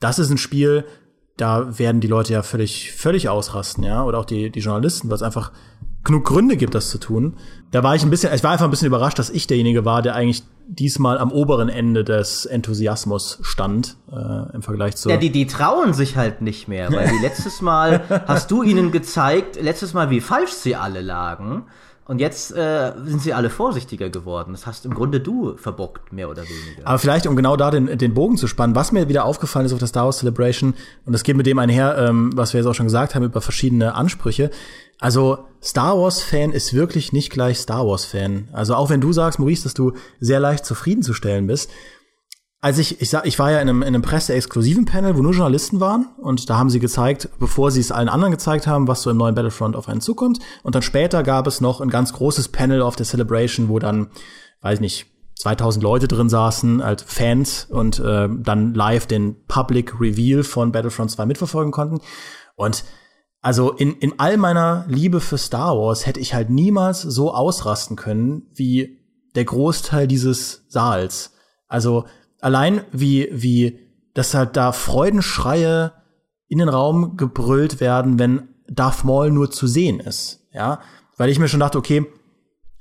das 0.00 0.18
ist 0.18 0.30
ein 0.30 0.38
Spiel, 0.38 0.84
da 1.36 1.78
werden 1.78 2.00
die 2.00 2.08
Leute 2.08 2.32
ja 2.32 2.42
völlig, 2.42 2.92
völlig 2.92 3.28
ausrasten, 3.28 3.84
ja. 3.84 4.04
Oder 4.04 4.18
auch 4.18 4.24
die, 4.24 4.50
die 4.50 4.60
Journalisten, 4.60 5.08
weil 5.08 5.16
es 5.16 5.22
einfach 5.22 5.52
genug 6.02 6.24
Gründe 6.24 6.56
gibt, 6.56 6.74
das 6.74 6.90
zu 6.90 6.98
tun. 6.98 7.36
Da 7.72 7.82
war 7.82 7.94
ich 7.94 8.02
ein 8.02 8.10
bisschen, 8.10 8.32
ich 8.32 8.42
war 8.42 8.52
einfach 8.52 8.64
ein 8.64 8.70
bisschen 8.70 8.86
überrascht, 8.86 9.18
dass 9.18 9.30
ich 9.30 9.46
derjenige 9.46 9.84
war, 9.84 10.02
der 10.02 10.14
eigentlich 10.14 10.44
diesmal 10.68 11.18
am 11.18 11.32
oberen 11.32 11.68
Ende 11.68 12.04
des 12.04 12.44
Enthusiasmus 12.44 13.38
stand 13.42 13.96
äh, 14.10 14.54
im 14.54 14.62
Vergleich 14.62 14.96
zu. 14.96 15.08
Ja, 15.08 15.16
die, 15.16 15.30
die 15.30 15.46
trauen 15.46 15.94
sich 15.94 16.16
halt 16.16 16.42
nicht 16.42 16.68
mehr, 16.68 16.92
weil 16.92 17.08
die 17.08 17.18
letztes 17.22 17.60
Mal 17.60 18.02
hast 18.26 18.50
du 18.50 18.62
ihnen 18.62 18.90
gezeigt, 18.90 19.60
letztes 19.60 19.94
Mal, 19.94 20.10
wie 20.10 20.20
falsch 20.20 20.52
sie 20.52 20.76
alle 20.76 21.00
lagen. 21.00 21.64
Und 22.08 22.20
jetzt 22.20 22.52
äh, 22.52 22.92
sind 23.04 23.20
sie 23.20 23.34
alle 23.34 23.50
vorsichtiger 23.50 24.10
geworden. 24.10 24.52
Das 24.52 24.64
hast 24.64 24.86
im 24.86 24.94
Grunde 24.94 25.18
du 25.18 25.56
verbockt, 25.56 26.12
mehr 26.12 26.30
oder 26.30 26.42
weniger. 26.42 26.86
Aber 26.86 27.00
vielleicht, 27.00 27.26
um 27.26 27.34
genau 27.34 27.56
da 27.56 27.72
den, 27.72 27.98
den 27.98 28.14
Bogen 28.14 28.36
zu 28.36 28.46
spannen, 28.46 28.76
was 28.76 28.92
mir 28.92 29.08
wieder 29.08 29.24
aufgefallen 29.24 29.66
ist 29.66 29.72
auf 29.72 29.80
der 29.80 29.88
Star 29.88 30.04
Wars 30.04 30.18
Celebration, 30.18 30.74
und 31.04 31.12
das 31.12 31.24
geht 31.24 31.36
mit 31.36 31.46
dem 31.46 31.58
einher, 31.58 31.98
ähm, 31.98 32.30
was 32.36 32.52
wir 32.52 32.60
jetzt 32.60 32.68
auch 32.68 32.76
schon 32.76 32.86
gesagt 32.86 33.16
haben 33.16 33.24
über 33.24 33.40
verschiedene 33.40 33.96
Ansprüche. 33.96 34.52
Also 34.98 35.38
Star 35.62 35.98
Wars-Fan 35.98 36.52
ist 36.52 36.72
wirklich 36.72 37.12
nicht 37.12 37.30
gleich 37.30 37.58
Star 37.58 37.86
Wars-Fan. 37.86 38.48
Also 38.52 38.74
auch 38.74 38.88
wenn 38.88 39.00
du 39.00 39.12
sagst, 39.12 39.38
Maurice, 39.38 39.64
dass 39.64 39.74
du 39.74 39.92
sehr 40.20 40.40
leicht 40.40 40.64
zufriedenzustellen 40.64 41.46
bist, 41.46 41.70
als 42.60 42.78
ich, 42.78 43.00
ich 43.00 43.10
sag, 43.10 43.26
ich 43.26 43.38
war 43.38 43.52
ja 43.52 43.60
in 43.60 43.68
einem, 43.68 43.82
in 43.82 43.88
einem 43.88 44.02
Presse-exklusiven 44.02 44.86
Panel, 44.86 45.16
wo 45.16 45.22
nur 45.22 45.32
Journalisten 45.32 45.78
waren 45.78 46.08
und 46.18 46.48
da 46.48 46.56
haben 46.56 46.70
sie 46.70 46.80
gezeigt, 46.80 47.28
bevor 47.38 47.70
sie 47.70 47.80
es 47.80 47.92
allen 47.92 48.08
anderen 48.08 48.32
gezeigt 48.32 48.66
haben, 48.66 48.88
was 48.88 49.02
so 49.02 49.10
im 49.10 49.18
neuen 49.18 49.34
Battlefront 49.34 49.76
auf 49.76 49.88
einen 49.88 50.00
zukommt. 50.00 50.38
Und 50.62 50.74
dann 50.74 50.82
später 50.82 51.22
gab 51.22 51.46
es 51.46 51.60
noch 51.60 51.80
ein 51.80 51.90
ganz 51.90 52.12
großes 52.14 52.48
Panel 52.48 52.80
auf 52.82 52.96
der 52.96 53.06
Celebration, 53.06 53.68
wo 53.68 53.78
dann, 53.78 54.08
weiß 54.62 54.80
nicht, 54.80 55.06
2000 55.36 55.82
Leute 55.82 56.08
drin 56.08 56.30
saßen, 56.30 56.80
als 56.80 57.02
Fans 57.02 57.66
und 57.70 57.98
äh, 57.98 58.28
dann 58.30 58.72
live 58.72 59.06
den 59.06 59.44
Public 59.46 60.00
Reveal 60.00 60.42
von 60.42 60.72
Battlefront 60.72 61.10
2 61.10 61.26
mitverfolgen 61.26 61.72
konnten. 61.72 62.00
Und 62.56 62.84
also 63.46 63.70
in, 63.70 63.94
in 63.98 64.18
all 64.18 64.38
meiner 64.38 64.84
Liebe 64.88 65.20
für 65.20 65.38
Star 65.38 65.78
Wars 65.78 66.04
hätte 66.04 66.18
ich 66.18 66.34
halt 66.34 66.50
niemals 66.50 67.02
so 67.02 67.32
ausrasten 67.32 67.94
können 67.94 68.42
wie 68.52 68.98
der 69.36 69.44
Großteil 69.44 70.08
dieses 70.08 70.64
Saals. 70.66 71.32
Also 71.68 72.06
allein 72.40 72.80
wie, 72.90 73.28
wie, 73.30 73.78
dass 74.14 74.34
halt 74.34 74.56
da 74.56 74.72
Freudenschreie 74.72 75.92
in 76.48 76.58
den 76.58 76.68
Raum 76.68 77.16
gebrüllt 77.16 77.78
werden, 77.78 78.18
wenn 78.18 78.48
Darth 78.68 79.04
Maul 79.04 79.30
nur 79.30 79.48
zu 79.48 79.68
sehen 79.68 80.00
ist. 80.00 80.40
Ja, 80.52 80.80
weil 81.16 81.30
ich 81.30 81.38
mir 81.38 81.46
schon 81.46 81.60
dachte, 81.60 81.78
okay, 81.78 82.04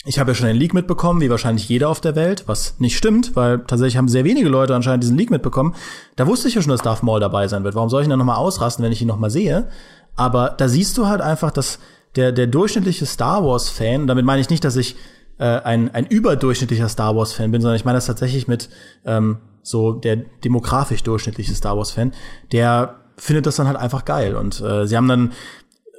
ich 0.03 0.17
habe 0.17 0.31
ja 0.31 0.35
schon 0.35 0.47
den 0.47 0.57
Leak 0.57 0.73
mitbekommen, 0.73 1.21
wie 1.21 1.29
wahrscheinlich 1.29 1.69
jeder 1.69 1.89
auf 1.89 2.01
der 2.01 2.15
Welt, 2.15 2.45
was 2.47 2.79
nicht 2.79 2.97
stimmt, 2.97 3.35
weil 3.35 3.59
tatsächlich 3.65 3.97
haben 3.97 4.07
sehr 4.07 4.23
wenige 4.23 4.49
Leute 4.49 4.73
anscheinend 4.73 5.03
diesen 5.03 5.17
Leak 5.17 5.29
mitbekommen. 5.29 5.75
Da 6.15 6.25
wusste 6.25 6.47
ich 6.47 6.55
ja 6.55 6.63
schon, 6.63 6.71
dass 6.71 6.81
Darth 6.81 7.03
Maul 7.03 7.19
dabei 7.19 7.47
sein 7.47 7.63
wird. 7.63 7.75
Warum 7.75 7.89
soll 7.89 8.01
ich 8.01 8.07
ihn 8.07 8.09
dann 8.09 8.17
nochmal 8.17 8.37
ausrasten, 8.37 8.83
wenn 8.83 8.91
ich 8.91 9.01
ihn 9.03 9.07
nochmal 9.07 9.29
sehe? 9.29 9.69
Aber 10.15 10.49
da 10.49 10.67
siehst 10.67 10.97
du 10.97 11.07
halt 11.07 11.21
einfach, 11.21 11.51
dass 11.51 11.79
der, 12.15 12.31
der 12.31 12.47
durchschnittliche 12.47 13.05
Star 13.05 13.43
Wars-Fan, 13.43 14.07
damit 14.07 14.25
meine 14.25 14.41
ich 14.41 14.49
nicht, 14.49 14.63
dass 14.63 14.75
ich 14.75 14.95
äh, 15.37 15.45
ein, 15.45 15.93
ein 15.93 16.05
überdurchschnittlicher 16.05 16.89
Star 16.89 17.15
Wars-Fan 17.15 17.51
bin, 17.51 17.61
sondern 17.61 17.75
ich 17.75 17.85
meine 17.85 17.97
das 17.97 18.05
tatsächlich 18.05 18.47
mit 18.47 18.69
ähm, 19.05 19.37
so 19.61 19.93
der 19.93 20.17
demografisch 20.43 21.03
durchschnittliche 21.03 21.53
Star 21.53 21.77
Wars-Fan, 21.77 22.13
der 22.51 22.95
findet 23.17 23.45
das 23.45 23.57
dann 23.57 23.67
halt 23.67 23.77
einfach 23.77 24.05
geil. 24.05 24.35
Und 24.35 24.61
äh, 24.61 24.87
sie 24.87 24.95
haben 24.95 25.07
dann, 25.07 25.33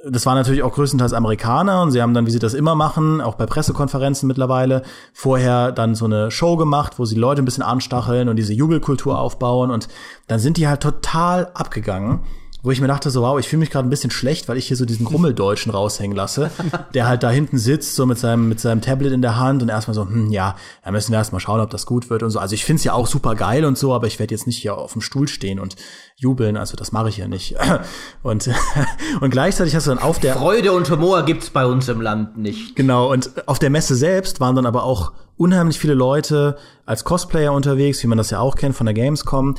das 0.09 0.25
waren 0.25 0.37
natürlich 0.37 0.63
auch 0.63 0.73
größtenteils 0.73 1.13
Amerikaner 1.13 1.81
und 1.81 1.91
sie 1.91 2.01
haben 2.01 2.13
dann, 2.13 2.25
wie 2.25 2.31
sie 2.31 2.39
das 2.39 2.53
immer 2.53 2.75
machen, 2.75 3.21
auch 3.21 3.35
bei 3.35 3.45
Pressekonferenzen 3.45 4.27
mittlerweile, 4.27 4.83
vorher 5.13 5.71
dann 5.71 5.95
so 5.95 6.05
eine 6.05 6.31
Show 6.31 6.55
gemacht, 6.57 6.93
wo 6.97 7.05
sie 7.05 7.15
Leute 7.15 7.41
ein 7.41 7.45
bisschen 7.45 7.63
anstacheln 7.63 8.29
und 8.29 8.37
diese 8.37 8.53
Jubelkultur 8.53 9.19
aufbauen 9.19 9.69
und 9.69 9.87
dann 10.27 10.39
sind 10.39 10.57
die 10.57 10.67
halt 10.67 10.81
total 10.81 11.51
abgegangen 11.53 12.21
wo 12.63 12.71
ich 12.71 12.81
mir 12.81 12.87
dachte, 12.87 13.09
so 13.09 13.21
wow, 13.21 13.39
ich 13.39 13.47
fühle 13.47 13.59
mich 13.59 13.69
gerade 13.69 13.87
ein 13.87 13.89
bisschen 13.89 14.11
schlecht, 14.11 14.49
weil 14.49 14.57
ich 14.57 14.67
hier 14.67 14.77
so 14.77 14.85
diesen 14.85 15.05
Grummeldeutschen 15.05 15.71
raushängen 15.71 16.15
lasse, 16.15 16.51
der 16.93 17.07
halt 17.07 17.23
da 17.23 17.29
hinten 17.29 17.57
sitzt, 17.57 17.95
so 17.95 18.05
mit 18.05 18.17
seinem, 18.17 18.49
mit 18.49 18.59
seinem 18.59 18.81
Tablet 18.81 19.13
in 19.13 19.21
der 19.21 19.37
Hand 19.37 19.61
und 19.61 19.69
erstmal 19.69 19.95
so, 19.95 20.01
hm, 20.01 20.31
ja, 20.31 20.55
da 20.83 20.91
müssen 20.91 21.11
wir 21.11 21.17
erstmal 21.17 21.39
schauen, 21.39 21.59
ob 21.59 21.69
das 21.69 21.85
gut 21.85 22.09
wird 22.09 22.23
und 22.23 22.29
so. 22.29 22.39
Also 22.39 22.55
ich 22.55 22.65
finde 22.65 22.79
es 22.79 22.83
ja 22.83 22.93
auch 22.93 23.07
super 23.07 23.35
geil 23.35 23.63
und 23.65 23.77
so, 23.77 23.93
aber 23.93 24.07
ich 24.07 24.19
werde 24.19 24.33
jetzt 24.33 24.47
nicht 24.47 24.57
hier 24.57 24.77
auf 24.77 24.93
dem 24.93 25.01
Stuhl 25.01 25.27
stehen 25.27 25.59
und 25.59 25.75
jubeln, 26.15 26.57
also 26.57 26.75
das 26.75 26.91
mache 26.91 27.09
ich 27.09 27.17
ja 27.17 27.27
nicht. 27.27 27.55
Und, 28.23 28.49
und 29.21 29.29
gleichzeitig 29.29 29.75
hast 29.75 29.87
du 29.87 29.91
dann 29.91 29.99
auf 29.99 30.19
der 30.19 30.35
Freude 30.35 30.73
und 30.73 30.89
Humor 30.89 31.23
gibt's 31.23 31.49
bei 31.49 31.65
uns 31.65 31.87
im 31.87 32.01
Land 32.01 32.37
nicht. 32.37 32.75
Genau, 32.75 33.11
und 33.11 33.47
auf 33.47 33.59
der 33.59 33.69
Messe 33.69 33.95
selbst 33.95 34.39
waren 34.39 34.55
dann 34.55 34.65
aber 34.65 34.83
auch 34.83 35.13
unheimlich 35.37 35.79
viele 35.79 35.93
Leute 35.93 36.57
als 36.85 37.03
Cosplayer 37.03 37.53
unterwegs, 37.53 38.01
wie 38.03 38.07
man 38.07 38.17
das 38.17 38.31
ja 38.31 38.39
auch 38.39 38.55
kennt 38.55 38.75
von 38.75 38.85
der 38.85 38.93
Gamescom, 38.95 39.55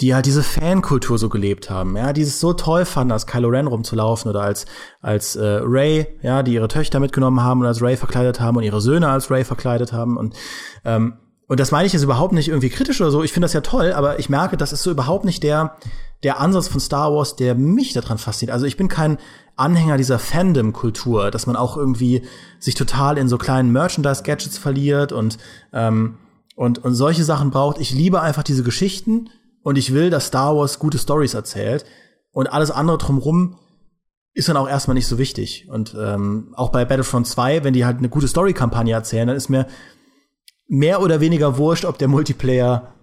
die 0.00 0.14
halt 0.14 0.26
diese 0.26 0.42
Fankultur 0.42 1.18
so 1.18 1.28
gelebt 1.28 1.70
haben, 1.70 1.96
ja, 1.96 2.12
die 2.12 2.22
es 2.22 2.40
so 2.40 2.52
toll 2.54 2.84
fanden, 2.84 3.12
als 3.12 3.26
Kylo 3.26 3.48
Ren 3.48 3.66
rumzulaufen 3.66 4.30
oder 4.30 4.42
als 4.42 4.66
als 5.00 5.36
äh, 5.36 5.60
Ray, 5.62 6.06
ja, 6.22 6.42
die 6.42 6.54
ihre 6.54 6.68
Töchter 6.68 6.98
mitgenommen 6.98 7.42
haben 7.42 7.60
und 7.60 7.66
als 7.66 7.82
Ray 7.82 7.96
verkleidet 7.96 8.40
haben 8.40 8.56
und 8.56 8.62
ihre 8.62 8.80
Söhne 8.80 9.08
als 9.08 9.30
Ray 9.30 9.44
verkleidet 9.44 9.92
haben 9.92 10.16
und 10.16 10.34
ähm, 10.84 11.14
und 11.48 11.60
das 11.60 11.70
meine 11.70 11.86
ich 11.86 11.92
jetzt 11.92 12.02
überhaupt 12.02 12.32
nicht 12.32 12.48
irgendwie 12.48 12.70
kritisch 12.70 13.00
oder 13.02 13.10
so. 13.10 13.22
Ich 13.22 13.32
finde 13.32 13.44
das 13.44 13.52
ja 13.52 13.60
toll, 13.60 13.92
aber 13.92 14.18
ich 14.18 14.30
merke, 14.30 14.56
das 14.56 14.72
ist 14.72 14.82
so 14.82 14.90
überhaupt 14.90 15.26
nicht 15.26 15.42
der 15.42 15.76
der 16.22 16.40
Ansatz 16.40 16.68
von 16.68 16.80
Star 16.80 17.12
Wars, 17.12 17.36
der 17.36 17.54
mich 17.54 17.92
daran 17.92 18.16
fasziniert. 18.16 18.54
Also 18.54 18.64
ich 18.64 18.76
bin 18.76 18.88
kein 18.88 19.18
Anhänger 19.56 19.96
dieser 19.96 20.18
Fandom-Kultur, 20.18 21.30
dass 21.30 21.46
man 21.46 21.56
auch 21.56 21.76
irgendwie 21.76 22.22
sich 22.58 22.74
total 22.74 23.18
in 23.18 23.28
so 23.28 23.38
kleinen 23.38 23.70
Merchandise-Gadgets 23.72 24.56
verliert 24.56 25.12
und 25.12 25.38
ähm, 25.72 26.16
und 26.54 26.78
und 26.84 26.94
solche 26.94 27.24
Sachen 27.24 27.50
braucht. 27.50 27.78
Ich 27.78 27.92
liebe 27.92 28.20
einfach 28.20 28.42
diese 28.42 28.62
Geschichten 28.62 29.28
und 29.62 29.78
ich 29.78 29.92
will, 29.92 30.10
dass 30.10 30.26
Star 30.26 30.56
Wars 30.56 30.78
gute 30.78 30.98
Stories 30.98 31.34
erzählt 31.34 31.84
und 32.32 32.52
alles 32.52 32.70
andere 32.70 32.98
drumrum 32.98 33.56
ist 34.34 34.48
dann 34.48 34.56
auch 34.56 34.68
erstmal 34.68 34.94
nicht 34.94 35.06
so 35.06 35.18
wichtig. 35.18 35.68
Und 35.68 35.94
ähm, 35.98 36.54
auch 36.56 36.70
bei 36.70 36.84
Battlefront 36.84 37.26
2, 37.26 37.64
wenn 37.64 37.74
die 37.74 37.84
halt 37.84 37.98
eine 37.98 38.08
gute 38.08 38.28
Story-Kampagne 38.28 38.94
erzählen, 38.94 39.28
dann 39.28 39.36
ist 39.36 39.50
mir 39.50 39.66
mehr 40.68 41.02
oder 41.02 41.20
weniger 41.20 41.58
wurscht, 41.58 41.84
ob 41.84 41.98
der 41.98 42.08
Multiplayer, 42.08 42.94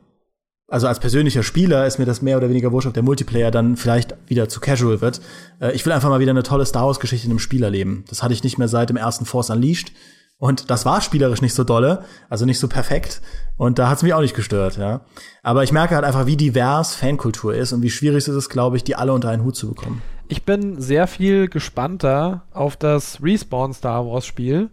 also 0.67 0.87
als 0.87 0.99
persönlicher 0.99 1.43
Spieler 1.43 1.85
ist 1.85 1.99
mir 1.99 2.05
das 2.05 2.23
mehr 2.23 2.37
oder 2.37 2.49
weniger 2.49 2.71
wurscht, 2.71 2.87
ob 2.87 2.95
der 2.95 3.03
Multiplayer 3.03 3.51
dann 3.51 3.77
vielleicht 3.77 4.15
wieder 4.27 4.49
zu 4.49 4.59
casual 4.59 5.01
wird. 5.01 5.21
Äh, 5.61 5.73
ich 5.73 5.85
will 5.85 5.93
einfach 5.93 6.09
mal 6.09 6.19
wieder 6.19 6.31
eine 6.31 6.43
tolle 6.43 6.65
Star 6.65 6.87
Wars-Geschichte 6.87 7.27
in 7.27 7.31
einem 7.31 7.39
Spiel 7.39 7.63
erleben. 7.63 8.05
Das 8.09 8.23
hatte 8.23 8.33
ich 8.33 8.43
nicht 8.43 8.57
mehr 8.57 8.67
seit 8.67 8.89
dem 8.89 8.97
ersten 8.97 9.25
Force 9.25 9.51
Unleashed. 9.51 9.91
Und 10.39 10.69
das 10.71 10.85
war 10.85 11.01
spielerisch 11.01 11.41
nicht 11.41 11.53
so 11.53 11.65
dolle, 11.65 12.05
also 12.29 12.45
nicht 12.45 12.59
so 12.59 12.69
perfekt. 12.69 13.21
Und 13.57 13.77
da 13.77 13.89
hat's 13.89 14.03
mich 14.03 14.13
auch 14.13 14.21
nicht 14.21 14.35
gestört, 14.35 14.77
ja. 14.77 15.01
Aber 15.43 15.63
ich 15.63 15.73
merke 15.73 15.95
halt 15.95 16.05
einfach, 16.05 16.25
wie 16.25 16.37
divers 16.37 16.95
Fankultur 16.95 17.53
ist 17.53 17.73
und 17.73 17.81
wie 17.81 17.89
schwierig 17.89 18.25
es 18.25 18.33
ist, 18.33 18.49
glaube 18.49 18.77
ich, 18.77 18.85
die 18.85 18.95
alle 18.95 19.11
unter 19.11 19.29
einen 19.29 19.43
Hut 19.43 19.57
zu 19.57 19.67
bekommen. 19.67 20.01
Ich 20.29 20.45
bin 20.45 20.79
sehr 20.79 21.07
viel 21.07 21.49
gespannter 21.49 22.43
auf 22.53 22.77
das 22.77 23.21
Respawn 23.21 23.73
Star 23.73 24.05
Wars 24.05 24.25
Spiel. 24.25 24.69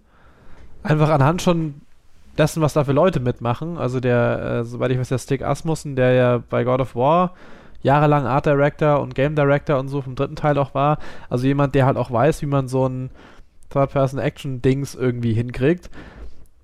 Einfach 0.84 1.10
anhand 1.10 1.42
schon 1.42 1.80
dessen, 2.38 2.62
was 2.62 2.74
da 2.74 2.84
für 2.84 2.92
Leute 2.92 3.18
mitmachen. 3.18 3.76
Also 3.76 3.98
der, 3.98 4.60
äh, 4.60 4.64
soweit 4.64 4.92
ich 4.92 4.98
weiß, 5.00 5.08
der 5.08 5.18
Stick 5.18 5.42
Asmussen, 5.42 5.96
der 5.96 6.12
ja 6.12 6.38
bei 6.48 6.62
God 6.62 6.80
of 6.80 6.94
War 6.94 7.34
jahrelang 7.82 8.26
Art 8.26 8.46
Director 8.46 9.00
und 9.00 9.14
Game 9.14 9.34
Director 9.34 9.78
und 9.78 9.88
so 9.88 10.00
vom 10.02 10.14
dritten 10.14 10.36
Teil 10.36 10.58
auch 10.58 10.74
war. 10.74 10.98
Also 11.28 11.46
jemand, 11.46 11.74
der 11.74 11.86
halt 11.86 11.96
auch 11.96 12.10
weiß, 12.10 12.42
wie 12.42 12.46
man 12.46 12.68
so 12.68 12.88
ein 12.88 13.10
Third-Person-Action-Dings 13.70 14.94
irgendwie 14.94 15.32
hinkriegt. 15.32 15.90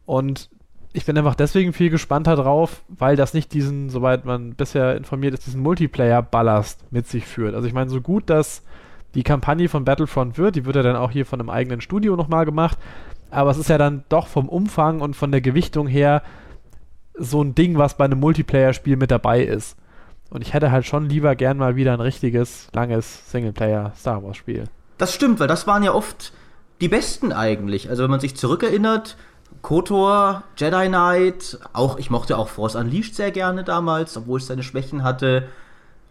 Und 0.06 0.50
ich 0.92 1.06
bin 1.06 1.16
einfach 1.16 1.34
deswegen 1.34 1.72
viel 1.72 1.90
gespannter 1.90 2.36
drauf, 2.36 2.82
weil 2.88 3.16
das 3.16 3.34
nicht 3.34 3.52
diesen, 3.52 3.88
soweit 3.88 4.24
man 4.24 4.54
bisher 4.54 4.96
informiert 4.96 5.34
ist, 5.34 5.46
diesen 5.46 5.62
Multiplayer-Ballast 5.62 6.84
mit 6.90 7.06
sich 7.06 7.26
führt. 7.26 7.54
Also 7.54 7.66
ich 7.66 7.74
meine, 7.74 7.90
so 7.90 8.00
gut, 8.00 8.28
dass 8.28 8.62
die 9.14 9.22
Kampagne 9.22 9.68
von 9.68 9.84
Battlefront 9.84 10.38
wird, 10.38 10.56
die 10.56 10.64
wird 10.64 10.76
ja 10.76 10.82
dann 10.82 10.96
auch 10.96 11.10
hier 11.10 11.26
von 11.26 11.40
einem 11.40 11.50
eigenen 11.50 11.80
Studio 11.80 12.16
nochmal 12.16 12.44
gemacht, 12.44 12.78
aber 13.30 13.50
es 13.50 13.58
ist 13.58 13.68
ja 13.68 13.78
dann 13.78 14.04
doch 14.08 14.26
vom 14.26 14.48
Umfang 14.48 15.00
und 15.00 15.16
von 15.16 15.30
der 15.30 15.40
Gewichtung 15.40 15.86
her 15.86 16.22
so 17.14 17.42
ein 17.42 17.54
Ding, 17.54 17.78
was 17.78 17.96
bei 17.96 18.04
einem 18.04 18.20
Multiplayer-Spiel 18.20 18.96
mit 18.96 19.10
dabei 19.10 19.42
ist. 19.42 19.76
Und 20.30 20.42
ich 20.42 20.54
hätte 20.54 20.70
halt 20.70 20.86
schon 20.86 21.08
lieber 21.08 21.36
gern 21.36 21.58
mal 21.58 21.76
wieder 21.76 21.92
ein 21.92 22.00
richtiges, 22.00 22.68
langes 22.72 23.30
Singleplayer-Star 23.30 24.22
Wars-Spiel. 24.22 24.64
Das 24.96 25.14
stimmt, 25.14 25.40
weil 25.40 25.48
das 25.48 25.66
waren 25.66 25.82
ja 25.82 25.92
oft 25.92 26.32
die 26.82 26.88
besten 26.88 27.32
eigentlich. 27.32 27.88
Also 27.88 28.02
wenn 28.02 28.10
man 28.10 28.18
sich 28.18 28.34
zurückerinnert, 28.34 29.16
KOTOR, 29.62 30.42
Jedi 30.56 30.88
Knight, 30.88 31.60
auch 31.72 31.96
ich 31.96 32.10
mochte 32.10 32.36
auch 32.36 32.48
Force 32.48 32.74
Unleashed 32.74 33.14
sehr 33.14 33.30
gerne 33.30 33.62
damals, 33.62 34.16
obwohl 34.16 34.40
es 34.40 34.48
seine 34.48 34.64
Schwächen 34.64 35.04
hatte. 35.04 35.44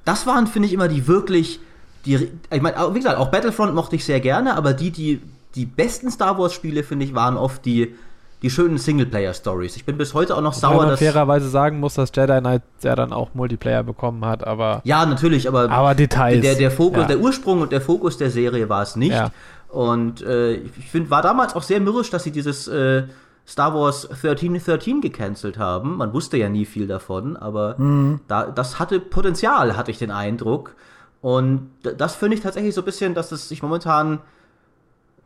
Das 0.05 0.25
waren, 0.25 0.47
finde 0.47 0.69
ich, 0.69 0.73
immer 0.73 0.87
die 0.87 1.07
wirklich, 1.07 1.59
die, 2.05 2.29
ich 2.49 2.61
meine, 2.61 2.77
wie 2.93 2.99
gesagt, 2.99 3.17
auch 3.17 3.27
Battlefront 3.27 3.75
mochte 3.75 3.97
ich 3.97 4.05
sehr 4.05 4.21
gerne, 4.21 4.55
aber 4.55 4.73
die, 4.73 4.91
die, 4.91 5.21
die 5.55 5.65
besten 5.65 6.09
Star 6.09 6.39
Wars-Spiele, 6.39 6.83
finde 6.83 7.03
ich, 7.03 7.13
waren 7.13 7.35
oft 7.35 7.65
die, 7.65 7.93
die 8.41 8.49
schönen 8.49 8.77
Singleplayer-Stories. 8.77 9.75
Ich 9.75 9.83
bin 9.83 9.97
bis 9.97 10.13
heute 10.13 10.35
auch 10.37 10.41
noch 10.41 10.55
Wobei 10.55 10.67
sauer, 10.67 10.77
man 10.77 10.89
dass 10.89 10.99
fairerweise 10.99 11.49
sagen 11.49 11.81
muss, 11.81 11.95
dass 11.95 12.11
Jedi 12.15 12.39
Knight 12.39 12.63
ja 12.81 12.95
dann 12.95 13.11
auch 13.11 13.33
Multiplayer 13.33 13.83
bekommen 13.83 14.23
hat, 14.25 14.47
aber 14.47 14.81
ja 14.85 15.05
natürlich, 15.05 15.49
aber 15.49 15.69
aber 15.69 15.95
Details. 15.95 16.41
Der, 16.41 16.55
der 16.55 16.71
Fokus, 16.71 17.01
ja. 17.01 17.07
der 17.07 17.19
Ursprung 17.19 17.61
und 17.61 17.73
der 17.73 17.81
Fokus 17.81 18.17
der 18.17 18.31
Serie 18.31 18.69
war 18.69 18.81
es 18.81 18.95
nicht. 18.95 19.11
Ja. 19.11 19.31
Und 19.71 20.21
äh, 20.21 20.55
ich 20.55 20.89
finde, 20.91 21.09
war 21.09 21.21
damals 21.21 21.55
auch 21.55 21.63
sehr 21.63 21.79
mürrisch, 21.79 22.09
dass 22.09 22.23
sie 22.23 22.31
dieses 22.31 22.67
äh, 22.67 23.03
Star 23.47 23.73
Wars 23.73 24.05
1313 24.05 25.01
gecancelt 25.01 25.57
haben. 25.57 25.97
Man 25.97 26.13
wusste 26.13 26.37
ja 26.37 26.49
nie 26.49 26.65
viel 26.65 26.87
davon, 26.87 27.37
aber 27.37 27.75
mhm. 27.77 28.19
da, 28.27 28.47
das 28.47 28.79
hatte 28.79 28.99
Potenzial, 28.99 29.77
hatte 29.77 29.91
ich 29.91 29.97
den 29.97 30.11
Eindruck. 30.11 30.75
Und 31.21 31.69
das 31.83 32.15
finde 32.15 32.35
ich 32.35 32.43
tatsächlich 32.43 32.75
so 32.75 32.81
ein 32.81 32.85
bisschen, 32.85 33.13
dass 33.13 33.31
es 33.31 33.47
sich 33.47 33.63
momentan, 33.63 34.19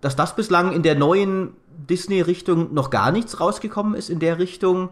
dass 0.02 0.16
das 0.16 0.36
bislang 0.36 0.74
in 0.74 0.84
der 0.84 0.96
neuen 0.96 1.54
Disney-Richtung 1.89 2.74
noch 2.74 2.89
gar 2.89 3.12
nichts 3.12 3.39
rausgekommen 3.39 3.96
ist 3.96 4.10
in 4.10 4.20
der 4.20 4.38
Richtung, 4.38 4.89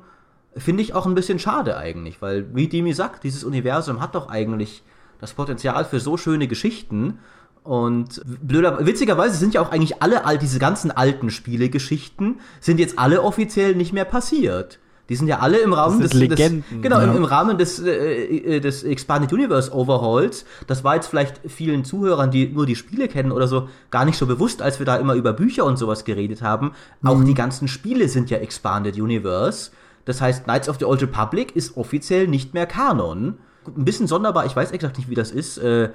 finde 0.55 0.83
ich 0.83 0.93
auch 0.93 1.05
ein 1.05 1.15
bisschen 1.15 1.39
schade 1.39 1.77
eigentlich, 1.77 2.21
weil 2.21 2.53
wie 2.55 2.67
Demi 2.67 2.93
sagt, 2.93 3.23
dieses 3.23 3.43
Universum 3.43 4.01
hat 4.01 4.15
doch 4.15 4.29
eigentlich 4.29 4.83
das 5.19 5.33
Potenzial 5.33 5.85
für 5.85 5.99
so 5.99 6.17
schöne 6.17 6.47
Geschichten 6.47 7.19
Und 7.63 8.21
blöder, 8.25 8.85
witzigerweise 8.85 9.37
sind 9.37 9.53
ja 9.53 9.61
auch 9.61 9.71
eigentlich 9.71 10.01
alle 10.01 10.25
all 10.25 10.37
diese 10.37 10.59
ganzen 10.59 10.91
alten 10.91 11.29
Spielegeschichten 11.29 12.41
sind 12.59 12.79
jetzt 12.79 12.99
alle 12.99 13.21
offiziell 13.21 13.75
nicht 13.75 13.93
mehr 13.93 14.05
passiert. 14.05 14.79
Die 15.09 15.15
sind 15.17 15.27
ja 15.27 15.39
alle 15.39 15.59
im 15.59 15.73
Rahmen 15.73 15.99
des, 15.99 16.13
Legenden, 16.13 16.63
des, 16.69 16.81
genau 16.81 16.99
ja. 16.99 17.05
im, 17.05 17.17
im, 17.17 17.25
Rahmen 17.25 17.57
des 17.57 17.79
äh, 17.79 18.61
des 18.61 18.83
Expanded 18.83 19.33
Universe 19.33 19.73
Overhauls. 19.73 20.45
Das 20.67 20.83
war 20.83 20.95
jetzt 20.95 21.07
vielleicht 21.07 21.41
vielen 21.47 21.83
Zuhörern, 21.83 22.31
die 22.31 22.47
nur 22.47 22.65
die 22.65 22.75
Spiele 22.75 23.09
kennen 23.09 23.31
oder 23.33 23.47
so, 23.47 23.67
gar 23.91 24.05
nicht 24.05 24.17
so 24.17 24.25
bewusst, 24.25 24.61
als 24.61 24.79
wir 24.79 24.85
da 24.85 24.95
immer 24.95 25.13
über 25.15 25.33
Bücher 25.33 25.65
und 25.65 25.77
sowas 25.77 26.05
geredet 26.05 26.41
haben. 26.41 26.71
Mhm. 27.01 27.09
Auch 27.09 27.23
die 27.23 27.33
ganzen 27.33 27.67
Spiele 27.67 28.07
sind 28.07 28.29
ja 28.29 28.37
Expanded 28.37 28.95
Universe. 28.95 29.71
Das 30.05 30.21
heißt, 30.21 30.45
Knights 30.45 30.69
of 30.69 30.77
the 30.79 30.85
Old 30.85 31.01
Republic 31.01 31.55
ist 31.55 31.75
offiziell 31.75 32.27
nicht 32.27 32.53
mehr 32.53 32.65
Kanon. 32.65 33.37
Ein 33.65 33.85
bisschen 33.85 34.07
sonderbar, 34.07 34.45
ich 34.45 34.55
weiß 34.55 34.71
exakt 34.71 34.97
nicht, 34.97 35.09
wie 35.09 35.15
das 35.15 35.31
ist. 35.31 35.57
Äh, 35.57 35.89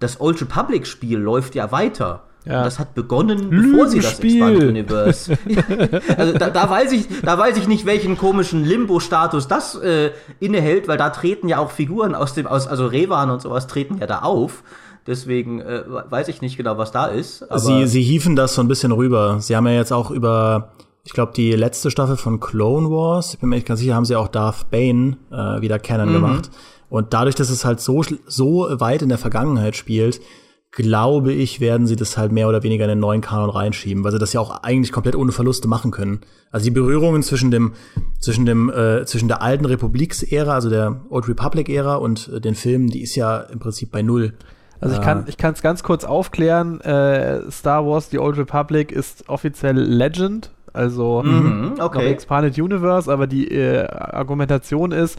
das 0.00 0.20
Old 0.20 0.40
Republic 0.40 0.86
Spiel 0.86 1.18
läuft 1.18 1.54
ja 1.54 1.70
weiter. 1.70 2.24
Ja. 2.46 2.64
das 2.64 2.78
hat 2.78 2.94
begonnen, 2.94 3.50
bevor 3.50 3.86
sie 3.88 4.00
das 4.00 4.18
Expanded 4.18 4.62
Universe. 4.62 5.36
also 6.16 6.38
da, 6.38 6.48
da, 6.48 6.70
weiß 6.70 6.92
ich, 6.92 7.06
da 7.22 7.36
weiß 7.36 7.58
ich 7.58 7.68
nicht, 7.68 7.84
welchen 7.84 8.16
komischen 8.16 8.64
Limbo-Status 8.64 9.46
das 9.46 9.74
äh, 9.74 10.12
innehält, 10.38 10.88
weil 10.88 10.96
da 10.96 11.10
treten 11.10 11.48
ja 11.48 11.58
auch 11.58 11.70
Figuren 11.70 12.14
aus 12.14 12.32
dem, 12.32 12.46
aus, 12.46 12.66
also 12.66 12.86
Revan 12.86 13.30
und 13.30 13.42
sowas 13.42 13.66
treten 13.66 13.98
ja 13.98 14.06
da 14.06 14.20
auf. 14.20 14.62
Deswegen 15.06 15.60
äh, 15.60 15.82
weiß 15.86 16.28
ich 16.28 16.40
nicht 16.40 16.56
genau, 16.56 16.78
was 16.78 16.92
da 16.92 17.06
ist. 17.06 17.44
sie, 17.56 17.86
sie 17.86 18.02
hieven 18.02 18.36
das 18.36 18.54
so 18.54 18.62
ein 18.62 18.68
bisschen 18.68 18.92
rüber. 18.92 19.38
Sie 19.40 19.54
haben 19.54 19.66
ja 19.66 19.74
jetzt 19.74 19.92
auch 19.92 20.10
über, 20.10 20.72
ich 21.04 21.12
glaube, 21.12 21.32
die 21.34 21.52
letzte 21.52 21.90
Staffel 21.90 22.16
von 22.16 22.40
Clone 22.40 22.90
Wars, 22.90 23.34
ich 23.34 23.40
bin 23.40 23.50
mir 23.50 23.56
nicht 23.56 23.66
ganz 23.66 23.80
sicher, 23.80 23.94
haben 23.94 24.04
sie 24.06 24.16
auch 24.16 24.28
Darth 24.28 24.70
Bane 24.70 25.18
äh, 25.30 25.60
wieder 25.60 25.78
Canon 25.78 26.08
mhm. 26.08 26.14
gemacht. 26.14 26.50
Und 26.90 27.14
dadurch, 27.14 27.36
dass 27.36 27.48
es 27.48 27.64
halt 27.64 27.80
so, 27.80 28.02
so 28.26 28.68
weit 28.78 29.00
in 29.00 29.08
der 29.08 29.18
Vergangenheit 29.18 29.76
spielt, 29.76 30.20
glaube 30.72 31.32
ich, 31.32 31.60
werden 31.60 31.86
sie 31.86 31.96
das 31.96 32.16
halt 32.16 32.30
mehr 32.30 32.48
oder 32.48 32.62
weniger 32.62 32.84
in 32.84 32.90
den 32.90 33.00
neuen 33.00 33.20
Kanon 33.20 33.50
reinschieben, 33.50 34.04
weil 34.04 34.12
sie 34.12 34.18
das 34.18 34.32
ja 34.32 34.40
auch 34.40 34.62
eigentlich 34.62 34.92
komplett 34.92 35.16
ohne 35.16 35.32
Verluste 35.32 35.66
machen 35.66 35.90
können. 35.90 36.20
Also 36.52 36.64
die 36.64 36.70
Berührungen 36.70 37.22
zwischen 37.22 37.50
dem 37.50 37.72
zwischen 38.20 38.46
dem 38.46 38.70
äh, 38.70 39.04
zwischen 39.04 39.28
der 39.28 39.42
alten 39.42 39.64
Republiks-Ära, 39.64 40.52
also 40.52 40.70
der 40.70 41.00
Old 41.10 41.28
Republic-Ära 41.28 41.96
und 41.96 42.28
äh, 42.28 42.40
den 42.40 42.54
Filmen, 42.54 42.88
die 42.88 43.02
ist 43.02 43.16
ja 43.16 43.38
im 43.38 43.58
Prinzip 43.58 43.90
bei 43.90 44.02
null. 44.02 44.34
Also 44.80 44.94
ich 44.94 45.02
kann 45.02 45.26
äh. 45.26 45.28
ich 45.28 45.36
kann 45.36 45.54
es 45.54 45.62
ganz 45.62 45.82
kurz 45.82 46.04
aufklären. 46.04 46.80
Äh, 46.80 47.50
Star 47.50 47.84
Wars: 47.84 48.10
The 48.10 48.18
Old 48.18 48.38
Republic 48.38 48.92
ist 48.92 49.28
offiziell 49.28 49.76
Legend, 49.76 50.50
also 50.72 51.22
mhm, 51.24 51.74
okay. 51.78 52.06
Expanded 52.10 52.56
Universe, 52.58 53.12
aber 53.12 53.26
die 53.26 53.48
äh, 53.48 53.86
Argumentation 53.88 54.92
ist, 54.92 55.18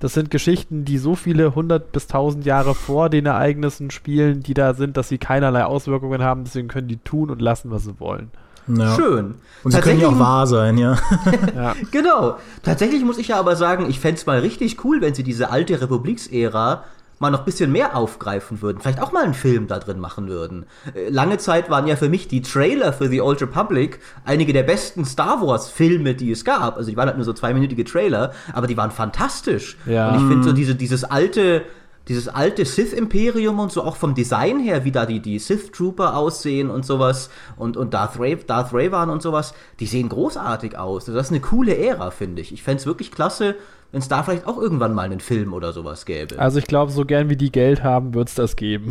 das 0.00 0.14
sind 0.14 0.30
Geschichten, 0.30 0.84
die 0.84 0.98
so 0.98 1.14
viele 1.14 1.54
hundert 1.54 1.92
bis 1.92 2.06
tausend 2.06 2.46
Jahre 2.46 2.74
vor 2.74 3.10
den 3.10 3.26
Ereignissen 3.26 3.90
spielen, 3.90 4.42
die 4.42 4.54
da 4.54 4.74
sind, 4.74 4.96
dass 4.96 5.08
sie 5.08 5.18
keinerlei 5.18 5.64
Auswirkungen 5.64 6.22
haben. 6.22 6.44
Deswegen 6.44 6.68
können 6.68 6.88
die 6.88 6.98
tun 6.98 7.30
und 7.30 7.42
lassen, 7.42 7.70
was 7.70 7.84
sie 7.84 7.98
wollen. 7.98 8.30
Ja. 8.68 8.94
Schön. 8.94 9.36
Und 9.64 9.72
sie 9.72 9.80
können 9.80 10.00
ja 10.00 10.08
auch 10.08 10.18
wahr 10.18 10.46
sein, 10.46 10.76
ja. 10.76 10.98
ja. 11.54 11.74
Genau. 11.90 12.36
Tatsächlich 12.62 13.02
muss 13.02 13.18
ich 13.18 13.28
ja 13.28 13.38
aber 13.38 13.56
sagen, 13.56 13.88
ich 13.88 13.98
fände 13.98 14.18
es 14.18 14.26
mal 14.26 14.40
richtig 14.40 14.84
cool, 14.84 15.00
wenn 15.00 15.14
sie 15.14 15.22
diese 15.22 15.50
alte 15.50 15.80
Republiksära 15.80 16.84
mal 17.20 17.30
noch 17.30 17.40
ein 17.40 17.44
bisschen 17.44 17.72
mehr 17.72 17.96
aufgreifen 17.96 18.62
würden, 18.62 18.80
vielleicht 18.80 19.00
auch 19.00 19.12
mal 19.12 19.24
einen 19.24 19.34
Film 19.34 19.66
da 19.66 19.78
drin 19.78 19.98
machen 19.98 20.28
würden. 20.28 20.66
Äh, 20.94 21.08
lange 21.08 21.38
Zeit 21.38 21.70
waren 21.70 21.86
ja 21.86 21.96
für 21.96 22.08
mich 22.08 22.28
die 22.28 22.42
Trailer 22.42 22.92
für 22.92 23.08
The 23.08 23.20
Old 23.20 23.42
Republic 23.42 24.00
einige 24.24 24.52
der 24.52 24.62
besten 24.62 25.04
Star 25.04 25.40
Wars 25.40 25.68
Filme, 25.68 26.14
die 26.14 26.30
es 26.30 26.44
gab. 26.44 26.76
Also 26.76 26.90
die 26.90 26.96
waren 26.96 27.08
halt 27.08 27.16
nur 27.16 27.24
so 27.24 27.32
zweiminütige 27.32 27.84
Trailer, 27.84 28.32
aber 28.52 28.66
die 28.66 28.76
waren 28.76 28.90
fantastisch. 28.90 29.76
Ja. 29.86 30.10
Und 30.10 30.14
ich 30.16 30.28
finde 30.28 30.44
so 30.44 30.52
diese, 30.52 30.74
dieses 30.74 31.04
alte, 31.04 31.62
dieses 32.08 32.28
alte 32.28 32.64
Sith-Imperium 32.64 33.58
und 33.58 33.70
so, 33.70 33.84
auch 33.84 33.96
vom 33.96 34.14
Design 34.14 34.60
her, 34.60 34.84
wie 34.84 34.92
da 34.92 35.06
die, 35.06 35.20
die 35.20 35.38
Sith-Trooper 35.38 36.16
aussehen 36.16 36.70
und 36.70 36.86
sowas 36.86 37.30
und, 37.56 37.76
und 37.76 37.94
Darth, 37.94 38.18
Ra 38.18 38.34
Darth 38.34 38.70
Ravan 38.72 39.10
und 39.10 39.22
sowas, 39.22 39.54
die 39.80 39.86
sehen 39.86 40.08
großartig 40.08 40.78
aus. 40.78 41.02
Also 41.02 41.14
das 41.14 41.26
ist 41.26 41.32
eine 41.32 41.40
coole 41.40 41.76
Ära, 41.76 42.10
finde 42.10 42.42
ich. 42.42 42.52
Ich 42.52 42.62
fände 42.62 42.80
es 42.80 42.86
wirklich 42.86 43.12
klasse, 43.12 43.56
wenn 43.92 44.00
es 44.00 44.08
da 44.08 44.22
vielleicht 44.22 44.46
auch 44.46 44.58
irgendwann 44.58 44.94
mal 44.94 45.04
einen 45.04 45.20
Film 45.20 45.52
oder 45.52 45.72
sowas 45.72 46.04
gäbe. 46.04 46.38
Also 46.38 46.58
ich 46.58 46.66
glaube, 46.66 46.92
so 46.92 47.04
gern 47.04 47.30
wie 47.30 47.36
die 47.36 47.52
Geld 47.52 47.82
haben, 47.82 48.14
wird 48.14 48.28
es 48.28 48.34
das 48.34 48.56
geben. 48.56 48.90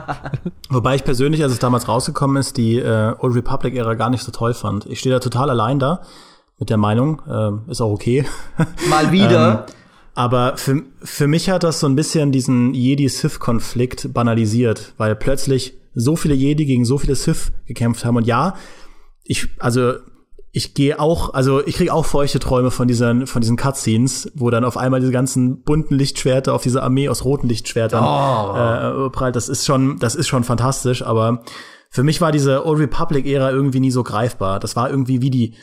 Wobei 0.70 0.94
ich 0.94 1.04
persönlich, 1.04 1.42
als 1.42 1.52
es 1.52 1.58
damals 1.58 1.88
rausgekommen 1.88 2.36
ist, 2.36 2.56
die 2.56 2.78
äh, 2.78 3.14
Old 3.18 3.34
Republic-Ära 3.34 3.94
gar 3.94 4.10
nicht 4.10 4.22
so 4.22 4.32
toll 4.32 4.54
fand. 4.54 4.86
Ich 4.86 5.00
stehe 5.00 5.14
da 5.14 5.20
total 5.20 5.50
allein 5.50 5.78
da 5.78 6.02
mit 6.58 6.70
der 6.70 6.76
Meinung, 6.76 7.20
äh, 7.28 7.70
ist 7.70 7.80
auch 7.80 7.90
okay. 7.90 8.24
Mal 8.88 9.10
wieder. 9.10 9.66
ähm, 9.68 9.74
aber 10.14 10.56
für, 10.56 10.82
für 11.02 11.26
mich 11.26 11.48
hat 11.48 11.62
das 11.62 11.80
so 11.80 11.86
ein 11.86 11.96
bisschen 11.96 12.32
diesen 12.32 12.74
Jedi-Sith-Konflikt 12.74 14.12
banalisiert, 14.12 14.92
weil 14.98 15.16
plötzlich 15.16 15.74
so 15.94 16.16
viele 16.16 16.34
Jedi 16.34 16.64
gegen 16.64 16.84
so 16.84 16.98
viele 16.98 17.14
Sith 17.14 17.52
gekämpft 17.66 18.04
haben. 18.04 18.16
Und 18.16 18.26
ja, 18.26 18.54
ich, 19.24 19.48
also 19.58 19.94
ich 20.52 20.74
gehe 20.74 21.00
auch, 21.00 21.32
also 21.32 21.66
ich 21.66 21.76
kriege 21.76 21.92
auch 21.92 22.04
feuchte 22.04 22.38
Träume 22.38 22.70
von 22.70 22.86
diesen, 22.86 23.26
von 23.26 23.40
diesen 23.40 23.56
Cutscenes, 23.56 24.30
wo 24.34 24.50
dann 24.50 24.64
auf 24.64 24.76
einmal 24.76 25.00
diese 25.00 25.12
ganzen 25.12 25.62
bunten 25.62 25.94
Lichtschwerter 25.94 26.52
auf 26.52 26.62
diese 26.62 26.82
Armee 26.82 27.08
aus 27.08 27.24
roten 27.24 27.48
Lichtschwertern 27.48 28.04
oh. 28.04 29.06
äh, 29.06 29.10
prallt. 29.10 29.34
Das 29.34 29.48
ist 29.48 29.64
schon, 29.64 29.98
das 29.98 30.14
ist 30.14 30.28
schon 30.28 30.44
fantastisch, 30.44 31.02
aber 31.02 31.42
für 31.88 32.02
mich 32.02 32.20
war 32.20 32.32
diese 32.32 32.66
Old 32.66 32.80
Republic-Ära 32.80 33.50
irgendwie 33.50 33.80
nie 33.80 33.90
so 33.90 34.02
greifbar. 34.02 34.60
Das 34.60 34.76
war 34.76 34.90
irgendwie 34.90 35.22
wie 35.22 35.30
die, 35.30 35.54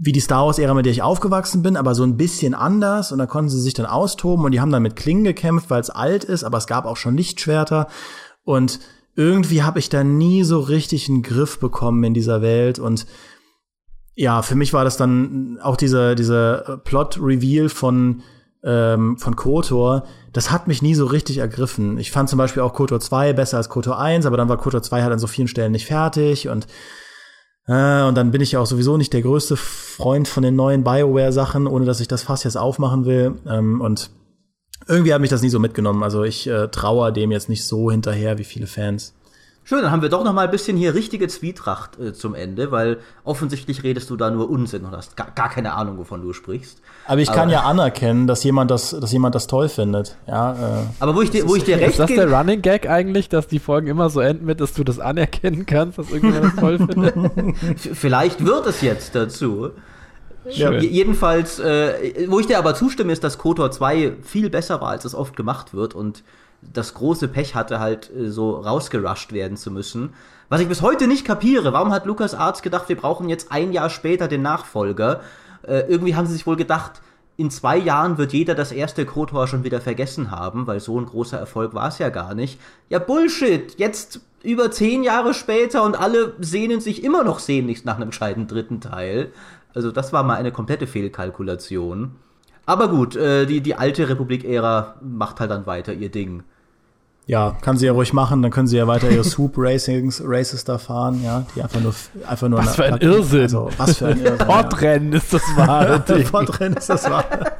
wie 0.00 0.12
die 0.12 0.20
Star 0.20 0.46
Wars-Ära, 0.46 0.74
mit 0.74 0.86
der 0.86 0.92
ich 0.92 1.02
aufgewachsen 1.02 1.62
bin, 1.62 1.76
aber 1.76 1.94
so 1.94 2.04
ein 2.04 2.16
bisschen 2.16 2.54
anders. 2.54 3.10
Und 3.10 3.18
da 3.18 3.26
konnten 3.26 3.50
sie 3.50 3.60
sich 3.60 3.74
dann 3.74 3.86
austoben 3.86 4.44
und 4.44 4.52
die 4.52 4.60
haben 4.60 4.70
dann 4.70 4.82
mit 4.82 4.94
Klingen 4.94 5.24
gekämpft, 5.24 5.70
weil 5.70 5.80
es 5.80 5.90
alt 5.90 6.22
ist, 6.22 6.44
aber 6.44 6.58
es 6.58 6.68
gab 6.68 6.84
auch 6.86 6.96
schon 6.96 7.16
Lichtschwerter. 7.16 7.88
Und 8.44 8.78
irgendwie 9.16 9.64
habe 9.64 9.80
ich 9.80 9.88
da 9.88 10.04
nie 10.04 10.44
so 10.44 10.60
richtig 10.60 11.08
einen 11.08 11.22
Griff 11.22 11.58
bekommen 11.58 12.04
in 12.04 12.14
dieser 12.14 12.40
Welt 12.40 12.78
und 12.78 13.06
ja, 14.14 14.42
für 14.42 14.54
mich 14.54 14.72
war 14.72 14.84
das 14.84 14.96
dann 14.96 15.58
auch 15.60 15.76
dieser 15.76 16.14
dieser 16.14 16.78
Plot-Reveal 16.84 17.68
von 17.68 18.22
ähm, 18.62 19.16
von 19.16 19.34
KOTOR, 19.34 20.04
das 20.32 20.50
hat 20.50 20.68
mich 20.68 20.82
nie 20.82 20.94
so 20.94 21.06
richtig 21.06 21.38
ergriffen. 21.38 21.98
Ich 21.98 22.10
fand 22.12 22.28
zum 22.28 22.36
Beispiel 22.36 22.62
auch 22.62 22.74
KOTOR 22.74 23.00
2 23.00 23.32
besser 23.32 23.56
als 23.56 23.68
KOTOR 23.68 23.98
1, 23.98 24.26
aber 24.26 24.36
dann 24.36 24.48
war 24.48 24.56
KOTOR 24.56 24.82
2 24.82 25.02
halt 25.02 25.12
an 25.12 25.18
so 25.18 25.26
vielen 25.26 25.48
Stellen 25.48 25.72
nicht 25.72 25.86
fertig 25.86 26.48
und 26.48 26.66
äh, 26.66 26.68
und 27.68 28.14
dann 28.14 28.30
bin 28.30 28.40
ich 28.40 28.52
ja 28.52 28.60
auch 28.60 28.66
sowieso 28.66 28.96
nicht 28.96 29.12
der 29.12 29.20
größte 29.20 29.56
Freund 29.56 30.26
von 30.26 30.42
den 30.42 30.56
neuen 30.56 30.84
BioWare-Sachen, 30.84 31.66
ohne 31.66 31.84
dass 31.84 32.00
ich 32.00 32.08
das 32.08 32.22
fast 32.22 32.44
jetzt 32.44 32.56
aufmachen 32.56 33.04
will. 33.04 33.34
Ähm, 33.46 33.82
und 33.82 34.10
irgendwie 34.86 35.12
hat 35.12 35.20
mich 35.20 35.28
das 35.30 35.42
nie 35.42 35.50
so 35.50 35.58
mitgenommen. 35.58 36.02
Also 36.02 36.24
ich 36.24 36.46
äh, 36.46 36.68
trauere 36.68 37.12
dem 37.12 37.30
jetzt 37.30 37.50
nicht 37.50 37.64
so 37.64 37.90
hinterher 37.90 38.38
wie 38.38 38.44
viele 38.44 38.66
Fans. 38.66 39.14
Schön, 39.68 39.82
dann 39.82 39.90
haben 39.90 40.00
wir 40.00 40.08
doch 40.08 40.24
noch 40.24 40.32
mal 40.32 40.46
ein 40.46 40.50
bisschen 40.50 40.78
hier 40.78 40.94
richtige 40.94 41.28
Zwietracht 41.28 41.98
äh, 41.98 42.14
zum 42.14 42.34
Ende, 42.34 42.70
weil 42.70 43.00
offensichtlich 43.22 43.82
redest 43.82 44.08
du 44.08 44.16
da 44.16 44.30
nur 44.30 44.48
Unsinn 44.48 44.86
und 44.86 44.96
hast 44.96 45.14
gar, 45.14 45.30
gar 45.32 45.50
keine 45.50 45.74
Ahnung, 45.74 45.98
wovon 45.98 46.22
du 46.22 46.32
sprichst. 46.32 46.80
Aber 47.06 47.20
ich 47.20 47.28
aber, 47.28 47.40
kann 47.40 47.50
ja 47.50 47.64
anerkennen, 47.64 48.26
dass 48.26 48.42
jemand 48.44 48.70
das, 48.70 48.98
dass 48.98 49.12
jemand 49.12 49.34
das 49.34 49.46
toll 49.46 49.68
findet. 49.68 50.16
Ja, 50.26 50.52
äh, 50.52 50.84
aber 51.00 51.14
wo 51.14 51.20
ich 51.20 51.30
dir, 51.30 51.46
wo 51.46 51.54
ich 51.54 51.64
dir 51.64 51.76
recht 51.76 51.90
Ist 51.90 51.98
das 51.98 52.08
der 52.08 52.32
Running 52.32 52.62
Gag 52.62 52.88
eigentlich, 52.88 53.28
dass 53.28 53.46
die 53.46 53.58
Folgen 53.58 53.88
immer 53.88 54.08
so 54.08 54.20
enden 54.20 54.46
mit, 54.46 54.58
dass 54.62 54.72
du 54.72 54.84
das 54.84 55.00
anerkennen 55.00 55.66
kannst, 55.66 55.98
dass 55.98 56.08
irgendjemand 56.08 56.54
das 56.54 56.60
toll 56.60 56.78
findet? 56.78 57.14
Vielleicht 57.76 58.46
wird 58.46 58.66
es 58.68 58.80
jetzt 58.80 59.14
dazu. 59.14 59.72
Ja, 60.48 60.72
jedenfalls, 60.72 61.58
äh, 61.58 62.26
wo 62.28 62.40
ich 62.40 62.46
dir 62.46 62.56
aber 62.56 62.74
zustimme, 62.74 63.12
ist, 63.12 63.22
dass 63.22 63.36
KOTOR 63.36 63.70
2 63.70 64.14
viel 64.22 64.48
besser 64.48 64.80
war, 64.80 64.92
als 64.92 65.04
es 65.04 65.14
oft 65.14 65.36
gemacht 65.36 65.74
wird 65.74 65.94
und 65.94 66.22
das 66.62 66.94
große 66.94 67.28
Pech 67.28 67.54
hatte, 67.54 67.80
halt 67.80 68.10
äh, 68.14 68.30
so 68.30 68.56
rausgerusht 68.56 69.32
werden 69.32 69.56
zu 69.56 69.70
müssen. 69.70 70.14
Was 70.48 70.60
ich 70.60 70.68
bis 70.68 70.82
heute 70.82 71.06
nicht 71.06 71.24
kapiere, 71.24 71.72
warum 71.72 71.92
hat 71.92 72.06
Lukas 72.06 72.34
Arzt 72.34 72.62
gedacht, 72.62 72.88
wir 72.88 72.96
brauchen 72.96 73.28
jetzt 73.28 73.52
ein 73.52 73.72
Jahr 73.72 73.90
später 73.90 74.28
den 74.28 74.42
Nachfolger? 74.42 75.20
Äh, 75.62 75.80
irgendwie 75.88 76.14
haben 76.14 76.26
sie 76.26 76.32
sich 76.32 76.46
wohl 76.46 76.56
gedacht, 76.56 77.02
in 77.36 77.50
zwei 77.50 77.76
Jahren 77.76 78.18
wird 78.18 78.32
jeder 78.32 78.56
das 78.56 78.72
erste 78.72 79.06
Kotor 79.06 79.46
schon 79.46 79.62
wieder 79.62 79.80
vergessen 79.80 80.32
haben, 80.32 80.66
weil 80.66 80.80
so 80.80 80.98
ein 80.98 81.06
großer 81.06 81.38
Erfolg 81.38 81.72
war 81.72 81.88
es 81.88 81.98
ja 81.98 82.08
gar 82.08 82.34
nicht. 82.34 82.58
Ja, 82.88 82.98
Bullshit! 82.98 83.78
Jetzt 83.78 84.20
über 84.42 84.70
zehn 84.70 85.04
Jahre 85.04 85.34
später 85.34 85.84
und 85.84 85.98
alle 85.98 86.34
sehnen 86.40 86.80
sich 86.80 87.04
immer 87.04 87.22
noch 87.22 87.38
sehnlichst 87.38 87.84
nach 87.84 87.96
einem 87.96 88.10
gescheiten 88.10 88.48
dritten 88.48 88.80
Teil. 88.80 89.32
Also 89.74 89.92
das 89.92 90.12
war 90.12 90.24
mal 90.24 90.34
eine 90.34 90.50
komplette 90.50 90.88
Fehlkalkulation. 90.88 92.16
Aber 92.68 92.88
gut, 92.88 93.16
äh, 93.16 93.46
die, 93.46 93.62
die 93.62 93.76
alte 93.76 94.10
Republik-Ära 94.10 94.96
macht 95.00 95.40
halt 95.40 95.50
dann 95.50 95.64
weiter 95.64 95.94
ihr 95.94 96.10
Ding. 96.10 96.42
Ja, 97.24 97.56
kann 97.62 97.78
sie 97.78 97.86
ja 97.86 97.92
ruhig 97.92 98.12
machen, 98.12 98.42
dann 98.42 98.50
können 98.50 98.66
sie 98.66 98.76
ja 98.76 98.86
weiter 98.86 99.10
ihre 99.10 99.24
Soup 99.24 99.54
Racings, 99.56 100.20
Races 100.22 100.64
da 100.64 100.76
fahren, 100.76 101.24
ja, 101.24 101.46
die 101.56 101.62
einfach 101.62 101.80
nur, 101.80 101.94
einfach 102.26 102.46
nur. 102.46 102.58
Was 102.58 102.76
für 102.76 102.84
ein 102.84 102.98
Irrsinn. 102.98 103.40
Also, 103.44 103.70
was 103.78 103.96
für 103.96 104.08
ein 104.08 104.20
Irrsinn. 104.20 104.46
Fortrennen 104.46 105.12
ist 105.14 105.32
das 105.32 105.42
wahre 105.56 106.00
Ding. 106.08 106.26
Fortrennen 106.26 106.76
ist 106.76 106.90
das 106.90 107.08
wahre. 107.08 107.52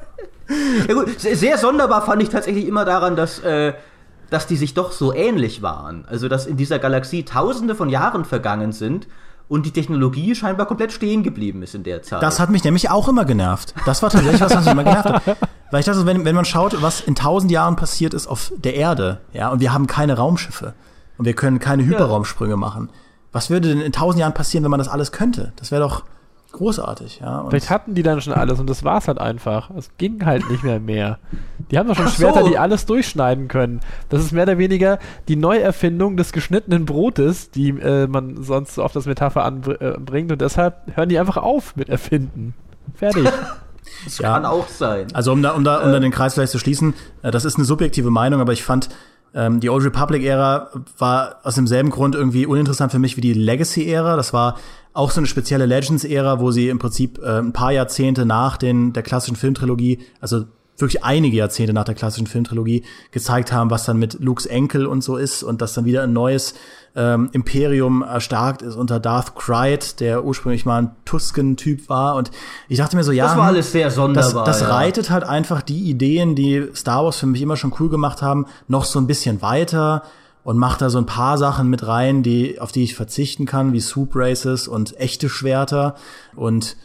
ja 0.87 0.93
gut, 0.93 1.19
sehr 1.19 1.57
sonderbar 1.57 2.05
fand 2.05 2.23
ich 2.23 2.29
tatsächlich 2.29 2.67
immer 2.67 2.85
daran, 2.85 3.17
dass, 3.17 3.39
äh, 3.39 3.73
dass 4.29 4.47
die 4.47 4.57
sich 4.57 4.75
doch 4.75 4.93
so 4.93 5.15
ähnlich 5.15 5.63
waren. 5.63 6.05
Also, 6.07 6.29
dass 6.29 6.47
in 6.47 6.59
dieser 6.59 6.79
Galaxie 6.79 7.25
tausende 7.25 7.75
von 7.75 7.89
Jahren 7.89 8.27
vergangen 8.27 8.73
sind 8.73 9.09
und 9.49 9.65
die 9.65 9.71
Technologie 9.71 10.35
scheinbar 10.35 10.67
komplett 10.67 10.93
stehen 10.93 11.23
geblieben 11.23 11.63
ist 11.63 11.75
in 11.75 11.83
der 11.83 12.03
Zeit. 12.03 12.23
Das 12.23 12.39
hat 12.39 12.51
mich 12.51 12.65
nämlich 12.65 12.91
auch 12.91 13.09
immer 13.09 13.25
genervt. 13.25 13.75
Das 13.87 14.03
war 14.03 14.11
tatsächlich 14.11 14.41
was, 14.41 14.55
was 14.55 14.65
mich 14.65 14.73
immer 14.73 14.85
genervt 14.85 15.09
hat. 15.09 15.39
Weil 15.71 15.81
ich 15.81 15.87
dachte, 15.87 16.07
wenn, 16.07 16.25
wenn 16.25 16.35
man 16.35 16.45
schaut, 16.45 16.81
was 16.83 17.01
in 17.01 17.15
tausend 17.15 17.51
Jahren 17.51 17.77
passiert 17.77 18.15
ist 18.15 18.27
auf 18.27 18.53
der 18.57 18.75
Erde, 18.75 19.21
ja, 19.33 19.51
und 19.51 19.61
wir 19.61 19.73
haben 19.73 19.87
keine 19.87 20.17
Raumschiffe. 20.17 20.75
und 21.19 21.25
wir 21.25 21.35
können 21.35 21.59
keine 21.59 21.85
Hyperraumsprünge 21.85 22.53
ja. 22.53 22.57
machen. 22.57 22.91
Was 23.33 23.51
würde 23.51 23.69
denn 23.69 23.81
in 23.81 23.93
tausend 23.93 24.21
Jahren 24.21 24.35
passieren, 24.35 24.65
wenn 24.65 24.71
man 24.71 24.79
das 24.79 24.89
alles 24.89 25.13
könnte? 25.13 25.53
Das 25.57 25.71
wäre 25.71 25.83
doch 25.83 26.05
großartig, 26.53 27.21
ja. 27.21 27.41
Und 27.41 27.51
Vielleicht 27.51 27.71
hatten 27.71 27.95
die 27.95 28.03
dann 28.03 28.21
schon 28.21 28.33
alles 28.33 28.59
und 28.59 28.69
das 28.69 28.85
war's 28.85 29.09
halt 29.09 29.19
einfach. 29.19 29.71
Es 29.77 29.91
ging 29.99 30.25
halt 30.25 30.49
nicht 30.51 30.65
mehr 30.65 30.81
mehr. 30.81 31.19
Die 31.71 31.79
haben 31.79 31.89
doch 31.89 31.97
schon 31.97 32.09
Schwerter, 32.09 32.43
so. 32.43 32.49
die 32.49 32.59
alles 32.59 32.87
durchschneiden 32.87 33.49
können. 33.49 33.81
Das 34.09 34.23
ist 34.23 34.33
mehr 34.33 34.45
oder 34.45 34.59
weniger 34.59 34.99
die 35.29 35.37
Neuerfindung 35.37 36.17
des 36.17 36.33
geschnittenen 36.33 36.87
Brotes, 36.87 37.51
die 37.51 37.71
äh, 37.71 38.07
man 38.07 38.43
sonst 38.43 38.75
so 38.75 38.85
oft 38.85 38.97
als 38.97 39.07
Metapher 39.07 39.45
anbringt 39.45 40.33
und 40.33 40.41
deshalb 40.41 40.97
hören 40.97 41.09
die 41.09 41.19
einfach 41.19 41.37
auf 41.37 41.77
mit 41.77 41.89
erfinden. 41.89 42.55
Fertig. 42.95 43.29
Das 44.05 44.19
ja. 44.19 44.35
kann 44.35 44.45
auch 44.45 44.69
sein. 44.69 45.07
Also 45.15 45.33
um 45.33 45.43
da, 45.43 45.53
um 45.53 45.65
da, 45.65 45.79
um 45.79 45.91
da 45.91 45.99
den 45.99 46.13
Kreis 46.13 46.35
vielleicht 46.35 46.53
zu 46.53 46.59
schließen, 46.59 46.93
äh, 47.23 47.31
das 47.31 47.47
ist 47.47 47.57
eine 47.57 47.65
subjektive 47.65 48.11
Meinung, 48.11 48.41
aber 48.41 48.53
ich 48.53 48.63
fand, 48.63 48.91
ähm, 49.35 49.61
die 49.61 49.71
Old 49.71 49.85
Republic-Ära 49.85 50.71
war 50.99 51.37
aus 51.43 51.55
demselben 51.55 51.91
Grund 51.91 52.15
irgendwie 52.15 52.47
uninteressant 52.47 52.93
für 52.93 52.99
mich 52.99 53.17
wie 53.17 53.21
die 53.21 53.35
Legacy-Ära. 53.35 54.17
Das 54.17 54.33
war 54.33 54.57
auch 54.99 55.13
so 55.13 55.21
eine 55.21 55.29
spezielle 55.29 55.65
Legends-Ära, 55.65 56.41
wo 56.41 56.51
sie 56.51 56.69
im 56.69 56.81
Prinzip 56.81 57.21
äh, 57.23 57.39
ein 57.39 57.53
paar 57.53 57.71
Jahrzehnte 57.71 58.27
nach 58.27 58.57
den, 58.57 58.93
der 58.93 59.05
klassischen 59.05 59.37
Filmtrilogie, 59.37 60.01
also 60.21 60.45
wirklich 60.77 61.05
einige 61.05 61.37
Jahrzehnte 61.37 61.73
nach 61.73 61.85
der 61.85 61.95
klassischen 61.95 62.27
Filmtrilogie 62.27 62.85
gezeigt 63.13 63.53
haben, 63.53 63.71
was 63.71 63.85
dann 63.85 63.99
mit 63.99 64.19
Lukes 64.21 64.47
Enkel 64.47 64.87
und 64.87 65.03
so 65.03 65.17
ist 65.17 65.43
und 65.43 65.63
dass 65.63 65.75
dann 65.75 65.85
wieder 65.85 66.03
ein 66.03 66.13
neues 66.13 66.55
ähm, 66.97 67.31
Imperium 67.33 68.03
erstarkt 68.03 68.63
ist 68.63 68.75
unter 68.75 68.99
Darth 68.99 69.37
Cried, 69.37 70.01
der 70.01 70.25
ursprünglich 70.25 70.67
mal 70.67 70.83
ein 70.83 70.91
Tusken-Typ 71.05 71.89
war. 71.89 72.17
Und 72.17 72.33
ich 72.69 72.79
dachte 72.79 72.97
mir 72.97 73.05
so, 73.05 73.13
ja, 73.13 73.27
das 73.27 73.37
war 73.37 73.47
alles 73.47 73.71
sehr 73.71 73.91
sonderbar. 73.93 74.45
Das, 74.45 74.59
das 74.59 74.69
ja. 74.69 74.75
reitet 74.75 75.11
halt 75.11 75.23
einfach 75.23 75.63
die 75.63 75.89
Ideen, 75.91 76.35
die 76.35 76.69
Star 76.75 77.05
Wars 77.05 77.19
für 77.19 77.27
mich 77.27 77.43
immer 77.43 77.57
schon 77.57 77.73
cool 77.79 77.89
gemacht 77.89 78.21
haben, 78.21 78.47
noch 78.67 78.85
so 78.85 78.99
ein 78.99 79.07
bisschen 79.07 79.43
weiter 79.43 80.03
und 80.49 80.57
macht 80.57 80.81
da 80.81 80.89
so 80.89 80.97
ein 80.97 81.05
paar 81.05 81.37
Sachen 81.37 81.69
mit 81.69 81.87
rein, 81.87 82.23
die, 82.23 82.59
auf 82.59 82.73
die 82.73 82.83
ich 82.83 82.95
verzichten 82.95 83.45
kann, 83.45 83.75
wie 83.75 83.81
Soup 83.81 84.13
Races 84.15 84.67
und 84.67 84.99
echte 84.99 85.29
Schwerter. 85.29 85.95
Und 86.37 86.79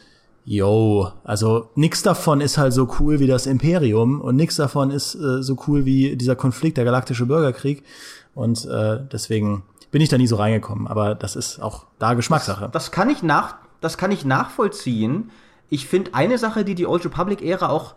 yo, 0.43 1.14
also 1.24 1.70
nix 1.74 2.03
davon 2.03 2.41
ist 2.41 2.57
halt 2.57 2.74
so 2.74 2.93
cool 2.99 3.22
wie 3.22 3.26
das 3.26 3.45
Imperium 3.45 4.20
und 4.20 4.36
nix 4.36 4.57
davon 4.57 4.91
ist 4.91 5.16
äh, 5.16 5.41
so 5.41 5.55
cool 5.66 5.86
wie 5.86 6.18
dieser 6.18 6.36
Konflikt, 6.36 6.76
der 6.76 6.84
galaktische 6.84 7.26
Bürgerkrieg. 7.26 7.86
Und 8.36 8.66
äh, 8.66 8.99
deswegen 9.09 9.64
bin 9.91 10.01
ich 10.01 10.09
da 10.09 10.18
nie 10.18 10.28
so 10.28 10.36
reingekommen. 10.36 10.86
Aber 10.86 11.16
das 11.16 11.38
ist 11.38 11.61
auch 11.61 11.86
da 11.99 12.16
Geschmackssache. 12.16 12.66
Das, 12.66 12.72
das 12.74 12.91
kann 12.91 13.09
ich 13.09 13.24
nach, 13.24 13.55
das 13.80 13.97
kann 13.97 14.11
ich 14.11 14.26
nachvollziehen. 14.26 15.32
Ich 15.70 15.88
finde 15.88 16.16
eine 16.16 16.38
Sache, 16.38 16.66
die 16.66 16.76
die 16.76 16.86
Old 16.86 17.05
Republic-Ära 17.05 17.70
auch, 17.70 17.95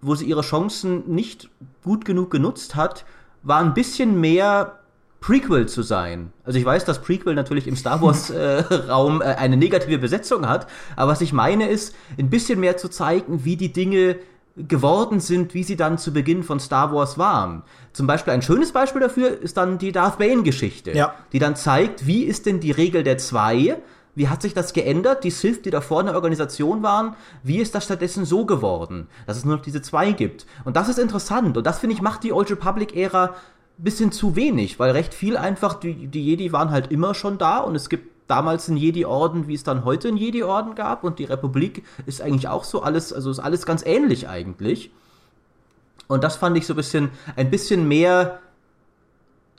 wo 0.00 0.14
sie 0.14 0.24
ihre 0.24 0.40
Chancen 0.40 1.02
nicht 1.14 1.50
gut 1.84 2.06
genug 2.06 2.30
genutzt 2.30 2.76
hat, 2.76 3.04
war 3.42 3.60
ein 3.60 3.74
bisschen 3.74 4.18
mehr 4.18 4.78
Prequel 5.22 5.66
zu 5.66 5.82
sein. 5.82 6.32
Also 6.44 6.58
ich 6.58 6.64
weiß, 6.64 6.84
dass 6.84 7.00
Prequel 7.00 7.34
natürlich 7.34 7.66
im 7.66 7.76
Star 7.76 8.02
Wars-Raum 8.02 9.22
äh, 9.22 9.24
äh, 9.32 9.36
eine 9.36 9.56
negative 9.56 9.98
Besetzung 9.98 10.46
hat, 10.46 10.66
aber 10.96 11.12
was 11.12 11.22
ich 11.22 11.32
meine 11.32 11.68
ist, 11.68 11.94
ein 12.18 12.28
bisschen 12.28 12.60
mehr 12.60 12.76
zu 12.76 12.90
zeigen, 12.90 13.44
wie 13.44 13.56
die 13.56 13.72
Dinge 13.72 14.16
geworden 14.56 15.20
sind, 15.20 15.54
wie 15.54 15.62
sie 15.62 15.76
dann 15.76 15.96
zu 15.96 16.12
Beginn 16.12 16.42
von 16.42 16.60
Star 16.60 16.92
Wars 16.92 17.16
waren. 17.16 17.62
Zum 17.94 18.06
Beispiel 18.06 18.34
ein 18.34 18.42
schönes 18.42 18.72
Beispiel 18.72 19.00
dafür 19.00 19.40
ist 19.40 19.56
dann 19.56 19.78
die 19.78 19.92
Darth 19.92 20.18
Bane-Geschichte, 20.18 20.92
ja. 20.92 21.14
die 21.32 21.38
dann 21.38 21.56
zeigt, 21.56 22.06
wie 22.06 22.24
ist 22.24 22.44
denn 22.44 22.60
die 22.60 22.72
Regel 22.72 23.02
der 23.02 23.16
zwei, 23.16 23.78
wie 24.14 24.28
hat 24.28 24.42
sich 24.42 24.52
das 24.52 24.74
geändert? 24.74 25.24
Die 25.24 25.30
Sith, 25.30 25.62
die 25.62 25.70
davor 25.70 26.00
in 26.00 26.06
der 26.06 26.16
Organisation 26.16 26.82
waren, 26.82 27.16
wie 27.42 27.58
ist 27.58 27.74
das 27.74 27.84
stattdessen 27.84 28.26
so 28.26 28.44
geworden, 28.44 29.08
dass 29.26 29.38
es 29.38 29.46
nur 29.46 29.56
noch 29.56 29.62
diese 29.62 29.80
zwei 29.80 30.12
gibt? 30.12 30.44
Und 30.64 30.76
das 30.76 30.90
ist 30.90 30.98
interessant 30.98 31.56
und 31.56 31.66
das 31.66 31.78
finde 31.78 31.94
ich 31.94 32.02
macht 32.02 32.22
die 32.22 32.32
Old 32.32 32.50
Republic-Ära 32.50 33.34
bisschen 33.78 34.12
zu 34.12 34.36
wenig, 34.36 34.78
weil 34.78 34.90
recht 34.92 35.14
viel 35.14 35.36
einfach, 35.36 35.74
die, 35.74 36.06
die 36.06 36.24
Jedi 36.24 36.52
waren 36.52 36.70
halt 36.70 36.90
immer 36.92 37.14
schon 37.14 37.38
da 37.38 37.58
und 37.58 37.74
es 37.74 37.88
gibt 37.88 38.12
damals 38.28 38.68
einen 38.68 38.78
Jedi-Orden, 38.78 39.48
wie 39.48 39.54
es 39.54 39.64
dann 39.64 39.84
heute 39.84 40.08
einen 40.08 40.16
Jedi-Orden 40.16 40.74
gab 40.74 41.04
und 41.04 41.18
die 41.18 41.24
Republik 41.24 41.84
ist 42.06 42.22
eigentlich 42.22 42.48
auch 42.48 42.64
so 42.64 42.82
alles, 42.82 43.12
also 43.12 43.30
ist 43.30 43.40
alles 43.40 43.66
ganz 43.66 43.84
ähnlich 43.84 44.28
eigentlich. 44.28 44.90
Und 46.08 46.24
das 46.24 46.36
fand 46.36 46.56
ich 46.56 46.66
so 46.66 46.74
ein 46.74 46.76
bisschen, 46.76 47.10
ein 47.36 47.50
bisschen 47.50 47.88
mehr 47.88 48.40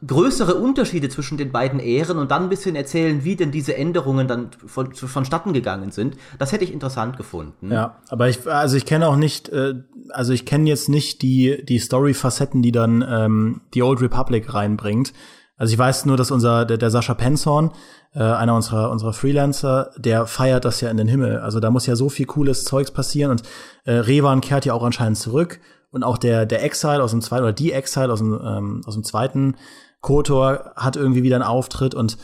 größere 0.05 0.55
Unterschiede 0.55 1.09
zwischen 1.09 1.37
den 1.37 1.51
beiden 1.51 1.79
Ähren 1.79 2.17
und 2.17 2.31
dann 2.31 2.43
ein 2.43 2.49
bisschen 2.49 2.75
erzählen, 2.75 3.23
wie 3.23 3.35
denn 3.35 3.51
diese 3.51 3.75
Änderungen 3.75 4.27
dann 4.27 4.49
von, 4.65 4.93
vonstatten 4.93 5.53
gegangen 5.53 5.91
sind. 5.91 6.17
Das 6.39 6.51
hätte 6.51 6.63
ich 6.63 6.73
interessant 6.73 7.17
gefunden. 7.17 7.71
Ja, 7.71 7.97
aber 8.09 8.29
ich, 8.29 8.49
also 8.49 8.75
ich 8.75 8.85
kenne 8.85 9.07
auch 9.07 9.15
nicht, 9.15 9.49
äh, 9.49 9.75
also 10.09 10.33
ich 10.33 10.45
kenne 10.45 10.69
jetzt 10.69 10.89
nicht 10.89 11.21
die, 11.21 11.63
die 11.65 11.79
Story-Facetten, 11.79 12.61
die 12.61 12.71
dann 12.71 13.03
ähm, 13.07 13.61
die 13.73 13.83
Old 13.83 14.01
Republic 14.01 14.53
reinbringt. 14.53 15.13
Also 15.55 15.73
ich 15.73 15.79
weiß 15.79 16.05
nur, 16.05 16.17
dass 16.17 16.31
unser, 16.31 16.65
der, 16.65 16.77
der 16.77 16.89
Sascha 16.89 17.13
Penshorn, 17.13 17.71
äh, 18.13 18.19
einer 18.19 18.55
unserer, 18.55 18.91
unserer 18.91 19.13
Freelancer, 19.13 19.91
der 19.97 20.27
feiert 20.27 20.65
das 20.65 20.81
ja 20.81 20.89
in 20.89 20.97
den 20.97 21.07
Himmel. 21.07 21.37
Also 21.37 21.59
da 21.59 21.71
muss 21.71 21.85
ja 21.85 21.95
so 21.95 22.09
viel 22.09 22.25
cooles 22.25 22.65
Zeugs 22.65 22.91
passieren 22.91 23.31
und 23.31 23.43
äh, 23.85 23.93
Revan 23.93 24.41
kehrt 24.41 24.65
ja 24.65 24.73
auch 24.73 24.83
anscheinend 24.83 25.17
zurück 25.17 25.59
und 25.93 26.03
auch 26.03 26.17
der, 26.17 26.45
der 26.45 26.63
Exile 26.63 27.03
aus 27.03 27.11
dem 27.11 27.21
zweiten, 27.21 27.43
oder 27.43 27.53
die 27.53 27.71
Exile 27.71 28.11
aus 28.11 28.19
dem, 28.19 28.39
ähm, 28.43 28.81
aus 28.85 28.95
dem 28.95 29.03
zweiten 29.03 29.55
Kotor 30.03 30.73
hat 30.75 30.97
irgendwie 30.97 31.23
wieder 31.23 31.37
einen 31.37 31.45
Auftritt 31.45 31.95
und 31.95 32.17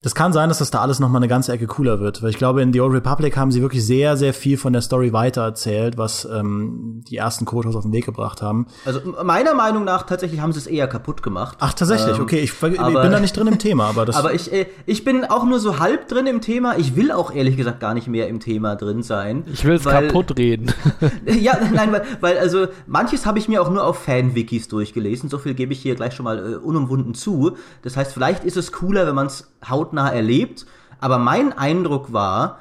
das 0.00 0.14
kann 0.14 0.32
sein, 0.32 0.48
dass 0.48 0.58
das 0.58 0.70
da 0.70 0.80
alles 0.80 1.00
noch 1.00 1.08
mal 1.08 1.18
eine 1.18 1.26
ganze 1.26 1.52
Ecke 1.52 1.66
cooler 1.66 1.98
wird, 1.98 2.22
weil 2.22 2.30
ich 2.30 2.38
glaube, 2.38 2.62
in 2.62 2.72
The 2.72 2.80
Old 2.80 2.94
Republic 2.94 3.36
haben 3.36 3.50
sie 3.50 3.62
wirklich 3.62 3.84
sehr, 3.84 4.16
sehr 4.16 4.32
viel 4.32 4.56
von 4.56 4.72
der 4.72 4.80
Story 4.80 5.12
weitererzählt, 5.12 5.98
was 5.98 6.24
ähm, 6.24 7.02
die 7.08 7.16
ersten 7.16 7.44
Kotos 7.44 7.74
auf 7.74 7.82
den 7.82 7.90
Weg 7.90 8.06
gebracht 8.06 8.40
haben. 8.40 8.68
Also 8.84 9.00
meiner 9.24 9.54
Meinung 9.54 9.82
nach 9.82 10.04
tatsächlich 10.04 10.40
haben 10.40 10.52
sie 10.52 10.60
es 10.60 10.68
eher 10.68 10.86
kaputt 10.86 11.24
gemacht. 11.24 11.58
Ach 11.58 11.72
tatsächlich, 11.72 12.16
ähm, 12.16 12.22
okay, 12.22 12.38
ich, 12.38 12.52
ich 12.62 12.80
aber, 12.80 13.02
bin 13.02 13.10
da 13.10 13.18
nicht 13.18 13.36
drin 13.36 13.48
im 13.48 13.58
Thema, 13.58 13.88
aber 13.88 14.06
das. 14.06 14.14
aber 14.16 14.32
ich, 14.32 14.52
äh, 14.52 14.66
ich 14.86 15.02
bin 15.02 15.24
auch 15.24 15.44
nur 15.44 15.58
so 15.58 15.80
halb 15.80 16.06
drin 16.06 16.28
im 16.28 16.42
Thema. 16.42 16.76
Ich 16.78 16.94
will 16.94 17.10
auch 17.10 17.32
ehrlich 17.32 17.56
gesagt 17.56 17.80
gar 17.80 17.94
nicht 17.94 18.06
mehr 18.06 18.28
im 18.28 18.38
Thema 18.38 18.76
drin 18.76 19.02
sein. 19.02 19.42
Ich 19.52 19.64
will 19.64 19.74
es 19.74 19.84
kaputt 19.84 20.38
reden. 20.38 20.72
ja, 21.26 21.58
nein, 21.72 21.90
weil, 21.90 22.02
weil 22.20 22.38
also 22.38 22.68
manches 22.86 23.26
habe 23.26 23.40
ich 23.40 23.48
mir 23.48 23.60
auch 23.60 23.70
nur 23.70 23.82
auf 23.82 23.98
Fan-Wikis 24.04 24.68
durchgelesen. 24.68 25.28
So 25.28 25.38
viel 25.38 25.54
gebe 25.54 25.72
ich 25.72 25.80
hier 25.80 25.96
gleich 25.96 26.14
schon 26.14 26.22
mal 26.22 26.52
äh, 26.52 26.56
unumwunden 26.56 27.14
zu. 27.14 27.56
Das 27.82 27.96
heißt, 27.96 28.12
vielleicht 28.12 28.44
ist 28.44 28.56
es 28.56 28.70
cooler, 28.70 29.04
wenn 29.04 29.16
man 29.16 29.26
es 29.26 29.50
hautnah 29.88 30.10
erlebt, 30.10 30.66
aber 31.00 31.18
mein 31.18 31.56
Eindruck 31.56 32.12
war, 32.12 32.58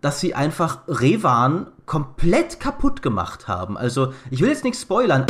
dass 0.00 0.20
sie 0.20 0.34
einfach 0.34 0.80
Revan 0.88 1.68
komplett 1.86 2.60
kaputt 2.60 3.02
gemacht 3.02 3.48
haben. 3.48 3.78
Also, 3.78 4.12
ich 4.30 4.40
will 4.40 4.50
jetzt 4.50 4.64
nichts 4.64 4.82
spoilern. 4.82 5.26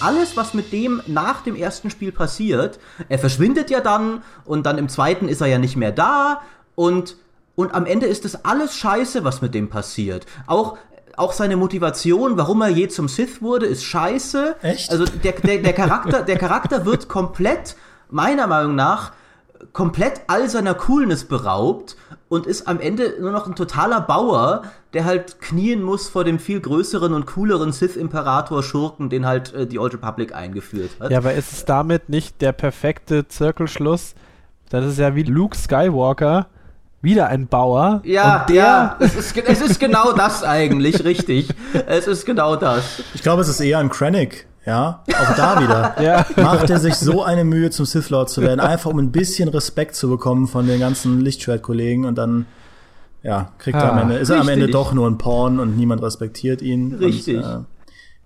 Alles, 0.00 0.36
was 0.36 0.54
mit 0.54 0.72
dem 0.72 1.02
nach 1.06 1.42
dem 1.42 1.54
ersten 1.54 1.90
Spiel 1.90 2.10
passiert, 2.10 2.80
er 3.08 3.18
verschwindet 3.18 3.70
ja 3.70 3.80
dann 3.80 4.22
und 4.44 4.64
dann 4.64 4.78
im 4.78 4.88
zweiten 4.88 5.28
ist 5.28 5.42
er 5.42 5.46
ja 5.46 5.58
nicht 5.58 5.76
mehr 5.76 5.92
da 5.92 6.40
und, 6.74 7.16
und 7.54 7.74
am 7.74 7.84
Ende 7.84 8.06
ist 8.06 8.24
das 8.24 8.44
alles 8.46 8.76
scheiße, 8.76 9.24
was 9.24 9.42
mit 9.42 9.54
dem 9.54 9.68
passiert. 9.68 10.24
Auch 10.46 10.78
auch 11.16 11.34
seine 11.34 11.58
Motivation, 11.58 12.38
warum 12.38 12.62
er 12.62 12.68
je 12.68 12.88
zum 12.88 13.06
Sith 13.06 13.42
wurde, 13.42 13.66
ist 13.66 13.84
scheiße. 13.84 14.56
Echt? 14.62 14.90
Also 14.90 15.04
der, 15.04 15.32
der, 15.32 15.58
der, 15.58 15.72
Charakter, 15.74 16.22
der 16.22 16.38
Charakter 16.38 16.86
wird 16.86 17.08
komplett, 17.08 17.76
meiner 18.08 18.46
Meinung 18.46 18.74
nach, 18.74 19.12
komplett 19.72 20.22
all 20.26 20.48
seiner 20.48 20.74
Coolness 20.74 21.24
beraubt 21.24 21.96
und 22.28 22.46
ist 22.46 22.68
am 22.68 22.80
Ende 22.80 23.16
nur 23.20 23.32
noch 23.32 23.46
ein 23.46 23.54
totaler 23.54 24.00
Bauer, 24.00 24.62
der 24.92 25.04
halt 25.04 25.40
knien 25.40 25.82
muss 25.82 26.08
vor 26.08 26.24
dem 26.24 26.38
viel 26.38 26.60
größeren 26.60 27.12
und 27.12 27.26
cooleren 27.26 27.72
Sith-Imperator-Schurken, 27.72 29.08
den 29.10 29.26
halt 29.26 29.52
äh, 29.54 29.66
die 29.66 29.78
Old 29.78 29.94
Republic 29.94 30.34
eingeführt 30.34 30.90
hat. 31.00 31.10
Ja, 31.10 31.18
aber 31.18 31.34
ist 31.34 31.52
es 31.52 31.64
damit 31.64 32.08
nicht 32.08 32.40
der 32.40 32.52
perfekte 32.52 33.28
Zirkelschluss? 33.28 34.14
Das 34.70 34.86
ist 34.86 34.98
ja 34.98 35.14
wie 35.14 35.24
Luke 35.24 35.56
Skywalker, 35.56 36.46
wieder 37.02 37.28
ein 37.28 37.46
Bauer. 37.48 38.02
Ja, 38.04 38.44
der 38.48 38.54
ja, 38.54 38.96
es 39.00 39.14
ist, 39.14 39.36
es 39.36 39.60
ist 39.60 39.80
genau 39.80 40.12
das 40.12 40.44
eigentlich, 40.44 41.04
richtig. 41.04 41.48
Es 41.86 42.06
ist 42.06 42.26
genau 42.26 42.56
das. 42.56 43.02
Ich 43.14 43.22
glaube, 43.22 43.42
es 43.42 43.48
ist 43.48 43.60
eher 43.60 43.78
ein 43.78 43.90
Krennic. 43.90 44.46
Ja, 44.66 45.04
auch 45.08 45.36
da 45.36 45.60
wieder. 45.62 45.96
ja. 46.02 46.26
Macht 46.36 46.68
er 46.68 46.78
sich 46.78 46.94
so 46.94 47.22
eine 47.22 47.44
Mühe, 47.44 47.70
zum 47.70 47.86
Sith 47.86 48.10
Lord 48.10 48.28
zu 48.28 48.42
werden, 48.42 48.60
einfach 48.60 48.90
um 48.90 48.98
ein 48.98 49.10
bisschen 49.10 49.48
Respekt 49.48 49.94
zu 49.94 50.08
bekommen 50.08 50.48
von 50.48 50.66
den 50.66 50.80
ganzen 50.80 51.20
Lichtschwert-Kollegen 51.20 52.04
und 52.04 52.18
dann, 52.18 52.46
ja, 53.22 53.52
kriegt 53.58 53.78
ah, 53.78 53.84
er 53.84 53.92
am 53.92 53.98
Ende, 54.00 54.14
ist 54.14 54.30
richtig. 54.30 54.36
er 54.36 54.40
am 54.42 54.48
Ende 54.48 54.68
doch 54.68 54.92
nur 54.92 55.08
ein 55.08 55.16
Porn 55.18 55.60
und 55.60 55.76
niemand 55.76 56.02
respektiert 56.02 56.60
ihn. 56.60 56.94
Richtig. 56.94 57.38
Und, 57.38 57.42
äh, 57.42 57.58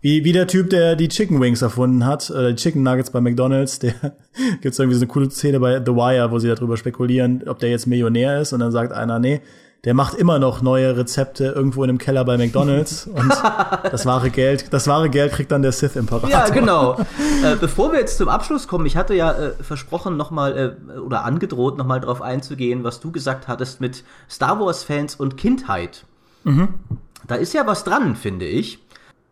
wie, 0.01 0.23
wie 0.23 0.33
der 0.33 0.47
Typ, 0.47 0.69
der 0.69 0.97
die 0.97 1.09
Chicken 1.09 1.41
Wings 1.41 1.63
erfunden 1.63 2.05
hat, 2.05 2.31
oder 2.31 2.53
die 2.53 2.57
Chicken 2.57 2.83
Nuggets 2.83 3.11
bei 3.11 3.23
McDonalds, 3.23 3.79
der 3.79 3.95
gibt's 4.61 4.79
irgendwie 4.79 4.99
so 4.99 5.03
eine 5.03 5.11
coole 5.11 5.31
Szene 5.31 5.61
bei 5.61 5.79
The 5.79 5.93
Wire, 5.93 6.31
wo 6.31 6.39
sie 6.39 6.49
darüber 6.49 6.77
spekulieren, 6.77 7.45
ob 7.49 7.59
der 7.61 7.71
jetzt 7.71 7.87
Millionär 7.87 8.41
ist 8.41 8.53
und 8.53 8.61
dann 8.61 8.71
sagt 8.71 8.93
einer, 8.93 9.19
nee, 9.19 9.41
der 9.85 9.93
macht 9.93 10.15
immer 10.15 10.39
noch 10.39 10.63
neue 10.63 10.97
Rezepte 10.97 11.47
irgendwo 11.47 11.85
in 11.85 11.91
einem 11.91 11.99
Keller 11.99 12.25
bei 12.25 12.39
McDonalds 12.39 13.07
und 13.15 13.31
das 13.85 14.07
wahre 14.07 14.31
Geld, 14.31 14.73
das 14.73 14.87
wahre 14.87 15.11
Geld 15.11 15.33
kriegt 15.33 15.53
dann 15.53 15.63
der 15.63 15.73
Sith 15.73 15.97
Imperator. 15.97 16.31
Ja, 16.31 16.49
genau. 16.49 16.99
äh, 17.43 17.57
bevor 17.61 17.93
wir 17.93 18.01
jetzt 18.01 18.17
zum 18.17 18.29
Abschluss 18.29 18.67
kommen, 18.67 18.87
ich 18.87 18.97
hatte 18.97 19.15
ja 19.15 19.33
äh, 19.33 19.51
versprochen 19.63 20.17
nochmal 20.17 20.77
äh, 20.89 20.99
oder 20.99 21.25
angedroht 21.25 21.77
nochmal 21.77 22.01
drauf 22.01 22.23
einzugehen, 22.23 22.83
was 22.83 23.01
du 23.01 23.13
gesagt 23.13 23.47
hattest 23.47 23.81
mit 23.81 24.05
Star 24.31 24.59
Wars 24.59 24.85
Fans 24.85 25.17
und 25.17 25.37
Kindheit. 25.37 26.05
Mhm. 26.45 26.69
Da 27.27 27.35
ist 27.35 27.53
ja 27.53 27.67
was 27.67 27.85
dran, 27.85 28.17
finde 28.17 28.47
ich. 28.47 28.79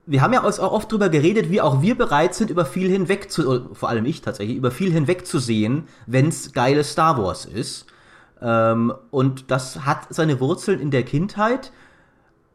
wir 0.07 0.23
haben 0.23 0.33
ja 0.33 0.45
auch 0.45 0.73
oft 0.73 0.91
drüber 0.91 1.09
geredet, 1.09 1.51
wie 1.51 1.61
auch 1.61 1.81
wir 1.81 1.97
bereit 1.97 2.35
sind, 2.35 2.51
über 2.51 2.65
viel 2.65 2.91
hinweg 2.91 3.31
zu, 3.31 3.71
vor 3.73 3.89
allem 3.89 4.05
ich 4.05 4.21
tatsächlich, 4.21 4.57
über 4.57 4.71
viel 4.71 4.93
hinweg 4.93 5.27
zu 5.27 5.39
sehen, 5.39 5.85
wenn's 6.07 6.53
geile 6.53 6.85
Star 6.85 7.23
Wars 7.23 7.47
ist. 7.47 7.87
Ähm, 8.43 8.93
und 9.11 9.51
das 9.51 9.87
hat 9.87 10.07
seine 10.11 10.41
Wurzeln 10.41 10.81
in 10.81 10.91
der 10.91 11.05
Kindheit. 11.05 11.73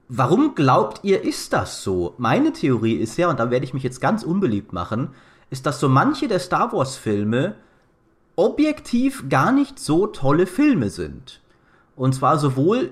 Warum 0.10 0.56
glaubt 0.56 1.04
ihr, 1.04 1.24
ist 1.24 1.54
das 1.54 1.84
so? 1.84 2.14
Meine 2.18 2.54
Theorie 2.54 2.96
ist 2.96 3.18
ja, 3.18 3.30
und 3.30 3.40
da 3.40 3.50
werde 3.50 3.66
ich 3.66 3.74
mich 3.74 3.84
jetzt 3.84 4.02
ganz 4.02 4.24
unbeliebt 4.24 4.74
machen, 4.74 5.10
ist, 5.50 5.66
dass 5.66 5.80
so 5.80 5.90
manche 5.90 6.28
der 6.28 6.40
Star 6.40 6.72
Wars 6.74 6.98
Filme 6.98 7.56
objektiv 8.36 9.30
gar 9.30 9.52
nicht 9.52 9.80
so 9.80 10.08
tolle 10.08 10.46
Filme 10.46 10.90
sind. 10.90 11.42
Und 11.96 12.14
zwar 12.14 12.38
sowohl 12.38 12.92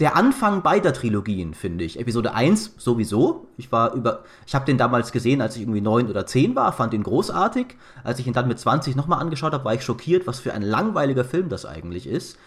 der 0.00 0.16
Anfang 0.16 0.62
beider 0.62 0.92
Trilogien, 0.92 1.54
finde 1.54 1.84
ich. 1.84 2.00
Episode 2.00 2.34
1 2.34 2.74
sowieso. 2.78 3.46
Ich 3.56 3.70
war 3.70 3.94
über, 3.94 4.24
ich 4.46 4.54
habe 4.54 4.64
den 4.64 4.76
damals 4.76 5.12
gesehen, 5.12 5.40
als 5.40 5.54
ich 5.54 5.62
irgendwie 5.62 5.80
neun 5.80 6.10
oder 6.10 6.26
zehn 6.26 6.56
war, 6.56 6.72
fand 6.72 6.94
ihn 6.94 7.04
großartig. 7.04 7.76
Als 8.02 8.18
ich 8.18 8.26
ihn 8.26 8.32
dann 8.32 8.48
mit 8.48 8.58
20 8.58 8.96
nochmal 8.96 9.20
angeschaut 9.20 9.52
habe, 9.52 9.64
war 9.64 9.74
ich 9.74 9.84
schockiert, 9.84 10.26
was 10.26 10.40
für 10.40 10.52
ein 10.52 10.62
langweiliger 10.62 11.24
Film 11.24 11.48
das 11.48 11.64
eigentlich 11.64 12.08
ist. 12.08 12.38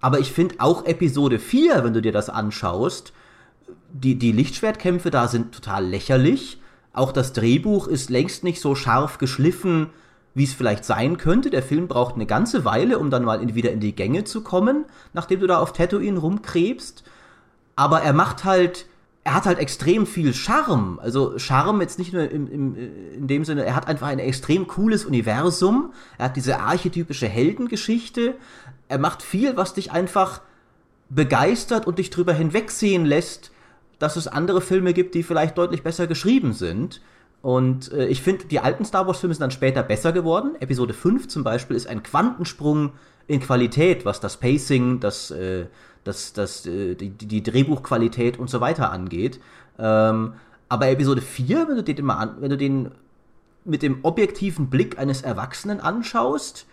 Aber 0.00 0.18
ich 0.18 0.32
finde 0.32 0.56
auch 0.58 0.86
Episode 0.86 1.38
4, 1.38 1.84
wenn 1.84 1.92
du 1.92 2.00
dir 2.00 2.12
das 2.12 2.30
anschaust, 2.30 3.12
die, 3.92 4.18
die 4.18 4.32
Lichtschwertkämpfe 4.32 5.10
da 5.10 5.28
sind 5.28 5.54
total 5.54 5.84
lächerlich. 5.84 6.60
Auch 6.94 7.12
das 7.12 7.32
Drehbuch 7.32 7.86
ist 7.86 8.08
längst 8.08 8.44
nicht 8.44 8.60
so 8.60 8.74
scharf 8.74 9.18
geschliffen, 9.18 9.90
wie 10.34 10.44
es 10.44 10.52
vielleicht 10.52 10.84
sein 10.84 11.16
könnte. 11.16 11.50
Der 11.50 11.62
Film 11.62 11.88
braucht 11.88 12.16
eine 12.16 12.26
ganze 12.26 12.64
Weile, 12.64 12.98
um 12.98 13.10
dann 13.10 13.24
mal 13.24 13.40
in, 13.40 13.54
wieder 13.54 13.70
in 13.70 13.80
die 13.80 13.94
Gänge 13.94 14.24
zu 14.24 14.42
kommen, 14.42 14.84
nachdem 15.12 15.40
du 15.40 15.46
da 15.46 15.58
auf 15.58 15.72
Tatooine 15.72 16.18
rumkrebst. 16.18 17.04
Aber 17.76 18.02
er 18.02 18.12
macht 18.12 18.44
halt, 18.44 18.86
er 19.22 19.34
hat 19.34 19.46
halt 19.46 19.58
extrem 19.58 20.06
viel 20.06 20.34
Charme. 20.34 20.98
Also 21.00 21.38
Charme 21.38 21.80
jetzt 21.80 21.98
nicht 21.98 22.12
nur 22.12 22.28
im, 22.30 22.50
im, 22.50 22.76
in 23.14 23.26
dem 23.26 23.44
Sinne, 23.44 23.64
er 23.64 23.76
hat 23.76 23.86
einfach 23.86 24.08
ein 24.08 24.18
extrem 24.18 24.66
cooles 24.66 25.04
Universum. 25.04 25.92
Er 26.18 26.26
hat 26.26 26.36
diese 26.36 26.60
archetypische 26.60 27.28
Heldengeschichte. 27.28 28.34
Er 28.88 28.98
macht 28.98 29.22
viel, 29.22 29.56
was 29.56 29.74
dich 29.74 29.92
einfach 29.92 30.40
begeistert 31.10 31.86
und 31.86 31.98
dich 31.98 32.10
drüber 32.10 32.32
hinwegsehen 32.32 33.04
lässt, 33.04 33.52
dass 34.00 34.16
es 34.16 34.26
andere 34.26 34.60
Filme 34.60 34.92
gibt, 34.94 35.14
die 35.14 35.22
vielleicht 35.22 35.56
deutlich 35.58 35.82
besser 35.82 36.08
geschrieben 36.08 36.52
sind. 36.52 37.00
Und 37.44 37.92
äh, 37.92 38.06
ich 38.06 38.22
finde, 38.22 38.46
die 38.46 38.60
alten 38.60 38.86
Star 38.86 39.06
Wars-Filme 39.06 39.34
sind 39.34 39.42
dann 39.42 39.50
später 39.50 39.82
besser 39.82 40.12
geworden. 40.12 40.52
Episode 40.60 40.94
5 40.94 41.28
zum 41.28 41.44
Beispiel 41.44 41.76
ist 41.76 41.86
ein 41.86 42.02
Quantensprung 42.02 42.92
in 43.26 43.40
Qualität, 43.40 44.06
was 44.06 44.18
das 44.18 44.38
Pacing, 44.38 44.98
das, 45.00 45.30
äh, 45.30 45.66
das, 46.04 46.32
das, 46.32 46.64
äh, 46.64 46.94
die, 46.94 47.10
die 47.10 47.42
Drehbuchqualität 47.42 48.38
und 48.38 48.48
so 48.48 48.62
weiter 48.62 48.90
angeht. 48.90 49.40
Ähm, 49.78 50.32
aber 50.70 50.88
Episode 50.88 51.20
4, 51.20 51.68
wenn 51.68 51.76
du 51.76 51.82
den 51.82 52.06
mal 52.06 52.16
an, 52.16 52.36
wenn 52.40 52.48
du 52.48 52.56
den 52.56 52.92
mit 53.66 53.82
dem 53.82 53.98
objektiven 54.04 54.70
Blick 54.70 54.98
eines 54.98 55.20
Erwachsenen 55.20 55.80
anschaust, 55.80 56.64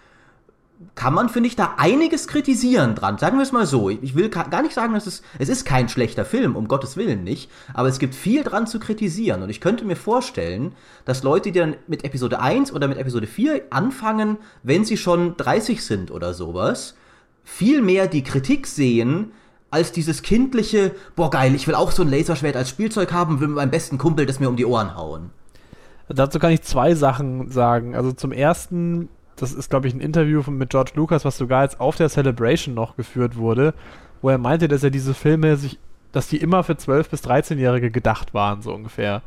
kann 0.96 1.14
man, 1.14 1.30
finde 1.30 1.48
ich, 1.48 1.56
da 1.56 1.76
einiges 1.78 2.28
kritisieren 2.28 2.96
dran. 2.96 3.18
Sagen 3.18 3.38
wir 3.38 3.44
es 3.44 3.52
mal 3.52 3.66
so. 3.66 3.90
Ich 3.90 4.16
will 4.16 4.30
gar 4.30 4.62
nicht 4.62 4.74
sagen, 4.74 4.94
dass 4.94 5.08
es, 5.08 5.22
es 5.40 5.50
ist 5.50 5.66
kein 5.66 5.90
schlechter 5.90 6.26
Film, 6.26 6.56
um 6.56 6.68
Gottes 6.68 6.98
Willen 6.98 7.24
nicht. 7.24 7.50
Aber 7.74 7.88
es 7.88 8.00
gibt 8.00 8.16
viel 8.16 8.44
dran 8.44 8.68
zu 8.68 8.80
kritisieren. 8.80 9.42
Und 9.44 9.50
ich 9.50 9.62
könnte 9.62 9.86
mir 9.86 9.96
vorstellen, 9.96 10.74
dass 11.06 11.24
Leute, 11.24 11.52
die 11.52 11.60
dann 11.60 11.76
mit 11.88 12.04
Episode 12.04 12.40
1 12.40 12.74
oder 12.74 12.88
mit 12.88 12.98
Episode 12.98 13.28
4 13.28 13.64
anfangen, 13.70 14.38
wenn 14.64 14.86
sie 14.86 14.98
schon 14.98 15.38
30 15.38 15.84
sind 15.84 16.12
oder 16.12 16.34
sowas, 16.34 16.96
viel 17.44 17.82
mehr 17.82 18.08
die 18.08 18.24
Kritik 18.24 18.68
sehen, 18.68 19.32
als 19.72 19.92
dieses 19.94 20.22
kindliche, 20.22 20.92
boah 21.16 21.30
geil, 21.30 21.56
ich 21.56 21.66
will 21.66 21.76
auch 21.76 21.92
so 21.92 22.04
ein 22.04 22.10
Laserschwert 22.10 22.58
als 22.58 22.70
Spielzeug 22.70 23.14
haben, 23.14 23.40
will 23.40 23.48
mit 23.48 23.56
meinem 23.56 23.72
besten 23.72 23.98
Kumpel 23.98 24.26
das 24.26 24.40
mir 24.40 24.50
um 24.50 24.58
die 24.58 24.66
Ohren 24.66 24.96
hauen. 24.96 25.32
Dazu 26.10 26.40
kann 26.40 26.52
ich 26.52 26.62
zwei 26.62 26.94
Sachen 26.94 27.50
sagen. 27.50 27.96
Also 27.96 28.12
zum 28.12 28.34
ersten, 28.34 29.08
das 29.42 29.54
ist, 29.54 29.70
glaube 29.70 29.88
ich, 29.88 29.94
ein 29.94 30.00
Interview 30.00 30.44
mit 30.50 30.70
George 30.70 30.92
Lucas, 30.96 31.26
was 31.26 31.38
sogar 31.38 31.64
jetzt 31.64 31.80
auf 31.80 31.96
der 31.96 32.10
Celebration 32.10 32.76
noch 32.76 32.96
geführt 32.96 33.36
wurde, 33.36 33.74
wo 34.22 34.30
er 34.30 34.38
meinte, 34.38 34.68
dass 34.68 34.84
er 34.84 34.92
diese 34.92 35.14
Filme 35.14 35.58
sich, 35.58 35.80
dass 36.12 36.28
die 36.28 36.38
immer 36.38 36.64
für 36.64 36.74
12- 36.74 37.10
bis 37.10 37.24
13-Jährige 37.24 37.92
gedacht 37.92 38.34
waren, 38.34 38.62
so 38.62 38.74
ungefähr. 38.74 39.22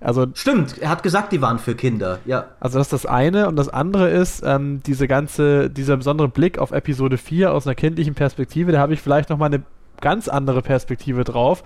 Also, 0.00 0.26
Stimmt, 0.34 0.78
er 0.78 0.90
hat 0.90 1.02
gesagt, 1.02 1.32
die 1.32 1.40
waren 1.40 1.58
für 1.58 1.74
Kinder, 1.74 2.18
ja. 2.24 2.46
Also 2.58 2.78
das 2.78 2.88
ist 2.88 2.92
das 2.92 3.06
eine 3.06 3.48
und 3.48 3.56
das 3.56 3.68
andere 3.68 4.10
ist, 4.10 4.42
ähm, 4.44 4.80
diese 4.84 5.06
ganze, 5.06 5.70
dieser 5.70 5.96
besondere 5.96 6.28
Blick 6.28 6.58
auf 6.58 6.72
Episode 6.72 7.18
4 7.18 7.52
aus 7.52 7.66
einer 7.66 7.76
kindlichen 7.76 8.14
Perspektive, 8.14 8.72
da 8.72 8.80
habe 8.80 8.94
ich 8.94 9.00
vielleicht 9.00 9.30
nochmal 9.30 9.52
eine 9.52 9.62
ganz 10.00 10.28
andere 10.28 10.62
Perspektive 10.62 11.22
drauf, 11.22 11.62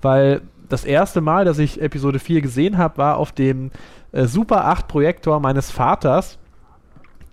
weil 0.00 0.40
das 0.68 0.84
erste 0.84 1.20
Mal, 1.20 1.44
dass 1.44 1.58
ich 1.58 1.80
Episode 1.80 2.18
4 2.18 2.40
gesehen 2.40 2.78
habe, 2.78 2.96
war 2.96 3.18
auf 3.18 3.32
dem 3.32 3.70
äh, 4.12 4.24
Super 4.24 4.64
8 4.64 4.88
Projektor 4.88 5.38
meines 5.40 5.70
Vaters 5.70 6.38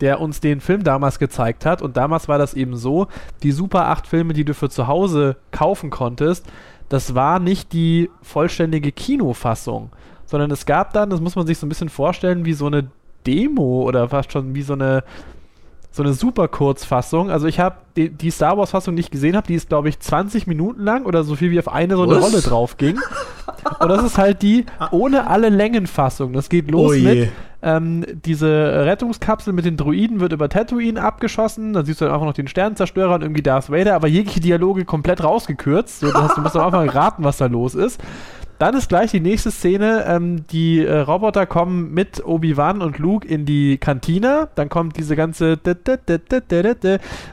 der 0.02 0.20
uns 0.20 0.42
den 0.42 0.60
Film 0.60 0.84
damals 0.84 1.20
gezeigt 1.20 1.66
hat. 1.66 1.82
Und 1.82 1.96
damals 1.96 2.28
war 2.28 2.38
das 2.38 2.54
eben 2.54 2.76
so, 2.76 3.08
die 3.44 3.52
Super 3.52 3.88
8 3.88 4.08
Filme, 4.08 4.34
die 4.34 4.44
du 4.44 4.54
für 4.54 4.70
zu 4.70 4.88
Hause 4.88 5.38
kaufen 5.52 5.90
konntest, 5.90 6.46
das 6.90 7.16
war 7.16 7.40
nicht 7.40 7.72
die 7.72 8.10
vollständige 8.22 8.92
Kinofassung, 8.92 9.92
sondern 10.26 10.52
es 10.52 10.66
gab 10.66 10.92
dann, 10.92 11.10
das 11.10 11.22
muss 11.22 11.38
man 11.38 11.48
sich 11.48 11.58
so 11.58 11.66
ein 11.66 11.70
bisschen 11.70 11.88
vorstellen, 11.88 12.44
wie 12.44 12.54
so 12.54 12.66
eine 12.68 12.90
Demo 13.26 13.84
oder 13.84 14.10
fast 14.10 14.34
schon 14.34 14.56
wie 14.56 14.62
so 14.62 14.74
eine 14.74 15.04
so 15.92 16.04
eine 16.04 16.14
super 16.14 16.48
Kurzfassung. 16.48 17.30
Also 17.30 17.48
ich 17.48 17.60
habe 17.60 17.76
die, 17.96 18.10
die, 18.10 18.32
Star 18.32 18.58
Wars 18.58 18.72
Fassung 18.72 18.94
nicht 18.96 19.12
gesehen 19.12 19.36
habe, 19.36 19.46
die 19.46 19.56
ist 19.56 19.68
glaube 19.70 19.90
ich 19.90 20.00
20 20.00 20.48
Minuten 20.48 20.84
lang 20.84 21.06
oder 21.06 21.24
so 21.24 21.36
viel 21.36 21.52
wie 21.52 21.60
auf 21.60 21.68
eine 21.68 21.96
so 21.96 22.04
eine 22.04 22.16
Was? 22.16 22.24
Rolle 22.24 22.42
drauf 22.42 22.78
ging. 22.78 22.98
Und 23.80 23.90
das 23.90 24.04
ist 24.04 24.18
halt 24.18 24.42
die 24.42 24.66
ohne 24.92 25.28
alle 25.28 25.50
Längenfassung. 25.50 26.34
Das 26.34 26.50
geht 26.50 26.72
los 26.72 26.96
oh 26.96 27.00
mit 27.00 27.30
ähm, 27.64 28.04
diese 28.26 28.86
Rettungskapsel 28.86 29.54
mit 29.54 29.66
den 29.66 29.78
Druiden 29.78 30.20
wird 30.20 30.34
über 30.34 30.50
Tatooine 30.50 31.02
abgeschossen. 31.02 31.74
Dann 31.74 31.86
siehst 31.86 32.02
du 32.02 32.06
dann 32.06 32.14
einfach 32.14 32.26
noch 32.26 32.34
den 32.34 32.48
Sternenzerstörer 32.48 33.16
und 33.16 33.22
irgendwie 33.22 33.44
Darth 33.44 33.70
Vader, 33.70 33.94
aber 33.94 34.08
jegliche 34.08 34.40
Dialoge 34.40 34.84
komplett 34.84 35.24
rausgekürzt. 35.24 36.00
So, 36.00 36.12
das 36.12 36.24
heißt, 36.24 36.38
du 36.38 36.42
musst 36.42 36.56
am 36.56 36.66
Anfang 36.66 36.90
raten, 36.90 37.24
was 37.24 37.38
da 37.38 37.46
los 37.46 37.76
ist. 37.76 38.02
Dann 38.62 38.76
ist 38.76 38.90
gleich 38.90 39.10
die 39.10 39.22
nächste 39.22 39.50
Szene, 39.50 40.06
ähm, 40.08 40.46
die 40.52 40.86
äh, 40.86 41.00
Roboter 41.00 41.48
kommen 41.48 41.96
mit 41.96 42.24
Obi-Wan 42.24 42.84
und 42.84 43.00
Luke 43.00 43.28
in 43.28 43.44
die 43.44 43.80
Kantina. 43.80 44.50
Dann 44.54 44.70
kommt 44.70 44.98
diese 44.98 45.16
ganze 45.16 45.58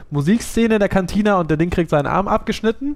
Musikszene 0.09 0.79
der 0.79 0.89
Kantina 0.89 1.39
und 1.39 1.51
der 1.51 1.57
Ding 1.57 1.69
kriegt 1.69 1.91
seinen 1.91 2.07
Arm 2.07 2.27
abgeschnitten. 2.27 2.95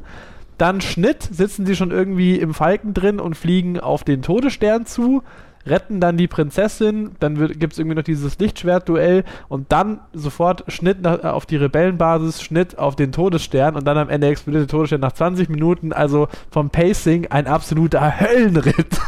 Dann 0.57 0.81
Schnitt, 0.81 1.29
sitzen 1.31 1.67
sie 1.67 1.75
schon 1.75 1.91
irgendwie 1.91 2.39
im 2.39 2.55
Falken 2.55 2.95
drin 2.95 3.19
und 3.19 3.37
fliegen 3.37 3.79
auf 3.79 4.03
den 4.03 4.23
Todesstern 4.23 4.87
zu 4.87 5.21
retten 5.65 5.99
dann 5.99 6.17
die 6.17 6.27
Prinzessin, 6.27 7.11
dann 7.19 7.35
gibt 7.59 7.73
es 7.73 7.79
irgendwie 7.79 7.95
noch 7.95 8.03
dieses 8.03 8.37
Lichtschwert-Duell 8.39 9.23
und 9.47 9.71
dann 9.71 9.99
sofort 10.13 10.63
Schnitt 10.67 11.01
nach, 11.01 11.23
äh, 11.23 11.27
auf 11.27 11.45
die 11.45 11.55
Rebellenbasis, 11.55 12.41
Schnitt 12.41 12.77
auf 12.77 12.95
den 12.95 13.11
Todesstern 13.11 13.75
und 13.75 13.85
dann 13.85 13.97
am 13.97 14.09
Ende 14.09 14.27
explodiert 14.27 14.63
der 14.63 14.67
Todesstern 14.67 15.01
nach 15.01 15.13
20 15.13 15.49
Minuten, 15.49 15.93
also 15.93 16.27
vom 16.51 16.69
Pacing 16.69 17.27
ein 17.27 17.47
absoluter 17.47 18.19
Höllenritt. 18.19 18.99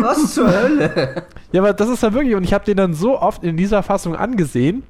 Was 0.00 0.34
zur 0.34 0.52
Hölle? 0.52 1.24
Ja, 1.52 1.60
aber 1.62 1.72
das 1.72 1.88
ist 1.88 2.02
ja 2.02 2.12
wirklich, 2.12 2.34
und 2.34 2.44
ich 2.44 2.54
habe 2.54 2.64
den 2.64 2.76
dann 2.76 2.94
so 2.94 3.20
oft 3.20 3.44
in 3.44 3.56
dieser 3.56 3.82
Fassung 3.82 4.16
angesehen 4.16 4.84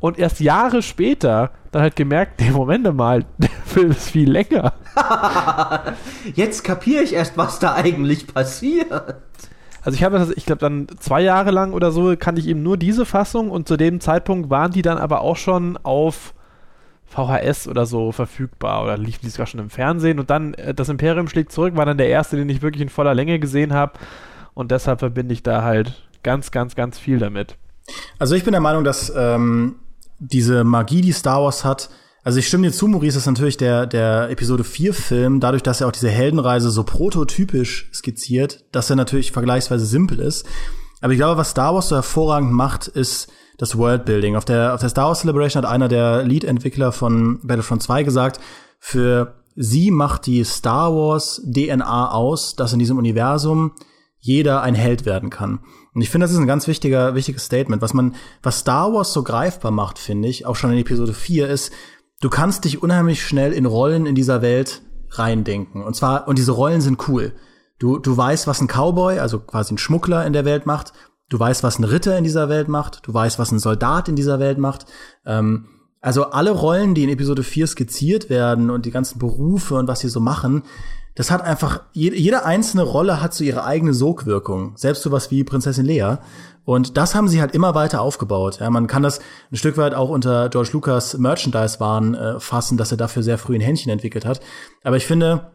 und 0.00 0.18
erst 0.18 0.40
Jahre 0.40 0.82
später 0.82 1.50
dann 1.70 1.82
halt 1.82 1.94
gemerkt, 1.94 2.40
nee, 2.40 2.50
Moment 2.50 2.92
mal, 2.94 3.24
der 3.38 3.50
Film 3.66 3.90
ist 3.92 4.10
viel 4.10 4.30
länger. 4.30 4.72
Jetzt 6.34 6.64
kapiere 6.64 7.02
ich 7.04 7.14
erst, 7.14 7.36
was 7.36 7.58
da 7.58 7.74
eigentlich 7.74 8.26
passiert. 8.26 9.16
Also 9.82 9.96
ich 9.96 10.04
habe 10.04 10.18
das, 10.18 10.30
ich 10.30 10.46
glaube 10.46 10.60
dann 10.60 10.86
zwei 10.98 11.22
Jahre 11.22 11.50
lang 11.50 11.72
oder 11.72 11.90
so 11.90 12.14
kannte 12.16 12.40
ich 12.40 12.48
eben 12.48 12.62
nur 12.62 12.76
diese 12.76 13.06
Fassung 13.06 13.50
und 13.50 13.66
zu 13.66 13.76
dem 13.76 14.00
Zeitpunkt 14.00 14.50
waren 14.50 14.72
die 14.72 14.82
dann 14.82 14.98
aber 14.98 15.22
auch 15.22 15.36
schon 15.36 15.78
auf 15.82 16.34
VHS 17.06 17.66
oder 17.66 17.86
so 17.86 18.12
verfügbar 18.12 18.84
oder 18.84 18.96
liefen 18.96 19.20
die 19.24 19.30
sogar 19.30 19.46
schon 19.46 19.60
im 19.60 19.70
Fernsehen 19.70 20.18
und 20.18 20.30
dann 20.30 20.54
äh, 20.54 20.74
das 20.74 20.88
Imperium 20.88 21.28
schlägt 21.28 21.50
zurück 21.50 21.76
war 21.76 21.86
dann 21.86 21.98
der 21.98 22.08
erste, 22.08 22.36
den 22.36 22.48
ich 22.48 22.62
wirklich 22.62 22.82
in 22.82 22.88
voller 22.88 23.14
Länge 23.14 23.38
gesehen 23.38 23.72
habe 23.72 23.94
und 24.54 24.70
deshalb 24.70 25.00
verbinde 25.00 25.32
ich 25.32 25.42
da 25.42 25.62
halt 25.62 26.06
ganz, 26.22 26.50
ganz, 26.50 26.74
ganz 26.74 26.98
viel 26.98 27.18
damit. 27.18 27.56
Also 28.18 28.34
ich 28.34 28.44
bin 28.44 28.52
der 28.52 28.60
Meinung, 28.60 28.84
dass 28.84 29.12
ähm, 29.16 29.76
diese 30.18 30.64
Magie, 30.64 31.00
die 31.00 31.12
Star 31.12 31.42
Wars 31.42 31.64
hat, 31.64 31.90
also 32.22 32.38
ich 32.38 32.46
stimme 32.46 32.66
dir 32.66 32.72
zu, 32.72 32.86
Maurice, 32.86 33.18
ist 33.18 33.26
natürlich 33.26 33.56
der, 33.56 33.86
der 33.86 34.30
Episode 34.30 34.64
4 34.64 34.92
Film, 34.92 35.40
dadurch, 35.40 35.62
dass 35.62 35.80
er 35.80 35.86
auch 35.86 35.92
diese 35.92 36.10
Heldenreise 36.10 36.70
so 36.70 36.84
prototypisch 36.84 37.90
skizziert, 37.94 38.64
dass 38.72 38.90
er 38.90 38.96
natürlich 38.96 39.32
vergleichsweise 39.32 39.86
simpel 39.86 40.18
ist. 40.18 40.46
Aber 41.00 41.12
ich 41.12 41.18
glaube, 41.18 41.38
was 41.38 41.50
Star 41.50 41.74
Wars 41.74 41.88
so 41.88 41.96
hervorragend 41.96 42.52
macht, 42.52 42.88
ist 42.88 43.32
das 43.56 43.76
Worldbuilding. 43.76 44.36
Auf 44.36 44.44
der, 44.44 44.74
auf 44.74 44.80
der 44.80 44.90
Star 44.90 45.08
Wars 45.08 45.20
Celebration 45.20 45.62
hat 45.62 45.70
einer 45.70 45.88
der 45.88 46.22
Lead-Entwickler 46.24 46.92
von 46.92 47.40
Battlefront 47.42 47.82
2 47.82 48.02
gesagt, 48.02 48.40
für 48.78 49.42
sie 49.56 49.90
macht 49.90 50.26
die 50.26 50.44
Star 50.44 50.94
Wars 50.94 51.42
DNA 51.44 52.10
aus, 52.10 52.54
dass 52.54 52.72
in 52.72 52.78
diesem 52.78 52.98
Universum 52.98 53.72
jeder 54.18 54.62
ein 54.62 54.74
Held 54.74 55.06
werden 55.06 55.30
kann. 55.30 55.60
Und 55.94 56.02
ich 56.02 56.10
finde, 56.10 56.24
das 56.24 56.32
ist 56.32 56.38
ein 56.38 56.46
ganz 56.46 56.66
wichtiger, 56.68 57.14
wichtiges 57.14 57.44
Statement. 57.44 57.82
Was 57.82 57.94
man, 57.94 58.14
was 58.42 58.60
Star 58.60 58.92
Wars 58.92 59.12
so 59.12 59.22
greifbar 59.22 59.70
macht, 59.70 59.98
finde 59.98 60.28
ich, 60.28 60.46
auch 60.46 60.56
schon 60.56 60.70
in 60.72 60.78
Episode 60.78 61.14
4, 61.14 61.48
ist, 61.48 61.72
du 62.20 62.28
kannst 62.28 62.64
dich 62.64 62.82
unheimlich 62.82 63.24
schnell 63.24 63.52
in 63.52 63.66
Rollen 63.66 64.06
in 64.06 64.14
dieser 64.14 64.42
Welt 64.42 64.82
reindenken. 65.10 65.82
Und 65.82 65.96
zwar, 65.96 66.28
und 66.28 66.38
diese 66.38 66.52
Rollen 66.52 66.80
sind 66.80 67.08
cool. 67.08 67.32
Du, 67.78 67.98
du 67.98 68.16
weißt, 68.16 68.46
was 68.46 68.60
ein 68.60 68.68
Cowboy, 68.68 69.18
also 69.18 69.40
quasi 69.40 69.74
ein 69.74 69.78
Schmuggler 69.78 70.26
in 70.26 70.32
der 70.32 70.44
Welt 70.44 70.66
macht. 70.66 70.92
Du 71.28 71.38
weißt, 71.38 71.62
was 71.62 71.78
ein 71.78 71.84
Ritter 71.84 72.16
in 72.18 72.24
dieser 72.24 72.48
Welt 72.48 72.68
macht. 72.68 73.06
Du 73.06 73.14
weißt, 73.14 73.38
was 73.38 73.50
ein 73.52 73.58
Soldat 73.58 74.08
in 74.08 74.16
dieser 74.16 74.38
Welt 74.38 74.58
macht. 74.58 74.86
Ähm, 75.24 75.66
also 76.00 76.30
alle 76.30 76.50
Rollen, 76.50 76.94
die 76.94 77.04
in 77.04 77.10
Episode 77.10 77.42
4 77.42 77.66
skizziert 77.66 78.30
werden 78.30 78.70
und 78.70 78.86
die 78.86 78.90
ganzen 78.90 79.18
Berufe 79.18 79.74
und 79.76 79.88
was 79.88 80.00
sie 80.00 80.08
so 80.08 80.20
machen, 80.20 80.62
das 81.14 81.30
hat 81.30 81.42
einfach, 81.42 81.82
jede, 81.92 82.44
einzelne 82.44 82.82
Rolle 82.82 83.20
hat 83.20 83.34
so 83.34 83.44
ihre 83.44 83.64
eigene 83.64 83.92
Sogwirkung. 83.92 84.72
Selbst 84.76 85.02
sowas 85.02 85.30
wie 85.30 85.44
Prinzessin 85.44 85.84
Lea. 85.84 86.16
Und 86.64 86.96
das 86.96 87.14
haben 87.14 87.28
sie 87.28 87.40
halt 87.40 87.54
immer 87.54 87.74
weiter 87.74 88.00
aufgebaut. 88.00 88.58
Ja, 88.60 88.70
man 88.70 88.86
kann 88.86 89.02
das 89.02 89.20
ein 89.50 89.56
Stück 89.56 89.76
weit 89.76 89.94
auch 89.94 90.08
unter 90.08 90.48
George 90.50 90.70
Lucas 90.72 91.16
Merchandise-Waren 91.16 92.14
äh, 92.14 92.40
fassen, 92.40 92.76
dass 92.76 92.90
er 92.90 92.96
dafür 92.96 93.22
sehr 93.22 93.38
früh 93.38 93.54
ein 93.54 93.60
Händchen 93.60 93.90
entwickelt 93.90 94.24
hat. 94.24 94.40
Aber 94.84 94.96
ich 94.96 95.06
finde, 95.06 95.52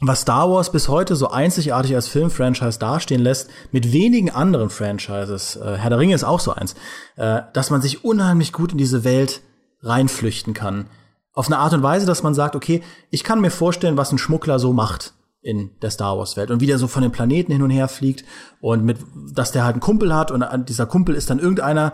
was 0.00 0.22
Star 0.22 0.50
Wars 0.50 0.70
bis 0.70 0.88
heute 0.88 1.16
so 1.16 1.28
einzigartig 1.28 1.94
als 1.94 2.08
Filmfranchise 2.08 2.78
dastehen 2.78 3.22
lässt, 3.22 3.48
mit 3.70 3.92
wenigen 3.92 4.30
anderen 4.30 4.68
Franchises, 4.68 5.56
äh, 5.56 5.76
Herr 5.76 5.90
der 5.90 5.98
Ringe 5.98 6.14
ist 6.14 6.24
auch 6.24 6.40
so 6.40 6.52
eins, 6.52 6.74
äh, 7.16 7.42
dass 7.52 7.70
man 7.70 7.80
sich 7.80 8.04
unheimlich 8.04 8.52
gut 8.52 8.72
in 8.72 8.78
diese 8.78 9.04
Welt 9.04 9.40
reinflüchten 9.80 10.54
kann. 10.54 10.86
Auf 11.32 11.46
eine 11.46 11.58
Art 11.58 11.72
und 11.72 11.82
Weise, 11.82 12.04
dass 12.04 12.22
man 12.22 12.34
sagt, 12.34 12.56
okay, 12.56 12.82
ich 13.10 13.24
kann 13.24 13.40
mir 13.40 13.50
vorstellen, 13.50 13.96
was 13.96 14.12
ein 14.12 14.18
Schmuggler 14.18 14.58
so 14.58 14.72
macht 14.72 15.14
in 15.42 15.70
der 15.82 15.90
Star 15.90 16.16
Wars 16.16 16.36
Welt 16.36 16.50
und 16.50 16.60
wie 16.60 16.66
der 16.66 16.78
so 16.78 16.86
von 16.86 17.02
den 17.02 17.12
Planeten 17.12 17.52
hin 17.52 17.62
und 17.62 17.70
her 17.70 17.88
fliegt 17.88 18.24
und 18.60 18.84
mit, 18.84 18.98
dass 19.34 19.52
der 19.52 19.64
halt 19.64 19.74
einen 19.74 19.80
Kumpel 19.80 20.14
hat 20.14 20.30
und 20.30 20.44
dieser 20.68 20.86
Kumpel 20.86 21.16
ist 21.16 21.30
dann 21.30 21.40
irgendeiner, 21.40 21.92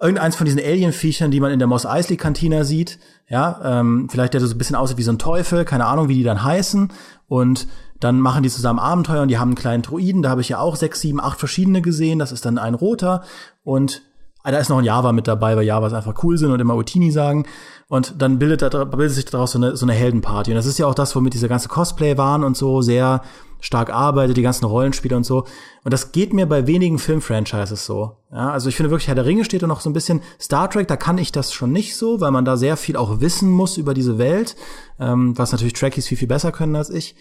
irgendeins 0.00 0.34
von 0.34 0.44
diesen 0.44 0.60
Alien-Viechern, 0.60 1.30
die 1.30 1.40
man 1.40 1.52
in 1.52 1.60
der 1.60 1.68
Moss 1.68 1.86
Eisley 1.86 2.16
Kantina 2.16 2.64
sieht, 2.64 2.98
ja, 3.28 3.60
ähm, 3.62 4.08
vielleicht 4.10 4.34
der 4.34 4.40
so 4.40 4.52
ein 4.52 4.58
bisschen 4.58 4.76
aussieht 4.76 4.98
wie 4.98 5.04
so 5.04 5.12
ein 5.12 5.18
Teufel, 5.18 5.64
keine 5.64 5.86
Ahnung, 5.86 6.08
wie 6.08 6.16
die 6.16 6.24
dann 6.24 6.42
heißen. 6.42 6.92
Und 7.28 7.68
dann 8.00 8.18
machen 8.18 8.42
die 8.42 8.48
zusammen 8.48 8.80
Abenteuer 8.80 9.22
und 9.22 9.28
die 9.28 9.38
haben 9.38 9.50
einen 9.50 9.56
kleinen 9.56 9.82
Druiden, 9.82 10.22
da 10.22 10.30
habe 10.30 10.40
ich 10.40 10.48
ja 10.48 10.58
auch 10.58 10.74
sechs, 10.74 11.00
sieben, 11.00 11.20
acht 11.20 11.38
verschiedene 11.38 11.82
gesehen, 11.82 12.18
das 12.18 12.32
ist 12.32 12.44
dann 12.44 12.58
ein 12.58 12.74
roter. 12.74 13.22
Und 13.62 14.02
da 14.42 14.58
ist 14.58 14.70
noch 14.70 14.78
ein 14.78 14.84
Java 14.84 15.12
mit 15.12 15.28
dabei, 15.28 15.56
weil 15.56 15.64
Javas 15.64 15.92
einfach 15.92 16.24
cool 16.24 16.38
sind 16.38 16.50
und 16.50 16.60
immer 16.60 16.76
Utini 16.76 17.10
sagen. 17.10 17.46
Und 17.90 18.22
dann 18.22 18.38
bildet, 18.38 18.62
da, 18.62 18.84
bildet 18.84 19.16
sich 19.16 19.24
daraus 19.24 19.50
so 19.50 19.58
eine, 19.58 19.76
so 19.76 19.84
eine 19.84 19.94
Heldenparty. 19.94 20.52
Und 20.52 20.54
das 20.54 20.66
ist 20.66 20.78
ja 20.78 20.86
auch 20.86 20.94
das, 20.94 21.16
womit 21.16 21.34
diese 21.34 21.48
ganze 21.48 21.68
Cosplay 21.68 22.16
waren 22.16 22.44
und 22.44 22.56
so 22.56 22.82
sehr 22.82 23.20
stark 23.58 23.90
arbeitet, 23.90 24.36
die 24.36 24.42
ganzen 24.42 24.64
Rollenspiele 24.64 25.16
und 25.16 25.24
so. 25.24 25.38
Und 25.82 25.92
das 25.92 26.12
geht 26.12 26.32
mir 26.32 26.46
bei 26.46 26.68
wenigen 26.68 27.00
Filmfranchises 27.00 27.84
so. 27.84 28.16
Ja, 28.30 28.52
also 28.52 28.68
ich 28.68 28.76
finde 28.76 28.92
wirklich, 28.92 29.08
Herr 29.08 29.16
der 29.16 29.26
Ringe 29.26 29.44
steht 29.44 29.64
da 29.64 29.66
noch 29.66 29.80
so 29.80 29.90
ein 29.90 29.92
bisschen 29.92 30.22
Star 30.40 30.70
Trek, 30.70 30.86
da 30.86 30.96
kann 30.96 31.18
ich 31.18 31.32
das 31.32 31.52
schon 31.52 31.72
nicht 31.72 31.96
so, 31.96 32.20
weil 32.20 32.30
man 32.30 32.44
da 32.44 32.56
sehr 32.56 32.76
viel 32.76 32.96
auch 32.96 33.20
wissen 33.20 33.50
muss 33.50 33.76
über 33.76 33.92
diese 33.92 34.18
Welt, 34.18 34.54
ähm, 35.00 35.36
was 35.36 35.50
natürlich 35.50 35.74
Trekkies 35.74 36.06
viel, 36.06 36.16
viel 36.16 36.28
besser 36.28 36.52
können 36.52 36.76
als 36.76 36.90
ich. 36.90 37.16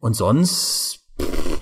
Und 0.00 0.16
sonst 0.16 1.00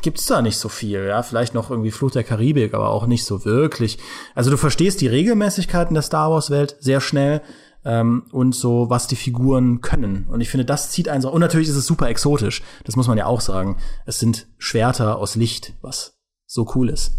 gibt's 0.03 0.27
da 0.27 0.41
nicht 0.41 0.57
so 0.57 0.69
viel, 0.69 1.05
ja, 1.05 1.25
vielleicht 1.25 1.53
noch 1.55 1.69
irgendwie 1.69 1.91
Fluch 1.91 2.13
der 2.13 2.23
Karibik, 2.23 2.75
aber 2.75 2.91
auch 2.91 3.09
nicht 3.09 3.25
so 3.25 3.45
wirklich. 3.45 3.99
Also 4.37 4.53
du 4.53 4.57
verstehst 4.57 5.01
die 5.01 5.09
Regelmäßigkeiten 5.09 5.95
der 5.95 6.05
Star 6.05 6.31
Wars 6.31 6.51
Welt 6.51 6.77
sehr 6.79 7.01
schnell 7.01 7.43
ähm, 7.85 8.25
und 8.33 8.55
so, 8.55 8.91
was 8.91 9.07
die 9.07 9.17
Figuren 9.17 9.81
können. 9.81 10.27
Und 10.31 10.41
ich 10.41 10.51
finde, 10.51 10.65
das 10.65 10.91
zieht 10.91 11.09
einen 11.09 11.23
so. 11.23 11.31
Und 11.31 11.41
natürlich 11.41 11.69
ist 11.69 11.77
es 11.77 11.87
super 11.87 12.09
exotisch. 12.09 12.63
Das 12.85 12.97
muss 12.97 13.09
man 13.09 13.19
ja 13.19 13.27
auch 13.27 13.41
sagen. 13.41 13.79
Es 14.07 14.19
sind 14.19 14.47
Schwerter 14.59 15.19
aus 15.19 15.35
Licht, 15.35 15.75
was 15.81 16.19
so 16.47 16.71
cool 16.75 16.89
ist. 16.89 17.13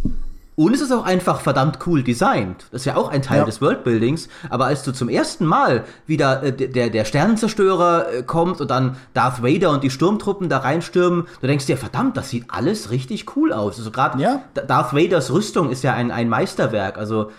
Und 0.56 0.73
es 0.73 0.81
ist 0.81 0.91
auch 0.91 1.03
einfach 1.03 1.41
verdammt 1.41 1.80
cool 1.88 2.03
designt. 2.03 2.68
Das 2.72 2.81
ist 2.81 2.85
ja 2.85 2.95
auch 2.95 3.10
ein 3.10 3.23
Teil 3.23 3.40
ja. 3.40 3.45
des 3.45 3.60
Worldbuildings. 3.60 4.30
Aber 4.49 4.65
als 4.65 4.84
du 4.84 4.91
zum 4.91 5.10
ersten 5.10 5.45
Mal 5.45 5.85
wieder 6.06 6.44
äh, 6.44 6.53
der, 6.53 6.90
der 6.90 7.06
Sternenzerstörer 7.06 8.14
äh, 8.14 8.23
kommt 8.23 8.61
und 8.61 8.69
dann 8.69 8.98
Darth 9.14 9.41
Vader 9.41 9.72
und 9.72 9.84
die 9.84 9.90
Sturmtruppen 9.90 10.49
da 10.49 10.60
reinstürmen, 10.60 11.26
du 11.41 11.48
denkst 11.48 11.65
dir, 11.65 11.77
verdammt, 11.77 12.18
das 12.18 12.30
sieht 12.30 12.45
alles 12.49 12.91
richtig 12.91 13.35
cool 13.35 13.52
aus. 13.52 13.80
Also 13.80 13.90
gerade 13.90 14.22
ja. 14.22 14.44
Darth 14.68 14.94
Vaders 14.94 15.31
Rüstung 15.31 15.72
ist 15.72 15.84
ja 15.84 15.94
ein, 15.94 16.11
ein 16.11 16.30
Meisterwerk. 16.30 16.99
Also 16.99 17.31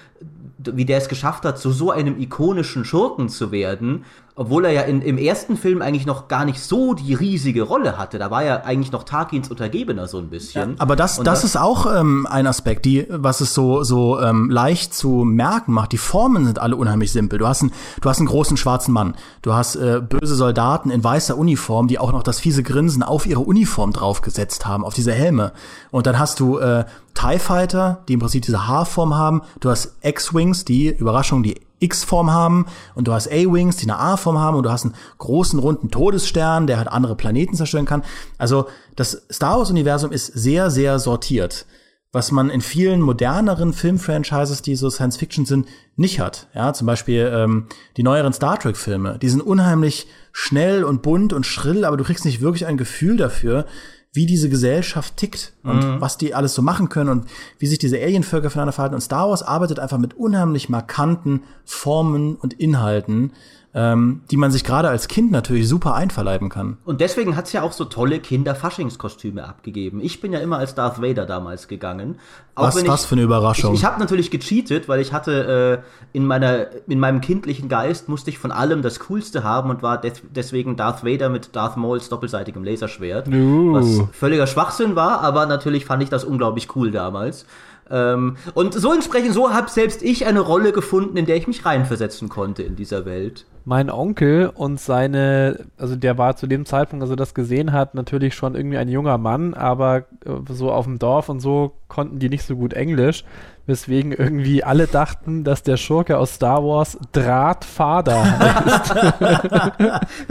wie 0.58 0.84
der 0.84 0.98
es 0.98 1.08
geschafft 1.08 1.44
hat, 1.44 1.58
zu 1.58 1.70
so 1.70 1.90
einem 1.90 2.20
ikonischen 2.20 2.84
Schurken 2.84 3.28
zu 3.28 3.50
werden, 3.52 4.04
obwohl 4.36 4.64
er 4.64 4.72
ja 4.72 4.80
in, 4.82 5.00
im 5.00 5.16
ersten 5.16 5.56
Film 5.56 5.80
eigentlich 5.80 6.06
noch 6.06 6.26
gar 6.26 6.44
nicht 6.44 6.60
so 6.60 6.94
die 6.94 7.14
riesige 7.14 7.62
Rolle 7.62 7.98
hatte. 7.98 8.18
Da 8.18 8.32
war 8.32 8.42
er 8.42 8.66
eigentlich 8.66 8.90
noch 8.90 9.04
Tarkins 9.04 9.48
Untergebener 9.48 10.08
so 10.08 10.18
ein 10.18 10.28
bisschen. 10.28 10.70
Ja, 10.70 10.76
aber 10.78 10.96
das, 10.96 11.16
das, 11.16 11.24
das, 11.24 11.44
ist 11.44 11.56
auch 11.56 11.86
ähm, 11.86 12.26
ein 12.28 12.48
Aspekt, 12.48 12.84
die, 12.84 13.06
was 13.08 13.40
es 13.40 13.54
so, 13.54 13.84
so 13.84 14.20
ähm, 14.20 14.50
leicht 14.50 14.92
zu 14.92 15.24
merken 15.24 15.72
macht. 15.72 15.92
Die 15.92 15.98
Formen 15.98 16.46
sind 16.46 16.58
alle 16.58 16.74
unheimlich 16.74 17.12
simpel. 17.12 17.38
Du 17.38 17.46
hast, 17.46 17.62
einen, 17.62 17.72
du 18.00 18.08
hast 18.08 18.18
einen 18.18 18.26
großen 18.26 18.56
schwarzen 18.56 18.92
Mann. 18.92 19.14
Du 19.42 19.52
hast 19.52 19.76
äh, 19.76 20.00
böse 20.00 20.34
Soldaten 20.34 20.90
in 20.90 21.04
weißer 21.04 21.38
Uniform, 21.38 21.86
die 21.86 22.00
auch 22.00 22.10
noch 22.10 22.24
das 22.24 22.40
fiese 22.40 22.64
Grinsen 22.64 23.04
auf 23.04 23.26
ihre 23.26 23.40
Uniform 23.40 23.92
draufgesetzt 23.92 24.66
haben, 24.66 24.84
auf 24.84 24.94
diese 24.94 25.12
Helme. 25.12 25.52
Und 25.92 26.08
dann 26.08 26.18
hast 26.18 26.40
du 26.40 26.58
äh, 26.58 26.84
TIE 27.14 27.38
Fighter, 27.38 28.02
die 28.08 28.14
im 28.14 28.20
Prinzip 28.20 28.44
diese 28.44 28.66
H-Form 28.66 29.14
haben. 29.14 29.42
Du 29.60 29.70
hast 29.70 29.96
X-Wings, 30.02 30.64
die, 30.64 30.88
Überraschung, 30.88 31.42
die 31.42 31.60
X-Form 31.80 32.30
haben 32.30 32.66
und 32.94 33.08
du 33.08 33.12
hast 33.12 33.28
A-Wings, 33.28 33.76
die 33.76 33.88
eine 33.88 33.98
A-Form 33.98 34.38
haben 34.38 34.56
und 34.56 34.64
du 34.64 34.70
hast 34.70 34.84
einen 34.84 34.94
großen 35.18 35.58
runden 35.58 35.90
Todesstern, 35.90 36.66
der 36.66 36.78
halt 36.78 36.88
andere 36.88 37.16
Planeten 37.16 37.54
zerstören 37.54 37.84
kann. 37.86 38.02
Also 38.38 38.66
das 38.96 39.26
Star 39.30 39.58
Wars-Universum 39.58 40.12
ist 40.12 40.26
sehr, 40.26 40.70
sehr 40.70 40.98
sortiert, 40.98 41.66
was 42.12 42.30
man 42.30 42.48
in 42.48 42.60
vielen 42.60 43.00
moderneren 43.00 43.72
Filmfranchises, 43.72 44.62
die 44.62 44.76
so 44.76 44.88
Science-Fiction 44.88 45.46
sind, 45.46 45.68
nicht 45.96 46.20
hat. 46.20 46.48
Ja, 46.54 46.72
zum 46.72 46.86
Beispiel 46.86 47.30
ähm, 47.34 47.66
die 47.96 48.02
neueren 48.02 48.32
Star 48.32 48.58
Trek-Filme, 48.58 49.18
die 49.20 49.28
sind 49.28 49.40
unheimlich 49.40 50.06
schnell 50.32 50.84
und 50.84 51.02
bunt 51.02 51.32
und 51.32 51.44
schrill, 51.44 51.84
aber 51.84 51.96
du 51.96 52.04
kriegst 52.04 52.24
nicht 52.24 52.40
wirklich 52.40 52.66
ein 52.66 52.76
Gefühl 52.76 53.16
dafür, 53.16 53.66
wie 54.14 54.26
diese 54.26 54.48
Gesellschaft 54.48 55.16
tickt 55.16 55.52
und 55.64 55.84
mhm. 55.84 56.00
was 56.00 56.16
die 56.16 56.34
alles 56.34 56.54
so 56.54 56.62
machen 56.62 56.88
können 56.88 57.10
und 57.10 57.26
wie 57.58 57.66
sich 57.66 57.80
diese 57.80 58.00
Alienvölker 58.00 58.48
voneinander 58.48 58.72
verhalten. 58.72 58.94
Und 58.94 59.00
Star 59.00 59.28
Wars 59.28 59.42
arbeitet 59.42 59.80
einfach 59.80 59.98
mit 59.98 60.14
unheimlich 60.14 60.68
markanten 60.68 61.42
Formen 61.64 62.36
und 62.36 62.54
Inhalten, 62.54 63.32
ähm, 63.74 64.22
die 64.30 64.36
man 64.36 64.52
sich 64.52 64.62
gerade 64.62 64.88
als 64.88 65.08
Kind 65.08 65.32
natürlich 65.32 65.68
super 65.68 65.94
einverleiben 65.94 66.48
kann. 66.48 66.76
Und 66.84 67.00
deswegen 67.00 67.36
hat's 67.36 67.52
ja 67.52 67.62
auch 67.62 67.72
so 67.72 67.84
tolle 67.84 68.20
Kinder-Faschingskostüme 68.20 69.44
abgegeben. 69.44 70.00
Ich 70.00 70.20
bin 70.20 70.32
ja 70.32 70.38
immer 70.38 70.58
als 70.58 70.76
Darth 70.76 71.02
Vader 71.02 71.26
damals 71.26 71.66
gegangen. 71.66 72.20
Auch 72.54 72.68
was, 72.68 72.76
ich, 72.76 72.86
was 72.86 73.04
für 73.04 73.16
eine 73.16 73.22
Überraschung. 73.22 73.74
Ich, 73.74 73.80
ich 73.80 73.84
habe 73.84 73.98
natürlich 73.98 74.30
gecheatet, 74.30 74.88
weil 74.88 75.00
ich 75.00 75.12
hatte 75.12 75.82
äh, 75.82 76.16
in 76.16 76.24
meiner 76.24 76.66
in 76.86 77.00
meinem 77.00 77.20
kindlichen 77.20 77.68
Geist 77.68 78.08
musste 78.08 78.30
ich 78.30 78.38
von 78.38 78.52
allem 78.52 78.80
das 78.80 79.00
Coolste 79.00 79.42
haben 79.42 79.70
und 79.70 79.82
war 79.82 80.00
des, 80.00 80.22
deswegen 80.30 80.76
Darth 80.76 81.04
Vader 81.04 81.28
mit 81.28 81.56
Darth 81.56 81.76
Mauls 81.76 82.08
doppelseitigem 82.08 82.62
Laserschwert, 82.62 83.26
uh. 83.26 83.72
was 83.72 84.02
völliger 84.12 84.46
Schwachsinn 84.46 84.94
war, 84.94 85.20
aber 85.22 85.46
natürlich 85.46 85.84
fand 85.84 86.00
ich 86.04 86.10
das 86.10 86.22
unglaublich 86.22 86.76
cool 86.76 86.92
damals. 86.92 87.44
Ähm, 87.90 88.36
und 88.54 88.74
so 88.74 88.92
entsprechend, 88.92 89.34
so 89.34 89.52
habe 89.52 89.70
selbst 89.70 90.02
ich 90.02 90.26
eine 90.26 90.40
Rolle 90.40 90.72
gefunden, 90.72 91.16
in 91.16 91.26
der 91.26 91.36
ich 91.36 91.46
mich 91.46 91.64
reinversetzen 91.64 92.28
konnte 92.28 92.62
in 92.62 92.76
dieser 92.76 93.04
Welt. 93.04 93.46
Mein 93.66 93.90
Onkel 93.90 94.50
und 94.54 94.78
seine, 94.78 95.64
also 95.78 95.96
der 95.96 96.18
war 96.18 96.36
zu 96.36 96.46
dem 96.46 96.66
Zeitpunkt, 96.66 97.02
als 97.02 97.10
er 97.10 97.16
das 97.16 97.32
gesehen 97.32 97.72
hat, 97.72 97.94
natürlich 97.94 98.34
schon 98.34 98.54
irgendwie 98.54 98.76
ein 98.76 98.88
junger 98.88 99.16
Mann, 99.16 99.54
aber 99.54 100.04
äh, 100.24 100.30
so 100.50 100.70
auf 100.70 100.84
dem 100.84 100.98
Dorf 100.98 101.28
und 101.30 101.40
so 101.40 101.72
konnten 101.88 102.18
die 102.18 102.28
nicht 102.28 102.44
so 102.44 102.56
gut 102.56 102.74
Englisch, 102.74 103.24
weswegen 103.66 104.12
irgendwie 104.12 104.62
alle 104.62 104.86
dachten, 104.86 105.44
dass 105.44 105.62
der 105.62 105.76
Schurke 105.76 106.18
aus 106.18 106.34
Star 106.34 106.62
Wars 106.62 106.98
Drahtvater 107.12 108.22
ist. 108.66 108.94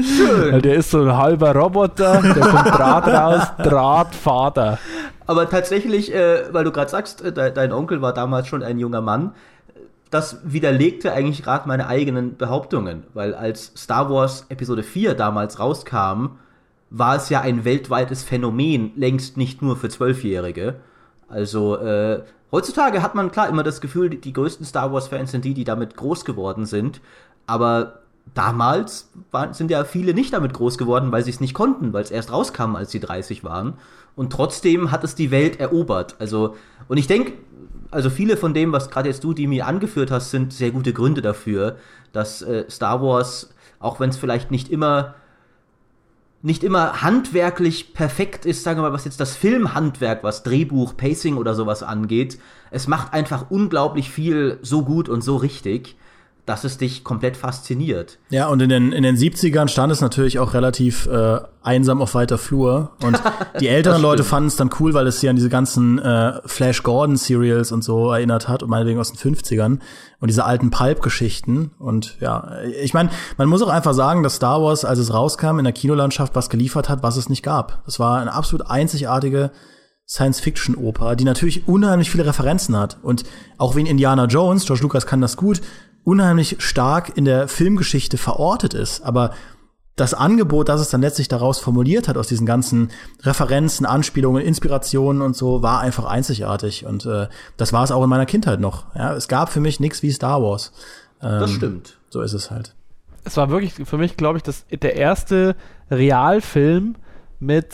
Schön. 0.18 0.52
Weil 0.54 0.62
der 0.62 0.76
ist 0.76 0.92
so 0.92 1.02
ein 1.02 1.18
halber 1.18 1.56
Roboter, 1.56 2.22
der 2.22 2.44
kommt 2.44 2.68
Draht 2.68 3.08
raus, 3.08 3.48
Drahtvater. 3.64 4.78
Aber 5.34 5.50
tatsächlich, 5.50 6.14
äh, 6.14 6.54
weil 6.54 6.64
du 6.64 6.72
gerade 6.72 6.92
sagst, 6.92 7.24
äh, 7.24 7.34
de 7.34 7.52
dein 7.52 7.74
Onkel 7.74 8.04
war 8.04 8.14
damals 8.14 8.48
schon 8.48 8.62
ein 8.62 8.78
junger 8.78 9.02
Mann, 9.02 9.34
das 10.12 10.38
widerlegte 10.44 11.12
eigentlich 11.12 11.42
gerade 11.42 11.68
meine 11.68 11.88
eigenen 11.88 12.38
Behauptungen, 12.38 13.02
weil 13.16 13.34
als 13.34 13.72
Star 13.76 14.12
Wars 14.12 14.46
Episode 14.50 14.84
4 14.84 15.16
damals 15.16 15.58
rauskam, 15.58 16.38
war 16.92 17.16
es 17.16 17.30
ja 17.30 17.42
ein 17.42 17.66
weltweites 17.66 18.24
Phänomen, 18.24 18.92
längst 18.96 19.36
nicht 19.36 19.64
nur 19.64 19.76
für 19.76 19.90
Zwölfjährige. 19.90 20.76
Also 21.28 21.78
äh, 21.78 22.22
heutzutage 22.52 23.02
hat 23.02 23.16
man 23.16 23.32
klar 23.32 23.50
immer 23.50 23.64
das 23.64 23.82
Gefühl, 23.82 24.12
die, 24.12 24.22
die 24.22 24.34
größten 24.34 24.68
Star 24.68 24.94
Wars-Fans 24.94 25.32
sind 25.32 25.46
die, 25.46 25.56
die 25.56 25.64
damit 25.64 25.98
groß 25.98 26.26
geworden 26.26 26.68
sind. 26.68 27.02
Aber 27.48 28.02
damals 28.36 29.10
waren, 29.32 29.56
sind 29.56 29.72
ja 29.72 29.84
viele 29.84 30.14
nicht 30.14 30.32
damit 30.32 30.54
groß 30.54 30.78
geworden, 30.78 31.12
weil 31.12 31.24
sie 31.24 31.32
es 31.32 31.40
nicht 31.40 31.56
konnten, 31.56 31.92
weil 31.92 32.04
es 32.04 32.12
erst 32.12 32.32
rauskam, 32.32 32.76
als 32.76 32.92
sie 32.92 33.00
30 33.00 33.44
waren 33.44 33.80
und 34.16 34.32
trotzdem 34.32 34.92
hat 34.92 35.04
es 35.04 35.16
die 35.16 35.32
Welt 35.32 35.60
erobert. 35.60 36.16
Also, 36.20 36.56
und 36.88 36.98
ich 36.98 37.08
denke, 37.08 37.34
also 37.92 38.10
viele 38.10 38.38
von 38.38 38.54
dem, 38.54 38.72
was 38.72 38.90
gerade 38.90 39.10
jetzt 39.10 39.24
du, 39.24 39.34
die 39.34 39.48
mir 39.48 39.68
angeführt 39.68 40.12
hast, 40.12 40.32
sind 40.32 40.54
sehr 40.54 40.72
gute 40.72 40.94
Gründe 40.94 41.22
dafür, 41.22 41.78
dass 42.12 42.42
äh, 42.42 42.66
Star 42.70 43.02
Wars, 43.02 43.54
auch 43.80 44.00
wenn 44.00 44.10
es 44.10 44.18
vielleicht 44.18 44.52
nicht 44.52 44.70
immer 44.70 45.16
nicht 46.46 46.66
immer 46.66 47.02
handwerklich 47.02 47.94
perfekt 47.94 48.46
ist, 48.46 48.64
sagen 48.64 48.78
wir 48.78 48.90
mal, 48.90 48.94
was 48.94 49.06
jetzt 49.06 49.22
das 49.22 49.34
Filmhandwerk, 49.34 50.26
was 50.26 50.44
Drehbuch, 50.44 50.98
Pacing 50.98 51.38
oder 51.38 51.56
sowas 51.56 51.84
angeht. 51.84 52.38
Es 52.70 52.86
macht 52.86 53.14
einfach 53.14 53.50
unglaublich 53.50 54.10
viel 54.10 54.60
so 54.62 54.84
gut 54.84 55.08
und 55.08 55.24
so 55.24 55.38
richtig, 55.38 55.96
dass 56.46 56.66
es 56.66 56.78
dich 56.78 57.06
komplett 57.06 57.38
fasziniert. 57.38 58.20
Ja, 58.30 58.48
und 58.48 58.62
in 58.62 58.68
den, 58.68 58.92
in 58.92 59.04
den 59.04 59.16
70ern 59.16 59.70
stand 59.70 59.94
es 59.94 60.02
natürlich 60.02 60.40
auch 60.40 60.54
relativ 60.54 61.06
äh, 61.06 61.40
einsam 61.62 62.02
auf 62.02 62.16
weiter 62.16 62.38
Flur. 62.38 62.92
Und 63.02 63.22
die 63.62 63.70
älteren 63.70 64.02
Leute 64.02 64.26
fanden 64.26 64.48
es 64.48 64.58
dann 64.58 64.70
cool, 64.80 64.94
weil 64.94 65.08
es 65.08 65.22
sie 65.22 65.30
an 65.30 65.38
diese 65.38 65.48
ganzen 65.48 66.00
äh, 66.00 66.42
Flash 66.46 66.84
Gordon 66.84 67.16
Serials 67.16 67.72
und 67.72 67.82
so 67.82 68.12
erinnert 68.12 68.50
hat 68.50 68.62
und 68.62 68.70
meinetwegen 68.70 69.00
aus 69.00 69.14
den 69.14 69.36
50ern 69.36 69.80
und 70.20 70.28
diese 70.28 70.44
alten 70.44 70.70
Pulp-Geschichten. 70.70 71.72
Und 71.80 72.18
ja, 72.20 72.58
ich 72.82 72.94
meine, 72.94 73.10
man 73.38 73.48
muss 73.48 73.62
auch 73.62 73.70
einfach 73.70 73.94
sagen, 73.94 74.22
dass 74.22 74.36
Star 74.36 74.62
Wars, 74.62 74.84
als 74.84 75.00
es 75.00 75.14
rauskam, 75.14 75.60
in 75.60 75.64
der 75.64 75.74
Kinolandschaft 75.74 76.36
was 76.36 76.50
geliefert 76.50 76.90
hat, 76.90 77.04
was 77.04 77.16
es 77.16 77.30
nicht 77.30 77.44
gab. 77.44 77.86
Das 77.86 78.00
war 78.00 78.20
eine 78.20 78.34
absolut 78.34 78.68
einzigartige 78.68 79.52
Science-Fiction-Oper, 80.08 81.16
die 81.16 81.24
natürlich 81.24 81.70
unheimlich 81.70 82.12
viele 82.12 82.26
Referenzen 82.26 82.78
hat. 82.78 82.98
Und 83.02 83.24
auch 83.58 83.78
wie 83.78 83.82
in 83.82 83.86
Indiana 83.86 84.26
Jones, 84.26 84.66
George 84.66 84.84
Lucas 84.84 85.06
kann 85.06 85.22
das 85.22 85.38
gut, 85.38 85.62
unheimlich 86.04 86.58
stark 86.60 87.18
in 87.18 87.26
der 87.26 87.48
Filmgeschichte 87.48 88.18
verortet 88.18 88.74
ist. 88.74 89.02
Aber 89.02 89.32
das 89.96 90.14
Angebot, 90.14 90.70
das 90.70 90.82
es 90.82 90.90
dann 90.90 91.02
letztlich 91.02 91.28
daraus 91.28 91.60
formuliert 91.60 92.08
hat, 92.08 92.18
aus 92.18 92.28
diesen 92.28 92.48
ganzen 92.48 92.90
Referenzen, 93.22 93.86
Anspielungen, 93.86 94.44
Inspirationen 94.44 95.22
und 95.22 95.36
so, 95.36 95.62
war 95.62 95.82
einfach 95.82 96.06
einzigartig. 96.06 96.86
Und 96.86 97.06
äh, 97.06 97.28
das 97.58 97.74
war 97.74 97.84
es 97.84 97.92
auch 97.92 98.04
in 98.04 98.10
meiner 98.10 98.26
Kindheit 98.26 98.60
noch. 98.60 98.86
Ja, 98.96 99.14
es 99.14 99.28
gab 99.28 99.50
für 99.50 99.60
mich 99.60 99.80
nichts 99.80 100.02
wie 100.02 100.12
Star 100.12 100.42
Wars. 100.42 100.72
Ähm, 101.22 101.40
das 101.40 101.52
stimmt. 101.52 101.98
So 102.10 102.22
ist 102.22 102.34
es 102.34 102.50
halt. 102.50 102.74
Es 103.24 103.38
war 103.38 103.50
wirklich 103.50 103.74
für 103.74 103.98
mich, 103.98 104.18
glaube 104.18 104.38
ich, 104.38 104.44
das, 104.44 104.66
der 104.70 104.96
erste 104.96 105.56
Realfilm 105.92 106.96
mit 107.40 107.68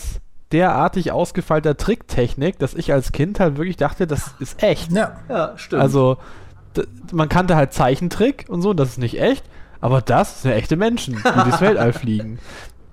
derartig 0.51 1.11
ausgefeilter 1.11 1.77
Tricktechnik, 1.77 2.59
dass 2.59 2.73
ich 2.73 2.91
als 2.91 3.11
Kind 3.11 3.39
halt 3.39 3.57
wirklich 3.57 3.77
dachte, 3.77 4.07
das 4.07 4.33
ist 4.39 4.61
echt. 4.61 4.91
Ja, 4.91 5.19
ja 5.29 5.53
stimmt. 5.57 5.81
Also 5.81 6.17
man 7.11 7.29
kannte 7.29 7.55
halt 7.55 7.73
Zeichentrick 7.73 8.45
und 8.49 8.61
so, 8.61 8.73
das 8.73 8.89
ist 8.89 8.97
nicht 8.97 9.19
echt, 9.19 9.43
aber 9.81 10.01
das 10.01 10.41
sind 10.41 10.51
echte 10.51 10.75
Menschen, 10.75 11.15
die 11.15 11.43
durchs 11.43 11.61
Weltall 11.61 11.93
fliegen. 11.93 12.39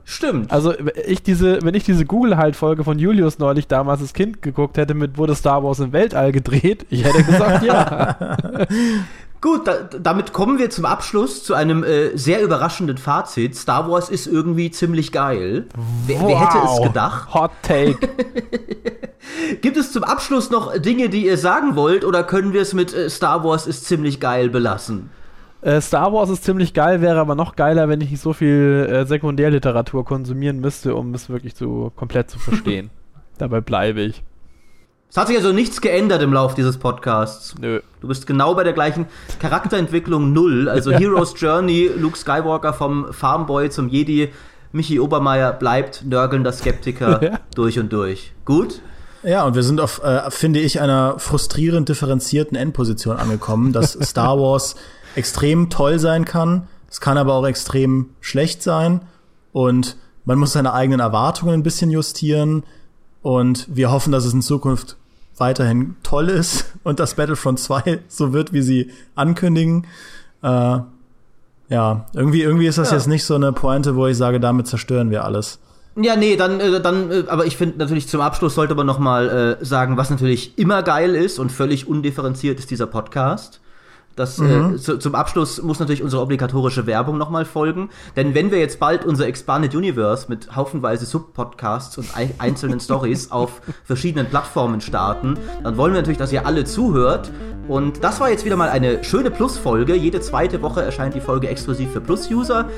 Stimmt. 0.09 0.53
Also 0.53 0.73
ich 1.05 1.25
diese, 1.25 1.59
wenn 1.63 1.75
ich 1.75 1.83
diese 1.83 2.07
Google-Halt-Folge 2.07 2.85
von 2.85 2.97
Julius 3.01 3.41
neulich 3.41 3.67
damals 3.67 4.01
als 4.01 4.13
Kind 4.13 4.41
geguckt 4.41 4.79
hätte, 4.79 4.95
mit 4.95 5.19
wurde 5.19 5.35
Star 5.35 5.65
Wars 5.65 5.81
im 5.81 5.93
Weltall 5.93 6.31
gedreht, 6.31 6.87
ich 6.91 7.03
hätte 7.03 7.25
gesagt, 7.25 7.65
ja. 7.65 8.37
Gut, 9.47 9.69
da, 9.69 9.85
damit 9.85 10.33
kommen 10.33 10.59
wir 10.59 10.71
zum 10.71 10.85
Abschluss 10.85 11.45
zu 11.45 11.55
einem 11.55 11.85
äh, 11.85 12.17
sehr 12.17 12.43
überraschenden 12.43 12.99
Fazit. 12.99 13.55
Star 13.55 13.89
Wars 13.89 14.09
ist 14.09 14.27
irgendwie 14.27 14.73
ziemlich 14.73 15.13
geil. 15.13 15.67
Wer, 16.05 16.21
wow. 16.21 16.29
wer 16.29 16.41
hätte 16.41 16.59
es 16.67 16.83
gedacht? 16.83 17.33
Hot 17.33 17.53
Take. 17.63 17.97
Gibt 19.63 19.77
es 19.77 19.93
zum 19.93 20.03
Abschluss 20.03 20.51
noch 20.51 20.77
Dinge, 20.79 21.11
die 21.11 21.27
ihr 21.27 21.39
sagen 21.39 21.77
wollt, 21.77 22.05
oder 22.05 22.25
können 22.25 22.55
wir 22.55 22.61
es 22.61 22.75
mit 22.75 22.93
äh, 22.93 23.09
Star 23.09 23.45
Wars 23.45 23.69
ist 23.69 23.85
ziemlich 23.85 24.19
geil 24.19 24.51
belassen? 24.51 25.11
Äh, 25.61 25.81
Star 25.81 26.13
Wars 26.13 26.29
ist 26.29 26.43
ziemlich 26.43 26.75
geil, 26.75 27.01
wäre 27.01 27.21
aber 27.21 27.37
noch 27.37 27.55
geiler, 27.55 27.89
wenn 27.89 28.01
ich 28.01 28.11
nicht 28.11 28.23
so 28.23 28.33
viel 28.33 28.89
äh, 28.91 29.07
Sekundärliteratur 29.07 30.05
konsumieren 30.05 30.59
müsste, 30.59 30.97
um 30.97 31.15
es 31.15 31.29
wirklich 31.29 31.55
so 31.55 31.93
komplett 31.95 32.31
zu 32.33 32.41
verstehen. 32.41 32.91
Dabei 33.39 33.61
bleibe 33.61 34.01
ich. 34.01 34.25
Es 35.09 35.17
hat 35.17 35.29
sich 35.29 35.37
also 35.37 35.53
nichts 35.53 35.81
geändert 35.81 36.21
im 36.23 36.33
Lauf 36.33 36.55
dieses 36.55 36.79
Podcasts. 36.79 37.55
Nö. 37.61 37.81
Du 38.01 38.09
bist 38.09 38.27
genau 38.27 38.55
bei 38.55 38.65
der 38.65 38.73
gleichen 38.73 39.07
Charakterentwicklung 39.39 40.33
null. 40.33 40.69
Also 40.69 40.91
ja. 40.93 40.99
Heroes 40.99 41.35
Journey, 41.37 41.91
Luke 41.97 42.19
Skywalker 42.19 42.73
vom 42.73 43.13
Farmboy 43.13 43.71
zum 43.71 43.89
Jedi, 43.89 44.31
Michi 44.73 45.01
Obermeier 45.01 45.53
bleibt 45.53 46.05
nörgelnder 46.05 46.53
Skeptiker 46.53 47.23
ja. 47.23 47.41
durch 47.55 47.79
und 47.79 47.93
durch. 47.93 48.33
Gut? 48.45 48.83
Ja, 49.23 49.45
und 49.45 49.55
wir 49.55 49.63
sind 49.63 49.81
auf, 49.81 50.03
äh, 50.05 50.31
finde 50.31 50.61
ich, 50.61 50.81
einer 50.81 51.19
frustrierend 51.19 51.89
differenzierten 51.89 52.57
Endposition 52.57 53.17
angekommen, 53.17 53.73
dass 53.73 53.93
Star 54.03 54.39
Wars 54.39 54.77
extrem 55.15 55.71
toll 55.71 55.99
sein 55.99 56.25
kann. 56.25 56.69
Es 56.89 57.01
kann 57.01 57.19
aber 57.19 57.35
auch 57.35 57.47
extrem 57.47 58.11
schlecht 58.21 58.63
sein. 58.63 59.01
Und 59.53 59.97
man 60.25 60.39
muss 60.39 60.53
seine 60.53 60.75
eigenen 60.75 61.01
Erwartungen 61.01 61.55
ein 61.55 61.63
bisschen 61.63 61.91
justieren. 61.91 62.65
Und 63.27 63.67
wir 63.67 63.91
hoffen, 63.91 64.13
dass 64.13 64.25
es 64.25 64.35
in 64.35 64.41
Zukunft 64.41 64.97
weiterhin 65.37 65.97
toll 66.05 66.29
ist 66.29 66.67
und 66.85 67.01
dass 67.01 67.17
Battlefront 67.17 67.59
2 67.59 67.99
so 68.07 68.33
wird, 68.33 68.53
wie 68.53 68.63
sie 68.63 68.93
ankündigen. 69.17 69.85
Äh, 70.45 70.79
ja, 71.69 72.07
irgendwie, 72.15 72.43
irgendwie 72.43 72.69
ist 72.69 72.79
das 72.79 72.93
ja. 72.93 72.99
jetzt 72.99 73.09
nicht 73.09 73.25
so 73.25 73.35
eine 73.35 73.53
Pointe, 73.53 73.97
wo 73.97 74.07
ich 74.07 74.17
sage, 74.17 74.39
damit 74.39 74.69
zerstören 74.69 75.11
wir 75.11 75.25
alles. 75.25 75.59
Ja, 75.97 76.15
nee, 76.15 76.37
dann, 76.37 76.61
äh, 76.61 76.81
dann, 76.81 77.11
äh, 77.11 77.25
aber 77.27 77.47
ich 77.47 77.57
finde 77.57 77.79
natürlich 77.79 78.07
zum 78.07 78.21
Abschluss 78.21 78.55
sollte 78.55 78.77
man 78.77 78.87
noch 78.87 79.01
mal 79.01 79.59
äh, 79.61 79.65
sagen, 79.65 79.97
was 79.97 80.09
natürlich 80.09 80.57
immer 80.57 80.85
geil 80.85 81.17
ist 81.17 81.41
und 81.41 81.51
völlig 81.51 81.89
undifferenziert 81.89 82.61
ist 82.61 82.71
dieser 82.71 82.87
Podcast. 82.87 83.61
Das, 84.17 84.39
äh, 84.39 84.43
mhm. 84.43 84.75
äh, 84.75 84.79
zu, 84.79 84.99
zum 84.99 85.15
Abschluss 85.15 85.63
muss 85.63 85.79
natürlich 85.79 86.03
unsere 86.03 86.23
obligatorische 86.23 86.87
Werbung 86.87 87.19
nochmal 87.19 87.45
folgen. 87.45 87.91
Denn 88.17 88.35
wenn 88.35 88.51
wir 88.51 88.59
jetzt 88.59 88.81
bald 88.81 89.05
unser 89.05 89.27
Expanded 89.27 89.75
Universe 89.75 90.27
mit 90.29 90.57
haufenweise 90.57 91.05
Subpodcasts 91.05 91.99
und 91.99 92.09
einzelnen 92.39 92.81
Stories 92.81 93.31
auf 93.31 93.61
verschiedenen 93.85 94.27
Plattformen 94.29 94.81
starten, 94.81 95.39
dann 95.63 95.77
wollen 95.77 95.93
wir 95.93 96.01
natürlich, 96.01 96.19
dass 96.19 96.33
ihr 96.33 96.47
alle 96.47 96.65
zuhört. 96.65 97.31
Und 97.69 98.05
das 98.05 98.21
war 98.21 98.31
jetzt 98.31 98.45
wieder 98.45 98.57
mal 98.57 98.69
eine 98.69 99.03
schöne 99.03 99.31
Plus-Folge. 99.31 99.95
Jede 99.95 100.21
zweite 100.21 100.63
Woche 100.63 100.83
erscheint 100.83 101.15
die 101.15 101.21
Folge 101.21 101.49
exklusiv 101.49 101.91
für 101.91 102.01
Plus-User. 102.01 102.69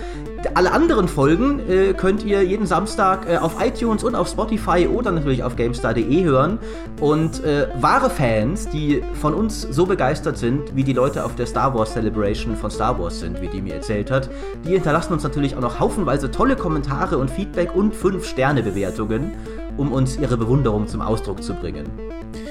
Alle 0.54 0.72
anderen 0.72 1.08
Folgen 1.08 1.60
äh, 1.68 1.92
könnt 1.92 2.24
ihr 2.24 2.42
jeden 2.42 2.66
Samstag 2.66 3.28
äh, 3.28 3.36
auf 3.36 3.56
iTunes 3.62 4.04
und 4.04 4.14
auf 4.14 4.28
Spotify 4.28 4.88
oder 4.88 5.10
natürlich 5.10 5.42
auf 5.42 5.56
GameStar.de 5.56 6.24
hören. 6.24 6.58
Und 7.00 7.44
äh, 7.44 7.68
wahre 7.80 8.08
Fans, 8.08 8.68
die 8.68 9.02
von 9.20 9.34
uns 9.34 9.62
so 9.62 9.84
begeistert 9.84 10.38
sind, 10.38 10.74
wie 10.74 10.84
die 10.84 10.92
Leute 10.92 11.24
auf 11.24 11.34
der 11.34 11.46
Star 11.46 11.74
Wars 11.74 11.92
Celebration 11.92 12.56
von 12.56 12.70
Star 12.70 12.98
Wars 12.98 13.20
sind, 13.20 13.42
wie 13.42 13.48
die 13.48 13.60
mir 13.60 13.74
erzählt 13.74 14.10
hat, 14.10 14.30
die 14.64 14.70
hinterlassen 14.70 15.12
uns 15.12 15.22
natürlich 15.22 15.56
auch 15.56 15.60
noch 15.60 15.80
haufenweise 15.80 16.30
tolle 16.30 16.56
Kommentare 16.56 17.18
und 17.18 17.30
Feedback 17.30 17.74
und 17.74 17.94
5-Sterne-Bewertungen, 17.94 19.32
um 19.78 19.92
uns 19.92 20.18
ihre 20.18 20.36
Bewunderung 20.36 20.86
zum 20.86 21.00
Ausdruck 21.00 21.42
zu 21.42 21.54
bringen. 21.54 21.86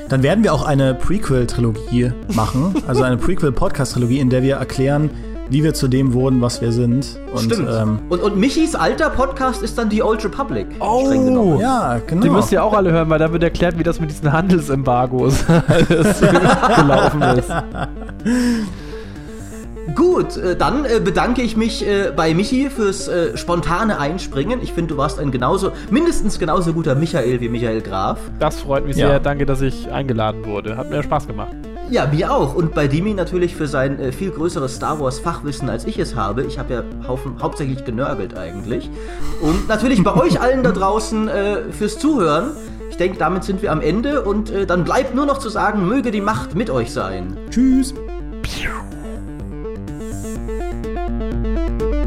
Dann 0.10 0.24
werden 0.24 0.44
wir 0.44 0.54
auch 0.54 0.66
eine 0.66 0.96
Prequel-Trilogie 0.96 2.12
machen, 2.34 2.74
also 2.88 3.04
eine 3.04 3.18
Prequel-Podcast-Trilogie, 3.18 4.20
in 4.20 4.30
der 4.30 4.42
wir 4.42 4.56
erklären, 4.56 5.10
wie 5.50 5.64
wir 5.64 5.74
zu 5.74 5.88
dem 5.88 6.14
wurden, 6.14 6.42
was 6.42 6.62
wir 6.62 6.72
sind. 6.72 7.20
Und, 7.32 7.54
Stimmt. 7.54 7.70
Ähm, 7.72 8.00
und, 8.10 8.22
und 8.22 8.38
Michis 8.38 8.76
alter 8.76 9.10
Podcast 9.10 9.64
ist 9.64 9.78
dann 9.78 9.90
die 9.90 10.04
Old 10.04 10.24
Republic. 10.26 10.68
Oh, 10.80 11.58
ja, 11.60 12.00
genau. 12.06 12.22
Die 12.22 12.30
müsst 12.30 12.52
ihr 12.52 12.64
auch 12.64 12.74
alle 12.74 12.92
hören, 12.92 13.10
weil 13.10 13.20
da 13.20 13.32
wird 13.32 13.44
erklärt, 13.44 13.78
wie 13.78 13.84
das 13.84 14.00
mit 14.00 14.10
diesen 14.10 14.32
Handelsembargos 14.32 15.46
gelaufen 16.76 17.22
ist. 17.22 17.52
Gut, 19.96 20.38
äh, 20.38 20.56
dann 20.56 20.86
äh, 20.86 21.00
bedanke 21.00 21.42
ich 21.42 21.56
mich 21.56 21.86
äh, 21.88 22.12
bei 22.16 22.34
Michi 22.34 22.70
fürs 22.70 23.10
spontane 23.36 24.00
Einspringen. 24.00 24.62
Ich 24.62 24.74
finde, 24.74 24.94
du 24.94 24.98
warst 24.98 25.20
ein 25.20 25.32
genauso, 25.32 25.72
mindestens 25.90 26.40
genauso 26.40 26.74
guter 26.74 26.96
Michael 26.96 27.40
wie 27.42 27.50
Michael 27.50 27.82
Graf. 27.82 28.20
Das 28.40 28.60
freut 28.62 28.86
mich 28.86 28.98
ja. 28.98 29.08
sehr. 29.08 29.20
Danke, 29.20 29.46
dass 29.46 29.62
ich 29.62 29.92
eingeladen 29.92 30.46
wurde. 30.46 30.78
Hat 30.78 30.90
mir 30.90 31.02
Spaß 31.04 31.28
gemacht. 31.28 31.56
Ja, 31.90 32.06
mir 32.06 32.34
auch. 32.34 32.54
Und 32.54 32.76
bei 32.76 32.88
Dimi 32.88 33.14
natürlich 33.14 33.56
für 33.56 33.68
sein 33.68 34.00
äh, 34.00 34.12
viel 34.12 34.32
größeres 34.32 34.76
Star 34.76 35.00
Wars 35.00 35.20
Fachwissen, 35.20 35.70
als 35.70 35.86
ich 35.86 35.98
es 36.00 36.16
habe. 36.16 36.44
Ich 36.44 36.60
habe 36.60 36.74
ja 36.74 36.84
haufen, 37.08 37.36
hauptsächlich 37.42 37.86
genörgelt 37.86 38.38
eigentlich. 38.38 38.90
Und 39.42 39.70
natürlich 39.70 40.04
bei 40.04 40.14
euch 40.22 40.42
allen 40.42 40.64
da 40.64 40.72
draußen 40.72 41.30
äh, 41.30 41.72
fürs 41.72 41.98
Zuhören. 41.98 42.52
Ich 42.90 42.98
denke, 42.98 43.18
damit 43.18 43.46
sind 43.46 43.62
wir 43.62 43.72
am 43.72 43.82
Ende. 43.82 44.24
Und 44.24 44.50
äh, 44.50 44.66
dann 44.66 44.84
bleibt 44.84 45.16
nur 45.16 45.26
noch 45.26 45.38
zu 45.38 45.50
sagen, 45.50 45.88
möge 45.88 46.12
die 46.12 46.22
Macht 46.22 46.56
mit 46.56 46.70
euch 46.70 46.92
sein. 46.92 47.38
Tschüss. 47.50 47.94